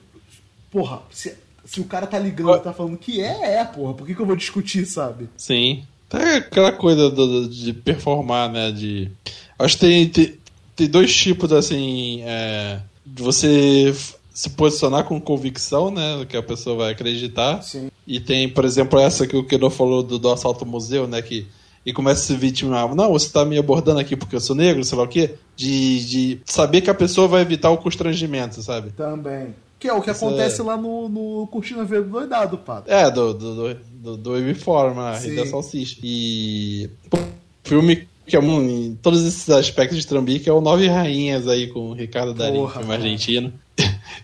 Porra, 0.71 1.01
se, 1.11 1.35
se 1.65 1.79
o 1.81 1.85
cara 1.85 2.07
tá 2.07 2.17
ligando 2.17 2.55
e 2.55 2.59
tá 2.61 2.73
falando 2.73 2.97
que 2.97 3.21
é, 3.21 3.55
é, 3.59 3.65
porra. 3.65 3.93
Por 3.93 4.07
que, 4.07 4.15
que 4.15 4.21
eu 4.21 4.25
vou 4.25 4.35
discutir, 4.35 4.85
sabe? 4.85 5.29
Sim. 5.37 5.83
Tá 6.09 6.37
aquela 6.37 6.71
coisa 6.71 7.09
do- 7.09 7.47
de 7.49 7.73
performar, 7.73 8.51
né? 8.51 8.71
De. 8.71 9.11
Acho 9.59 9.75
que 9.77 9.85
tem, 9.85 10.09
tem, 10.09 10.35
tem 10.75 10.87
dois 10.89 11.15
tipos, 11.15 11.51
assim. 11.53 12.21
é, 12.23 12.79
de 13.05 13.21
você 13.21 13.93
se 14.33 14.49
posicionar 14.51 15.03
com 15.03 15.19
convicção, 15.19 15.91
né? 15.91 16.25
Que 16.27 16.37
a 16.37 16.43
pessoa 16.43 16.75
vai 16.77 16.91
acreditar. 16.91 17.61
Sim. 17.61 17.89
E 18.07 18.19
tem, 18.19 18.47
por 18.49 18.65
exemplo, 18.65 18.99
essa 18.99 19.27
que 19.27 19.35
o 19.35 19.43
Keno 19.43 19.69
falou 19.69 20.01
do, 20.01 20.17
do 20.17 20.29
assalto 20.31 20.63
ao 20.65 20.69
museu, 20.71 21.07
né? 21.07 21.21
Que 21.21 21.47
e 21.85 21.91
começa 21.91 22.21
a 22.21 22.25
se 22.27 22.35
vitimar. 22.35 22.93
Não, 22.93 23.11
você 23.11 23.29
tá 23.29 23.43
me 23.43 23.57
abordando 23.57 23.99
aqui 23.99 24.15
porque 24.15 24.35
eu 24.35 24.39
sou 24.39 24.55
negro, 24.55 24.83
sei 24.83 24.97
lá 24.97 25.03
o 25.03 25.07
quê. 25.07 25.35
De, 25.55 26.05
de 26.05 26.39
saber 26.45 26.81
que 26.81 26.89
a 26.89 26.93
pessoa 26.93 27.27
vai 27.27 27.41
evitar 27.41 27.71
o 27.71 27.77
constrangimento, 27.77 28.61
sabe? 28.61 28.91
Também. 28.91 29.55
Que 29.81 29.87
é 29.87 29.93
o 29.93 30.01
que 30.01 30.11
acontece 30.11 30.61
é- 30.61 30.63
lá 30.63 30.77
no, 30.77 31.09
no 31.09 31.47
Curtindo 31.47 31.81
a 31.81 31.83
Vida 31.83 32.03
do 32.03 32.09
Doidado, 32.11 32.55
Pato. 32.59 32.89
É, 32.89 33.09
do, 33.09 33.33
do, 33.33 33.55
do, 33.55 33.79
do, 33.91 34.17
do 34.17 34.33
Uniforme, 34.33 34.99
a 34.99 35.15
Sim. 35.15 35.29
Rei 35.29 35.37
da 35.37 35.45
Salsicha. 35.47 35.99
E. 36.03 36.87
pô, 37.09 37.17
filme 37.63 38.07
que 38.27 38.35
é 38.35 38.39
um, 38.39 38.61
em 38.61 38.95
todos 39.01 39.25
esses 39.25 39.49
aspectos 39.49 39.97
de 39.97 40.05
Trambique 40.05 40.47
é 40.47 40.53
o 40.53 40.61
Nove 40.61 40.87
Rainhas 40.87 41.47
aí 41.47 41.65
com 41.65 41.89
o 41.89 41.93
Ricardo 41.93 42.35
Porra, 42.35 42.79
filme 42.79 42.93
argentino. 42.93 43.53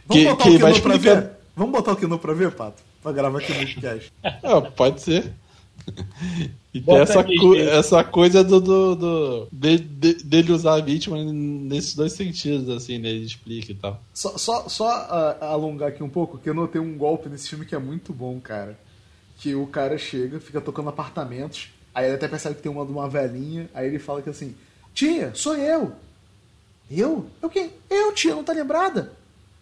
Vamos 0.07 0.23
que 0.23 0.25
botar 0.29 0.43
que 0.43 0.49
o 0.49 0.59
vai 0.59 0.71
Kino 0.73 0.83
pra 0.83 0.97
ver? 0.97 1.29
Vamos 1.55 1.71
botar 1.71 1.91
o 1.93 1.95
Kino 1.95 2.19
pra 2.19 2.33
ver, 2.33 2.51
Pato? 2.51 2.83
Pra 3.01 3.11
gravar 3.11 3.39
aqui 3.39 3.51
no 3.51 3.59
podcast. 3.59 4.13
Ah, 4.23 4.61
pode 4.61 5.01
ser. 5.01 5.33
E 6.73 6.81
tem 6.81 6.95
essa, 6.97 7.23
co- 7.23 7.55
essa 7.55 8.03
coisa 8.03 8.43
do, 8.43 8.59
do, 8.59 8.95
do- 8.95 9.47
de- 9.51 9.77
de- 9.79 10.23
dele 10.23 10.51
usar 10.51 10.75
a 10.75 10.81
vítima 10.81 11.17
nesses 11.23 11.95
dois 11.95 12.13
sentidos, 12.13 12.69
assim, 12.69 12.97
né? 12.99 13.09
Ele 13.09 13.25
explica 13.25 13.71
e 13.71 13.75
tal. 13.75 13.99
Só, 14.13 14.37
só, 14.37 14.67
só 14.69 14.87
ah, 14.87 15.37
alongar 15.41 15.89
aqui 15.89 16.03
um 16.03 16.09
pouco, 16.09 16.37
que 16.37 16.49
eu 16.49 16.53
notei 16.53 16.79
um 16.79 16.97
golpe 16.97 17.29
nesse 17.29 17.49
filme 17.49 17.65
que 17.65 17.73
é 17.73 17.79
muito 17.79 18.13
bom, 18.13 18.39
cara. 18.39 18.77
Que 19.39 19.55
o 19.55 19.65
cara 19.67 19.97
chega, 19.97 20.39
fica 20.39 20.59
tocando 20.61 20.89
apartamentos, 20.89 21.69
aí 21.95 22.05
ele 22.05 22.15
até 22.15 22.27
percebe 22.27 22.55
que 22.55 22.61
tem 22.61 22.71
uma 22.71 22.85
de 22.85 22.91
uma 22.91 23.07
velhinha, 23.09 23.69
aí 23.73 23.87
ele 23.87 23.99
fala 23.99 24.21
que 24.21 24.29
assim, 24.29 24.53
tia, 24.93 25.31
sou 25.33 25.55
eu. 25.55 25.93
Eu? 26.89 27.25
Eu 27.41 27.49
quem? 27.49 27.71
Eu, 27.89 28.13
tia, 28.13 28.35
não 28.35 28.43
tá 28.43 28.53
lembrada? 28.53 29.13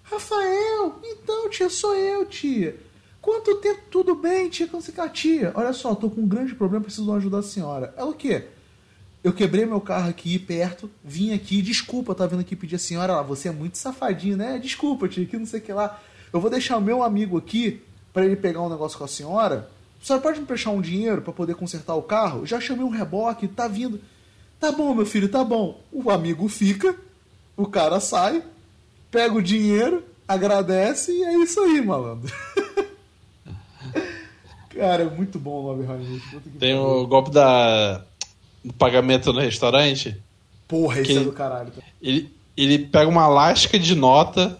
Rafael, 0.03 0.99
então, 1.03 1.49
tia, 1.49 1.69
sou 1.69 1.95
eu, 1.95 2.25
tia. 2.25 2.75
Quanto 3.25 3.55
tempo? 3.55 3.81
Tudo 3.89 4.13
bem, 4.13 4.47
tia, 4.49 4.67
como 4.67 4.83
você 4.83 4.93
tia? 5.09 5.51
Olha 5.55 5.73
só, 5.73 5.95
tô 5.95 6.11
com 6.11 6.21
um 6.21 6.27
grande 6.27 6.53
problema, 6.53 6.83
preciso 6.83 7.05
de 7.05 7.09
uma 7.09 7.17
ajuda 7.17 7.37
da 7.37 7.43
senhora. 7.43 7.91
Ela 7.97 8.11
o 8.11 8.13
quê? 8.13 8.49
Eu 9.23 9.33
quebrei 9.33 9.65
meu 9.65 9.81
carro 9.81 10.11
aqui 10.11 10.37
perto, 10.37 10.87
vim 11.03 11.33
aqui, 11.33 11.59
desculpa, 11.59 12.13
tá 12.13 12.27
vindo 12.27 12.41
aqui 12.41 12.55
pedir 12.55 12.75
a 12.75 12.79
senhora 12.79 13.15
lá, 13.15 13.23
você 13.23 13.47
é 13.47 13.51
muito 13.51 13.79
safadinho, 13.79 14.37
né? 14.37 14.59
Desculpa, 14.59 15.07
tia, 15.07 15.25
que 15.25 15.39
não 15.39 15.47
sei 15.47 15.59
o 15.59 15.63
que 15.63 15.73
lá. 15.73 15.99
Eu 16.31 16.39
vou 16.39 16.51
deixar 16.51 16.77
o 16.77 16.81
meu 16.81 17.01
amigo 17.01 17.35
aqui 17.35 17.81
pra 18.13 18.23
ele 18.23 18.35
pegar 18.35 18.61
um 18.61 18.69
negócio 18.69 18.95
com 18.95 19.05
a 19.05 19.07
senhora. 19.07 19.71
A 19.99 20.05
senhora 20.05 20.21
pode 20.21 20.39
me 20.39 20.45
prestar 20.45 20.69
um 20.69 20.79
dinheiro 20.79 21.23
pra 21.23 21.33
poder 21.33 21.55
consertar 21.55 21.95
o 21.95 22.03
carro? 22.03 22.45
Já 22.45 22.61
chamei 22.61 22.85
um 22.85 22.89
reboque, 22.89 23.47
tá 23.47 23.67
vindo. 23.67 23.99
Tá 24.59 24.71
bom, 24.71 24.93
meu 24.93 25.03
filho, 25.03 25.29
tá 25.29 25.43
bom. 25.43 25.81
O 25.91 26.11
amigo 26.11 26.47
fica, 26.47 26.95
o 27.57 27.65
cara 27.65 27.99
sai, 27.99 28.43
pega 29.09 29.33
o 29.33 29.41
dinheiro, 29.41 30.03
agradece 30.27 31.11
e 31.11 31.23
é 31.23 31.33
isso 31.39 31.59
aí, 31.59 31.83
malandro. 31.83 32.31
cara, 34.75 35.03
é 35.03 35.09
muito 35.09 35.39
bom 35.39 35.71
o 35.73 35.85
puta 36.31 36.49
que 36.49 36.57
Tem 36.57 36.75
o 36.75 37.05
golpe 37.07 37.31
da, 37.31 38.01
do 38.63 38.73
pagamento 38.73 39.31
no 39.33 39.39
restaurante. 39.39 40.15
Porra, 40.67 41.01
esse 41.01 41.17
é 41.17 41.21
do 41.21 41.31
caralho. 41.31 41.71
Ele, 42.01 42.31
ele 42.57 42.79
pega 42.79 43.09
uma 43.09 43.27
lasca 43.27 43.77
de 43.77 43.95
nota 43.95 44.57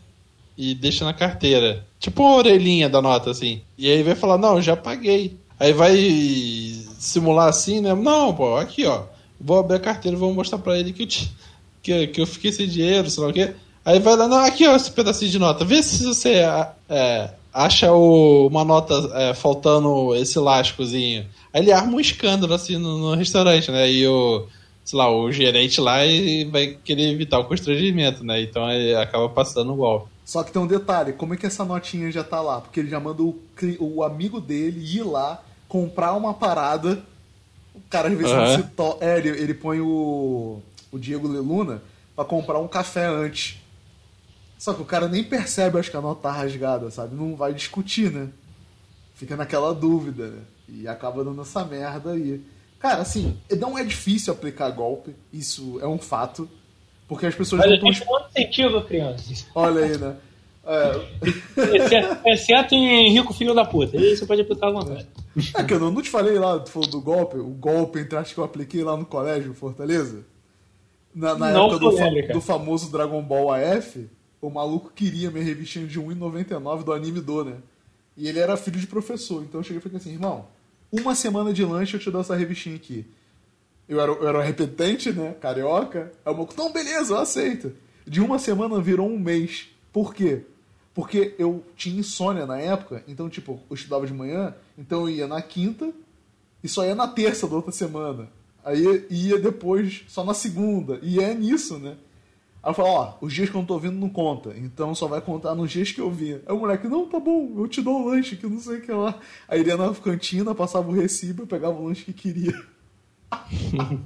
e 0.58 0.74
deixa 0.76 1.04
na 1.04 1.14
carteira. 1.14 1.86
Tipo 2.00 2.24
uma 2.24 2.36
orelhinha 2.38 2.88
da 2.88 3.02
nota, 3.02 3.32
assim. 3.32 3.62
E 3.78 3.90
aí 3.90 4.04
vai 4.04 4.16
falar, 4.16 4.38
não, 4.38 4.62
já 4.62 4.76
paguei. 4.76 5.38
Aí 5.60 5.74
vai 5.74 5.96
simular 7.00 7.48
assim, 7.50 7.82
né? 7.82 7.94
Não, 7.94 8.34
pô, 8.34 8.58
aqui, 8.58 8.86
ó. 8.86 9.04
Vou 9.40 9.60
abrir 9.60 9.76
a 9.78 9.80
carteira 9.80 10.16
e 10.16 10.20
vou 10.20 10.34
mostrar 10.34 10.60
pra 10.60 10.78
ele 10.78 10.94
que 10.94 11.04
eu, 11.04 11.08
te- 11.08 11.32
que, 11.82 12.08
que 12.08 12.22
eu 12.22 12.28
fiquei 12.28 12.52
sem 12.52 12.68
dinheiro, 12.68 13.10
sei 13.10 13.24
lá 13.24 13.30
o 13.30 13.34
quê. 13.34 13.54
Aí 13.84 14.00
vai 14.00 14.16
lá, 14.16 14.28
não, 14.28 14.38
aqui, 14.40 14.66
ó, 14.68 14.76
esse 14.76 14.92
pedacinho 14.92 15.32
de 15.32 15.40
nota. 15.40 15.64
Vê 15.66 15.82
se 15.84 16.04
você 16.04 16.46
é, 16.90 17.32
acha 17.56 17.92
o- 17.92 18.48
uma 18.48 18.64
nota 18.66 18.94
é, 19.14 19.34
faltando 19.34 20.14
esse 20.16 20.38
lascozinho. 20.38 21.26
Aí 21.54 21.62
ele 21.62 21.72
arma 21.72 21.96
um 21.96 22.00
escândalo, 22.00 22.54
assim, 22.54 22.78
no, 22.78 22.98
no 22.98 23.16
restaurante, 23.16 23.72
né? 23.72 23.90
E 23.90 24.06
o 24.08 24.46
sei 24.84 25.00
lá, 25.00 25.10
o 25.12 25.32
gerente 25.32 25.82
lá 25.82 26.06
e 26.06 26.44
vai 26.46 26.78
querer 26.84 27.10
evitar 27.12 27.40
o 27.40 27.46
constrangimento, 27.46 28.24
né? 28.24 28.40
Então 28.44 28.70
ele 28.70 28.94
acaba 28.96 29.28
passando 29.28 29.74
o 29.74 29.76
golpe. 29.76 30.08
Só 30.24 30.44
que 30.44 30.52
tem 30.52 30.62
um 30.62 30.68
detalhe, 30.68 31.14
como 31.14 31.34
é 31.34 31.38
que 31.38 31.46
essa 31.48 31.66
notinha 31.66 32.12
já 32.12 32.24
tá 32.24 32.40
lá? 32.40 32.62
Porque 32.62 32.80
ele 32.82 32.90
já 32.90 33.00
manda 33.00 33.24
o, 33.24 33.36
o 33.80 34.04
amigo 34.04 34.40
dele 34.40 34.80
ir 34.84 35.02
lá 35.04 35.42
comprar 35.68 36.14
uma 36.14 36.36
parada. 36.36 37.02
O 37.74 37.82
cara 37.90 38.10
às 38.10 38.14
vezes 38.18 38.32
não 38.32 38.44
Aham. 38.44 38.58
se 38.58 38.64
to... 38.64 38.98
É, 39.02 39.18
ele, 39.18 39.30
ele 39.30 39.54
põe 39.56 39.80
o, 39.80 40.62
o 40.92 41.00
Diego 41.00 41.28
Leluna 41.28 41.82
pra 42.16 42.24
comprar 42.24 42.60
um 42.60 42.68
café 42.68 43.08
antes. 43.08 43.58
Só 44.66 44.74
que 44.74 44.82
o 44.82 44.86
cara 44.86 45.08
nem 45.08 45.24
percebe, 45.24 45.78
acho 45.78 45.92
que 45.92 45.96
a 45.98 46.02
nota 46.02 46.24
tá 46.24 46.32
rasgada, 46.32 46.90
sabe? 46.90 47.14
Não 47.16 47.36
vai 47.36 47.54
discutir, 47.54 48.12
né? 48.12 48.30
Fica 49.14 49.36
naquela 49.36 49.72
dúvida, 49.76 50.26
né? 50.26 50.42
E 50.68 50.88
acaba 50.88 51.24
dando 51.24 51.40
essa 51.44 51.64
merda 51.64 52.14
aí. 52.14 52.42
Cara, 52.80 53.04
assim, 53.04 53.38
não 53.60 53.78
é 53.78 53.84
difícil 53.84 54.34
aplicar 54.34 54.72
golpe, 54.72 55.16
isso 55.32 55.78
é 55.84 55.88
um 55.88 56.00
fato. 56.00 56.50
Porque 57.08 57.28
as 57.28 57.36
pessoas 57.36 57.60
Mas 57.62 57.70
não 57.70 57.76
eu 57.76 57.80
tão 57.80 57.92
tenho 57.92 58.12
um 58.12 58.28
incentivo, 58.28 58.82
crianças. 58.82 59.46
Olha 59.54 59.86
aí, 59.86 59.98
né? 60.00 60.16
É, 60.66 61.76
Exceto, 61.76 62.18
exceto 62.28 62.74
em 62.74 63.12
rico 63.12 63.36
filho 63.36 63.54
da 63.54 63.66
puta. 63.66 63.96
Aí 64.00 64.18
você 64.18 64.26
pode 64.26 64.42
aplicar 64.42 64.70
à 64.70 64.72
vontade. 64.72 65.06
é 65.54 65.64
que 65.64 65.74
eu 65.76 65.80
não 65.80 65.92
não 65.92 66.02
te 66.02 66.10
falei 66.10 66.40
lá, 66.40 66.58
tu 66.58 66.72
falou 66.72 66.90
do 66.90 67.00
golpe, 67.02 67.38
o 67.38 67.50
golpe 67.50 68.00
entre 68.00 68.16
aspas 68.18 68.34
que 68.34 68.40
eu 68.40 68.44
apliquei 68.44 68.84
lá 68.84 68.98
no 68.98 69.06
colégio, 69.06 69.54
Fortaleza. 69.54 70.26
Na, 71.14 71.36
na 71.36 71.52
época 71.52 71.78
do, 71.78 71.92
fa- 71.96 72.10
do 72.34 72.42
famoso 72.42 72.92
Dragon 72.92 73.22
Ball 73.22 73.54
AF, 73.54 74.10
o 74.42 74.50
maluco 74.50 74.92
queria 74.94 75.32
minha 75.32 75.44
revistinha 75.44 75.88
de 75.88 76.00
1,99 76.00 76.84
do 76.84 76.94
anime 76.94 77.22
do, 77.22 77.46
né? 77.46 77.58
E 78.18 78.28
ele 78.28 78.40
era 78.40 78.56
filho 78.56 78.80
de 78.80 78.88
professor, 78.88 79.44
então 79.44 79.60
eu 79.60 79.64
cheguei 79.64 79.80
e 79.80 79.82
falei 79.82 79.98
assim, 79.98 80.12
irmão, 80.12 80.48
uma 80.92 81.16
semana 81.16 81.52
de 81.52 81.64
lanche 81.66 81.96
eu 81.96 82.00
te 82.00 82.10
dou 82.10 82.22
essa 82.22 82.36
revistinha 82.36 82.76
aqui. 82.76 83.06
Eu 83.88 84.00
era, 84.00 84.12
eu 84.12 84.28
era 84.28 84.42
repetente, 84.42 85.12
né? 85.12 85.36
Carioca. 85.40 86.12
Aí 86.26 86.32
o 86.32 86.36
maluco, 86.36 86.54
não, 86.58 86.72
beleza, 86.72 87.14
eu 87.14 87.18
aceito. 87.18 87.74
De 88.06 88.22
uma 88.22 88.40
semana 88.40 88.80
virou 88.82 89.08
um 89.08 89.20
mês. 89.20 89.68
Por 89.92 90.14
quê? 90.14 90.44
Porque 90.94 91.36
eu 91.38 91.64
tinha 91.76 92.00
insônia 92.00 92.46
na 92.46 92.58
época, 92.58 93.04
então, 93.08 93.30
tipo, 93.30 93.60
eu 93.70 93.76
estudava 93.76 94.08
de 94.08 94.14
manhã, 94.14 94.56
então 94.78 95.02
eu 95.02 95.10
ia 95.10 95.28
na 95.28 95.42
quinta 95.42 95.92
e 96.64 96.70
só 96.70 96.86
ia 96.86 96.96
na 96.96 97.08
terça 97.08 97.48
da 97.48 97.56
outra 97.56 97.72
semana. 97.72 98.30
Aí 98.64 99.06
ia 99.10 99.38
depois 99.38 100.04
só 100.08 100.24
na 100.24 100.34
segunda. 100.34 100.98
E 101.04 101.20
é 101.20 101.34
nisso, 101.34 101.78
né? 101.78 101.98
Aí 102.66 102.72
eu 102.72 102.74
falo, 102.74 102.90
ó, 102.90 103.14
os 103.22 103.32
dias 103.32 103.48
que 103.48 103.56
eu 103.56 103.60
não 103.60 103.66
tô 103.68 103.78
vindo 103.78 103.94
não 103.94 104.10
conta, 104.10 104.52
então 104.58 104.96
só 104.96 105.06
vai 105.06 105.22
contar 105.22 105.54
nos 105.54 105.70
dias 105.70 105.92
que 105.92 106.02
eu 106.02 106.10
vim. 106.10 106.40
Aí 106.48 106.56
o 106.56 106.58
moleque, 106.58 106.88
não, 106.88 107.08
tá 107.08 107.20
bom, 107.20 107.54
eu 107.58 107.68
te 107.68 107.80
dou 107.80 108.02
o 108.02 108.10
lanche, 108.10 108.36
que 108.36 108.48
não 108.48 108.58
sei 108.58 108.80
o 108.80 108.82
que 108.82 108.92
lá. 108.92 109.20
Aí 109.48 109.60
ele 109.60 109.70
ia 109.70 109.78
na 109.78 109.94
cantina, 109.94 110.56
passava 110.56 110.90
o 110.90 110.92
recibo, 110.92 111.44
eu 111.44 111.48
pegava 111.48 111.80
o 111.80 111.86
lanche 111.86 112.06
que 112.06 112.12
queria. 112.12 112.60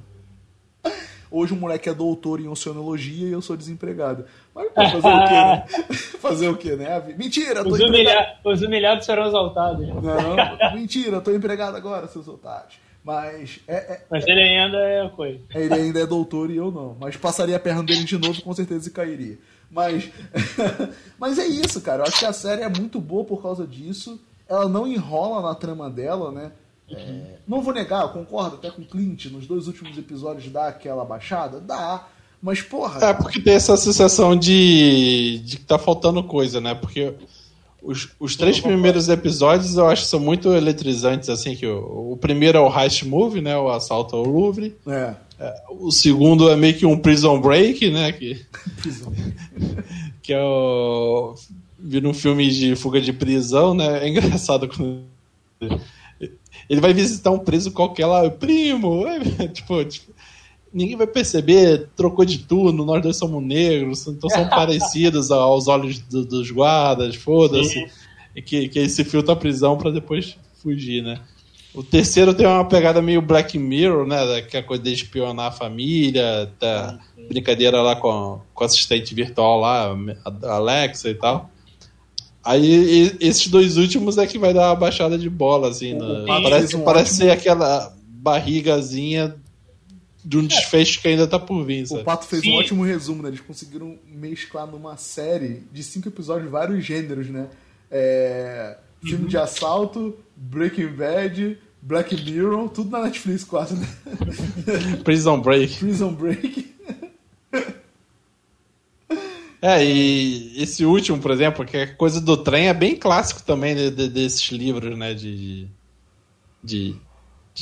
Hoje 1.30 1.54
o 1.54 1.56
moleque 1.56 1.88
é 1.88 1.94
doutor 1.94 2.38
em 2.38 2.48
oceanologia 2.48 3.28
e 3.28 3.32
eu 3.32 3.40
sou 3.40 3.56
desempregado. 3.56 4.26
Mas 4.54 4.68
pô, 4.72 5.00
fazer 5.00 5.08
o 5.08 5.26
quê, 5.26 5.32
né? 5.32 5.64
fazer 6.20 6.48
o 6.48 6.56
quê, 6.56 6.76
né? 6.76 7.14
Mentira, 7.16 7.62
tô 7.62 7.70
Os, 7.70 7.80
empregado. 7.80 7.94
humilha... 7.94 8.38
Os 8.44 8.60
humilhados 8.62 9.06
serão 9.06 9.26
exaltados. 9.26 9.88
Não, 9.88 10.74
mentira, 10.74 11.18
tô 11.22 11.30
empregado 11.32 11.78
agora, 11.78 12.06
seus 12.08 12.28
otários. 12.28 12.74
Mas 13.02 13.60
é, 13.66 13.74
é, 13.74 14.04
Mas 14.10 14.26
ele 14.26 14.40
ainda 14.42 14.78
é 14.78 15.08
coisa. 15.08 15.40
ele 15.54 15.74
ainda 15.74 16.00
é 16.00 16.06
doutor 16.06 16.50
e 16.50 16.56
eu 16.56 16.70
não. 16.70 16.96
Mas 17.00 17.16
passaria 17.16 17.56
a 17.56 17.60
perna 17.60 17.82
dele 17.82 18.04
de 18.04 18.18
novo 18.18 18.42
com 18.42 18.52
certeza 18.52 18.88
e 18.88 18.92
cairia. 18.92 19.38
Mas, 19.70 20.10
mas 21.18 21.38
é 21.38 21.46
isso, 21.46 21.80
cara. 21.80 22.02
Eu 22.02 22.06
acho 22.06 22.18
que 22.18 22.26
a 22.26 22.32
série 22.32 22.62
é 22.62 22.68
muito 22.68 23.00
boa 23.00 23.24
por 23.24 23.40
causa 23.40 23.66
disso. 23.66 24.20
Ela 24.48 24.68
não 24.68 24.86
enrola 24.86 25.48
na 25.48 25.54
trama 25.54 25.88
dela, 25.88 26.30
né? 26.30 26.52
É, 26.90 27.36
não 27.46 27.62
vou 27.62 27.72
negar, 27.72 28.02
eu 28.02 28.08
concordo 28.08 28.56
até 28.56 28.70
com 28.70 28.82
o 28.82 28.84
Clint. 28.84 29.26
Nos 29.26 29.46
dois 29.46 29.68
últimos 29.68 29.96
episódios 29.96 30.52
dá 30.52 30.66
aquela 30.68 31.04
baixada? 31.04 31.60
Dá. 31.60 32.06
Mas, 32.42 32.60
porra. 32.60 33.04
É, 33.06 33.14
porque 33.14 33.40
tem 33.40 33.54
essa 33.54 33.76
sensação 33.76 34.36
de, 34.36 35.38
de 35.44 35.56
que 35.58 35.64
tá 35.64 35.78
faltando 35.78 36.22
coisa, 36.24 36.60
né? 36.60 36.74
Porque 36.74 37.14
os, 37.82 38.08
os 38.18 38.36
três 38.36 38.60
primeiros 38.60 39.08
episódios 39.08 39.76
eu 39.76 39.86
acho 39.86 40.02
que 40.02 40.08
são 40.08 40.20
muito 40.20 40.52
eletrizantes, 40.52 41.28
assim, 41.28 41.56
que 41.56 41.66
o, 41.66 42.12
o 42.12 42.16
primeiro 42.16 42.58
é 42.58 42.60
o 42.60 42.78
Heist 42.78 43.04
Movie, 43.04 43.40
né? 43.40 43.56
O 43.56 43.70
assalto 43.70 44.16
ao 44.16 44.24
Louvre. 44.24 44.76
É. 44.86 45.14
É, 45.40 45.54
o 45.70 45.90
segundo 45.90 46.50
é 46.50 46.56
meio 46.56 46.76
que 46.76 46.84
um 46.84 46.98
Prison 46.98 47.40
Break, 47.40 47.90
né? 47.90 48.12
Que, 48.12 48.44
que 50.22 50.32
é 50.34 50.42
o. 50.42 51.34
Vira 51.78 52.06
um 52.06 52.12
filme 52.12 52.50
de 52.50 52.76
fuga 52.76 53.00
de 53.00 53.10
prisão, 53.10 53.72
né? 53.72 54.04
É 54.04 54.08
engraçado 54.08 54.68
quando. 54.68 55.02
Ele 56.68 56.80
vai 56.80 56.92
visitar 56.92 57.30
um 57.30 57.38
preso 57.38 57.72
qualquer 57.72 58.06
lá, 58.06 58.28
primo! 58.30 59.06
é, 59.06 59.48
tipo, 59.48 59.82
tipo, 59.84 60.12
ninguém 60.72 60.96
vai 60.96 61.06
perceber, 61.06 61.88
trocou 61.96 62.24
de 62.24 62.38
turno, 62.38 62.84
nós 62.84 63.02
dois 63.02 63.16
somos 63.16 63.42
negros, 63.42 64.06
então 64.06 64.28
são 64.30 64.46
parecidos 64.50 65.30
aos 65.30 65.68
olhos 65.68 65.98
do- 65.98 66.24
dos 66.24 66.50
guardas, 66.50 67.14
foda-se. 67.16 67.86
Que, 68.44 68.68
que 68.68 68.78
ele 68.78 68.88
se 68.88 69.02
filtra 69.04 69.32
a 69.32 69.36
prisão 69.36 69.76
pra 69.76 69.90
depois 69.90 70.36
fugir, 70.62 71.02
né? 71.02 71.20
O 71.74 71.82
terceiro 71.82 72.32
tem 72.34 72.46
uma 72.46 72.64
pegada 72.64 73.00
meio 73.02 73.20
Black 73.22 73.58
Mirror, 73.58 74.06
né? 74.06 74.40
Que 74.42 74.56
é 74.56 74.60
a 74.60 74.62
coisa 74.62 74.82
de 74.82 74.92
espionar 74.92 75.48
a 75.48 75.52
família, 75.52 76.50
tá 76.58 76.98
brincadeira 77.28 77.80
lá 77.82 77.94
com, 77.96 78.40
com 78.54 78.64
assistente 78.64 79.14
virtual 79.14 79.60
lá, 79.60 79.96
a 80.44 80.52
Alexa 80.54 81.10
e 81.10 81.14
tal. 81.14 81.50
Aí 82.42 82.64
e- 83.10 83.16
esses 83.20 83.46
dois 83.48 83.76
últimos 83.76 84.16
é 84.18 84.26
que 84.26 84.38
vai 84.38 84.54
dar 84.54 84.70
uma 84.70 84.76
baixada 84.76 85.18
de 85.18 85.28
bola, 85.28 85.68
assim. 85.68 85.96
Pato 86.26 86.42
parece 86.42 86.78
parece 86.84 87.14
ser 87.14 87.30
aquela 87.30 87.94
barrigazinha 88.06 89.34
de 90.24 90.38
um 90.38 90.46
desfecho 90.46 91.00
que 91.00 91.08
ainda 91.08 91.26
tá 91.26 91.38
por 91.38 91.64
vir, 91.64 91.84
O 91.84 91.86
sabe? 91.86 92.04
Pato 92.04 92.26
fez 92.26 92.42
Sim. 92.42 92.52
um 92.52 92.56
ótimo 92.56 92.84
resumo, 92.84 93.22
né? 93.22 93.28
Eles 93.30 93.40
conseguiram 93.40 93.98
mesclar 94.06 94.66
numa 94.66 94.96
série 94.96 95.62
de 95.72 95.82
cinco 95.82 96.08
episódios 96.08 96.50
vários 96.50 96.84
gêneros, 96.84 97.28
né? 97.28 97.48
É, 97.90 98.76
Filme 99.02 99.28
de 99.28 99.38
assalto, 99.38 100.16
Breaking 100.36 100.88
Bad, 100.88 101.58
Black 101.80 102.14
Mirror, 102.22 102.68
tudo 102.68 102.90
na 102.90 103.02
Netflix 103.04 103.44
quase, 103.44 103.74
né? 103.74 103.88
Prison 105.02 105.40
Break. 105.40 105.78
Prison 105.78 106.12
Break. 106.12 106.70
É, 109.62 109.84
e 109.84 110.62
esse 110.62 110.84
último, 110.86 111.18
por 111.18 111.30
exemplo, 111.30 111.64
que 111.66 111.76
é 111.76 111.86
coisa 111.86 112.20
do 112.20 112.36
trem, 112.36 112.68
é 112.68 112.74
bem 112.74 112.96
clássico 112.96 113.42
também 113.42 113.74
de- 113.74 113.90
de- 113.90 114.08
desses 114.08 114.50
livros, 114.50 114.96
né? 114.96 115.12
De. 115.12 115.66
De. 116.64 116.96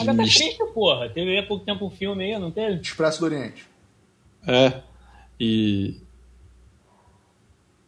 De 0.05 0.11
Agatha 0.11 0.23
mis- 0.23 0.35
Christie, 0.37 0.67
porra. 0.75 1.09
Teve 1.09 1.39
há 1.39 1.43
pouco 1.47 1.65
tempo 1.65 1.87
um 1.87 1.91
filme 1.91 2.25
aí, 2.25 2.39
não 2.39 2.51
teve? 2.51 2.81
Expresso 2.81 3.21
do 3.21 3.27
Oriente. 3.27 3.65
É. 4.47 4.81
E. 5.41 5.97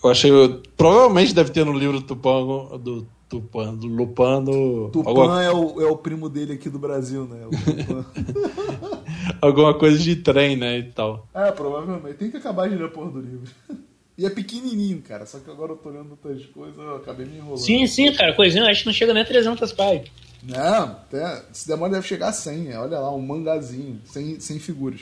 Eu 0.03 0.11
achei. 0.11 0.31
Provavelmente 0.77 1.35
deve 1.35 1.51
ter 1.51 1.65
no 1.65 1.73
livro 1.73 2.01
do 2.01 2.07
Tupan. 2.07 2.79
Do 2.79 3.07
Tupan, 3.29 3.75
do 3.75 3.87
Lupan. 3.87 4.43
Do, 4.43 4.89
Tupan 4.93 5.09
alguma, 5.09 5.43
é, 5.43 5.51
o, 5.53 5.81
é 5.81 5.87
o 5.87 5.97
primo 5.97 6.29
dele 6.29 6.55
aqui 6.55 6.69
do 6.69 6.79
Brasil, 6.79 7.27
né? 7.27 7.47
Alguma 9.41 9.73
coisa 9.79 9.99
de 9.99 10.17
trem, 10.17 10.57
né? 10.57 10.79
E 10.79 10.83
tal. 10.85 11.27
é, 11.35 11.51
provavelmente. 11.53 12.17
Tem 12.17 12.31
que 12.31 12.37
acabar 12.37 12.69
de 12.69 12.75
ler 12.75 12.87
a 12.87 12.89
porra 12.89 13.11
do 13.11 13.21
livro. 13.21 13.49
E 14.19 14.27
é 14.27 14.29
pequenininho, 14.29 15.01
cara. 15.01 15.25
Só 15.25 15.39
que 15.39 15.51
agora 15.51 15.73
eu 15.73 15.77
tô 15.79 15.89
lendo 15.89 16.11
outras 16.11 16.45
coisas, 16.45 16.77
eu 16.77 16.97
acabei 16.97 17.25
me 17.25 17.39
enrolando. 17.39 17.57
Sim, 17.57 17.87
sim, 17.87 18.13
cara. 18.13 18.35
Coisinha, 18.35 18.67
acho 18.67 18.81
que 18.83 18.87
não 18.87 18.93
chega 18.93 19.15
nem 19.15 19.23
a 19.23 19.27
300 19.27 19.73
páginas. 19.73 20.11
Não, 20.43 20.85
até, 20.85 21.43
se 21.53 21.69
demora 21.69 21.93
deve 21.93 22.07
chegar 22.07 22.29
a 22.29 22.33
100. 22.33 22.73
é, 22.73 22.79
Olha 22.79 22.99
lá, 22.99 23.15
um 23.15 23.21
mangazinho, 23.21 24.01
sem, 24.05 24.41
sem 24.41 24.59
figuras. 24.59 25.01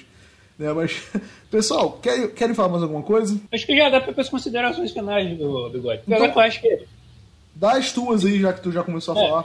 Né, 0.59 0.73
mas, 0.73 1.01
pessoal, 1.51 1.93
querem, 2.03 2.29
querem 2.31 2.55
falar 2.55 2.69
mais 2.71 2.83
alguma 2.83 3.03
coisa? 3.03 3.41
Acho 3.53 3.65
que 3.67 3.77
já 3.77 3.89
dá 3.89 4.01
para 4.01 4.21
as 4.21 4.29
considerações 4.29 4.91
finais 4.91 5.39
do 5.39 5.71
Bigode. 5.71 6.03
Então- 6.07 6.25
eu 6.27 6.41
acho 6.41 6.61
que 6.61 6.85
Dá 7.55 7.73
as 7.77 7.93
tuas 7.93 8.25
aí, 8.25 8.41
já 8.41 8.53
que 8.53 8.61
tu 8.63 8.71
já 8.71 8.85
começou 8.85 9.17
a 9.17 9.21
É. 9.21 9.29
falar. 9.29 9.45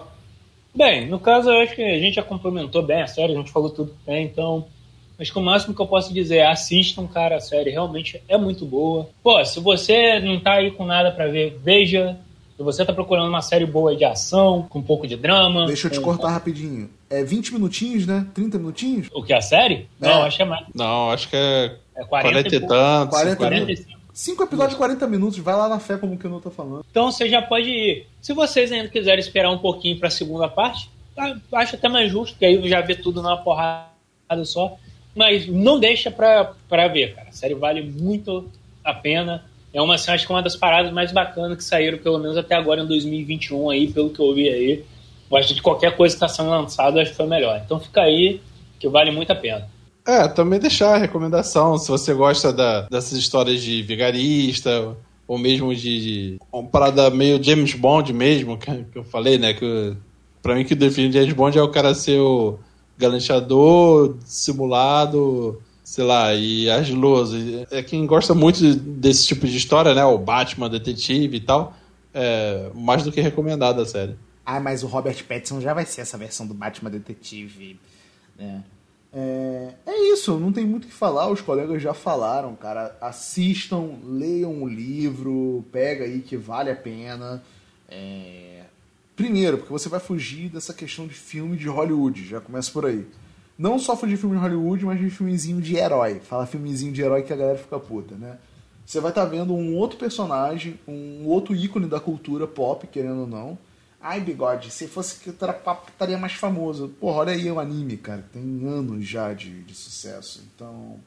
Bem, 0.76 1.08
no 1.08 1.20
caso, 1.20 1.50
eu 1.50 1.60
acho 1.62 1.76
que 1.76 1.82
a 1.84 2.00
gente 2.00 2.16
já 2.16 2.24
complementou 2.24 2.82
bem 2.84 3.02
a 3.02 3.08
série, 3.08 3.34
a 3.34 3.38
gente 3.38 3.52
falou 3.52 3.70
tudo 3.72 3.96
bem, 4.06 4.26
então. 4.26 4.66
Acho 5.20 5.32
que 5.32 5.38
o 5.40 5.42
máximo 5.44 5.74
que 5.76 5.82
eu 5.82 5.88
posso 5.88 6.12
dizer 6.14 6.38
é 6.38 6.48
assistam, 6.48 7.06
cara, 7.08 7.38
a 7.38 7.40
série 7.40 7.70
realmente 7.70 8.22
é 8.28 8.36
muito 8.38 8.66
boa. 8.66 9.08
Pô, 9.24 9.44
se 9.46 9.60
você 9.60 10.20
não 10.20 10.40
tá 10.40 10.54
aí 10.54 10.72
com 10.72 10.86
nada 10.86 11.12
pra 11.12 11.28
ver, 11.28 11.60
veja. 11.64 12.18
Se 12.56 12.62
você 12.64 12.86
tá 12.86 12.94
procurando 12.94 13.30
uma 13.30 13.42
série 13.42 13.66
boa 13.66 13.96
de 13.96 14.06
ação, 14.06 14.66
com 14.70 14.80
um 14.80 14.84
pouco 14.84 15.08
de 15.08 15.16
drama. 15.18 15.66
Deixa 15.66 15.88
eu 15.88 15.92
te 15.92 16.00
cortar 16.00 16.30
rapidinho. 16.30 16.90
É 17.10 17.24
20 17.24 17.54
minutinhos, 17.54 18.06
né? 18.06 18.28
30 18.34 18.58
minutinhos? 18.60 19.08
O 19.14 19.24
que, 19.24 19.34
a 19.34 19.42
série? 19.42 19.88
É. 20.02 20.08
Não, 20.08 20.24
acho 20.24 20.38
que 20.38 20.44
é 20.44 20.46
mais. 20.46 20.66
Não, 20.74 21.10
acho 21.12 21.30
que 21.30 21.36
é 21.36 21.76
É 21.96 22.04
40, 22.04 22.10
40 22.50 22.56
e 22.56 22.60
tantos. 22.68 23.10
40 23.10 23.36
45. 23.38 24.04
Cinco 24.14 24.44
episódios 24.44 24.74
de 24.74 24.78
40 24.78 25.08
minutos. 25.08 25.40
Vai 25.40 25.56
lá 25.56 25.68
na 25.68 25.80
fé 25.80 25.98
como 25.98 26.16
que 26.18 26.26
eu 26.26 26.30
não 26.32 26.40
tô 26.40 26.52
falando. 26.52 26.86
Então 26.92 27.12
você 27.12 27.28
já 27.28 27.42
pode 27.42 27.68
ir. 27.70 28.08
Se 28.22 28.32
vocês 28.34 28.72
ainda 28.72 28.88
quiserem 28.88 29.20
esperar 29.20 29.50
um 29.50 29.58
pouquinho 29.58 29.98
para 29.98 30.08
a 30.08 30.12
segunda 30.12 30.48
parte, 30.48 30.88
tá- 31.16 31.36
acho 31.54 31.76
até 31.76 31.90
mais 31.90 32.12
justo, 32.12 32.38
que 32.38 32.46
aí 32.46 32.70
já 32.70 32.82
vê 32.82 32.94
tudo 32.94 33.24
numa 33.24 33.38
porrada 33.38 33.88
só. 34.46 34.78
Mas 35.16 35.48
não 35.48 35.80
deixa 35.80 36.12
pra, 36.12 36.54
pra 36.70 36.88
ver, 36.88 37.16
cara. 37.16 37.30
A 37.30 37.32
série 37.32 37.56
vale 37.56 37.82
muito 37.82 38.48
a 38.84 38.94
pena. 38.94 39.44
É 39.74 39.82
uma, 39.82 39.96
assim, 39.96 40.12
acho 40.12 40.26
que 40.28 40.32
é 40.32 40.36
uma 40.36 40.42
das 40.44 40.56
paradas 40.56 40.92
mais 40.94 41.12
bacanas 41.12 41.58
que 41.58 41.64
saíram, 41.64 41.98
pelo 41.98 42.20
menos 42.20 42.38
até 42.38 42.56
agora 42.56 42.82
em 42.82 42.88
2021, 42.88 43.70
aí, 43.72 43.92
pelo 43.92 44.10
que 44.12 44.20
eu 44.20 44.34
vi 44.34 44.48
aí. 44.50 44.84
Eu 45.32 45.38
acho 45.38 45.54
que 45.56 45.62
qualquer 45.62 45.96
coisa 45.98 46.16
que 46.16 46.24
está 46.24 46.28
sendo 46.28 46.50
lançada, 46.52 47.02
acho 47.02 47.12
que 47.12 47.18
foi 47.18 47.26
melhor. 47.26 47.60
Então 47.66 47.80
fica 47.80 48.02
aí, 48.02 48.40
que 48.80 48.88
vale 48.88 49.10
muito 49.12 49.32
a 49.32 49.36
pena. 49.36 49.68
É, 50.06 50.28
também 50.28 50.60
deixar 50.60 50.96
a 50.96 50.98
recomendação, 50.98 51.78
se 51.78 51.90
você 51.90 52.14
gosta 52.14 52.52
da- 52.54 52.82
dessas 52.82 53.18
histórias 53.18 53.62
de 53.64 53.82
vigarista, 53.82 54.96
ou 55.28 55.38
mesmo 55.38 55.74
de, 55.74 56.02
de 56.02 56.40
uma 56.52 56.64
parada 56.68 57.10
meio 57.10 57.42
James 57.42 57.74
Bond 57.74 58.12
mesmo, 58.14 58.58
que, 58.58 58.84
que 58.84 58.98
eu 58.98 59.04
falei, 59.06 59.38
né? 59.38 59.54
Que 59.54 59.96
pra 60.42 60.54
mim 60.56 60.66
que 60.66 60.76
define 60.76 61.12
James 61.12 61.34
Bond 61.34 61.58
é 61.58 61.62
o 61.64 61.70
cara 61.70 61.96
ser 61.96 62.20
o 62.20 62.60
galanteador, 62.98 64.18
simulado, 64.26 65.62
sei 65.84 66.04
lá, 66.04 66.34
e 66.34 66.70
argiloso. 66.70 67.38
E 67.38 67.68
É 67.72 67.84
quem 67.84 68.06
gosta 68.06 68.34
muito 68.34 68.76
desse 68.76 69.28
tipo 69.28 69.48
de 69.48 69.58
história, 69.58 69.94
né? 69.94 70.04
O 70.06 70.18
Batman, 70.18 70.70
detetive 70.70 71.38
e 71.38 71.42
tal. 71.42 71.76
É 72.14 72.70
mais 72.74 73.04
do 73.04 73.12
que 73.12 73.22
recomendado 73.22 73.82
a 73.82 73.86
série. 73.86 74.16
Ah, 74.46 74.60
mas 74.60 74.84
o 74.84 74.88
Robert 74.88 75.24
Pattinson 75.26 75.62
já 75.62 75.74
vai 75.74 75.86
ser 75.86 76.02
essa 76.02 76.18
versão 76.18 76.46
do 76.46 76.54
Batman 76.54 76.92
Detetive. 76.92 77.80
Né? 78.38 78.64
É, 79.14 79.74
é 79.86 80.12
isso, 80.12 80.38
não 80.38 80.52
tem 80.52 80.66
muito 80.66 80.86
o 80.86 80.88
que 80.88 80.94
falar, 80.94 81.30
os 81.30 81.40
colegas 81.40 81.82
já 81.82 81.94
falaram, 81.94 82.56
cara. 82.56 82.96
Assistam, 83.00 83.92
leiam 84.04 84.64
o 84.64 84.68
livro, 84.68 85.64
pega 85.72 86.04
aí 86.04 86.20
que 86.20 86.36
vale 86.36 86.70
a 86.70 86.76
pena. 86.76 87.42
É, 87.88 88.64
Primeiro, 89.16 89.60
porque 89.60 89.72
você 89.72 89.88
vai 89.90 90.00
fugir 90.00 90.50
dessa 90.50 90.74
questão 90.74 91.06
de 91.06 91.14
filme 91.14 91.56
de 91.56 91.68
Hollywood, 91.68 92.26
já 92.28 92.42
começa 92.42 92.72
por 92.72 92.86
aí. 92.86 93.06
Não 93.58 93.78
só 93.78 93.94
de 93.96 94.18
filme 94.18 94.36
de 94.36 94.42
Hollywood, 94.42 94.86
mas 94.86 95.00
de 95.00 95.10
filmezinho 95.10 95.62
de 95.62 95.76
herói. 95.76 96.20
Fala 96.20 96.46
filmezinho 96.46 96.92
de 96.92 97.02
herói 97.02 97.22
que 97.22 97.32
a 97.32 97.36
galera 97.36 97.58
fica 97.58 97.80
puta, 97.80 98.16
né? 98.16 98.38
Você 98.86 99.00
vai 99.00 99.12
estar 99.12 99.26
vendo 99.26 99.54
um 99.54 99.76
outro 99.78 99.98
personagem, 99.98 100.80
um 100.88 101.26
outro 101.28 101.56
ícone 101.56 101.88
da 101.88 102.00
cultura 102.00 102.46
pop, 102.46 102.86
querendo 102.88 103.22
ou 103.22 103.28
não. 103.28 103.58
Ai, 104.02 104.20
bigode, 104.20 104.70
se 104.70 104.86
fosse 104.86 105.22
que 105.22 105.30
eu 105.30 105.34
estaria 105.34 106.18
mais 106.18 106.34
famoso. 106.34 106.90
Porra, 107.00 107.20
olha 107.20 107.32
aí 107.32 107.50
o 107.50 107.58
anime, 107.58 107.96
cara. 107.96 108.26
Tem 108.34 108.42
anos 108.68 109.08
já 109.08 109.32
de, 109.32 109.64
de 109.64 109.74
sucesso. 109.74 110.44
Então. 110.54 111.00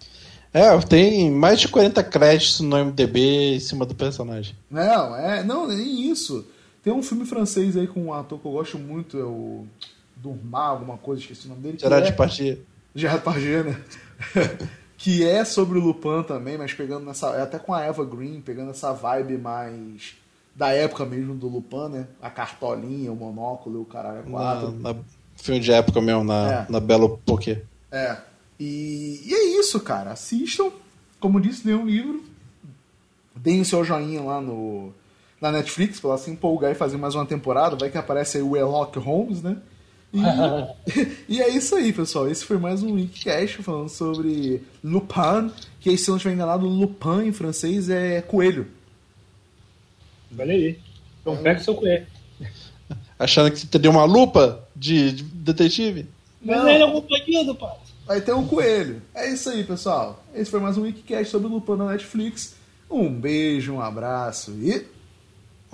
É, 0.55 0.75
tem 0.79 1.31
mais 1.31 1.61
de 1.61 1.69
40 1.69 2.03
créditos 2.05 2.61
no 2.61 2.83
MDB 2.83 3.57
em 3.57 3.61
cima 3.61 3.85
do 3.85 3.95
personagem. 3.95 4.57
Não, 4.71 5.15
é. 5.15 5.45
Não, 5.45 5.69
nem 5.69 6.11
isso. 6.11 6.47
Tem 6.83 6.91
um 6.91 7.03
filme 7.03 7.27
francês 7.27 7.77
aí 7.77 7.87
com 7.87 8.05
um 8.05 8.15
ator 8.15 8.39
que 8.39 8.47
eu 8.47 8.53
gosto 8.53 8.79
muito, 8.79 9.19
é 9.19 9.25
o. 9.25 9.67
Durmar, 10.17 10.71
alguma 10.71 10.97
coisa, 10.97 11.21
esqueci 11.21 11.47
o 11.47 11.51
nome 11.51 11.63
dele. 11.63 11.79
Gerard 11.79 12.07
é- 12.07 12.11
Depardieu. 12.11 12.59
Gerard 12.95 13.19
Depardieu, 13.21 13.65
né? 13.65 13.81
que 14.97 15.25
é 15.25 15.45
sobre 15.45 15.79
o 15.79 15.83
Lupin 15.83 16.23
também, 16.27 16.57
mas 16.57 16.73
pegando 16.73 17.05
nessa. 17.05 17.29
é 17.37 17.43
Até 17.43 17.59
com 17.59 17.75
a 17.75 17.83
Eva 17.83 18.05
Green, 18.05 18.41
pegando 18.41 18.71
essa 18.71 18.93
vibe 18.93 19.37
mais. 19.39 20.15
Da 20.55 20.71
época 20.73 21.05
mesmo 21.05 21.35
do 21.35 21.49
Lupin, 21.49 21.91
né? 21.91 22.07
A 22.23 22.31
cartolinha, 22.31 23.13
o 23.13 23.17
monóculo, 23.17 23.83
o 23.83 23.85
caralho 23.85 24.21
é 24.21 24.23
Na, 24.23 24.31
quatro. 24.31 24.71
na 24.73 24.95
filme 25.37 25.61
de 25.61 25.71
época 25.71 26.01
mesmo, 26.01 26.25
na, 26.25 26.51
É. 26.63 26.67
na 26.71 26.81
Belo 26.81 27.19
Poké. 27.27 27.63
É. 27.93 28.17
E, 28.59 29.21
e 29.27 29.35
é 29.35 29.61
isso, 29.61 29.79
cara. 29.81 30.13
Assistam. 30.13 30.71
Como 31.21 31.39
disse, 31.43 31.67
leiam 31.67 31.83
um 31.83 31.87
livro. 31.87 32.25
Deem 33.35 33.61
o 33.61 33.65
seu 33.67 33.85
joinha 33.85 34.23
lá 34.23 34.41
no, 34.41 34.95
na 35.43 35.53
Netflix 35.53 36.01
pra 36.01 36.11
ela 36.11 36.19
se 36.19 36.31
empolgar 36.31 36.73
e 36.73 36.75
fazer 36.75 36.97
mais 36.97 37.15
uma 37.15 37.27
temporada. 37.27 37.77
Vai 37.77 37.91
que 37.91 37.99
aparece 37.99 38.39
aí 38.39 38.43
o 38.43 38.55
Sherlock 38.55 38.99
Holmes, 38.99 39.43
né? 39.43 39.59
E, 40.17 41.13
e 41.37 41.43
é 41.43 41.49
isso 41.51 41.75
aí, 41.75 41.93
pessoal. 41.93 42.29
Esse 42.29 42.45
foi 42.45 42.57
mais 42.57 42.83
um 42.83 42.95
Wikicast 42.95 43.63
falando 43.63 43.91
sobre 43.91 44.63
Lupin, 44.83 45.53
que 45.81 45.91
aí, 45.91 45.99
se 45.99 46.09
eu 46.09 46.13
não 46.13 46.17
estiver 46.17 46.35
enganado, 46.35 46.67
Lupin 46.67 47.27
em 47.27 47.33
francês 47.33 47.91
é 47.91 48.23
coelho. 48.23 48.67
Olha 50.39 50.55
aí. 50.55 50.79
Então 51.21 51.37
pega 51.37 51.61
o 51.61 51.65
seu 51.65 51.75
coelho. 51.75 52.07
Achando 53.19 53.51
que 53.51 53.59
você 53.59 53.67
teria 53.67 53.91
uma 53.91 54.05
lupa 54.05 54.67
de, 54.75 55.13
de 55.13 55.23
detetive? 55.23 56.07
Mas 56.41 56.59
Não. 56.59 56.69
ele 56.69 56.83
é 56.83 56.87
um 56.87 57.01
bandido, 57.01 57.55
pai. 57.55 57.77
Vai 58.07 58.21
ter 58.21 58.33
um 58.33 58.47
coelho. 58.47 59.03
É 59.15 59.29
isso 59.33 59.51
aí, 59.51 59.65
pessoal. 59.65 60.23
Esse 60.35 60.51
foi 60.51 60.61
mais 60.61 60.79
um 60.79 60.83
Wikicast 60.83 61.31
sobre 61.31 61.49
Lupin 61.49 61.77
na 61.77 61.91
Netflix. 61.91 62.55
Um 62.91 63.09
beijo, 63.09 63.73
um 63.73 63.81
abraço 63.81 64.53
e. 64.53 64.87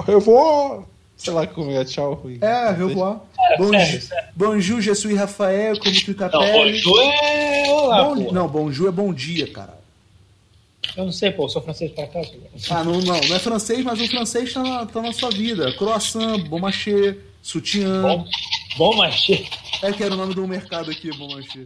Eu 0.09 0.21
vou. 0.21 0.89
Sei 1.17 1.33
lá 1.33 1.47
como 1.47 1.71
é, 1.71 1.85
tchau. 1.85 2.21
É, 2.41 2.71
revoir. 2.71 3.21
sério, 3.37 3.59
Bonjour, 3.59 4.01
bonjour, 4.35 4.81
je 4.81 4.95
suis 4.95 5.15
Rafael, 5.17 5.79
como 5.79 5.95
tu 5.95 6.11
Não, 6.11 6.15
capelle. 6.17 6.53
bonjour 6.53 7.01
é. 7.03 7.71
Olá, 7.71 8.05
Bom, 8.05 8.25
pô. 8.25 8.33
não, 8.33 8.49
bonjour 8.49 8.89
é 8.89 8.91
bom 8.93 9.13
dia, 9.15 9.47
cara. 9.53 9.79
Eu 10.97 11.05
não 11.05 11.13
sei, 11.13 11.31
pô. 11.31 11.45
Eu 11.45 11.49
sou 11.49 11.63
francês 11.63 11.91
pra 11.93 12.07
cá. 12.09 12.21
Ah, 12.71 12.83
não, 12.85 12.95
não, 13.01 13.21
não 13.21 13.37
é 13.37 13.39
francês, 13.39 13.85
mas 13.85 14.01
o 14.01 14.09
francês 14.09 14.53
tá 14.53 14.63
na, 14.63 14.85
tá 14.87 15.01
na 15.01 15.13
sua 15.13 15.31
vida. 15.31 15.73
Croissant, 15.77 16.39
bon 16.49 16.59
marché, 16.59 17.17
sutiã. 17.41 18.03
Bom, 18.03 18.27
bom 18.77 18.97
machê. 18.97 19.47
É 19.83 19.93
que 19.93 20.03
era 20.03 20.13
o 20.15 20.17
nome 20.17 20.35
do 20.35 20.47
mercado 20.47 20.91
aqui, 20.91 21.11
bon 21.17 21.29
marché. 21.29 21.65